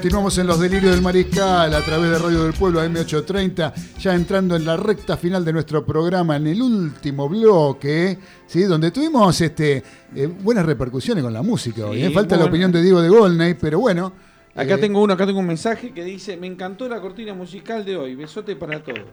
Continuamos 0.09 0.39
en 0.39 0.47
los 0.47 0.59
delirios 0.59 0.94
del 0.94 1.02
mariscal 1.02 1.74
a 1.74 1.82
través 1.82 2.10
de 2.10 2.18
Radio 2.18 2.44
del 2.44 2.55
Pueblo 2.55 2.82
M830, 2.82 3.74
ya 3.98 4.14
entrando 4.14 4.56
en 4.56 4.64
la 4.64 4.74
recta 4.74 5.18
final 5.18 5.44
de 5.44 5.52
nuestro 5.52 5.85
programa, 5.85 6.36
en 6.36 6.47
el 6.47 6.62
último 6.62 7.28
bloque, 7.28 8.16
¿sí? 8.47 8.62
donde 8.62 8.90
tuvimos 8.90 9.39
este, 9.39 9.82
eh, 10.16 10.26
buenas 10.26 10.64
repercusiones 10.64 11.22
con 11.22 11.35
la 11.35 11.43
música 11.43 11.85
hoy. 11.85 12.05
¿eh? 12.05 12.10
Falta 12.10 12.39
la 12.39 12.47
opinión 12.47 12.72
de 12.72 12.80
Diego 12.80 13.02
de 13.02 13.10
Golney, 13.10 13.52
pero 13.52 13.80
bueno. 13.80 14.14
Acá 14.55 14.76
eh, 14.76 14.78
tengo 14.78 15.02
uno, 15.02 15.12
acá 15.12 15.26
tengo 15.26 15.40
un 15.40 15.47
mensaje 15.47 15.93
que 15.93 16.02
dice, 16.02 16.39
me 16.39 16.47
encantó 16.47 16.89
la 16.89 17.02
cortina 17.02 17.35
musical 17.35 17.85
de 17.85 17.98
hoy, 17.98 18.14
besote 18.14 18.56
para 18.56 18.82
todos. 18.82 19.05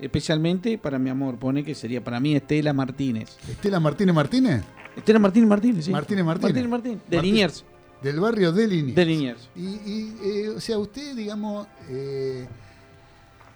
Especialmente 0.00 0.78
para 0.78 1.00
mi 1.00 1.10
amor, 1.10 1.36
pone 1.36 1.64
que 1.64 1.74
sería 1.74 2.04
para 2.04 2.20
mí 2.20 2.36
Estela 2.36 2.72
Martínez. 2.72 3.38
¿Estela 3.50 3.80
Martínez 3.80 4.14
Martínez? 4.14 4.62
Estela 4.96 5.18
Martínez 5.18 5.48
Martínez, 5.48 5.84
sí. 5.86 5.90
Martínez 5.90 6.24
Martínez. 6.24 6.52
Martínez 6.52 6.70
Martínez, 6.70 7.00
de 7.08 7.20
Liniers. 7.20 7.64
Del 8.02 8.20
barrio 8.20 8.52
de 8.52 8.68
Liniers. 8.68 8.96
De 8.96 9.04
Liniers. 9.04 9.48
Y, 9.56 10.12
eh, 10.22 10.48
o 10.50 10.60
sea, 10.60 10.78
usted, 10.78 11.16
digamos, 11.16 11.66
eh, 11.88 12.46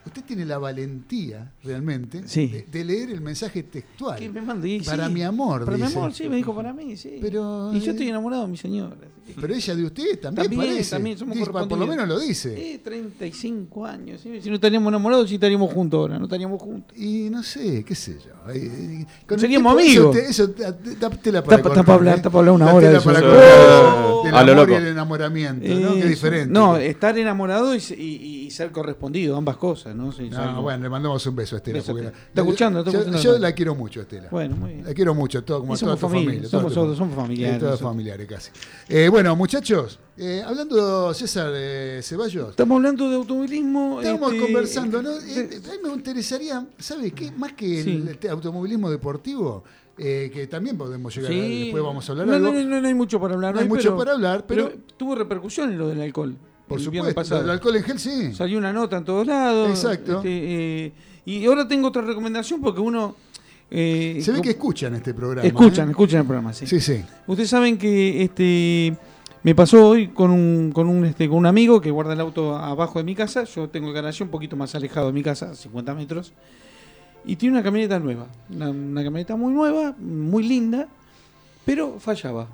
usted 0.07 0.25
tiene 0.25 0.45
la 0.45 0.59
valentía 0.59 1.53
realmente 1.63 2.23
de, 2.23 2.85
leer 2.85 3.11
el 3.11 3.21
mensaje 3.21 3.63
textual. 3.63 4.19
Que 4.19 4.29
me 4.29 4.41
mandé, 4.41 4.81
para 4.85 5.09
mi 5.09 5.23
amor. 5.23 5.65
Para 5.65 5.77
mi 5.77 5.85
amor, 5.85 6.13
sí, 6.13 6.29
me 6.29 6.37
dijo 6.37 6.55
para 6.55 6.73
mí, 6.73 6.97
sí. 6.97 7.19
Pero, 7.21 7.73
y 7.75 7.81
yo 7.81 7.93
estoy 7.93 8.09
enamorado 8.09 8.43
de 8.43 8.49
mi 8.49 8.57
señora. 8.57 8.97
Pero 9.41 9.55
ella 9.55 9.75
de 9.75 9.85
usted 9.85 10.21
también, 10.21 10.49
también 10.49 10.71
parece. 10.71 10.91
También 10.91 11.19
somos 11.19 11.49
Por 11.49 11.79
lo 11.79 11.87
menos 11.87 12.09
lo 12.09 12.19
dice. 12.19 12.57
Sí, 12.57 12.81
35 12.83 13.87
años. 13.87 14.21
Si 14.21 14.49
no 14.49 14.55
estaríamos 14.55 14.89
enamorados, 14.89 15.29
sí 15.29 15.35
estaríamos 15.35 15.73
juntos 15.73 15.99
ahora. 15.99 16.19
No 16.19 16.25
estaríamos 16.25 16.61
juntos. 16.61 16.97
Y 16.97 17.29
no 17.31 17.43
sé, 17.43 17.85
qué 17.85 17.95
sé 17.95 18.19
yo. 18.19 19.37
Seríamos 19.37 19.73
amigos. 19.73 20.17
Eso, 20.17 20.51
tela 20.51 21.43
para 21.43 21.57
Está 21.57 21.83
para 21.83 21.95
hablar, 21.95 22.17
está 22.17 22.31
para 22.31 22.39
hablar 22.41 22.55
una 22.55 22.73
hora 22.75 22.91
de 22.91 22.97
eso. 22.97 23.05
Para 23.05 23.21
del 24.25 24.35
amor 24.35 24.71
y 24.71 24.75
el 24.75 24.87
enamoramiento, 24.87 25.69
¿no? 25.69 25.95
Qué 25.95 26.07
diferente. 26.07 26.53
No, 26.53 26.77
estar 26.77 27.17
enamorado 27.19 27.75
y, 27.75 28.49
ser 28.51 28.73
correspondido, 28.73 29.37
ambas 29.37 29.57
cosas, 29.57 29.95
¿no? 29.95 30.13
no, 30.31 30.63
bueno, 30.63 30.83
le 30.83 30.89
mandamos 30.89 31.25
un 31.27 31.37
beso 31.37 31.57
a 31.57 31.59
Estela. 31.59 31.79
está 31.79 31.93
escuchando, 32.35 32.81
está 32.81 32.91
escuchando. 32.91 33.19
Yo, 33.21 33.39
la 33.39 33.53
quiero 33.53 33.75
mucho, 33.75 34.01
Estela. 34.01 34.29
Bueno, 34.31 34.57
muy 34.57 34.73
bien. 34.73 34.85
La 34.85 34.95
quiero 34.95 35.15
mucho, 35.15 35.43
todo, 35.45 35.61
como 35.61 35.77
toda 35.77 35.97
tu 35.97 36.09
familia. 36.09 36.49
Somos, 36.49 36.73
somos 36.73 37.15
familiares. 37.15 37.59
Todos 37.61 37.81
familiares 37.81 38.27
casi. 38.27 38.51
Eh, 38.89 39.09
bueno, 39.19 39.35
muchachos, 39.35 39.99
eh, 40.17 40.45
hablando, 40.47 41.13
César 41.13 41.51
de 41.51 42.01
Ceballos. 42.05 42.51
Estamos 42.51 42.77
hablando 42.77 43.11
de 43.11 43.17
automovilismo. 43.17 44.01
Estamos 44.01 44.33
este, 44.33 44.45
conversando, 44.45 45.03
¿no? 45.03 45.11
Eh, 45.11 45.61
a 45.67 45.71
mí 45.73 45.79
me 45.83 45.93
interesaría, 45.93 46.65
¿sabe 46.79 47.11
qué? 47.11 47.33
Más 47.33 47.55
que 47.55 47.81
el 47.81 48.17
automovilismo 48.31 48.89
deportivo, 48.89 49.65
eh, 49.99 50.31
que 50.33 50.47
también 50.47 50.79
podemos 50.79 51.13
llegar 51.13 51.33
sí. 51.33 51.65
después 51.65 51.83
vamos 51.83 52.09
a 52.09 52.13
hablar 52.13 52.29
no, 52.29 52.35
algo. 52.35 52.53
No, 52.53 52.81
no, 52.81 52.87
hay 52.87 52.95
mucho 52.95 53.21
para 53.21 53.35
hablar. 53.35 53.57
No 53.57 53.61
hay 53.61 53.69
mucho 53.69 53.97
para 53.97 54.13
hablar, 54.13 54.47
pero, 54.47 54.71
tuvo 54.97 55.17
repercusión 55.17 55.73
en 55.73 55.79
lo 55.79 55.89
del 55.89 56.01
alcohol. 56.01 56.37
Por 56.69 56.81
supuesto, 56.81 57.41
el 57.41 57.51
alcohol 57.51 57.75
en 57.75 57.83
gel 57.83 57.99
sí. 57.99 58.33
Salió 58.35 58.57
una 58.57 58.73
nota 58.73 58.99
en 58.99 59.05
todos 59.05 59.27
lados. 59.27 59.69
Exacto. 59.71 60.19
Este, 60.19 60.93
y 61.25 61.45
ahora 61.45 61.67
tengo 61.67 61.89
otra 61.89 62.03
recomendación 62.03 62.61
porque 62.61 62.81
uno 62.81 63.17
eh, 63.71 64.19
Se 64.23 64.33
ve 64.33 64.41
que 64.41 64.51
escuchan 64.51 64.95
este 64.95 65.15
programa. 65.15 65.47
Escuchan, 65.47 65.89
¿eh? 65.89 65.91
escuchan 65.91 66.21
el 66.21 66.27
programa, 66.27 66.53
sí. 66.53 66.67
Sí, 66.67 66.81
sí. 66.81 67.05
Ustedes 67.27 67.51
saben 67.51 67.77
que 67.77 68.23
este 68.23 68.97
me 69.43 69.55
pasó 69.55 69.89
hoy 69.89 70.09
con 70.09 70.31
un, 70.31 70.73
con 70.73 70.89
un, 70.89 71.05
este, 71.05 71.29
con 71.29 71.39
un 71.39 71.47
amigo 71.47 71.81
que 71.81 71.91
guarda 71.91 72.13
el 72.13 72.21
auto 72.21 72.57
abajo 72.57 72.99
de 72.99 73.05
mi 73.05 73.15
casa. 73.15 73.45
Yo 73.45 73.69
tengo 73.69 73.89
el 73.89 73.95
garaje 73.95 74.23
un 74.23 74.31
poquito 74.31 74.57
más 74.57 74.75
alejado 74.75 75.07
de 75.09 75.13
mi 75.13 75.23
casa, 75.23 75.55
50 75.55 75.95
metros. 75.95 76.33
Y 77.25 77.37
tiene 77.37 77.57
una 77.57 77.63
camioneta 77.63 77.99
nueva. 77.99 78.27
Una, 78.51 79.03
camioneta 79.03 79.37
muy 79.37 79.53
nueva, 79.53 79.95
muy 79.99 80.43
linda, 80.43 80.89
pero 81.65 81.99
fallaba. 82.01 82.47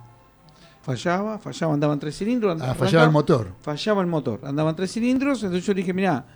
Fallaba, 0.83 1.39
fallaba, 1.39 1.73
andaba 1.73 1.95
en 1.95 2.01
tres 2.01 2.19
cilindros. 2.19 2.61
ah, 2.61 2.75
fallaba 2.75 3.05
el 3.05 3.11
motor. 3.11 3.53
Fallaba 3.63 4.03
el 4.03 4.07
motor. 4.07 4.41
Andaba 4.43 4.71
en 4.71 4.77
tres 4.77 4.93
cilindros. 4.93 5.43
Entonces 5.43 5.67
yo 5.67 5.73
le 5.73 5.81
dije, 5.81 5.95
mira, 5.95 6.27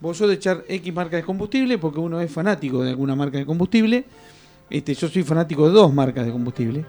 vos 0.00 0.16
sos 0.16 0.28
de 0.28 0.34
echar 0.34 0.64
X 0.68 0.94
marca 0.94 1.16
de 1.16 1.22
combustible, 1.22 1.78
porque 1.78 1.98
uno 1.98 2.20
es 2.20 2.30
fanático 2.30 2.82
de 2.82 2.90
alguna 2.90 3.14
marca 3.14 3.38
de 3.38 3.46
combustible. 3.46 4.04
Este, 4.70 4.94
yo 4.94 5.08
soy 5.08 5.22
fanático 5.22 5.66
de 5.66 5.72
dos 5.72 5.92
marcas 5.92 6.26
de 6.26 6.32
combustible. 6.32 6.84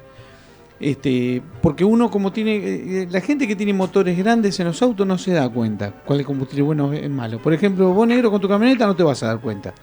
Este, 0.79 1.41
porque 1.61 1.83
uno 1.83 2.09
como 2.09 2.31
tiene, 2.31 2.55
eh, 2.55 3.07
la 3.11 3.19
gente 3.19 3.45
que 3.47 3.55
tiene 3.55 3.73
motores 3.73 4.17
grandes 4.17 4.57
en 4.61 4.67
los 4.67 4.81
autos 4.81 5.05
no 5.05 5.17
se 5.17 5.31
da 5.31 5.49
cuenta 5.49 5.91
cuál 6.05 6.21
es 6.21 6.25
combustible 6.25 6.63
bueno 6.63 6.93
es 6.93 7.09
malo. 7.09 7.39
Por 7.39 7.53
ejemplo, 7.53 7.91
vos 7.93 8.07
negro 8.07 8.31
con 8.31 8.39
tu 8.39 8.47
camioneta 8.47 8.87
no 8.87 8.95
te 8.95 9.03
vas 9.03 9.21
a 9.23 9.27
dar 9.27 9.41
cuenta. 9.41 9.73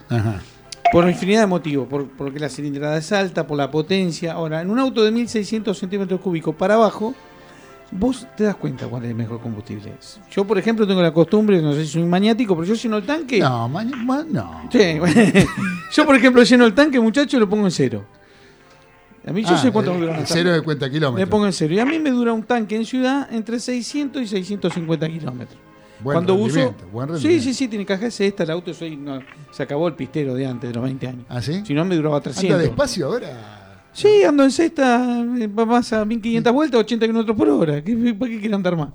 Por 0.91 1.07
infinidad 1.07 1.41
de 1.41 1.47
motivos, 1.49 1.87
por, 1.87 2.09
porque 2.09 2.39
la 2.39 2.49
cilindrada 2.49 2.97
es 2.97 3.13
alta, 3.13 3.47
por 3.47 3.59
la 3.59 3.71
potencia. 3.71 4.33
Ahora, 4.33 4.63
en 4.63 4.71
un 4.71 4.79
auto 4.79 5.05
de 5.05 5.11
1600 5.11 5.77
centímetros 5.77 6.21
cúbicos 6.21 6.55
para 6.55 6.75
abajo, 6.75 7.15
vos 7.91 8.27
te 8.37 8.45
das 8.45 8.57
cuenta 8.57 8.87
cuál 8.87 9.05
es 9.05 9.11
el 9.11 9.17
mejor 9.17 9.41
combustible. 9.41 9.93
Yo, 10.31 10.45
por 10.45 10.59
ejemplo, 10.59 10.87
tengo 10.87 11.03
la 11.03 11.13
costumbre, 11.13 11.61
no 11.61 11.73
sé 11.73 11.85
si 11.85 11.93
soy 11.93 12.05
maniático, 12.05 12.55
pero 12.55 12.67
yo 12.67 12.75
lleno 12.75 12.97
el 12.97 13.05
tanque. 13.05 13.41
No, 13.41 13.69
no. 13.69 14.69
yo, 15.93 16.07
por 16.07 16.17
ejemplo, 16.17 16.43
lleno 16.43 16.67
el 16.67 16.75
tanque, 16.75 17.01
muchacho, 17.01 17.39
lo 17.39 17.49
pongo 17.49 17.65
en 17.65 17.71
cero. 17.71 18.05
A 19.27 19.33
mí 19.33 19.43
yo 19.43 19.55
ah, 19.55 19.59
sé 19.59 19.73
cuánto 19.73 19.93
me 19.93 20.07
dura 20.07 20.25
Cero 20.25 20.53
de 20.53 20.63
cuenta 20.63 20.89
kilómetros. 20.89 21.19
Me 21.19 21.27
pongo 21.27 21.47
en 21.47 21.53
cero. 21.53 21.75
Y 21.75 21.81
a 21.81 21.85
mí 21.85 21.99
me 21.99 22.11
dura 22.11 22.33
un 22.33 22.45
tanque 22.45 22.77
en 22.77 22.85
ciudad 22.85 23.29
entre 23.33 23.59
600 23.59 24.23
y 24.23 24.27
650 24.27 25.09
kilómetros. 25.09 25.59
Buen 26.01 26.15
Cuando 26.15 26.35
uso. 26.35 26.75
sí, 27.19 27.41
sí, 27.41 27.55
sí, 27.55 27.69
tiene 27.69 27.87
caja 27.87 28.07
es 28.07 28.21
esta, 28.21 28.43
el 28.43 28.51
auto 28.51 28.75
soy, 28.75 29.03
se 29.51 29.63
acabó 29.63 29.89
el 29.89 29.95
pistero 29.95 30.35
de 30.35 30.47
antes, 30.47 30.69
de 30.69 30.75
los 30.75 30.85
20 30.85 31.09
años. 31.09 31.27
¿Ah, 31.29 31.41
sí? 31.41 31.63
Si 31.65 31.73
no, 31.73 31.85
me 31.87 31.97
duraba 31.97 32.21
300. 32.21 32.53
¿Anda 32.53 32.63
despacio 32.63 33.07
ahora? 33.07 33.56
Sí, 33.97 34.23
ando 34.25 34.45
en 34.45 34.51
cesta, 34.51 35.25
vas 35.49 35.91
a 35.95 36.05
1500 36.05 36.53
vueltas, 36.53 36.81
80 36.81 37.07
kilómetros 37.07 37.35
por 37.35 37.49
hora. 37.49 37.83
¿Qué, 37.83 38.15
¿Para 38.15 38.31
qué 38.31 38.41
quiere 38.41 38.55
andar 38.55 38.77
más? 38.77 38.91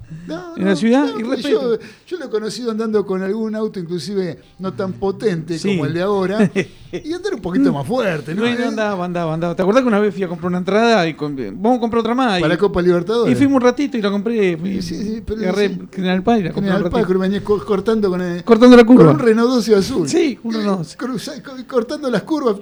en 0.55 0.65
la 0.65 0.75
ciudad, 0.75 1.07
y 1.17 1.41
yo, 1.41 1.77
yo, 2.05 2.17
lo 2.17 2.25
he 2.25 2.29
conocido 2.29 2.69
andando 2.69 3.03
con 3.03 3.23
algún 3.23 3.55
auto, 3.55 3.79
inclusive 3.79 4.37
no 4.59 4.73
tan 4.73 4.93
potente 4.93 5.59
como 5.59 5.87
el 5.87 5.93
de 5.95 6.01
ahora, 6.03 6.51
y 6.91 7.13
andar 7.13 7.33
un 7.33 7.41
poquito 7.41 7.73
más 7.73 7.87
fuerte. 7.87 8.35
¿no? 8.35 8.43
no 8.43 8.67
andaba, 8.67 9.05
andaba, 9.05 9.33
andaba. 9.33 9.55
¿Te 9.55 9.63
acuerdas 9.63 9.81
que 9.81 9.87
una 9.87 9.99
vez 9.99 10.13
fui 10.13 10.23
a 10.23 10.27
comprar 10.27 10.49
una 10.49 10.59
entrada 10.59 11.07
y 11.07 11.13
vamos 11.13 11.77
a 11.77 11.79
comprar 11.79 12.01
otra 12.01 12.13
más? 12.13 12.39
Para 12.39 12.53
la 12.53 12.57
Copa 12.59 12.79
Libertadores. 12.81 13.33
Y 13.33 13.35
fuimos 13.35 13.55
un 13.55 13.61
ratito 13.61 13.97
y 13.97 14.01
la 14.03 14.11
compré. 14.11 14.55
Sí, 14.81 14.81
sí, 14.81 15.23
pero 15.25 15.41
agarré 15.41 15.69
sí. 15.69 15.79
General 15.91 16.21
Paz 16.21 16.39
y 16.39 16.43
la 16.43 16.51
compré. 16.51 16.71
General 16.71 16.91
Paz, 16.91 17.63
cortando 17.65 18.09
con 18.11 18.21
el, 18.21 18.43
Cortando 18.43 18.77
la 18.77 18.83
curva. 18.83 19.05
Con 19.05 19.15
un 19.15 19.19
Renault 19.19 19.49
12 19.49 19.75
azul. 19.75 20.07
Sí, 20.07 20.37
un 20.43 20.53
Renault 20.53 20.79
12. 20.97 20.97
Cortando 21.67 22.11
las 22.11 22.21
curvas. 22.21 22.57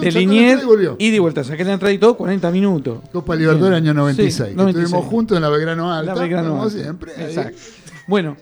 De 0.00 0.12
Linier 0.12 0.60
y 0.98 1.10
de 1.10 1.20
vuelta. 1.20 1.44
Saqué 1.44 1.64
la 1.64 1.74
entrada 1.74 1.92
y 1.92 1.98
todo, 1.98 2.16
40 2.16 2.50
minutos. 2.50 3.00
Copa 3.12 3.34
Libertadores 3.34 3.78
año 3.78 3.94
96. 3.94 4.34
Sí, 4.34 4.54
96. 4.56 4.84
Estuvimos 4.84 5.10
juntos 5.10 5.36
en 5.36 5.42
la 5.42 5.48
Belgrano 5.48 5.92
Alta. 5.92 6.14
La 6.14 6.20
Belgrano 6.20 6.50
como 6.50 6.62
Alta. 6.64 6.78
siempre. 6.78 7.12
Exacto. 7.16 7.58
Bueno, 8.06 8.36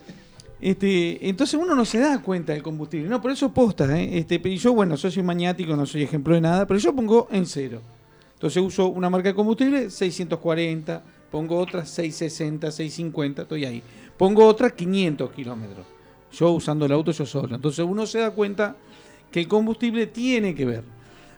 este, 0.61 1.29
entonces 1.29 1.61
uno 1.61 1.75
no 1.75 1.85
se 1.85 1.99
da 1.99 2.21
cuenta 2.23 2.53
del 2.53 2.63
combustible. 2.63 3.09
No, 3.09 3.21
por 3.21 3.31
eso 3.31 3.53
posta. 3.53 3.85
¿eh? 3.99 4.19
Este, 4.19 4.57
yo, 4.57 4.73
bueno, 4.73 4.97
soy 4.97 5.23
maniático, 5.23 5.77
no 5.77 5.85
soy 5.87 6.03
ejemplo 6.03 6.35
de 6.35 6.41
nada, 6.41 6.67
pero 6.67 6.81
yo 6.81 6.95
pongo 6.95 7.29
en 7.31 7.47
cero. 7.47 7.81
Entonces 8.35 8.63
uso 8.63 8.89
una 8.89 9.09
marca 9.11 9.29
de 9.29 9.35
combustible, 9.35 9.91
640, 9.91 11.03
pongo 11.31 11.59
otra 11.59 11.85
660, 11.85 12.71
650, 12.71 13.43
estoy 13.43 13.65
ahí. 13.65 13.83
Pongo 14.17 14.47
otra 14.47 14.71
500 14.71 15.31
kilómetros. 15.33 15.87
Yo 16.33 16.51
usando 16.51 16.87
el 16.87 16.93
auto 16.93 17.13
yo 17.13 17.27
solo. 17.27 17.55
Entonces 17.55 17.85
uno 17.85 18.07
se 18.07 18.19
da 18.19 18.31
cuenta 18.31 18.77
que 19.31 19.41
el 19.41 19.49
combustible 19.49 20.07
tiene 20.07 20.55
que 20.55 20.65
ver. 20.65 20.85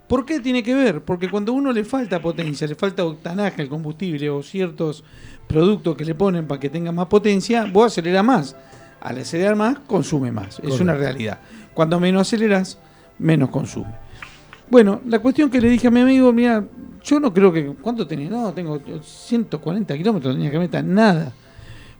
¿Por 0.09 0.25
qué 0.25 0.41
tiene 0.41 0.63
que 0.63 0.75
ver? 0.75 1.03
Porque 1.03 1.29
cuando 1.29 1.53
a 1.53 1.55
uno 1.55 1.73
le 1.73 1.85
falta 1.85 2.21
potencia, 2.21 2.67
le 2.67 2.77
falta 2.77 3.05
octanaje 3.05 3.63
al 3.63 3.69
combustible 3.69 4.31
o 4.31 4.43
ciertos 4.43 5.03
productos 5.49 5.97
que 5.97 6.05
le 6.05 6.15
ponen 6.15 6.47
para 6.47 6.61
que 6.61 6.71
tenga 6.71 6.93
más 6.93 7.07
potencia, 7.07 7.67
vos 7.73 7.87
aceleras 7.87 8.25
más. 8.25 8.57
Al 9.01 9.19
acelerar 9.19 9.57
más, 9.57 9.79
consume 9.81 10.31
más. 10.31 10.61
Es 10.61 10.81
una 10.81 10.95
realidad. 10.95 11.41
Cuando 11.75 11.99
menos 11.99 12.23
aceleras, 12.23 12.79
menos 13.19 13.51
consume. 13.51 13.95
Bueno, 14.71 15.01
la 15.07 15.19
cuestión 15.19 15.51
que 15.51 15.61
le 15.61 15.69
dije 15.69 15.89
a 15.89 15.91
mi 15.91 16.01
amigo, 16.01 16.33
mira, 16.33 16.65
yo 17.05 17.21
no 17.21 17.33
creo 17.33 17.53
que. 17.53 17.67
¿Cuánto 17.81 18.07
tenés? 18.07 18.31
No, 18.31 18.53
tengo 18.53 18.81
140 19.01 19.97
kilómetros, 19.97 20.35
tenía 20.35 20.51
que 20.51 20.59
meter 20.59 20.85
nada. 20.85 21.33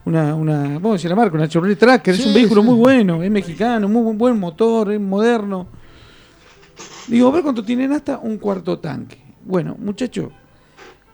Una, 0.05 0.35
una, 0.35 0.63
vamos 0.75 0.91
a 0.91 0.93
decir 0.93 1.09
la 1.09 1.15
marca, 1.17 1.35
una 1.35 1.49
Chevrolet 1.49 1.77
Tracker, 1.77 2.15
es 2.15 2.25
un 2.25 2.33
vehículo 2.33 2.63
muy 2.63 2.75
bueno, 2.75 3.21
es 3.21 3.29
mexicano, 3.29 3.89
muy 3.89 4.15
buen 4.15 4.39
motor, 4.39 4.93
es 4.93 5.01
moderno. 5.01 5.67
Digo, 7.07 7.29
a 7.29 7.31
ver 7.31 7.43
cuánto 7.43 7.63
tienen 7.63 7.91
hasta 7.93 8.17
un 8.19 8.37
cuarto 8.37 8.79
tanque. 8.79 9.17
Bueno, 9.43 9.75
muchachos, 9.79 10.31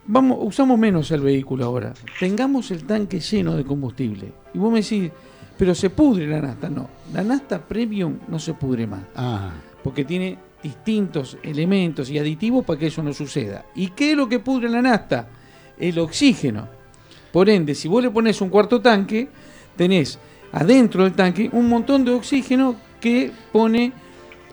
vamos, 0.06 0.38
usamos 0.40 0.78
menos 0.78 1.10
el 1.10 1.20
vehículo 1.20 1.64
ahora. 1.64 1.94
Tengamos 2.18 2.70
el 2.70 2.84
tanque 2.84 3.20
lleno 3.20 3.56
de 3.56 3.64
combustible. 3.64 4.32
Y 4.52 4.58
vos 4.58 4.72
me 4.72 4.80
decís, 4.80 5.10
pero 5.56 5.74
se 5.74 5.90
pudre 5.90 6.26
la 6.26 6.40
nasta. 6.40 6.68
No, 6.68 6.88
la 7.12 7.22
nasta 7.22 7.64
premium 7.64 8.18
no 8.28 8.38
se 8.38 8.54
pudre 8.54 8.86
más. 8.86 9.02
Ah. 9.14 9.52
Porque 9.82 10.04
tiene 10.04 10.38
distintos 10.62 11.36
elementos 11.42 12.10
y 12.10 12.18
aditivos 12.18 12.64
para 12.64 12.78
que 12.78 12.86
eso 12.86 13.02
no 13.02 13.12
suceda. 13.12 13.66
¿Y 13.74 13.88
qué 13.88 14.12
es 14.12 14.16
lo 14.16 14.28
que 14.28 14.40
pudre 14.40 14.68
la 14.68 14.82
nafta? 14.82 15.28
El 15.78 15.98
oxígeno. 15.98 16.66
Por 17.32 17.50
ende, 17.50 17.74
si 17.74 17.88
vos 17.88 18.02
le 18.02 18.10
pones 18.10 18.40
un 18.40 18.48
cuarto 18.48 18.80
tanque, 18.80 19.28
tenés 19.76 20.18
adentro 20.52 21.04
del 21.04 21.12
tanque 21.12 21.50
un 21.52 21.68
montón 21.68 22.04
de 22.04 22.12
oxígeno 22.12 22.76
que 23.00 23.30
pone 23.52 23.92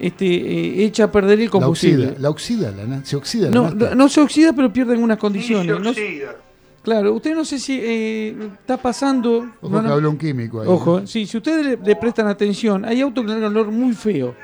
este, 0.02 0.26
eh, 0.26 0.86
echa 0.86 1.04
a 1.04 1.12
perder 1.12 1.40
el 1.40 1.50
combustible. 1.50 2.16
La 2.18 2.32
oxida, 2.32 2.72
la 2.72 3.06
se 3.06 3.16
oxida. 3.16 3.50
La 3.50 3.52
no, 3.52 3.70
no, 3.70 4.10
se 4.10 4.20
oxida, 4.20 4.52
pero 4.52 4.74
pierde 4.74 4.94
algunas 4.94 5.20
condiciones. 5.20 5.68
se 5.68 5.90
oxida. 5.90 6.36
claro, 6.82 7.14
usted 7.14 7.36
no 7.36 7.46
sé 7.46 7.60
si 7.60 7.80
eh, 7.80 8.36
está 8.60 8.78
pasando. 8.78 9.48
Ojo 9.62 9.82
que 9.82 9.88
habla 9.88 10.10
un 10.10 10.18
químico 10.18 10.62
ahí. 10.62 10.68
Ojo, 10.68 11.06
sí, 11.06 11.28
si 11.28 11.38
ustedes 11.38 11.80
le, 11.80 11.96
prestan 11.96 12.28
atención, 12.28 12.84
hay 12.84 13.00
autos 13.02 13.24
que 13.24 13.28
tienen 13.28 13.44
un 13.44 13.56
olor 13.56 13.72
muy 13.72 13.94
feo. 13.94 14.36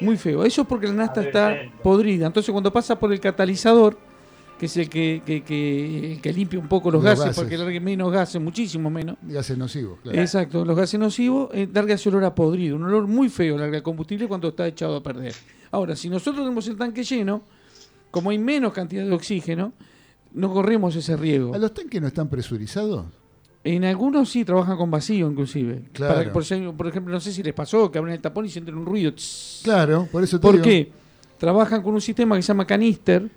Muy 0.00 0.16
feo. 0.16 0.44
Eso 0.44 0.62
es 0.62 0.68
porque 0.68 0.88
la 0.88 0.94
nafta 0.94 1.22
está 1.22 1.56
podrida. 1.82 2.26
Entonces, 2.26 2.50
cuando 2.50 2.72
pasa 2.72 2.98
por 2.98 3.12
el 3.12 3.20
catalizador, 3.20 3.96
que 4.58 4.66
es 4.66 4.76
el 4.76 4.88
que, 4.88 5.22
que, 5.24 6.18
que, 6.22 6.32
limpia 6.32 6.58
un 6.58 6.68
poco 6.68 6.90
los, 6.90 7.02
gases, 7.02 7.36
porque 7.36 7.58
larga 7.58 7.78
menos 7.78 8.10
gases, 8.10 8.40
muchísimo 8.40 8.88
menos. 8.88 9.16
Gases 9.22 9.58
nocivos, 9.58 9.98
claro. 10.02 10.18
Exacto, 10.18 10.64
los 10.64 10.76
gases 10.76 10.98
nocivos 10.98 11.50
eh, 11.52 11.68
larga 11.72 11.94
ese 11.94 12.08
olor 12.08 12.24
a 12.24 12.34
podrido, 12.34 12.76
un 12.76 12.84
olor 12.84 13.06
muy 13.06 13.28
feo 13.28 13.58
larga 13.58 13.76
el 13.76 13.82
combustible 13.82 14.26
cuando 14.26 14.48
está 14.48 14.66
echado 14.66 14.96
a 14.96 15.02
perder. 15.02 15.34
Ahora, 15.70 15.94
si 15.94 16.08
nosotros 16.08 16.44
tenemos 16.44 16.66
el 16.68 16.76
tanque 16.76 17.04
lleno, 17.04 17.42
como 18.10 18.30
hay 18.30 18.38
menos 18.38 18.72
cantidad 18.72 19.04
de 19.04 19.12
oxígeno, 19.12 19.74
no 20.32 20.52
corremos 20.52 20.96
ese 20.96 21.16
riesgo. 21.16 21.54
¿A 21.54 21.58
los 21.58 21.74
tanques 21.74 22.00
no 22.00 22.08
están 22.08 22.28
presurizados? 22.28 23.04
En 23.62 23.84
algunos 23.84 24.30
sí 24.30 24.44
trabajan 24.44 24.76
con 24.76 24.90
vacío, 24.90 25.28
inclusive. 25.28 25.82
Claro. 25.92 26.32
por, 26.32 26.42
ejemplo, 26.86 27.12
no 27.12 27.20
sé 27.20 27.32
si 27.32 27.42
les 27.42 27.52
pasó 27.52 27.90
que 27.90 27.98
abren 27.98 28.14
el 28.14 28.20
tapón 28.20 28.46
y 28.46 28.48
sienten 28.48 28.76
un 28.76 28.86
ruido. 28.86 29.12
Claro, 29.64 30.08
por 30.10 30.22
eso 30.22 30.38
te 30.38 30.42
¿Por 30.42 30.62
qué? 30.62 30.92
Trabajan 31.36 31.82
con 31.82 31.92
un 31.94 32.00
sistema 32.00 32.36
que 32.36 32.42
se 32.42 32.48
llama 32.48 32.66
canister, 32.66 33.28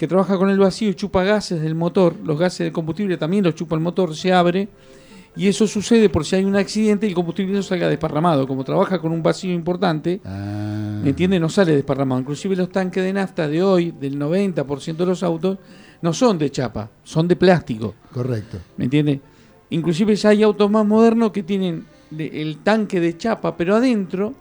que 0.00 0.08
trabaja 0.08 0.38
con 0.38 0.48
el 0.48 0.58
vacío 0.58 0.88
y 0.88 0.94
chupa 0.94 1.24
gases 1.24 1.60
del 1.60 1.74
motor, 1.74 2.16
los 2.24 2.38
gases 2.38 2.60
del 2.60 2.72
combustible 2.72 3.18
también 3.18 3.44
los 3.44 3.54
chupa 3.54 3.74
el 3.74 3.82
motor, 3.82 4.16
se 4.16 4.32
abre 4.32 4.66
y 5.36 5.46
eso 5.46 5.66
sucede 5.66 6.08
por 6.08 6.24
si 6.24 6.36
hay 6.36 6.44
un 6.46 6.56
accidente 6.56 7.04
y 7.04 7.10
el 7.10 7.14
combustible 7.14 7.52
no 7.52 7.62
salga 7.62 7.86
desparramado. 7.86 8.46
Como 8.48 8.64
trabaja 8.64 8.98
con 8.98 9.12
un 9.12 9.22
vacío 9.22 9.52
importante, 9.52 10.22
ah. 10.24 11.00
¿me 11.02 11.10
entiende? 11.10 11.38
No 11.38 11.50
sale 11.50 11.74
desparramado. 11.74 12.18
Inclusive 12.18 12.56
los 12.56 12.70
tanques 12.72 13.04
de 13.04 13.12
nafta 13.12 13.46
de 13.46 13.62
hoy, 13.62 13.90
del 13.90 14.18
90% 14.18 14.96
de 14.96 15.04
los 15.04 15.22
autos, 15.22 15.58
no 16.00 16.14
son 16.14 16.38
de 16.38 16.50
chapa, 16.50 16.88
son 17.04 17.28
de 17.28 17.36
plástico. 17.36 17.94
Correcto. 18.10 18.56
¿Me 18.78 18.84
entiende? 18.84 19.20
Inclusive 19.68 20.16
ya 20.16 20.30
hay 20.30 20.42
autos 20.42 20.70
más 20.70 20.86
modernos 20.86 21.30
que 21.30 21.42
tienen 21.42 21.84
el 22.16 22.56
tanque 22.64 23.00
de 23.00 23.18
chapa, 23.18 23.54
pero 23.54 23.76
adentro 23.76 24.32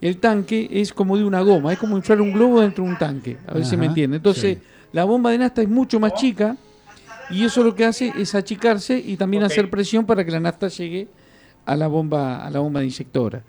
el 0.00 0.16
tanque 0.16 0.70
es 0.70 0.94
como 0.94 1.18
de 1.18 1.24
una 1.24 1.42
goma, 1.42 1.74
es 1.74 1.78
como 1.78 1.98
inflar 1.98 2.22
un 2.22 2.32
globo 2.32 2.62
dentro 2.62 2.82
de 2.82 2.88
un 2.88 2.96
tanque, 2.96 3.36
a 3.46 3.52
ver 3.52 3.66
si 3.66 3.76
me 3.76 3.84
entiende. 3.84 4.16
Entonces... 4.16 4.56
La 4.92 5.04
bomba 5.04 5.30
de 5.30 5.38
nafta 5.38 5.62
es 5.62 5.68
mucho 5.68 6.00
más 6.00 6.14
chica 6.14 6.56
y 7.30 7.44
eso 7.44 7.62
lo 7.62 7.74
que 7.74 7.84
hace 7.84 8.12
es 8.16 8.34
achicarse 8.34 8.98
y 8.98 9.16
también 9.16 9.42
hacer 9.42 9.68
presión 9.70 10.06
para 10.06 10.24
que 10.24 10.30
la 10.30 10.40
nafta 10.40 10.68
llegue 10.68 11.08
a 11.64 11.76
la 11.76 11.88
bomba, 11.88 12.46
a 12.46 12.50
la 12.50 12.60
bomba 12.60 12.80
de 12.80 12.86
inyectora. 12.86 13.42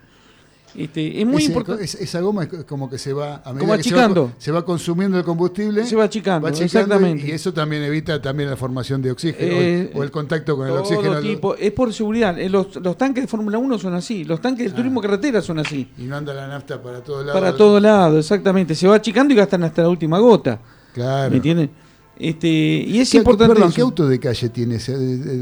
Este, 0.76 1.22
es 1.22 1.26
muy 1.26 1.44
importante. 1.44 1.84
esa 1.84 2.22
goma 2.22 2.44
es 2.44 2.50
como 2.66 2.88
que 2.88 3.00
se 3.00 3.12
va 3.12 3.42
a 3.44 3.52
medida 3.52 3.74
achicando. 3.74 4.34
se, 4.38 4.52
va, 4.52 4.64
consumiendo 4.64 5.18
el 5.18 5.24
combustible. 5.24 5.86
Se 5.86 5.96
va 5.96 6.04
achicando, 6.04 6.48
exactamente. 6.50 7.28
Y, 7.28 7.32
eso 7.32 7.52
también 7.52 7.82
evita 7.84 8.22
también 8.22 8.50
la 8.50 8.58
formación 8.58 9.02
de 9.02 9.10
oxígeno 9.10 9.54
eh, 9.60 9.92
o, 9.96 10.04
el 10.04 10.12
contacto 10.12 10.56
con 10.56 10.68
el 10.68 10.74
oxígeno. 10.74 11.20
Tipo, 11.20 11.56
es 11.56 11.72
por 11.72 11.92
seguridad. 11.94 12.38
Eh, 12.38 12.50
los, 12.50 12.76
los, 12.76 12.96
tanques 12.96 13.24
de 13.24 13.28
Fórmula 13.28 13.58
1 13.58 13.80
son 13.80 13.96
así. 13.96 14.24
Los 14.24 14.40
tanques 14.40 14.66
del 14.66 14.74
ah. 14.74 14.76
turismo 14.76 15.02
carretera 15.02 15.42
son 15.42 15.58
así. 15.60 15.90
Y 15.98 16.04
no 16.04 16.16
anda 16.16 16.34
la 16.34 16.48
nafta 16.48 16.82
para 16.82 17.02
todos 17.02 17.26
lados. 17.26 17.42
Para 17.42 17.56
todos 17.56 17.82
lados, 17.82 18.20
exactamente. 18.20 18.76
Se 18.76 18.88
va 18.88 18.96
achicando 18.96 19.34
y 19.34 19.38
gastan 19.38 19.64
hasta 19.64 19.82
la 19.82 19.90
última 19.90 20.20
gota. 20.20 20.60
Claro. 20.98 21.30
¿Me 21.30 21.36
entiendes? 21.36 21.70
Este, 22.18 22.48
y 22.48 23.00
es 23.00 23.14
importante. 23.14 23.54
Perdón, 23.54 23.72
¿qué 23.72 23.82
auto 23.82 24.08
de 24.08 24.20
calle 24.20 24.50
tiene? 24.50 24.80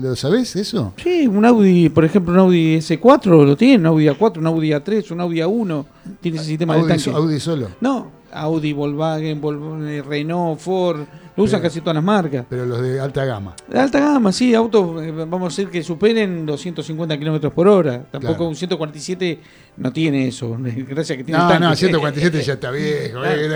¿Lo 0.02 0.14
sabés 0.18 0.58
eso? 0.58 0.94
Sí, 1.02 1.26
un 1.26 1.46
Audi, 1.46 1.88
por 1.88 2.04
ejemplo, 2.04 2.34
un 2.34 2.40
Audi 2.40 2.76
S4 2.80 3.46
lo 3.46 3.56
tiene, 3.56 3.78
un 3.78 3.86
Audi 3.86 4.08
A4, 4.08 4.40
un 4.40 4.48
Audi 4.48 4.72
A3, 4.72 5.12
un 5.12 5.22
Audi 5.22 5.38
A1, 5.38 5.86
tiene 6.20 6.38
ese 6.38 6.48
sistema 6.48 6.74
Audi, 6.74 6.84
de 6.84 6.90
tanque. 6.90 7.12
Audi 7.12 7.40
solo. 7.40 7.70
No, 7.80 8.12
Audi, 8.36 8.74
Volkswagen, 8.74 9.40
Volkswagen 9.42 10.04
Renault, 10.06 10.60
Ford, 10.60 11.00
lo 11.36 11.44
usan 11.44 11.62
casi 11.62 11.80
todas 11.82 11.96
las 11.96 12.04
marcas. 12.04 12.46
Pero 12.50 12.66
los 12.66 12.82
de 12.82 13.00
alta 13.00 13.26
gama. 13.26 13.56
De 13.68 13.80
alta 13.80 14.00
gama, 14.00 14.32
sí, 14.32 14.54
autos, 14.54 15.04
eh, 15.04 15.12
vamos 15.12 15.42
a 15.42 15.48
decir 15.50 15.70
que 15.70 15.84
superen 15.84 16.46
250 16.46 17.18
kilómetros 17.18 17.54
por 17.54 17.68
hora. 17.68 18.04
Tampoco 18.12 18.48
un 18.48 18.56
147 18.56 19.40
no 19.78 19.92
tiene 19.92 20.28
eso. 20.28 20.58
Gracias 20.60 21.18
que 21.18 21.24
tiene 21.24 21.40
No, 21.40 21.60
no, 21.60 21.76
147 21.76 22.42
ya 22.42 22.54
está 22.54 22.72
viejo. 22.72 23.24
Eh, 23.26 23.50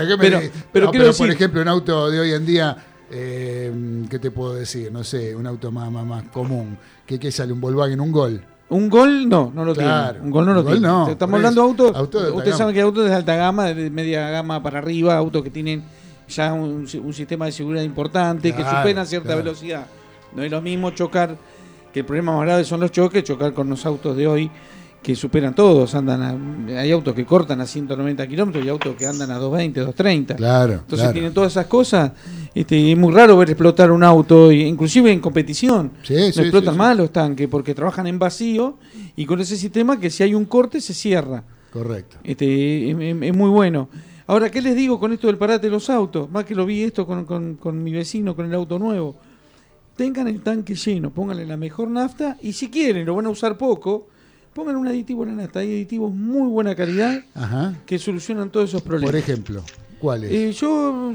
pero, 0.72 0.90
pero, 0.90 1.12
por 1.12 1.30
ejemplo, 1.30 1.62
un 1.62 1.68
auto 1.68 2.10
de 2.10 2.20
hoy 2.20 2.32
en 2.32 2.46
día 2.46 2.76
eh, 3.10 3.72
¿Qué 4.08 4.18
te 4.18 4.30
puedo 4.30 4.54
decir? 4.54 4.92
No 4.92 5.02
sé, 5.02 5.34
un 5.34 5.46
auto 5.46 5.72
más, 5.72 5.90
más, 5.90 6.24
común. 6.28 6.78
¿Qué, 7.04 7.18
¿Qué, 7.18 7.32
sale? 7.32 7.52
¿Un 7.52 7.60
Volkswagen? 7.60 8.00
¿Un 8.00 8.12
Gol? 8.12 8.44
Un 8.70 8.88
Gol 8.88 9.28
no, 9.28 9.52
no 9.52 9.64
lo 9.64 9.74
tiene. 9.74 9.92
Un 10.22 10.30
Gol 10.30 10.46
no 10.46 10.54
lo 10.54 10.64
tiene. 10.64 10.88
Estamos 11.10 11.36
hablando 11.36 11.60
de 11.60 11.68
autos. 11.68 11.96
Auto 11.96 12.34
Ustedes 12.34 12.56
saben 12.56 12.74
que 12.74 12.80
autos 12.80 13.08
de 13.08 13.14
alta 13.14 13.34
gama, 13.34 13.66
de 13.66 13.90
media 13.90 14.30
gama 14.30 14.62
para 14.62 14.78
arriba, 14.78 15.16
autos 15.16 15.42
que 15.42 15.50
tienen 15.50 15.84
ya 16.28 16.52
un, 16.52 16.86
sistema 16.86 17.46
de 17.46 17.52
seguridad 17.52 17.82
importante, 17.82 18.54
que 18.54 18.62
superan 18.62 19.06
cierta 19.06 19.34
velocidad. 19.34 19.86
No 20.34 20.44
es 20.44 20.50
lo 20.50 20.62
mismo 20.62 20.90
chocar, 20.90 21.36
que 21.92 22.00
el 22.00 22.06
problema 22.06 22.36
más 22.36 22.46
grave 22.46 22.64
son 22.64 22.78
los 22.78 22.92
choques, 22.92 23.24
chocar 23.24 23.52
con 23.52 23.68
los 23.68 23.84
autos 23.84 24.16
de 24.16 24.28
hoy 24.28 24.50
que 25.02 25.16
superan 25.16 25.54
todos, 25.54 25.94
andan 25.94 26.68
hay 26.68 26.92
autos 26.92 27.14
que 27.14 27.24
cortan 27.24 27.60
a 27.60 27.66
190 27.66 28.26
kilómetros 28.26 28.64
y 28.64 28.68
autos 28.68 28.94
que 28.96 29.06
andan 29.06 29.30
a 29.30 29.38
220, 29.38 29.80
230. 29.80 30.36
Claro. 30.36 30.74
Entonces 30.74 31.12
tienen 31.12 31.32
todas 31.32 31.52
esas 31.52 31.66
cosas. 31.66 32.12
Este, 32.54 32.92
es 32.92 32.98
muy 32.98 33.12
raro 33.12 33.36
ver 33.38 33.50
explotar 33.50 33.90
un 33.90 34.02
auto, 34.02 34.52
inclusive 34.52 35.10
en 35.10 35.20
competición. 35.20 35.92
Sí, 36.02 36.14
no 36.14 36.42
explotan 36.42 36.76
mal 36.76 36.98
los 36.98 37.10
tanques 37.10 37.48
porque 37.48 37.74
trabajan 37.74 38.06
en 38.08 38.18
vacío 38.18 38.78
y 39.16 39.24
con 39.24 39.40
ese 39.40 39.56
sistema 39.56 39.98
que 39.98 40.10
si 40.10 40.22
hay 40.22 40.34
un 40.34 40.44
corte 40.44 40.80
se 40.80 40.92
cierra. 40.92 41.42
Correcto. 41.72 42.18
Este, 42.22 42.90
es, 42.90 43.34
muy 43.34 43.48
bueno. 43.48 43.88
Ahora, 44.26 44.50
¿qué 44.50 44.60
les 44.60 44.76
digo 44.76 45.00
con 45.00 45.12
esto 45.12 45.28
del 45.28 45.38
parate 45.38 45.66
de 45.68 45.70
los 45.70 45.88
autos? 45.88 46.30
Más 46.30 46.44
que 46.44 46.54
lo 46.54 46.66
vi 46.66 46.82
esto 46.82 47.06
con, 47.06 47.24
con, 47.24 47.54
con 47.54 47.82
mi 47.82 47.92
vecino, 47.92 48.36
con 48.36 48.46
el 48.46 48.54
auto 48.54 48.78
nuevo. 48.78 49.16
Tengan 49.96 50.28
el 50.28 50.42
tanque 50.42 50.74
lleno, 50.74 51.10
pónganle 51.10 51.46
la 51.46 51.56
mejor 51.56 51.88
nafta 51.88 52.36
y 52.42 52.52
si 52.52 52.68
quieren, 52.68 53.06
lo 53.06 53.14
van 53.14 53.26
a 53.26 53.30
usar 53.30 53.56
poco 53.56 54.08
Pongan 54.54 54.76
un 54.76 54.88
aditivo 54.88 55.22
en 55.22 55.36
la 55.36 55.42
nafta. 55.42 55.60
Hay 55.60 55.68
aditivos 55.68 56.12
muy 56.12 56.48
buena 56.48 56.74
calidad 56.74 57.22
que 57.86 57.98
solucionan 57.98 58.50
todos 58.50 58.70
esos 58.70 58.82
problemas. 58.82 59.12
Por 59.12 59.18
ejemplo, 59.18 59.62
¿cuáles? 60.00 60.32
Eh, 60.32 60.52
yo, 60.52 61.14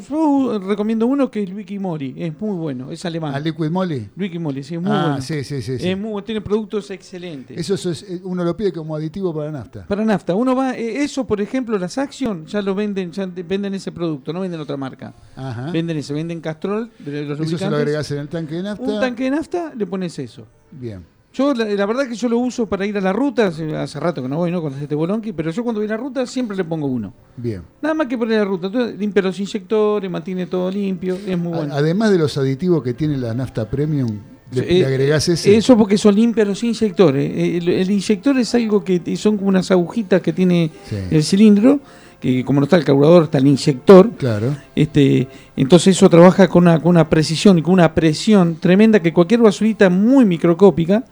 recomiendo 0.66 1.06
uno 1.06 1.30
que 1.30 1.44
es 1.44 1.50
Luigi 1.50 1.78
Mori. 1.78 2.16
Es 2.18 2.40
muy 2.40 2.56
bueno, 2.56 2.92
es 2.92 3.04
alemán. 3.04 3.36
¿A 3.36 3.40
Liquid 3.40 3.70
Moly? 3.70 4.10
Luigi 4.16 4.40
sí, 4.64 4.76
es 4.76 4.82
muy 4.82 4.92
ah, 4.92 5.02
bueno. 5.02 5.22
Sí, 5.22 5.44
sí, 5.44 5.62
sí. 5.62 5.74
Es 5.80 5.98
muy, 5.98 6.22
tiene 6.24 6.40
productos 6.40 6.90
excelentes. 6.92 7.58
Eso, 7.58 7.92
es, 7.92 8.04
eh, 8.04 8.22
uno 8.24 8.46
lo 8.46 8.56
pide 8.56 8.72
como 8.72 8.96
aditivo 8.96 9.34
para 9.36 9.52
nafta. 9.52 9.86
Para 9.86 10.06
nafta. 10.06 10.34
Uno 10.34 10.56
va, 10.56 10.74
eh, 10.78 11.04
eso, 11.04 11.28
por 11.28 11.42
ejemplo, 11.42 11.78
las 11.78 11.98
Action 11.98 12.46
ya 12.46 12.62
lo 12.62 12.74
venden, 12.74 13.12
ya 13.12 13.26
venden 13.26 13.74
ese 13.74 13.92
producto, 13.92 14.32
no 14.32 14.40
venden 14.40 14.62
otra 14.62 14.78
marca. 14.78 15.14
Ajá. 15.36 15.72
Venden 15.72 15.98
ese, 15.98 16.14
venden 16.14 16.40
Castrol. 16.40 16.90
Los 17.06 17.40
eso 17.42 17.58
se 17.58 17.70
lo 17.70 17.76
agregas 17.76 18.10
en 18.12 18.20
el 18.20 18.30
tanque 18.30 18.56
de 18.56 18.64
nafta. 18.64 18.86
Un 18.86 19.02
tanque 19.02 19.26
de 19.26 19.32
nafta, 19.32 19.74
le 19.76 19.86
pones 19.86 20.18
eso. 20.20 20.48
Bien. 20.72 21.15
Yo, 21.36 21.54
la, 21.54 21.86
verdad 21.86 22.08
que 22.08 22.16
yo 22.16 22.30
lo 22.30 22.38
uso 22.38 22.66
para 22.66 22.86
ir 22.86 22.98
a 22.98 23.02
la 23.02 23.12
ruta, 23.12 23.48
hace 23.48 24.00
rato 24.00 24.22
que 24.22 24.30
no 24.30 24.38
voy, 24.38 24.52
¿no? 24.52 24.62
Con 24.62 24.74
este 24.74 24.96
bolonqui, 24.96 25.34
pero 25.34 25.52
yo 25.52 25.66
cuando 25.66 25.82
voy 25.82 25.88
a 25.88 25.92
la 25.92 25.98
ruta 25.98 26.26
siempre 26.26 26.56
le 26.56 26.64
pongo 26.64 26.88
uno. 26.88 27.14
Bien. 27.36 27.62
Nada 27.82 27.94
más 27.94 28.08
que 28.08 28.18
poner 28.18 28.40
la 28.40 28.46
ruta. 28.46 28.68
Entonces, 28.68 28.98
limpia 28.98 29.22
los 29.22 29.38
inyectores, 29.38 30.10
mantiene 30.10 30.46
todo 30.46 30.72
limpio, 30.72 31.18
es 31.28 31.38
muy 31.38 31.52
bueno. 31.52 31.76
Además 31.76 32.12
de 32.12 32.20
los 32.20 32.38
aditivos 32.38 32.82
que 32.82 32.94
tiene 32.94 33.18
la 33.18 33.34
nafta 33.34 33.70
premium, 33.70 34.18
le, 34.54 34.80
eh, 34.80 34.86
agregás 34.86 35.28
ese. 35.28 35.58
Eso 35.58 35.78
porque 35.78 35.98
son 35.98 36.16
limpios 36.16 36.48
los 36.48 36.64
inyectores. 36.64 37.30
Eh, 37.30 37.58
el, 37.58 37.92
inyector 37.92 38.38
es 38.38 38.56
algo 38.56 38.82
que 38.86 39.18
son 39.18 39.36
como 39.36 39.50
unas 39.50 39.70
agujitas 39.72 40.22
que 40.22 40.32
tiene 40.32 40.72
el 41.12 41.22
cilindro 41.22 41.82
que 42.20 42.44
como 42.44 42.60
no 42.60 42.66
está 42.66 42.78
el 42.78 42.84
carburador, 42.84 43.26
está 43.26 43.38
el 43.38 43.48
inyector. 43.48 44.12
Claro. 44.12 44.56
Este, 44.76 45.28
entonces 45.56 45.96
eso 45.96 46.10
trabaja 46.10 46.48
con 46.48 46.64
una, 46.64 46.80
con 46.80 46.90
una 46.90 47.10
precisión 47.10 47.58
y 47.58 47.62
con 47.62 47.74
una 47.74 47.94
presión 47.94 48.56
tremenda 48.56 49.00
que 49.00 49.14
cualquier 49.14 49.42
basurita 49.42 49.90
muy 49.90 50.26
microcópica 50.26 51.04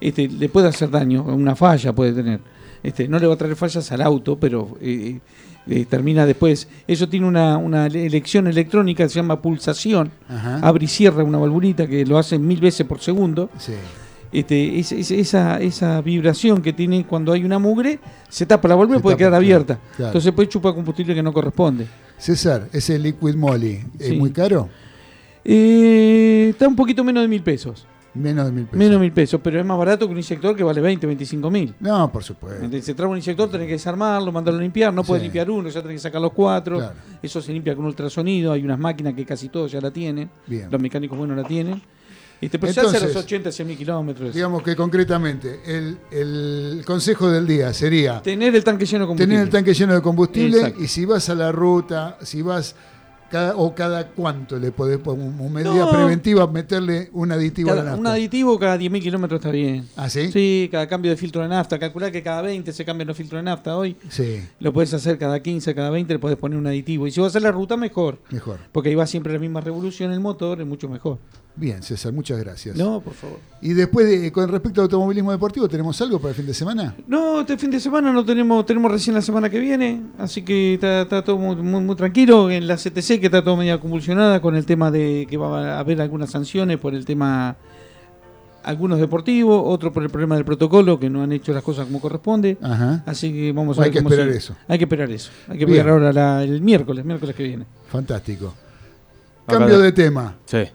este, 0.00 0.28
le 0.28 0.48
puede 0.48 0.68
hacer 0.68 0.90
daño, 0.90 1.22
una 1.22 1.56
falla 1.56 1.92
puede 1.92 2.12
tener. 2.12 2.40
Este, 2.82 3.06
no 3.06 3.18
le 3.18 3.26
va 3.26 3.34
a 3.34 3.36
traer 3.36 3.54
fallas 3.54 3.92
al 3.92 4.02
auto, 4.02 4.36
pero 4.36 4.76
eh, 4.80 5.20
eh, 5.68 5.86
termina 5.88 6.26
después. 6.26 6.68
Eso 6.88 7.08
tiene 7.08 7.26
una, 7.26 7.56
una, 7.56 7.86
elección 7.86 8.48
electrónica 8.48 9.04
que 9.04 9.08
se 9.08 9.16
llama 9.16 9.40
pulsación. 9.40 10.10
Abre 10.62 10.86
y 10.86 10.88
cierra 10.88 11.22
una 11.22 11.38
valvulita 11.38 11.86
que 11.86 12.04
lo 12.04 12.18
hace 12.18 12.38
mil 12.38 12.60
veces 12.60 12.86
por 12.86 13.00
segundo. 13.00 13.50
Sí 13.58 13.74
este, 14.32 14.78
esa, 14.78 15.60
esa 15.60 16.00
vibración 16.00 16.62
que 16.62 16.72
tiene 16.72 17.06
cuando 17.06 17.32
hay 17.32 17.44
una 17.44 17.58
mugre, 17.58 17.98
se 18.28 18.46
tapa 18.46 18.68
la 18.68 18.74
válvula 18.74 18.98
y 18.98 19.02
puede 19.02 19.16
quedar 19.16 19.34
abierta. 19.34 19.78
Entonces 19.98 20.32
puede 20.32 20.48
chupar 20.48 20.74
combustible 20.74 21.14
que 21.14 21.22
no 21.22 21.32
corresponde. 21.32 21.86
César, 22.18 22.68
ese 22.72 22.98
Liquid 22.98 23.34
Moly, 23.34 23.84
¿es 23.98 24.16
muy 24.16 24.30
caro? 24.30 24.68
Eh, 25.44 26.48
está 26.50 26.68
un 26.68 26.76
poquito 26.76 27.02
menos 27.04 27.22
de 27.22 27.28
mil 27.28 27.42
pesos. 27.42 27.86
Menos 28.14 28.44
de 28.46 28.52
mil 28.52 28.64
pesos. 28.64 28.78
Menos 28.78 28.92
de 28.92 28.98
mil 28.98 29.12
pesos, 29.12 29.40
pero 29.42 29.58
es 29.58 29.64
más 29.64 29.78
barato 29.78 30.06
que 30.06 30.12
un 30.12 30.18
inyector 30.18 30.54
que 30.54 30.62
vale 30.62 30.80
20, 30.80 31.06
25 31.06 31.50
mil. 31.50 31.74
No, 31.80 32.12
por 32.12 32.22
supuesto. 32.22 32.82
Se 32.82 32.94
trae 32.94 33.08
un 33.08 33.16
inyector, 33.16 33.50
tenés 33.50 33.66
que 33.66 33.72
desarmarlo, 33.72 34.30
mandarlo 34.30 34.60
a 34.60 34.62
limpiar, 34.62 34.92
no 34.92 35.02
puedes 35.02 35.22
limpiar 35.22 35.50
uno, 35.50 35.68
ya 35.70 35.80
tenés 35.80 35.96
que 35.96 36.00
sacar 36.02 36.20
los 36.20 36.32
cuatro. 36.32 36.92
Eso 37.22 37.40
se 37.40 37.52
limpia 37.52 37.74
con 37.74 37.86
ultrasonido, 37.86 38.52
hay 38.52 38.62
unas 38.64 38.78
máquinas 38.78 39.14
que 39.14 39.24
casi 39.24 39.48
todos 39.48 39.72
ya 39.72 39.80
la 39.80 39.90
tienen. 39.90 40.30
Los 40.70 40.80
mecánicos 40.80 41.16
buenos 41.16 41.36
la 41.36 41.44
tienen. 41.44 41.80
Este, 42.42 42.58
pero 42.58 42.70
Entonces, 42.70 42.92
ya 42.92 43.06
hace 43.06 43.14
los 43.14 43.24
80, 43.24 43.52
100 43.52 43.68
mil 43.68 43.78
kilómetros. 43.78 44.34
Digamos 44.34 44.62
que 44.64 44.74
concretamente, 44.74 45.60
el, 45.64 45.96
el, 46.10 46.82
consejo 46.84 47.30
del 47.30 47.46
día 47.46 47.72
sería... 47.72 48.20
Tener 48.20 48.54
el 48.54 48.64
tanque 48.64 48.84
lleno 48.84 49.04
de 49.04 49.06
combustible. 49.06 49.32
Tener 49.32 49.46
el 49.46 49.50
tanque 49.50 49.74
lleno 49.74 49.94
de 49.94 50.02
combustible 50.02 50.74
y 50.78 50.88
si 50.88 51.04
vas 51.04 51.28
a 51.28 51.36
la 51.36 51.52
ruta, 51.52 52.18
si 52.22 52.42
vas 52.42 52.74
o 53.56 53.74
cada 53.74 54.08
cuánto 54.08 54.58
le 54.58 54.72
podés, 54.72 54.98
como 54.98 55.48
medida 55.48 55.90
preventiva, 55.90 56.46
meterle 56.46 57.08
un 57.12 57.32
aditivo 57.32 57.72
a 57.72 57.76
la 57.76 57.82
nafta? 57.84 58.00
Un 58.00 58.06
aditivo 58.06 58.58
cada 58.58 58.76
10.000 58.76 59.02
kilómetros 59.02 59.38
está 59.40 59.50
bien. 59.50 59.88
¿Ah, 59.96 60.10
sí? 60.10 60.30
Sí, 60.30 60.68
cada 60.70 60.86
cambio 60.86 61.10
de 61.10 61.16
filtro 61.16 61.42
de 61.42 61.48
nafta. 61.48 61.78
Calcular 61.78 62.12
que 62.12 62.22
cada 62.22 62.42
20 62.42 62.72
se 62.72 62.84
cambian 62.84 63.08
los 63.08 63.16
filtros 63.16 63.38
de 63.38 63.44
nafta 63.44 63.76
hoy. 63.76 63.96
Sí. 64.08 64.42
Lo 64.60 64.72
puedes 64.72 64.92
hacer 64.92 65.18
cada 65.18 65.40
15, 65.40 65.74
cada 65.74 65.90
20, 65.90 66.12
le 66.12 66.18
podés 66.18 66.36
poner 66.36 66.58
un 66.58 66.66
aditivo. 66.66 67.06
Y 67.06 67.10
si 67.10 67.20
vas 67.20 67.28
a 67.28 67.30
hacer 67.30 67.42
la 67.42 67.52
ruta, 67.52 67.76
mejor. 67.76 68.18
Mejor. 68.30 68.60
Porque 68.70 68.90
ahí 68.90 68.94
va 68.94 69.06
siempre 69.06 69.32
la 69.32 69.38
misma 69.38 69.60
revolución, 69.60 70.12
el 70.12 70.20
motor 70.20 70.60
es 70.60 70.66
mucho 70.66 70.88
mejor. 70.88 71.18
Bien, 71.54 71.82
César, 71.82 72.12
muchas 72.12 72.38
gracias. 72.38 72.76
No, 72.76 73.00
por 73.00 73.12
favor. 73.12 73.38
Y 73.60 73.74
después, 73.74 74.30
con 74.32 74.48
respecto 74.48 74.80
al 74.80 74.84
automovilismo 74.86 75.32
deportivo, 75.32 75.68
¿tenemos 75.68 76.00
algo 76.00 76.18
para 76.18 76.30
el 76.30 76.34
fin 76.34 76.46
de 76.46 76.54
semana? 76.54 76.94
No, 77.06 77.40
este 77.40 77.58
fin 77.58 77.70
de 77.70 77.78
semana 77.78 78.10
no 78.10 78.24
tenemos, 78.24 78.64
tenemos 78.64 78.90
recién 78.90 79.14
la 79.14 79.20
semana 79.20 79.50
que 79.50 79.58
viene, 79.58 80.02
así 80.18 80.42
que 80.42 80.74
está, 80.74 81.22
todo 81.22 81.36
muy, 81.36 81.56
muy, 81.56 81.94
tranquilo. 81.94 82.50
En 82.50 82.66
la 82.66 82.76
CTC, 82.76 83.20
que 83.20 83.26
está 83.26 83.44
todo 83.44 83.56
medio 83.56 83.78
convulsionada 83.80 84.40
con 84.40 84.56
el 84.56 84.64
tema 84.64 84.90
de 84.90 85.26
que 85.28 85.36
va 85.36 85.74
a 85.74 85.78
haber 85.78 86.00
algunas 86.00 86.30
sanciones 86.30 86.78
por 86.78 86.94
el 86.94 87.04
tema, 87.04 87.56
algunos 88.64 88.98
deportivos, 88.98 89.62
otros 89.66 89.92
por 89.92 90.02
el 90.02 90.08
problema 90.08 90.36
del 90.36 90.46
protocolo, 90.46 90.98
que 90.98 91.10
no 91.10 91.22
han 91.22 91.32
hecho 91.32 91.52
las 91.52 91.62
cosas 91.62 91.84
como 91.84 92.00
corresponde. 92.00 92.56
Ajá. 92.62 93.02
Así 93.04 93.30
que 93.30 93.52
vamos 93.52 93.76
a 93.76 93.82
ver. 93.82 93.88
Hay 93.88 93.92
que 93.92 93.98
esperar 93.98 94.28
eso. 94.30 94.56
Hay 94.68 94.78
que 94.78 94.84
esperar 94.84 95.10
eso. 95.10 95.30
Hay 95.48 95.58
que 95.58 95.64
esperar 95.64 95.90
ahora 95.90 96.42
el 96.42 96.62
miércoles, 96.62 97.04
miércoles 97.04 97.36
que 97.36 97.42
viene. 97.42 97.66
Fantástico. 97.88 98.54
Cambio 99.46 99.78
de 99.78 99.92
tema. 99.92 100.36
Sí. 100.46 100.66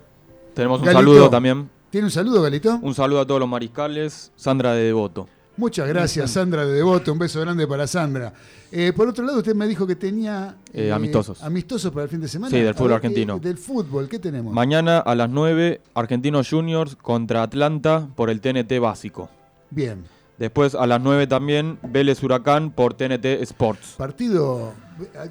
Tenemos 0.57 0.81
un 0.81 0.87
saludo 0.87 1.29
también. 1.29 1.69
¿Tiene 1.91 2.05
un 2.05 2.11
saludo, 2.11 2.41
Galito? 2.41 2.79
Un 2.81 2.95
saludo 2.95 3.21
a 3.21 3.27
todos 3.27 3.39
los 3.39 3.47
mariscales. 3.47 4.31
Sandra 4.35 4.73
de 4.73 4.85
Devoto. 4.85 5.29
Muchas 5.55 5.87
gracias, 5.87 6.31
Sandra 6.31 6.65
de 6.65 6.73
Devoto. 6.73 7.13
Un 7.13 7.19
beso 7.19 7.39
grande 7.41 7.67
para 7.67 7.85
Sandra. 7.85 8.33
Eh, 8.71 8.91
por 8.91 9.07
otro 9.07 9.23
lado, 9.23 9.37
usted 9.37 9.53
me 9.53 9.67
dijo 9.67 9.85
que 9.85 9.95
tenía... 9.95 10.55
Eh, 10.73 10.91
amistosos. 10.91 11.43
Amistosos 11.43 11.91
para 11.91 12.05
el 12.05 12.09
fin 12.09 12.21
de 12.21 12.27
semana. 12.27 12.49
Sí, 12.49 12.59
del 12.59 12.73
fútbol 12.73 12.93
argentino. 12.93 13.37
del 13.37 13.57
fútbol, 13.59 14.09
¿qué 14.09 14.17
tenemos? 14.17 14.51
Mañana 14.51 14.97
a 14.97 15.13
las 15.13 15.29
9, 15.29 15.79
Argentinos 15.93 16.49
Juniors 16.49 16.95
contra 16.95 17.43
Atlanta 17.43 18.07
por 18.15 18.31
el 18.31 18.41
TNT 18.41 18.79
básico. 18.79 19.29
Bien. 19.69 20.05
Después 20.39 20.73
a 20.73 20.87
las 20.87 21.01
9 21.01 21.27
también, 21.27 21.77
Vélez 21.83 22.23
Huracán 22.23 22.71
por 22.71 22.95
TNT 22.95 23.25
Sports. 23.43 23.93
Partido, 23.95 24.73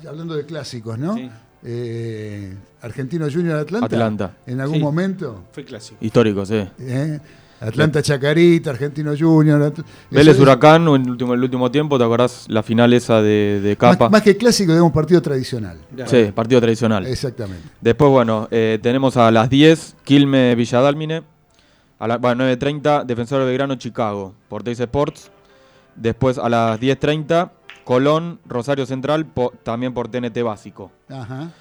hablando 0.09 0.37
de 0.37 0.47
clásicos, 0.47 0.97
¿no? 1.01 1.15
Sí. 1.15 1.29
Eh, 1.69 2.55
Argentino 2.81 3.27
Junior 3.31 3.59
Atlanta. 3.59 3.87
Atlanta. 3.87 4.37
En 4.47 4.61
algún 4.61 4.81
momento. 4.81 5.43
Fue 5.51 5.65
clásico. 5.65 5.99
Histórico, 6.01 6.47
sí. 6.47 6.65
¿Eh? 6.79 7.19
Atlanta 7.61 8.03
Chacarita, 8.03 8.71
Argentino 8.71 9.15
Junior. 9.19 9.73
Vélez 10.11 10.39
Huracán, 10.39 10.87
en 10.89 11.03
el 11.03 11.11
último, 11.11 11.35
el 11.35 11.43
último 11.43 11.71
tiempo, 11.71 11.99
¿te 11.99 12.05
acordás 12.05 12.45
la 12.49 12.63
final 12.63 12.93
esa 12.93 13.21
de, 13.21 13.77
Capa? 13.81 14.09
Más, 14.09 14.23
que 14.23 14.37
clásico, 14.37 14.73
digamos, 14.73 14.93
partido 14.93 15.21
tradicional. 15.21 15.79
Sí, 16.07 16.31
partido 16.35 16.61
tradicional. 16.61 17.07
Exactamente. 17.07 17.67
Después, 17.81 18.11
bueno, 18.11 18.47
eh, 18.51 18.79
tenemos 18.83 19.17
a 19.17 19.31
las 19.31 19.49
10, 19.51 19.97
Quilme 20.05 20.55
Villadálmine. 20.55 21.23
A 21.99 22.07
las 22.07 22.21
bueno, 22.21 22.45
9.30, 22.45 23.07
Defensor 23.07 23.41
de 23.41 23.47
Belgrano, 23.47 23.75
Chicago, 23.77 24.35
por 24.49 24.69
Sports. 24.69 25.31
Después 25.97 26.37
a 26.37 26.49
las 26.51 26.79
10.30, 26.79 27.51
Colón, 27.87 28.41
Rosario 28.47 28.85
Central, 28.85 29.33
también 29.63 29.95
por 29.95 30.09
TNT 30.09 30.43
básico. 30.43 30.91
Ajá. 31.09 31.53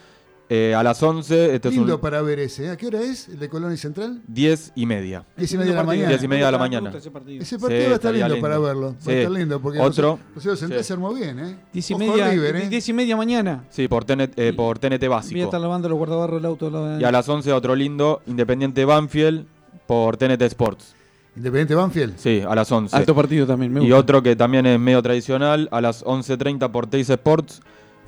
Eh, 0.50 0.74
a 0.74 0.82
las 0.82 1.02
11. 1.02 1.54
Este 1.54 1.70
Lindo 1.70 1.86
es 1.86 1.94
un... 1.94 2.02
para 2.02 2.24
ver 2.24 2.40
ese. 2.40 2.66
¿eh? 2.66 2.70
¿A 2.72 2.78
qué 2.78 2.88
hora 2.88 3.00
es 3.00 3.30
el 3.30 3.38
de 3.38 3.48
Colón 3.48 3.72
y 3.72 3.78
Central? 3.78 4.24
10 4.28 4.72
y 4.76 4.88
media. 4.88 5.24
10 5.38 5.54
y 5.54 5.58
media 5.60 5.72
de 5.72 5.78
la 5.78 5.84
mañana. 5.84 6.10
10 6.10 6.24
y 6.24 6.28
media 6.28 6.46
de 6.48 6.52
la 6.52 6.58
mañana. 6.58 6.90
Ese 6.98 7.12
partido, 7.12 7.44
ese 7.44 7.60
partido 7.60 7.86
va 7.86 7.92
a 7.92 7.94
estar 7.94 8.16
lindo, 8.16 8.42
para 8.42 8.58
verlo. 8.58 8.96
Va 9.08 9.12
a 9.12 9.16
estar 9.16 9.32
lindo 9.32 9.62
porque 9.62 9.80
Otro. 9.80 10.18
Rosario 10.34 10.56
Central 10.58 10.84
se 10.84 10.94
armó 10.94 11.14
bien, 11.14 11.38
¿eh? 11.38 11.58
10 11.74 11.92
y, 11.92 11.96
media, 11.96 12.32
River, 12.32 12.56
¿eh? 12.56 12.70
10 12.70 12.90
y 12.90 12.94
media 12.94 13.16
mañana. 13.16 13.66
Sí, 13.70 13.88
por 13.88 14.04
TNT, 14.04 14.34
eh, 14.36 14.54
por 14.54 14.80
TNT 14.80 15.08
básico. 15.08 15.36
Voy 15.36 15.42
a 15.42 15.46
estar 15.46 15.62
lavando 15.62 15.90
los 15.90 15.98
guardabarros 16.00 16.42
del 16.42 16.46
auto. 16.46 16.98
Y 17.00 17.04
a 17.04 17.12
las 17.12 17.30
11 17.30 17.54
otro 17.54 17.76
lindo, 17.76 18.24
Independiente 18.26 18.84
Banfield 18.84 19.46
por 19.86 20.18
TNT 20.18 20.42
Sports. 20.42 20.95
Independiente 21.36 21.76
Banfield. 21.76 22.18
Sí, 22.18 22.42
a 22.48 22.56
las 22.56 22.72
11. 22.72 22.96
Alto 22.96 23.14
partido 23.14 23.46
también, 23.46 23.74
me 23.74 23.82
gusta. 23.82 23.90
Y 23.90 23.92
otro 23.92 24.24
que 24.24 24.36
también 24.36 24.66
es 24.66 24.80
medio 24.80 25.02
tradicional, 25.02 25.68
a 25.72 25.82
las 25.82 26.04
11.30 26.06 26.72
por 26.72 26.88
Teis 26.88 27.10
Sports, 27.10 27.62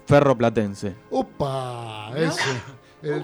Ferro 0.05 0.37
Platense. 0.37 0.95
¡Opa! 1.11 2.11
Ese. 2.15 2.41
¿eh? 3.03 3.21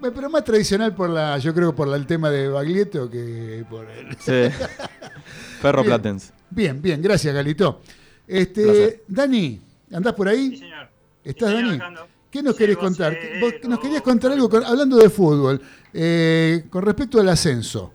pero 0.00 0.28
más 0.28 0.44
tradicional 0.44 0.94
por 0.94 1.08
la, 1.08 1.38
yo 1.38 1.54
creo 1.54 1.74
por 1.74 1.88
el 1.94 2.06
tema 2.06 2.30
de 2.30 2.48
Baglietto 2.48 3.08
que 3.08 3.64
por 3.68 3.88
el. 3.88 4.16
Sí. 4.20 4.54
Ferro 5.60 5.84
Platense. 5.84 6.32
Bien, 6.50 6.80
bien, 6.80 7.00
gracias, 7.00 7.34
Galito. 7.34 7.80
Este, 8.26 9.02
Dani, 9.08 9.60
¿andás 9.92 10.12
por 10.12 10.28
ahí? 10.28 10.50
Sí, 10.50 10.58
señor. 10.58 10.88
¿Estás, 11.24 11.52
Dani? 11.52 11.78
¿Qué 12.30 12.42
nos 12.42 12.54
querés 12.54 12.76
contar? 12.76 13.16
Vos 13.40 13.54
nos 13.64 13.80
querías 13.80 14.02
contar 14.02 14.32
algo 14.32 14.48
hablando 14.64 14.98
de 14.98 15.10
fútbol, 15.10 15.60
eh, 15.92 16.64
con 16.70 16.82
respecto 16.82 17.18
al 17.18 17.28
ascenso. 17.28 17.92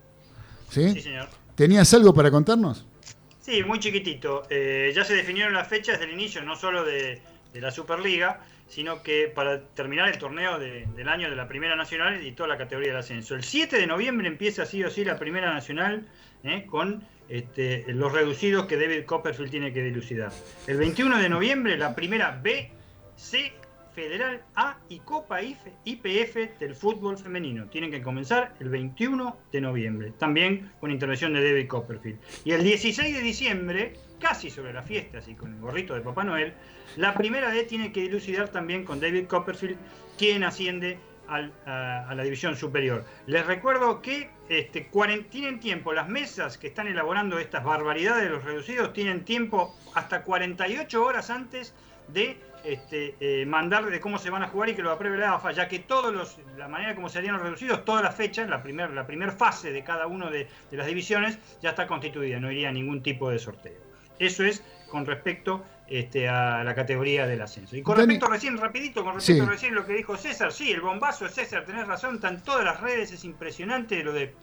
¿Sí? 0.70 1.00
señor. 1.00 1.30
¿Tenías 1.56 1.94
algo 1.94 2.14
para 2.14 2.30
contarnos? 2.30 2.86
Sí, 3.40 3.64
muy 3.64 3.80
chiquitito. 3.80 4.44
Eh, 4.50 4.92
ya 4.94 5.06
se 5.06 5.16
definieron 5.16 5.54
las 5.54 5.68
fechas 5.68 6.00
del 6.00 6.12
inicio, 6.12 6.42
no 6.42 6.56
solo 6.56 6.84
de, 6.84 7.22
la 7.54 7.72
Superliga, 7.72 8.42
sino 8.68 9.02
que 9.02 9.32
para 9.34 9.62
terminar 9.62 10.10
el 10.10 10.18
torneo 10.18 10.60
del 10.60 11.08
año 11.08 11.30
de 11.30 11.36
la 11.38 11.48
Primera 11.48 11.78
Nacional 11.78 12.26
y 12.26 12.34
toda 12.34 12.50
la 12.50 12.58
categoría 12.58 12.90
del 12.90 13.00
ascenso. 13.00 13.36
El 13.36 13.44
7 13.44 13.78
de 13.78 13.88
noviembre 13.88 14.28
empieza 14.28 14.64
así 14.64 14.84
o 14.84 14.88
así 14.88 15.06
la 15.06 15.18
Primera 15.18 15.54
Nacional 15.54 16.06
eh, 16.44 16.66
con 16.66 17.04
este, 17.30 17.86
los 17.88 18.12
reducidos 18.12 18.66
que 18.66 18.76
David 18.76 19.06
Copperfield 19.06 19.52
tiene 19.52 19.72
que 19.72 19.84
dilucidar. 19.84 20.32
El 20.68 20.78
21 20.78 21.20
de 21.20 21.30
noviembre 21.30 21.78
la 21.78 21.96
Primera 21.96 22.38
B, 22.44 22.72
C 23.16 23.54
Federal 23.96 24.42
A 24.56 24.78
y 24.90 25.00
Copa 25.00 25.40
IPF 25.42 26.60
del 26.60 26.76
fútbol 26.76 27.18
femenino. 27.18 27.66
Tienen 27.68 27.90
que 27.90 28.02
comenzar 28.02 28.54
el 28.60 28.70
21 28.70 29.38
de 29.52 29.62
noviembre, 29.62 30.12
también 30.20 30.72
con 30.80 30.92
intervención 30.92 31.34
de 31.34 31.44
David 31.44 31.68
Copperfield. 31.68 32.20
Y 32.44 32.52
el 32.52 32.64
16 32.64 33.16
de 33.16 33.22
diciembre, 33.22 33.94
casi 34.20 34.50
sobre 34.50 34.74
las 34.74 34.86
fiestas 34.86 35.28
y 35.30 35.36
con 35.36 35.54
el 35.54 35.62
gorrito 35.62 35.96
de 35.96 36.02
Papá 36.02 36.26
Noel, 36.26 36.54
la 36.98 37.14
primera 37.14 37.50
D 37.50 37.64
tiene 37.64 37.92
que 37.94 38.02
dilucidar 38.02 38.50
también 38.50 38.84
con 38.84 39.00
David 39.00 39.28
Copperfield, 39.28 39.78
quien 40.18 40.44
asciende 40.44 41.00
a, 41.28 42.14
la 42.14 42.24
división 42.24 42.56
superior. 42.56 43.06
Les 43.26 43.46
recuerdo 43.46 44.02
que 44.02 44.30
este, 44.50 44.90
tienen 45.30 45.60
tiempo, 45.60 45.94
las 45.94 46.08
mesas 46.08 46.58
que 46.58 46.68
están 46.68 46.88
elaborando 46.88 47.40
estas 47.40 47.64
barbaridades 47.64 48.26
de 48.26 48.30
los 48.30 48.44
reducidos 48.44 48.94
tienen 48.94 49.26
tiempo 49.26 49.76
hasta 49.94 50.24
48 50.24 51.04
horas 51.04 51.30
antes 51.30 51.74
de 52.10 52.38
este, 52.66 53.16
eh, 53.20 53.46
mandar 53.46 53.86
de 53.86 54.00
cómo 54.00 54.18
se 54.18 54.30
van 54.30 54.44
a 54.44 54.48
jugar 54.48 54.70
y 54.70 54.76
que 54.76 54.82
lo 54.82 54.92
apruebe 54.92 55.18
la 55.18 55.36
AFA, 55.36 55.52
ya 55.52 55.68
que 55.68 55.80
todos 55.80 56.14
los, 56.14 56.38
la 56.58 56.68
manera 56.68 56.96
como 56.96 57.10
serían 57.10 57.36
los 57.36 57.44
reducidos, 57.44 57.86
todas 57.86 58.04
las 58.04 58.16
fechas, 58.16 58.50
la 58.50 58.64
primera 58.64 58.90
la 58.90 59.06
primer 59.06 59.32
fase 59.32 59.72
de 59.72 59.84
cada 59.84 60.08
una 60.08 60.30
de, 60.30 60.48
las 60.72 60.88
divisiones 60.88 61.38
ya 61.62 61.70
está 61.72 61.88
constituida, 61.88 62.40
no 62.40 62.52
iría 62.52 62.72
ningún 62.72 63.02
tipo 63.02 63.30
de 63.30 63.40
sorteo. 63.40 63.80
Eso 64.18 64.44
es 64.44 64.64
con 64.90 65.06
respecto 65.06 65.64
este, 65.88 66.28
a 66.28 66.64
la 66.64 66.74
categoría 66.74 67.28
del 67.28 67.42
ascenso. 67.42 67.76
Y 67.76 67.82
con 67.82 67.98
respecto 67.98 68.28
recién, 68.28 68.58
rapidito, 68.58 69.04
con 69.04 69.16
respecto 69.16 69.44
a 69.44 69.48
recién 69.48 69.76
lo 69.76 69.86
que 69.86 69.94
dijo 69.94 70.18
César, 70.18 70.52
sí, 70.52 70.72
el 70.72 70.82
bombazo 70.82 71.26
de 71.26 71.32
César, 71.32 71.66
tenés 71.66 71.86
razón, 71.86 72.16
están 72.16 72.44
todas 72.44 72.64
las 72.64 72.82
redes, 72.82 73.12
es 73.12 73.24
impresionante 73.26 74.04
lo 74.04 74.14
de 74.14 74.34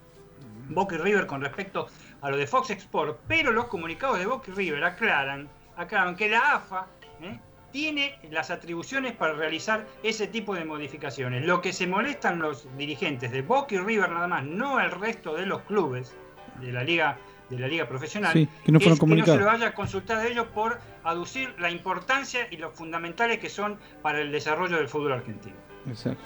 Boca 0.68 0.96
River 0.96 1.26
con 1.26 1.40
respecto 1.40 1.88
a 2.20 2.30
lo 2.30 2.36
de 2.36 2.46
Fox 2.46 2.70
Export, 2.70 3.20
pero 3.26 3.50
los 3.50 3.66
comunicados 3.66 4.18
de 4.18 4.26
Boca 4.26 4.52
River 4.54 4.84
aclaran, 4.84 5.48
aclaran 5.76 6.14
que 6.16 6.28
la 6.28 6.54
AFA 6.54 6.86
¿eh? 7.22 7.38
Tiene 7.72 8.18
las 8.30 8.50
atribuciones 8.50 9.12
para 9.12 9.32
realizar 9.32 9.86
ese 10.02 10.28
tipo 10.28 10.54
de 10.54 10.64
modificaciones. 10.64 11.44
Lo 11.44 11.60
que 11.60 11.72
se 11.72 11.86
molestan 11.86 12.38
los 12.38 12.68
dirigentes 12.76 13.32
de 13.32 13.42
Boca 13.42 13.74
y 13.74 13.78
River 13.78 14.10
nada 14.10 14.28
más, 14.28 14.44
no 14.44 14.78
el 14.78 14.90
resto 14.90 15.34
de 15.34 15.46
los 15.46 15.62
clubes 15.62 16.14
de 16.60 16.72
la 16.72 16.84
liga 16.84 17.18
de 17.50 17.58
la 17.58 17.68
liga 17.68 17.86
profesional, 17.86 18.32
que, 18.32 18.72
no 18.72 18.78
es 18.78 18.84
que 18.98 19.06
no 19.06 19.26
se 19.26 19.36
lo 19.36 19.44
vaya 19.44 19.68
a 19.68 19.74
consultar 19.74 20.18
a 20.18 20.26
ellos 20.26 20.46
por 20.54 20.78
aducir 21.04 21.54
la 21.58 21.70
importancia 21.70 22.46
y 22.50 22.56
los 22.56 22.74
fundamentales 22.74 23.40
que 23.40 23.50
son 23.50 23.78
para 24.00 24.20
el 24.20 24.32
desarrollo 24.32 24.78
del 24.78 24.88
fútbol 24.88 25.12
argentino. 25.12 25.54
Exacto. 25.86 26.22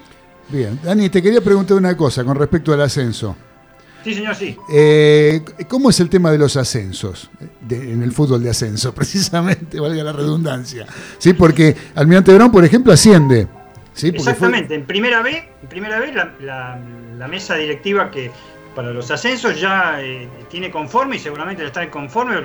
Bien, 0.49 0.79
Dani, 0.85 1.09
te 1.09 1.21
quería 1.21 1.41
preguntar 1.41 1.77
una 1.77 1.97
cosa 1.97 2.25
con 2.25 2.37
respecto 2.37 2.73
al 2.73 2.81
ascenso. 2.81 3.37
Sí, 4.07 4.15
señor, 4.15 4.37
sí. 4.37 4.57
Eh, 4.73 5.43
¿Cómo 5.67 5.91
es 5.91 5.99
el 5.99 6.09
tema 6.09 6.31
de 6.31 6.39
los 6.39 6.57
ascensos? 6.57 7.29
en 7.69 8.05
el 8.05 8.13
fútbol 8.13 8.41
de 8.41 8.51
ascenso, 8.51 8.95
precisamente, 8.95 9.81
valga 9.81 10.05
la 10.05 10.13
redundancia. 10.13 10.87
¿Sí? 11.19 11.33
Porque 11.33 11.75
Almirante 11.97 12.33
Brown, 12.33 12.53
por 12.53 12.65
ejemplo, 12.65 12.93
asciende. 12.93 13.49
¿sí? 13.95 14.13
Exactamente, 14.15 14.77
en 14.77 14.87
primera 14.87 15.23
vez, 15.23 15.47
en 15.61 15.69
primera 15.69 15.99
vez 15.99 16.15
la, 16.15 17.27
mesa 17.29 17.57
directiva 17.57 18.13
que 18.13 18.31
para 18.77 18.93
los 18.93 19.11
ascensos, 19.11 19.61
ya 19.61 20.01
eh, 20.01 20.29
tiene 20.51 20.71
conforme 20.71 21.17
y 21.17 21.19
seguramente 21.19 21.67
está 21.67 21.83
en 21.83 21.91
conforme 21.91 22.37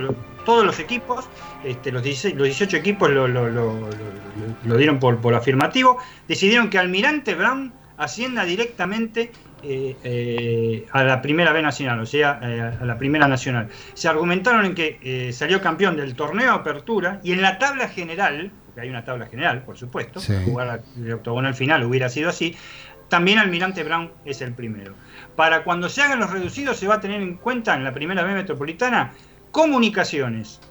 todos 0.43 0.65
los 0.65 0.79
equipos, 0.79 1.25
este, 1.63 1.91
los, 1.91 2.01
16, 2.01 2.33
los 2.37 2.45
18 2.45 2.77
equipos 2.77 3.11
lo, 3.11 4.77
dieron 4.77 4.99
por, 4.99 5.21
por, 5.21 5.35
afirmativo, 5.35 5.99
decidieron 6.27 6.71
que 6.71 6.79
Almirante 6.79 7.35
Brown 7.35 7.71
ascienda 7.97 8.45
directamente 8.45 9.31
eh, 9.63 9.95
eh, 10.03 10.85
a 10.91 11.03
la 11.03 11.21
primera 11.21 11.51
B 11.51 11.61
nacional, 11.61 11.99
o 11.99 12.05
sea, 12.05 12.39
a 12.79 12.85
la 12.85 12.97
primera 12.97 13.27
nacional. 13.27 13.67
Se 13.93 14.07
argumentaron 14.07 14.65
en 14.65 14.75
que 14.75 15.31
salió 15.33 15.61
campeón 15.61 15.95
del 15.97 16.15
torneo 16.15 16.53
Apertura 16.53 17.19
y 17.23 17.31
en 17.31 17.41
la 17.41 17.57
tabla 17.57 17.87
general, 17.87 18.51
porque 18.65 18.81
hay 18.81 18.89
una 18.89 19.03
tabla 19.03 19.27
general, 19.27 19.63
por 19.63 19.77
supuesto, 19.77 20.19
jugar 20.45 20.81
el 20.97 21.13
octogonal 21.13 21.53
final 21.53 21.83
hubiera 21.83 22.09
sido 22.09 22.29
así, 22.29 22.55
también 23.11 23.39
Almirante 23.39 23.83
Brown 23.83 24.09
es 24.23 24.41
el 24.41 24.53
primero. 24.53 24.93
Para 25.35 25.65
cuando 25.65 25.89
se 25.89 26.01
hagan 26.01 26.19
los 26.19 26.31
reducidos 26.31 26.77
se 26.77 26.87
va 26.87 26.95
a 26.95 27.01
tener 27.01 27.21
en 27.21 27.35
cuenta 27.35 27.75
en 27.75 27.83
la 27.83 27.93
primera 27.93 28.23
B 28.23 28.33
metropolitana 28.33 29.11
comunicaciones, 29.51 30.61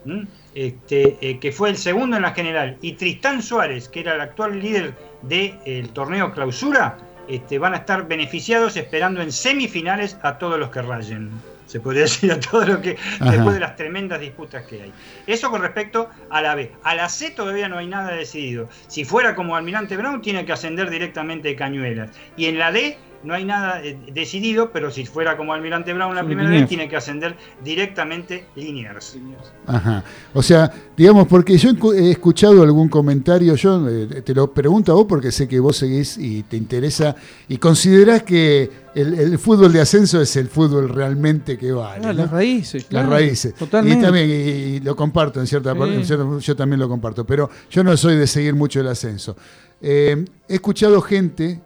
este, 0.55 1.19
eh, 1.21 1.39
que 1.39 1.53
fue 1.53 1.69
el 1.69 1.77
segundo 1.77 2.17
en 2.17 2.23
la 2.23 2.33
general, 2.33 2.79
y 2.81 2.95
Tristán 2.95 3.43
Suárez, 3.43 3.89
que 3.89 4.01
era 4.01 4.15
el 4.15 4.23
actual 4.23 4.59
líder 4.59 4.95
del 5.23 5.91
torneo 5.91 6.33
clausura, 6.33 6.97
este, 7.31 7.59
van 7.59 7.75
a 7.75 7.79
estar 7.79 8.07
beneficiados 8.07 8.77
esperando 8.77 9.23
en 9.23 9.33
semifinales 9.33 10.17
a 10.23 10.39
todos 10.39 10.59
los 10.59 10.71
que 10.71 10.83
rayen 10.83 11.31
se 11.71 11.79
podría 11.79 12.03
decir 12.11 12.33
a 12.33 12.41
todo 12.41 12.65
lo 12.65 12.81
que 12.81 12.97
después 13.21 13.55
de 13.55 13.61
las 13.61 13.77
tremendas 13.77 14.21
disputas 14.21 14.65
que 14.65 14.83
hay. 14.83 14.93
Eso 15.27 15.51
con 15.51 15.63
respecto 15.63 16.11
a 16.29 16.43
la 16.43 16.57
B. 16.57 16.73
A 16.83 16.97
la 16.97 17.09
C 17.09 17.31
todavía 17.31 17.69
no 17.69 17.79
hay 17.79 17.87
nada 17.87 18.11
decidido. 18.11 18.69
Si 18.89 19.05
fuera 19.05 19.37
como 19.37 19.55
Almirante 19.55 19.97
Brown, 19.97 20.21
tiene 20.21 20.45
que 20.45 20.53
ascender 20.53 20.91
directamente 20.91 21.55
Cañuelas. 21.55 22.11
Y 22.37 22.47
en 22.47 22.59
la 22.59 22.73
D 22.73 22.99
no 23.23 23.35
hay 23.35 23.45
nada 23.45 23.83
eh, 23.85 23.99
decidido, 24.13 24.71
pero 24.73 24.91
si 24.91 25.05
fuera 25.05 25.37
como 25.37 25.53
Almirante 25.53 25.93
Brown 25.93 26.15
la 26.15 26.25
primera 26.25 26.49
vez, 26.49 26.69
tiene 26.69 26.89
que 26.89 26.97
ascender 26.97 27.37
directamente 27.63 28.47
Liniers. 28.57 29.19
Ajá. 29.67 30.03
O 30.33 30.43
sea, 30.43 30.73
digamos, 30.97 31.27
porque 31.29 31.59
yo 31.59 31.71
he 31.93 32.11
escuchado 32.11 32.63
algún 32.63 32.89
comentario, 32.89 33.55
yo 33.57 33.89
eh, 33.89 34.23
te 34.23 34.35
lo 34.35 34.53
pregunto 34.53 34.93
a 34.93 34.95
vos 34.95 35.07
porque 35.09 35.31
sé 35.33 35.47
que 35.47 35.61
vos 35.61 35.77
seguís 35.77 36.17
y 36.19 36.43
te 36.45 36.57
interesa 36.57 37.15
y 37.49 37.59
considerás 37.59 38.23
que 38.23 38.71
el, 38.95 39.39
fútbol 39.39 39.73
de 39.73 39.81
ascenso 39.81 40.21
es 40.21 40.35
el 40.37 40.49
fútbol 40.49 40.89
realmente 40.89 41.57
que 41.59 41.73
vale. 41.73 42.07
Ah, 42.07 42.13
Las 42.13 42.31
raíces. 42.31 42.87
Las 42.91 43.09
raíces. 43.09 43.55
Totalmente. 43.55 43.99
Y 43.99 44.03
también, 44.03 44.31
y, 44.31 44.81
lo 44.81 44.97
comparto 44.97 45.41
en 45.41 45.47
cierta 45.47 45.75
parte, 45.75 46.03
yo 46.03 46.57
también 46.57 46.81
lo 46.81 46.89
comparto, 46.89 47.25
pero 47.25 47.51
yo 47.71 47.85
no 47.85 47.97
soy 47.97 48.17
de 48.17 48.27
seguir 48.27 48.55
mucho 48.55 48.81
el 48.81 48.89
ascenso. 48.89 49.37
Eh, 49.81 50.25
he 50.49 50.55
escuchado 50.55 51.01
gente 51.01 51.61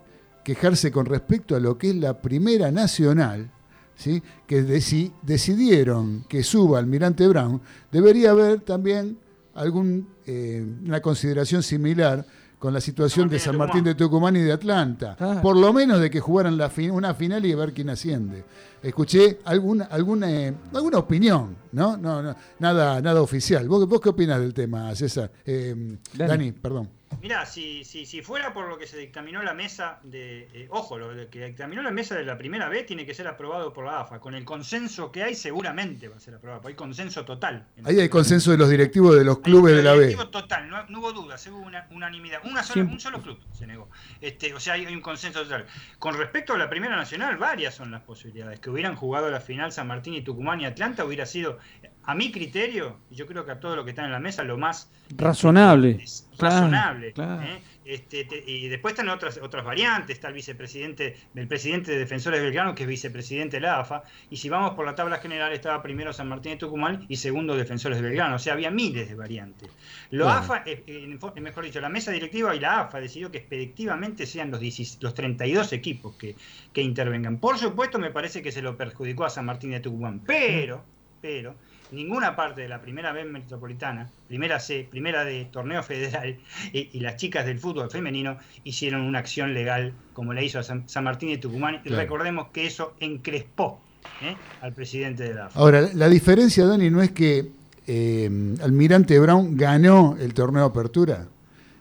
quejarse 0.45 0.93
con 0.93 1.07
respecto 1.07 1.57
a 1.57 1.61
lo 1.61 1.77
que 1.79 1.91
es 1.91 1.97
la 1.97 2.21
primera 2.21 2.71
nacional, 2.71 3.51
¿sí? 3.97 4.23
que 4.47 4.81
si 4.81 5.13
decidieron 5.23 6.25
que 6.29 6.43
suba 6.43 6.79
Almirante 6.79 7.27
Brown, 7.27 7.61
debería 7.91 8.31
haber 8.31 8.61
también 8.61 9.19
alguna 9.55 10.05
eh, 10.27 10.65
consideración 11.03 11.63
similar 11.63 12.25
con 12.65 12.73
la 12.73 12.81
situación 12.81 13.29
de 13.29 13.39
San 13.39 13.59
Martín 13.59 13.85
de 13.85 13.95
Tucumán 13.95 14.37
y 14.37 14.41
de 14.41 14.51
Atlanta. 14.51 15.17
Por 15.43 15.55
lo 15.55 15.71
menos 15.75 16.01
de 16.01 16.09
que 16.09 16.19
jugaran 16.19 16.57
la 16.57 16.73
una 16.91 17.13
final 17.13 17.45
y 17.45 17.55
ver 17.55 17.75
quién 17.75 17.91
asciende. 17.91 18.43
Escuché 18.83 19.41
alguna, 19.45 19.85
alguna, 19.85 20.31
eh, 20.31 20.55
alguna 20.73 20.99
opinión, 20.99 21.57
¿no? 21.73 21.99
No, 21.99 22.23
no 22.23 22.35
nada, 22.59 23.03
nada 23.03 23.21
oficial. 23.21 23.69
¿Vos, 23.69 24.01
qué 24.01 24.09
opinas 24.09 24.41
del 24.41 24.55
tema, 24.55 24.95
César? 24.95 25.31
Eh, 25.45 25.99
Dani, 26.15 26.53
perdón. 26.53 26.89
Mira, 27.21 27.47
si, 27.47 27.85
si, 27.85 28.07
si 28.07 28.23
fuera 28.23 28.53
por 28.53 28.69
lo 28.69 28.79
que 28.79 28.87
se 28.87 28.97
dictaminó 28.97 29.43
la 29.43 29.55
mesa 29.55 29.99
de. 30.03 30.49
Eh, 30.53 30.67
ojo, 30.71 30.99
lo 30.99 31.31
que 31.31 31.47
dictaminó 31.47 31.83
la 31.83 31.91
mesa 31.91 32.15
de 32.15 32.25
la 32.25 32.37
primera 32.39 32.69
vez 32.69 32.87
tiene 32.87 33.07
que 33.07 33.15
ser 33.15 33.27
aprobado 33.29 33.73
por 33.73 33.87
la 33.87 34.01
AFA. 34.01 34.21
Con 34.21 34.35
el 34.35 34.45
consenso 34.45 35.11
que 35.11 35.23
hay, 35.23 35.35
seguramente 35.35 36.09
va 36.09 36.17
a 36.17 36.21
ser 36.21 36.35
aprobado. 36.35 36.67
Hay 36.69 36.75
consenso 36.75 37.25
total. 37.25 37.67
Ahí 37.85 38.01
hay 38.01 38.09
consenso 38.09 38.51
de 38.51 38.59
los 38.59 38.69
directivos 38.69 39.17
de 39.17 39.25
los 39.25 39.39
clubes 39.41 39.75
de 39.75 39.83
la 39.83 39.95
B. 39.95 40.15
total, 40.31 40.69
no, 40.69 40.99
hubo 40.99 41.13
dudas, 41.13 41.47
hubo 41.47 41.59
una 41.59 41.87
unanimidad. 41.91 42.41
Una 42.45 42.63
sola, 42.63 42.85
un 42.85 43.01
solo 43.01 43.23
club 43.23 43.39
se 43.53 43.67
negó. 43.67 43.89
Este, 44.21 44.55
o 44.55 44.61
sea, 44.61 44.75
hay, 44.75 44.87
un 44.87 45.01
consenso 45.01 45.43
total. 45.43 45.67
Con 45.99 46.17
respecto 46.17 46.55
a 46.55 46.59
la 46.59 46.69
primera 46.69 46.97
nacional, 46.97 47.37
varias 47.37 47.75
son 47.75 47.91
las 47.91 48.03
posibilidades. 48.03 48.61
Que 48.61 48.71
hubieran 48.71 48.97
jugado 48.97 49.31
la 49.31 49.41
final 49.41 49.73
San 49.73 49.87
Martín 49.87 50.15
y 50.15 50.23
Tucumán 50.23 50.61
y 50.61 50.67
Atlanta 50.67 51.05
hubiera 51.05 51.27
sido 51.27 51.59
a 52.07 52.15
mi 52.15 52.31
criterio, 52.31 52.99
y 53.11 53.15
yo 53.15 53.27
creo 53.27 53.45
que 53.45 53.53
a 53.53 53.61
todo 53.61 53.77
lo 53.77 53.85
que 53.85 53.91
está 53.91 54.05
en 54.05 54.13
la 54.13 54.19
mesa, 54.19 54.45
lo 54.45 54.59
más 54.59 54.91
razonable. 55.17 56.05
razonable. 56.39 57.15
¿eh? 57.17 57.63
Este, 57.85 58.27
y 58.47 58.69
después 58.69 58.93
están 58.93 59.11
otras 59.11 59.39
otras 59.43 59.63
variantes, 59.63 60.17
está 60.17 60.29
el 60.29 60.35
vicepresidente, 60.35 61.17
el 61.35 61.47
presidente 61.47 61.93
de 61.93 61.99
Defensores 61.99 62.41
de 62.41 62.47
Belgrano, 62.47 62.75
que 62.75 62.85
es 62.85 62.89
vicepresidente 62.89 63.59
de 63.59 63.61
la 63.63 63.81
AFA, 63.81 64.05
y 64.31 64.39
si 64.39 64.49
vamos 64.49 64.73
por 64.73 64.87
la 64.87 64.95
tabla 64.95 65.19
general, 65.19 65.53
estaba 65.53 65.83
primero 65.83 66.13
San 66.13 66.29
Martín 66.29 66.53
de 66.53 66.59
Tucumán 66.59 67.05
y 67.09 67.17
segundo 67.17 67.57
Defensores 67.57 67.99
de 67.99 68.05
Belgrano, 68.05 68.37
o 68.37 68.39
sea, 68.39 68.55
había 68.55 68.71
miles 68.71 69.09
de 69.09 69.15
variantes. 69.15 69.69
La 70.11 70.39
AFA, 70.39 70.63
eh, 70.65 70.83
eh, 70.87 71.41
mejor 71.41 71.65
dicho, 71.65 71.81
la 71.81 71.91
mesa 71.91 72.11
directiva 72.11 72.55
y 72.55 72.61
la 72.61 72.81
AFA 72.83 73.01
decidió 73.01 73.31
que 73.31 73.39
expeditivamente 73.39 74.27
sean 74.27 74.51
los, 74.51 74.61
los 75.01 75.15
32 75.15 75.73
equipos 75.73 76.17
que, 76.17 76.37
que 76.73 76.81
intervengan. 76.81 77.39
Por 77.39 77.59
supuesto, 77.59 77.99
me 77.99 78.11
parece 78.11 78.43
que 78.43 78.53
se 78.53 78.63
lo 78.63 78.77
perjudicó 78.77 79.25
a 79.25 79.31
San 79.31 79.45
Martín 79.45 79.73
de 79.73 79.81
Tucumán, 79.81 80.21
pero, 80.27 80.85
pero, 81.21 81.55
ninguna 81.95 82.37
parte 82.37 82.63
de 82.63 82.69
la 82.69 82.81
primera 82.81 83.13
B 83.13 83.25
metropolitana, 83.25 84.11
primera 84.29 84.61
C, 84.61 84.87
primera 84.91 85.25
de 85.25 85.45
torneo 85.47 85.83
federal 85.83 86.39
y, 86.73 87.01
las 87.01 87.17
chicas 87.17 87.47
del 87.47 87.59
fútbol 87.59 87.91
femenino 87.91 88.39
hicieron 88.65 89.03
una 89.03 89.19
acción 89.19 89.55
legal 89.55 89.93
como 90.13 90.33
la 90.33 90.43
hizo 90.43 90.59
a 90.59 90.63
San, 90.63 90.85
Martín 91.03 91.31
de 91.31 91.39
Tucumán. 91.39 91.81
Y 91.85 91.91
recordemos 91.91 92.49
que 92.53 92.67
eso 92.67 92.95
encrespó 93.01 93.81
¿eh? 94.23 94.37
al 94.61 94.73
presidente 94.73 95.25
de 95.25 95.35
la 95.35 95.47
AFA. 95.47 95.59
Ahora, 95.59 95.89
la 95.95 96.09
diferencia, 96.09 96.67
Dani, 96.67 96.91
no 96.91 97.03
es 97.03 97.13
que 97.13 97.51
eh, 97.87 98.57
Almirante 98.63 99.19
Brown 99.19 99.57
ganó 99.57 100.17
el 100.19 100.33
torneo 100.35 100.65
Apertura 100.65 101.27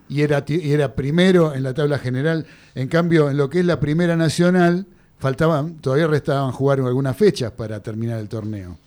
y 0.09 0.21
era, 0.21 0.43
y 0.47 0.71
era 0.71 0.95
primero 0.95 1.53
en 1.53 1.63
la 1.63 1.73
tabla 1.73 1.97
general. 1.97 2.45
En 2.75 2.87
cambio, 2.87 3.29
en 3.29 3.37
lo 3.37 3.49
que 3.49 3.59
es 3.59 3.65
la 3.65 3.79
primera 3.79 4.15
nacional, 4.15 4.85
faltaban, 5.17 5.75
todavía 5.75 6.07
restaban 6.07 6.51
jugar 6.51 6.79
algunas 6.79 7.15
fechas 7.15 7.51
para 7.51 7.81
terminar 7.81 8.19
el 8.19 8.27
torneo. 8.27 8.77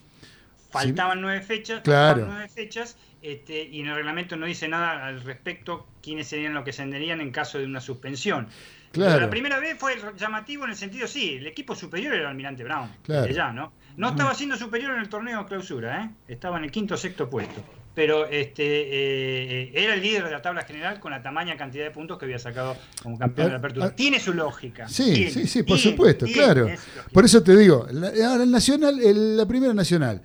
Faltaban 0.82 1.20
nueve 1.20 1.40
fechas, 1.42 1.82
claro. 1.82 2.26
nueve 2.26 2.48
fechas 2.48 2.96
este, 3.22 3.64
y 3.64 3.80
en 3.80 3.88
el 3.88 3.96
reglamento 3.96 4.36
no 4.36 4.46
dice 4.46 4.68
nada 4.68 5.06
al 5.06 5.20
respecto 5.22 5.86
quiénes 6.02 6.28
serían 6.28 6.54
los 6.54 6.64
que 6.64 6.70
ascenderían 6.70 7.20
en 7.20 7.32
caso 7.32 7.58
de 7.58 7.64
una 7.64 7.80
suspensión. 7.80 8.48
Claro. 8.92 9.20
la 9.20 9.28
primera 9.28 9.58
vez 9.58 9.76
fue 9.78 9.96
llamativo 10.16 10.64
en 10.64 10.70
el 10.70 10.76
sentido, 10.76 11.06
sí, 11.06 11.34
el 11.34 11.46
equipo 11.46 11.74
superior 11.74 12.14
era 12.14 12.22
el 12.22 12.28
Almirante 12.28 12.64
Brown, 12.64 12.88
claro. 13.02 13.30
ya, 13.30 13.52
¿no? 13.52 13.72
No 13.96 14.10
estaba 14.10 14.34
siendo 14.34 14.56
superior 14.56 14.94
en 14.94 15.00
el 15.00 15.08
torneo 15.08 15.44
clausura, 15.44 16.04
¿eh? 16.04 16.10
estaba 16.28 16.58
en 16.58 16.64
el 16.64 16.70
quinto 16.70 16.94
o 16.94 16.96
sexto 16.96 17.28
puesto. 17.28 17.62
Pero 17.94 18.26
este 18.26 18.62
eh, 18.62 19.72
era 19.74 19.94
el 19.94 20.02
líder 20.02 20.24
de 20.24 20.30
la 20.30 20.42
tabla 20.42 20.62
general 20.62 21.00
con 21.00 21.10
la 21.10 21.22
tamaña 21.22 21.56
cantidad 21.56 21.84
de 21.84 21.90
puntos 21.90 22.18
que 22.18 22.26
había 22.26 22.38
sacado 22.38 22.76
como 23.02 23.18
campeón 23.18 23.46
de 23.48 23.52
la 23.52 23.58
apertura. 23.58 23.96
tiene 23.96 24.20
su 24.20 24.34
lógica. 24.34 24.86
Sí, 24.86 25.30
sí, 25.30 25.46
sí, 25.46 25.62
por 25.62 25.78
supuesto, 25.78 26.26
claro. 26.26 26.68
Por 27.10 27.24
eso 27.24 27.42
te 27.42 27.56
digo, 27.56 27.86
ahora 27.88 28.44
el 28.44 28.50
Nacional, 28.50 28.98
la 29.36 29.46
primera 29.46 29.72
Nacional 29.72 30.22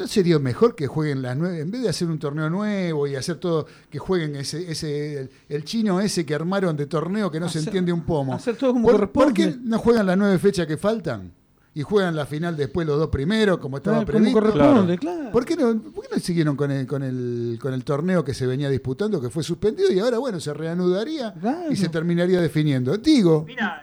¿No 0.00 0.06
sería 0.06 0.38
mejor 0.38 0.74
que 0.74 0.86
jueguen 0.86 1.20
las 1.20 1.36
nueve, 1.36 1.60
en 1.60 1.70
vez 1.70 1.82
de 1.82 1.90
hacer 1.90 2.08
un 2.08 2.18
torneo 2.18 2.48
nuevo 2.48 3.06
y 3.06 3.16
hacer 3.16 3.36
todo, 3.36 3.66
que 3.90 3.98
jueguen 3.98 4.34
ese, 4.34 4.70
ese 4.70 5.28
el, 5.46 5.64
chino 5.64 6.00
ese 6.00 6.24
que 6.24 6.34
armaron 6.34 6.74
de 6.74 6.86
torneo 6.86 7.30
que 7.30 7.38
no 7.38 7.50
se 7.50 7.58
entiende 7.58 7.92
un 7.92 8.06
pomo? 8.06 8.32
Hacer 8.32 8.56
todo 8.56 8.72
como 8.72 8.88
¿Por, 8.88 9.34
qué 9.34 9.54
no 9.62 9.78
juegan 9.78 10.06
las 10.06 10.16
nueve 10.16 10.38
fechas 10.38 10.66
que 10.66 10.78
faltan? 10.78 11.32
Y 11.74 11.82
juegan 11.82 12.16
la 12.16 12.24
final 12.24 12.56
después 12.56 12.86
los 12.86 12.98
dos 12.98 13.10
primeros, 13.10 13.58
como 13.58 13.76
estaba 13.76 14.02
previsto. 14.06 14.40
claro. 14.40 14.86
¿Por, 15.30 15.44
qué 15.44 15.54
no, 15.54 15.78
¿Por 15.78 16.04
qué 16.08 16.14
no 16.14 16.18
siguieron 16.18 16.56
con 16.56 16.70
el, 16.70 16.86
con, 16.86 17.02
el, 17.02 17.58
con 17.60 17.74
el 17.74 17.84
torneo 17.84 18.24
que 18.24 18.32
se 18.32 18.46
venía 18.46 18.70
disputando, 18.70 19.20
que 19.20 19.28
fue 19.28 19.42
suspendido, 19.42 19.92
y 19.92 19.98
ahora, 19.98 20.16
bueno, 20.16 20.40
se 20.40 20.54
reanudaría 20.54 21.34
y 21.70 21.76
se 21.76 21.90
terminaría 21.90 22.40
definiendo? 22.40 22.96
Digo. 22.96 23.44
Mira, 23.46 23.82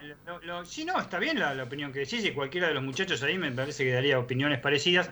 si 0.65 0.83
no, 0.83 0.99
está 0.99 1.19
bien 1.19 1.37
la, 1.37 1.53
la 1.53 1.65
opinión 1.65 1.93
que 1.93 1.99
decís, 1.99 2.25
y 2.25 2.31
cualquiera 2.31 2.69
de 2.69 2.73
los 2.73 2.83
muchachos 2.83 3.21
ahí 3.21 3.37
me 3.37 3.51
parece 3.51 3.83
que 3.83 3.91
daría 3.91 4.17
opiniones 4.17 4.59
parecidas 4.59 5.11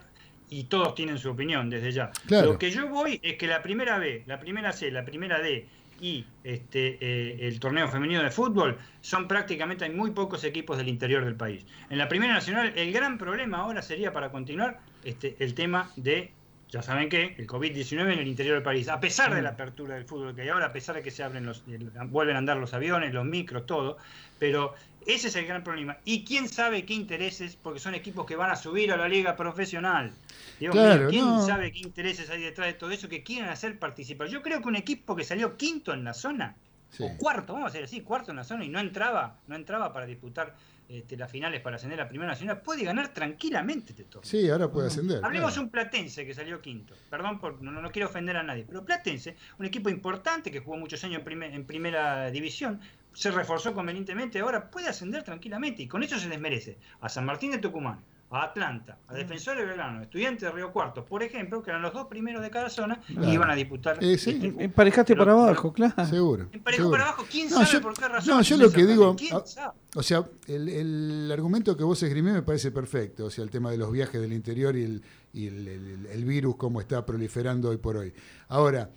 y 0.50 0.66
todos 0.66 0.96
tienen 0.96 1.18
su 1.18 1.30
opinión 1.30 1.70
desde 1.70 1.92
ya. 1.92 2.12
Lo 2.30 2.58
que 2.58 2.72
yo 2.72 2.88
voy 2.88 3.20
es 3.24 3.36
que 3.36 3.48
la 3.48 3.62
primera 3.62 3.98
B, 3.98 4.24
la 4.26 4.40
primera 4.40 4.72
C, 4.72 4.92
la 4.92 5.06
primera 5.06 5.40
D 5.40 5.68
y 6.00 6.26
este, 6.44 6.98
eh, 7.00 7.48
el 7.48 7.60
torneo 7.60 7.88
femenino 7.88 8.22
de 8.22 8.30
fútbol 8.30 8.78
son 9.02 9.28
prácticamente, 9.28 9.86
hay 9.86 9.92
muy 9.92 10.12
pocos 10.12 10.44
equipos 10.44 10.78
del 10.78 10.90
interior 10.90 11.24
del 11.24 11.36
país. 11.36 11.66
En 11.90 11.98
la 11.98 12.10
primera 12.10 12.34
nacional, 12.34 12.74
el 12.76 12.92
gran 12.92 13.18
problema 13.18 13.60
ahora 13.60 13.82
sería 13.82 14.12
para 14.12 14.32
continuar 14.32 14.80
este, 15.04 15.36
el 15.40 15.54
tema 15.54 15.90
de, 15.96 16.32
ya 16.70 16.82
saben 16.82 17.10
que, 17.10 17.36
el 17.38 17.48
COVID-19 17.48 18.14
en 18.14 18.20
el 18.20 18.28
interior 18.28 18.56
del 18.56 18.64
país. 18.64 18.90
A 18.90 19.00
pesar 19.00 19.34
de 19.34 19.42
la 19.42 19.50
apertura 19.50 19.96
del 19.96 20.06
fútbol 20.06 20.36
que 20.36 20.42
hay 20.42 20.50
ahora, 20.50 20.68
a 20.68 20.74
pesar 20.74 20.96
de 20.96 21.02
que 21.02 21.12
se 21.12 21.24
abren 21.24 21.46
los, 21.46 21.64
vuelven 22.08 22.36
a 22.36 22.40
andar 22.40 22.58
los 22.58 22.74
aviones, 22.74 23.14
los 23.14 23.26
micros, 23.26 23.66
todo, 23.66 23.98
pero 24.38 24.76
ese 25.06 25.28
es 25.28 25.36
el 25.36 25.46
gran 25.46 25.64
problema. 25.64 25.98
Y 26.04 26.26
quién 26.26 26.50
sabe 26.50 26.86
qué 26.86 26.94
intereses, 26.94 27.58
porque 27.62 27.80
son 27.80 27.96
equipos 27.96 28.26
que 28.26 28.36
van 28.36 28.52
a 28.52 28.56
subir 28.56 28.92
a 28.92 28.98
la 28.98 29.08
liga 29.08 29.36
profesional. 29.36 30.12
¿quién 30.60 31.42
sabe 31.42 31.72
qué 31.72 31.80
intereses 31.80 32.30
hay 32.30 32.42
detrás 32.42 32.68
de 32.68 32.74
todo 32.74 32.92
eso 32.92 33.08
que 33.08 33.24
quieren 33.24 33.50
hacer 33.50 33.78
participar? 33.78 34.28
Yo 34.28 34.42
creo 34.42 34.62
que 34.62 34.68
un 34.68 34.76
equipo 34.76 35.16
que 35.16 35.24
salió 35.24 35.58
quinto 35.58 35.94
en 35.94 36.04
la 36.04 36.14
zona, 36.14 36.56
o 37.00 37.18
cuarto, 37.18 37.54
vamos 37.54 37.70
a 37.70 37.72
decir 37.74 37.84
así, 37.84 38.02
cuarto 38.02 38.32
en 38.32 38.38
la 38.38 38.44
zona 38.44 38.66
y 38.66 38.70
no 38.70 38.80
entraba, 38.80 39.38
no 39.48 39.56
entraba 39.56 39.94
para 39.94 40.06
disputar 40.06 40.56
este, 40.88 41.18
las 41.18 41.32
finales 41.32 41.62
para 41.62 41.78
ascender 41.78 42.00
a 42.00 42.08
Primera 42.08 42.32
Nacional, 42.32 42.62
puede 42.62 42.84
ganar 42.84 43.10
tranquilamente 43.10 43.92
este 43.92 44.04
torneo. 44.04 44.30
Sí, 44.30 44.48
ahora 44.50 44.72
puede 44.72 44.88
ascender. 44.88 45.24
Hablemos 45.24 45.56
de 45.56 45.62
un 45.62 45.70
Platense 45.70 46.26
que 46.26 46.34
salió 46.34 46.62
quinto. 46.62 46.94
Perdón, 47.10 47.40
por, 47.40 47.62
no, 47.62 47.72
no, 47.72 47.92
quiero 47.92 48.08
ofender 48.08 48.38
a 48.38 48.44
nadie, 48.44 48.66
pero 48.68 48.86
Platense, 48.86 49.36
un 49.58 49.66
equipo 49.66 49.90
importante 49.90 50.52
que 50.52 50.60
jugó 50.60 50.78
muchos 50.78 51.04
años 51.04 51.24
en, 51.26 51.44
en 51.44 51.66
primera 51.66 52.30
división, 52.30 52.80
se 53.16 53.32
reforzó 53.32 53.74
convenientemente, 53.74 54.40
ahora 54.40 54.70
puede 54.70 54.90
ascender 54.90 55.24
tranquilamente 55.24 55.82
y 55.82 55.88
con 55.88 56.04
eso 56.04 56.20
se 56.20 56.28
les 56.28 56.40
merece 56.40 56.78
a 57.00 57.10
San 57.10 57.26
Martín 57.26 57.52
de 57.52 57.60
Tucumán, 57.60 58.04
a 58.30 58.44
Atlanta, 58.44 58.98
a 59.08 59.14
Defensor 59.14 59.58
de 59.58 59.66
Belgrano, 59.66 60.02
Estudiantes 60.02 60.42
de 60.42 60.52
Río 60.52 60.74
Cuarto, 60.74 61.06
por 61.06 61.24
ejemplo, 61.24 61.64
que 61.64 61.70
eran 61.70 61.82
los 61.82 61.94
dos 61.94 62.08
primeros 62.08 62.42
de 62.42 62.50
cada 62.50 62.70
zona 62.70 63.00
y 63.08 63.30
iban 63.30 63.50
a 63.50 63.56
disputar. 63.56 64.04
Eh, 64.04 64.18
sí. 64.18 64.32
Este 64.32 64.66
Emparejaste 64.66 65.16
para 65.16 65.32
abajo, 65.32 65.72
claro. 65.72 66.06
Seguro. 66.06 66.50
Emparejó 66.52 66.92
para 66.92 67.04
abajo, 67.06 67.26
¿quién 67.32 67.50
sabe 67.50 67.80
por 67.80 67.94
qué 67.94 68.08
razón? 68.10 68.36
No, 68.36 68.42
yo 68.42 68.58
lo 68.58 68.70
que 68.70 68.86
digo, 68.86 69.16
ah, 69.32 69.74
o 69.96 70.04
sea, 70.04 70.26
el, 70.48 70.68
el, 70.68 71.32
argumento 71.32 71.78
que 71.78 71.86
vos 71.86 72.04
esgrimís 72.04 72.34
me 72.34 72.42
parece 72.42 72.72
perfecto, 72.72 73.26
o 73.26 73.30
sea, 73.30 73.46
el 73.46 73.50
tema 73.50 73.72
de 73.72 73.78
los 73.78 73.92
viajes 73.92 74.20
del 74.20 74.34
interior 74.34 74.76
y 74.76 74.84
el, 74.84 75.04
y 75.32 75.48
el, 75.48 76.08
el 76.12 76.26
virus, 76.26 76.58
cómo 76.58 76.82
está 76.82 77.06
proliferando 77.06 77.70
hoy 77.70 77.78
por 77.78 77.96
hoy. 77.96 78.14
Ahora, 78.50 78.90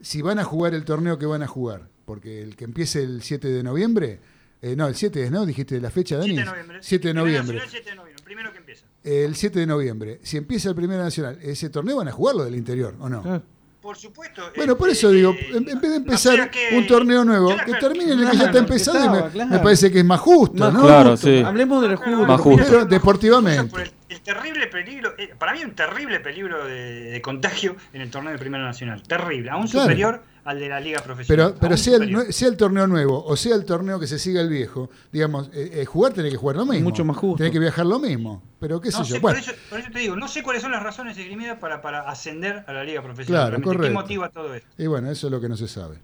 si 0.00 0.22
van 0.22 0.38
a 0.38 0.44
jugar 0.44 0.72
el 0.72 0.86
torneo 0.86 1.18
que 1.18 1.26
van 1.26 1.42
a 1.42 1.46
jugar, 1.46 1.88
porque 2.04 2.42
el 2.42 2.56
que 2.56 2.64
empiece 2.64 3.02
el 3.02 3.22
7 3.22 3.48
de 3.48 3.62
noviembre, 3.62 4.20
eh, 4.60 4.76
no, 4.76 4.86
el 4.86 4.94
7 4.94 5.30
¿no? 5.30 5.44
Dijiste 5.44 5.80
la 5.80 5.90
fecha, 5.90 6.16
Dani. 6.16 6.36
7 6.36 6.38
de 6.38 6.44
noviembre. 6.44 6.78
7 6.80 7.08
de 7.08 7.14
noviembre. 7.14 7.60
7 7.68 7.90
de 7.90 7.96
noviembre, 7.96 8.24
primero 8.24 8.52
que 8.52 8.58
empieza. 8.58 8.86
El 9.02 9.34
7 9.34 9.58
de 9.58 9.66
noviembre. 9.66 10.20
Si 10.22 10.36
empieza 10.36 10.68
el 10.68 10.74
Primera 10.74 11.02
Nacional, 11.02 11.38
¿ese 11.42 11.70
torneo 11.70 11.96
van 11.96 12.08
a 12.08 12.12
jugarlo 12.12 12.44
del 12.44 12.54
interior 12.54 12.94
o 13.00 13.08
no? 13.08 13.42
Por 13.82 13.96
supuesto. 13.96 14.42
Bueno, 14.54 14.76
por 14.76 14.88
eso 14.90 15.10
digo, 15.10 15.34
en 15.52 15.64
vez 15.64 15.80
de 15.80 15.96
empezar 15.96 16.50
un 16.72 16.86
torneo 16.86 17.24
nuevo, 17.24 17.56
que 17.66 17.74
termine 17.74 18.12
en 18.12 18.20
el 18.20 18.30
que 18.30 18.36
ya 18.36 18.44
está 18.44 18.58
empezando, 18.58 19.28
me, 19.34 19.58
parece 19.58 19.90
que 19.90 19.98
es 19.98 20.04
más 20.04 20.20
justo, 20.20 20.70
¿no? 20.70 20.82
Claro, 20.82 21.16
sí. 21.16 21.42
Hablemos 21.44 21.82
del 21.82 21.96
juego. 21.96 22.24
Más 22.24 22.40
justo. 22.40 22.84
deportivamente. 22.84 23.92
El, 24.12 24.20
terrible 24.20 24.66
peligro, 24.66 25.14
eh, 25.18 25.34
para 25.38 25.52
mí 25.52 25.64
un 25.64 25.74
terrible 25.74 26.20
peligro 26.20 26.66
de, 26.66 27.20
contagio 27.22 27.76
en 27.92 28.02
el 28.02 28.10
torneo 28.10 28.32
de 28.32 28.38
Primera 28.38 28.64
Nacional. 28.64 29.02
Terrible, 29.02 29.50
aún 29.50 29.68
superior 29.68 30.22
al 30.44 30.58
de 30.58 30.68
la 30.68 30.80
liga 30.80 31.00
profesional. 31.00 31.54
Pero, 31.54 31.60
pero 31.60 31.76
sea, 31.76 31.96
el, 31.96 32.32
sea 32.32 32.48
el 32.48 32.56
torneo 32.56 32.86
nuevo 32.86 33.24
o 33.24 33.36
sea 33.36 33.54
el 33.54 33.64
torneo 33.64 34.00
que 34.00 34.06
se 34.06 34.18
siga 34.18 34.40
el 34.40 34.48
viejo, 34.48 34.90
digamos, 35.12 35.48
eh, 35.52 35.70
eh, 35.74 35.84
jugar 35.84 36.12
tiene 36.12 36.30
que 36.30 36.36
jugar 36.36 36.56
lo 36.56 36.66
mismo. 36.66 36.90
Mucho 36.90 37.04
más 37.04 37.16
justo. 37.16 37.36
Tiene 37.36 37.52
que 37.52 37.58
viajar 37.58 37.86
lo 37.86 37.98
mismo. 37.98 38.42
Pero 38.58 38.80
qué 38.80 38.92
sé 38.92 39.02
yo. 39.04 39.20
Por, 39.20 39.36
eso, 39.36 39.52
te 39.70 39.98
digo, 39.98 40.16
no 40.16 40.28
sé 40.28 40.42
cuáles 40.42 40.62
son 40.62 40.72
las 40.72 40.82
razones 40.82 41.16
esgrimidas 41.18 41.58
para, 41.58 41.82
para 41.82 42.08
ascender 42.08 42.64
a 42.66 42.72
la 42.72 42.84
liga 42.84 43.02
profesional. 43.02 43.48
Claro, 43.48 43.62
correcto. 43.62 43.88
¿Qué 43.88 43.92
motiva 43.92 44.28
todo 44.30 44.54
esto? 44.54 44.68
Y 44.78 44.86
bueno, 44.86 45.10
eso 45.10 45.26
es 45.26 45.30
lo 45.30 45.40
que 45.40 45.48
no 45.48 45.56
se 45.56 45.68
sabe. 45.68 45.96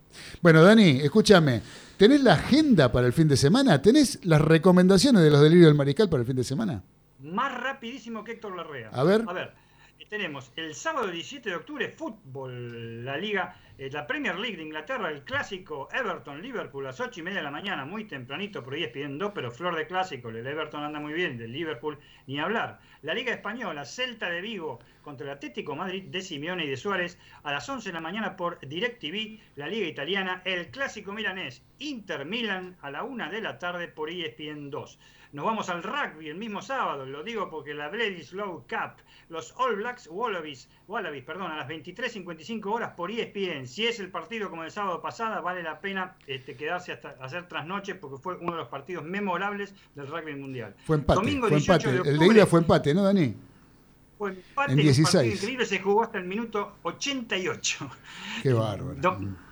Bueno, 0.42 0.62
Dani, 0.62 1.00
escúchame. 1.00 1.62
¿Tenés 1.96 2.22
la 2.22 2.34
agenda 2.34 2.92
para 2.92 3.06
el 3.06 3.12
fin 3.12 3.28
de 3.28 3.36
semana? 3.36 3.80
¿Tenés 3.82 4.24
las 4.24 4.40
recomendaciones 4.40 5.22
de 5.22 5.30
los 5.30 5.40
delirios 5.40 5.66
del 5.66 5.74
mariscal 5.74 6.08
para 6.08 6.20
el 6.20 6.26
fin 6.26 6.36
de 6.36 6.44
semana? 6.44 6.82
Más 7.18 7.60
rapidísimo 7.60 8.24
que 8.24 8.32
Héctor 8.32 8.56
Larrea. 8.56 8.90
A 8.92 9.04
ver. 9.04 9.24
A 9.26 9.32
ver. 9.32 9.54
Tenemos 10.08 10.52
el 10.56 10.74
sábado 10.74 11.08
17 11.08 11.50
de 11.50 11.56
octubre 11.56 11.88
fútbol, 11.90 13.04
la 13.04 13.16
liga 13.18 13.56
eh, 13.78 13.90
la 13.92 14.08
Premier 14.08 14.36
League 14.36 14.56
de 14.56 14.64
Inglaterra, 14.64 15.08
el 15.08 15.22
clásico 15.22 15.88
Everton-Liverpool 15.92 16.84
a 16.84 16.88
las 16.88 16.98
8 16.98 17.20
y 17.20 17.22
media 17.22 17.38
de 17.38 17.44
la 17.44 17.52
mañana, 17.52 17.84
muy 17.84 18.08
tempranito, 18.08 18.64
por 18.64 18.74
ahí 18.74 18.82
es 18.82 18.90
pidiendo, 18.90 19.32
pero 19.32 19.52
flor 19.52 19.76
de 19.76 19.86
clásico, 19.86 20.30
el 20.30 20.44
Everton 20.44 20.82
anda 20.82 20.98
muy 20.98 21.12
bien, 21.12 21.38
del 21.38 21.52
Liverpool 21.52 21.96
ni 22.26 22.40
hablar. 22.40 22.80
La 23.02 23.14
Liga 23.14 23.32
Española, 23.32 23.84
Celta 23.84 24.30
de 24.30 24.40
Vigo 24.40 24.80
contra 25.02 25.26
el 25.26 25.32
Atlético 25.32 25.76
Madrid 25.76 26.02
de 26.08 26.22
Simeone 26.22 26.64
y 26.64 26.68
de 26.68 26.76
Suárez 26.76 27.18
a 27.44 27.52
las 27.52 27.68
11 27.68 27.90
de 27.90 27.92
la 27.92 28.00
mañana 28.00 28.36
por 28.36 28.58
DirecTV, 28.66 29.38
la 29.54 29.68
Liga 29.68 29.86
Italiana, 29.86 30.42
el 30.44 30.72
clásico 30.72 31.12
milanés 31.12 31.62
Inter 31.78 32.24
Milan 32.24 32.76
a 32.82 32.90
la 32.90 33.04
1 33.04 33.30
de 33.30 33.40
la 33.40 33.60
tarde 33.60 33.86
por 33.86 34.10
ESPN 34.10 34.70
2. 34.70 34.98
Nos 35.32 35.44
vamos 35.44 35.68
al 35.68 35.82
rugby 35.82 36.28
el 36.28 36.36
mismo 36.36 36.62
sábado, 36.62 37.04
lo 37.04 37.22
digo 37.22 37.50
porque 37.50 37.74
la 37.74 37.88
Bledisloe 37.88 38.62
Cup, 38.68 39.02
los 39.28 39.54
All 39.58 39.76
Blacks 39.76 40.08
Wallabies, 40.10 40.68
Wallabies 40.86 41.24
perdón, 41.24 41.52
a 41.52 41.56
las 41.56 41.68
23.55 41.68 42.64
horas 42.66 42.92
por 42.96 43.10
ESPN. 43.10 43.66
Si 43.66 43.86
es 43.86 44.00
el 44.00 44.10
partido 44.10 44.48
como 44.48 44.64
el 44.64 44.70
sábado 44.70 45.02
pasado, 45.02 45.42
vale 45.42 45.62
la 45.62 45.80
pena 45.80 46.16
este, 46.26 46.56
quedarse 46.56 46.92
hasta 46.92 47.10
hacer 47.20 47.46
trasnoche 47.46 47.94
porque 47.94 48.16
fue 48.16 48.36
uno 48.38 48.52
de 48.52 48.58
los 48.58 48.68
partidos 48.68 49.04
memorables 49.04 49.74
del 49.94 50.06
rugby 50.06 50.34
mundial. 50.34 50.74
Fue 50.84 50.96
empate, 50.96 51.20
Domingo 51.20 51.48
fue 51.48 51.58
empate. 51.58 51.88
el 52.08 52.18
de 52.18 52.26
ida 52.26 52.46
fue 52.46 52.60
empate, 52.60 52.94
¿no, 52.94 53.02
Dani? 53.02 53.34
Fue 54.18 54.30
empate, 54.30 54.72
en 54.72 54.78
16. 54.78 55.34
increíble, 55.34 55.64
se 55.64 55.78
jugó 55.78 56.02
hasta 56.02 56.18
el 56.18 56.24
minuto 56.24 56.78
88. 56.82 57.90
Qué 58.42 58.52
bárbaro. 58.52 58.96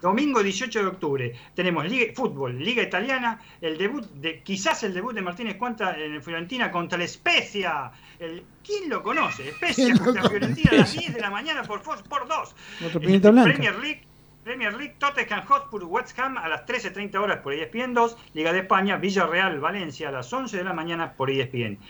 domingo 0.03 0.43
18 0.43 0.81
de 0.81 0.87
octubre 0.87 1.35
tenemos 1.55 1.89
Liga, 1.89 2.13
fútbol, 2.15 2.59
Liga 2.59 2.83
Italiana, 2.83 3.41
el 3.61 3.79
debut 3.79 4.05
de 4.15 4.43
quizás 4.43 4.83
el 4.83 4.93
debut 4.93 5.15
de 5.15 5.23
Martínez 5.23 5.57
Cuanta 5.57 5.97
en 5.97 6.21
Fiorentina 6.23 6.71
contra 6.71 6.99
la 6.99 7.07
Spezia. 7.07 7.93
El, 8.19 8.43
¿Quién 8.65 8.91
lo 8.91 9.03
conoce? 9.03 9.53
Spezia 9.57 9.97
contra 9.97 10.29
Fiorentina 10.29 10.71
a 10.73 10.75
las 10.79 10.93
10 10.93 11.15
de 11.15 11.21
la 11.21 11.31
mañana 11.31 11.63
por 11.63 11.81
Fox 11.81 12.03
por 12.03 12.27
2. 12.27 12.55
Premier 13.01 13.79
League 13.79 14.03
Premier 14.47 14.73
League, 14.77 14.95
Tottenham 15.01 15.45
Hotspur, 15.45 15.83
West 15.83 16.17
Ham 16.21 16.39
a 16.39 16.47
las 16.47 16.65
13.30 16.67 17.17
horas 17.17 17.39
por 17.39 17.53
ESPN 17.53 17.95
2, 17.95 18.17
Liga 18.35 18.53
de 18.53 18.61
España, 18.61 18.97
Villarreal, 18.97 19.59
Valencia 19.59 20.09
a 20.09 20.13
las 20.13 20.33
11 20.33 20.59
de 20.59 20.63
la 20.63 20.73
mañana 20.73 21.15
por 21.15 21.33
ESPN. 21.33 21.81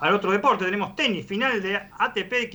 Al 0.00 0.14
otro 0.14 0.30
deporte 0.30 0.64
tenemos 0.64 0.94
tenis, 0.94 1.26
final 1.26 1.62
de 1.62 1.76
ATP 1.76 2.50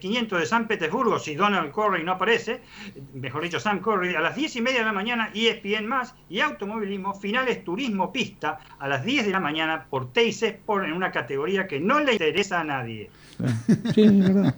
500 0.00 0.38
de 0.38 0.46
San 0.46 0.68
Petersburgo, 0.68 1.18
si 1.18 1.34
Donald 1.34 1.72
Curry 1.72 2.04
no 2.04 2.12
aparece, 2.12 2.60
mejor 3.14 3.42
dicho 3.42 3.58
Sam 3.58 3.80
Curry, 3.80 4.14
a 4.14 4.20
las 4.20 4.36
10 4.36 4.56
y 4.56 4.60
media 4.60 4.80
de 4.80 4.84
la 4.86 4.92
mañana 4.92 5.30
ESPN 5.34 5.86
más 5.86 6.14
y 6.28 6.40
automovilismo, 6.40 7.14
finales 7.14 7.64
turismo 7.64 8.12
pista 8.12 8.58
a 8.78 8.86
las 8.86 9.04
10 9.04 9.26
de 9.26 9.32
la 9.32 9.40
mañana 9.40 9.86
por 9.88 10.12
Teise 10.12 10.52
por 10.52 10.84
en 10.84 10.92
una 10.92 11.10
categoría 11.10 11.66
que 11.66 11.80
no 11.80 12.00
le 12.00 12.12
interesa 12.12 12.60
a 12.60 12.64
nadie. 12.64 13.10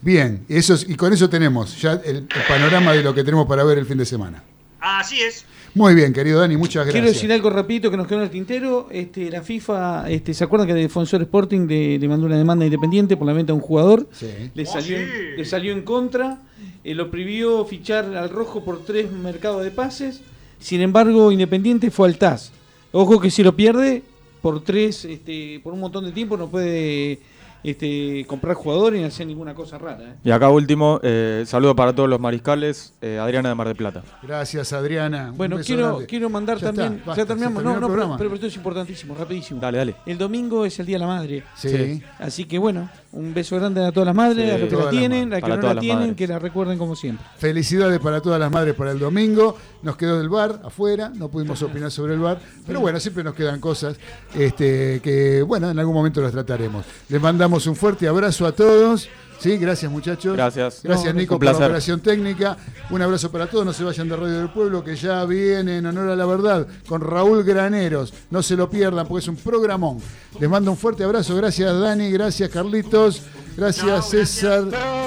Bien, 0.00 0.44
eso 0.48 0.74
y 0.86 0.96
con 0.96 1.12
eso 1.12 1.28
tenemos 1.28 1.80
ya 1.80 1.92
el 2.04 2.28
panorama 2.48 2.92
de 2.92 3.02
lo 3.02 3.14
que 3.14 3.22
tenemos 3.22 3.46
para 3.46 3.64
ver 3.64 3.78
el 3.78 3.86
fin 3.86 3.98
de 3.98 4.06
semana. 4.06 4.42
Así 4.80 5.20
es. 5.20 5.44
Muy 5.74 5.94
bien, 5.94 6.12
querido 6.12 6.40
Dani, 6.40 6.56
muchas 6.56 6.84
gracias. 6.84 6.92
Quiero 6.92 7.08
decir 7.08 7.32
algo 7.32 7.50
rapidito 7.50 7.90
que 7.90 7.96
nos 7.96 8.06
quedó 8.06 8.18
en 8.18 8.24
el 8.24 8.30
tintero. 8.30 8.88
Este, 8.90 9.30
la 9.30 9.42
FIFA, 9.42 10.10
este, 10.10 10.34
¿se 10.34 10.44
acuerdan 10.44 10.66
que 10.66 10.74
Defensor 10.74 11.22
Sporting 11.22 11.66
le, 11.68 12.08
mandó 12.08 12.26
una 12.26 12.36
demanda 12.36 12.64
independiente 12.64 13.16
por 13.16 13.26
la 13.26 13.32
venta 13.32 13.52
a 13.52 13.54
un 13.54 13.60
jugador? 13.60 14.08
Sí. 14.12 14.26
Le, 14.54 14.62
Oh, 14.62 14.66
salió, 14.66 14.98
sí. 14.98 15.04
le 15.36 15.44
salió 15.44 15.72
en 15.72 15.82
contra, 15.82 16.38
eh, 16.84 16.94
lo 16.94 17.10
prohibió 17.10 17.64
fichar 17.64 18.04
al 18.16 18.30
rojo 18.30 18.64
por 18.64 18.84
tres 18.84 19.12
mercados 19.12 19.62
de 19.62 19.70
pases. 19.70 20.20
Sin 20.58 20.80
embargo, 20.80 21.30
Independiente 21.30 21.90
fue 21.90 22.08
al 22.08 22.18
TAS. 22.18 22.50
Ojo 22.90 23.20
que 23.20 23.30
si 23.30 23.42
lo 23.42 23.54
pierde, 23.54 24.02
por 24.42 24.62
tres, 24.64 25.04
este, 25.04 25.60
por 25.62 25.72
un 25.74 25.80
montón 25.80 26.04
de 26.04 26.12
tiempo 26.12 26.36
no 26.36 26.48
puede 26.48 27.20
este, 27.62 28.24
comprar 28.26 28.54
jugadores 28.54 29.00
ni 29.00 29.06
hacer 29.06 29.26
ninguna 29.26 29.54
cosa 29.54 29.78
rara. 29.78 30.02
¿eh? 30.04 30.14
Y 30.24 30.30
acá 30.30 30.48
último, 30.50 31.00
eh, 31.02 31.44
saludo 31.46 31.74
para 31.76 31.92
todos 31.94 32.08
los 32.08 32.20
mariscales, 32.20 32.94
eh, 33.00 33.18
Adriana 33.18 33.48
de 33.50 33.54
Mar 33.54 33.66
del 33.68 33.76
Plata. 33.76 34.02
Gracias, 34.22 34.72
Adriana. 34.72 35.30
Un 35.32 35.36
Bueno, 35.36 35.56
beso 35.56 35.66
quiero, 35.66 35.86
grande. 35.88 36.06
quiero 36.06 36.30
mandar 36.30 36.58
Ya 36.58 36.68
está, 36.70 36.82
también. 36.82 37.02
basta, 37.04 37.22
ya 37.22 37.26
terminamos. 37.26 37.62
No, 37.64 37.80
no, 37.80 37.88
pero, 37.88 38.16
pero 38.18 38.34
esto 38.34 38.46
es 38.46 38.56
importantísimo, 38.56 39.14
rapidísimo. 39.14 39.60
Dale, 39.60 39.78
dale. 39.78 39.94
El 40.06 40.18
domingo 40.18 40.64
es 40.64 40.78
el 40.78 40.86
Día 40.86 40.96
de 40.96 41.00
la 41.00 41.06
Madre. 41.06 41.44
Sí. 41.56 42.02
Así 42.18 42.44
que 42.44 42.58
bueno, 42.58 42.88
un 43.12 43.32
beso 43.34 43.56
grande 43.56 43.84
a 43.84 43.90
todas 43.92 44.06
las 44.06 44.14
madres, 44.14 44.44
Sí, 44.44 44.50
a 44.50 44.58
los 44.58 44.68
que 44.68 44.74
todas 44.74 44.84
la 44.86 44.90
tienen, 44.90 45.32
a 45.34 45.40
que 45.40 45.48
no 45.48 45.56
la 45.74 45.80
tienen, 45.80 45.98
madres. 46.00 46.16
que 46.16 46.26
la 46.26 46.38
recuerden 46.38 46.78
como 46.78 46.94
siempre. 46.96 47.24
Felicidades 47.38 47.98
para 48.00 48.20
todas 48.20 48.38
las 48.38 48.50
madres 48.50 48.74
para 48.74 48.90
el 48.92 48.98
domingo. 48.98 49.56
Nos 49.82 49.96
quedó 49.96 50.18
del 50.18 50.28
bar 50.28 50.60
afuera, 50.64 51.10
no 51.14 51.28
pudimos 51.28 51.62
opinar 51.62 51.90
sobre 51.90 52.14
el 52.14 52.20
bar, 52.20 52.38
pero 52.66 52.80
bueno, 52.80 52.98
siempre 53.00 53.22
nos 53.24 53.34
quedan 53.34 53.60
cosas 53.60 53.96
este, 54.34 55.00
que, 55.02 55.42
bueno, 55.42 55.70
en 55.70 55.78
algún 55.78 55.94
momento 55.94 56.20
las 56.20 56.32
trataremos. 56.32 56.84
Les 57.08 57.20
mandamos 57.20 57.47
un 57.48 57.76
fuerte 57.76 58.06
abrazo 58.06 58.46
a 58.46 58.52
todos. 58.52 59.08
Sí, 59.38 59.56
gracias 59.56 59.90
muchachos. 59.90 60.34
Gracias. 60.34 60.80
Gracias 60.82 61.14
No, 61.14 61.20
Nico 61.20 61.34
un 61.34 61.38
por 61.38 61.46
la 61.46 61.56
operación 61.56 62.00
técnica. 62.00 62.56
Un 62.90 63.00
abrazo 63.02 63.30
para 63.30 63.46
todos. 63.46 63.64
No 63.64 63.72
se 63.72 63.84
vayan 63.84 64.08
de 64.08 64.16
Radio 64.16 64.38
del 64.38 64.50
Pueblo 64.50 64.82
que 64.82 64.96
ya 64.96 65.24
viene 65.24 65.78
en 65.78 65.86
honor 65.86 66.10
a 66.10 66.16
la 66.16 66.26
verdad 66.26 66.66
con 66.88 67.00
Raúl 67.00 67.44
Graneros. 67.44 68.12
No 68.30 68.42
se 68.42 68.56
lo 68.56 68.68
pierdan 68.68 69.06
porque 69.06 69.22
es 69.22 69.28
un 69.28 69.36
programón. 69.36 69.98
Les 70.40 70.50
mando 70.50 70.72
un 70.72 70.76
fuerte 70.76 71.04
abrazo. 71.04 71.36
Gracias 71.36 71.78
Dani, 71.78 72.10
gracias 72.10 72.50
Carlitos, 72.50 73.22
gracias 73.56 74.10
César, 74.10 74.64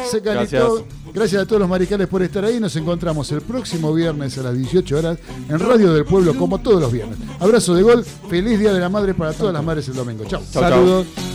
Secanito. 0.09 0.75
Gracias. 0.75 1.01
Gracias 1.13 1.41
a 1.41 1.45
todos 1.45 1.59
los 1.59 1.69
maricales 1.69 2.07
por 2.07 2.21
estar 2.21 2.45
ahí. 2.45 2.57
Nos 2.59 2.73
encontramos 2.77 3.29
el 3.33 3.41
próximo 3.41 3.93
viernes 3.93 4.37
a 4.37 4.43
las 4.43 4.57
18 4.57 4.97
horas 4.97 5.17
en 5.49 5.59
Radio 5.59 5.93
del 5.93 6.05
Pueblo 6.05 6.35
como 6.37 6.61
todos 6.61 6.79
los 6.79 6.91
viernes. 6.91 7.17
Abrazo 7.39 7.75
de 7.75 7.83
gol. 7.83 8.05
Feliz 8.29 8.57
Día 8.57 8.71
de 8.71 8.79
la 8.79 8.87
Madre 8.87 9.13
para 9.13 9.33
todas 9.33 9.53
las 9.53 9.63
madres 9.63 9.89
el 9.89 9.95
domingo. 9.95 10.23
Chao. 10.25 10.41
Chau. 10.53 10.63
Saludos. 10.63 11.30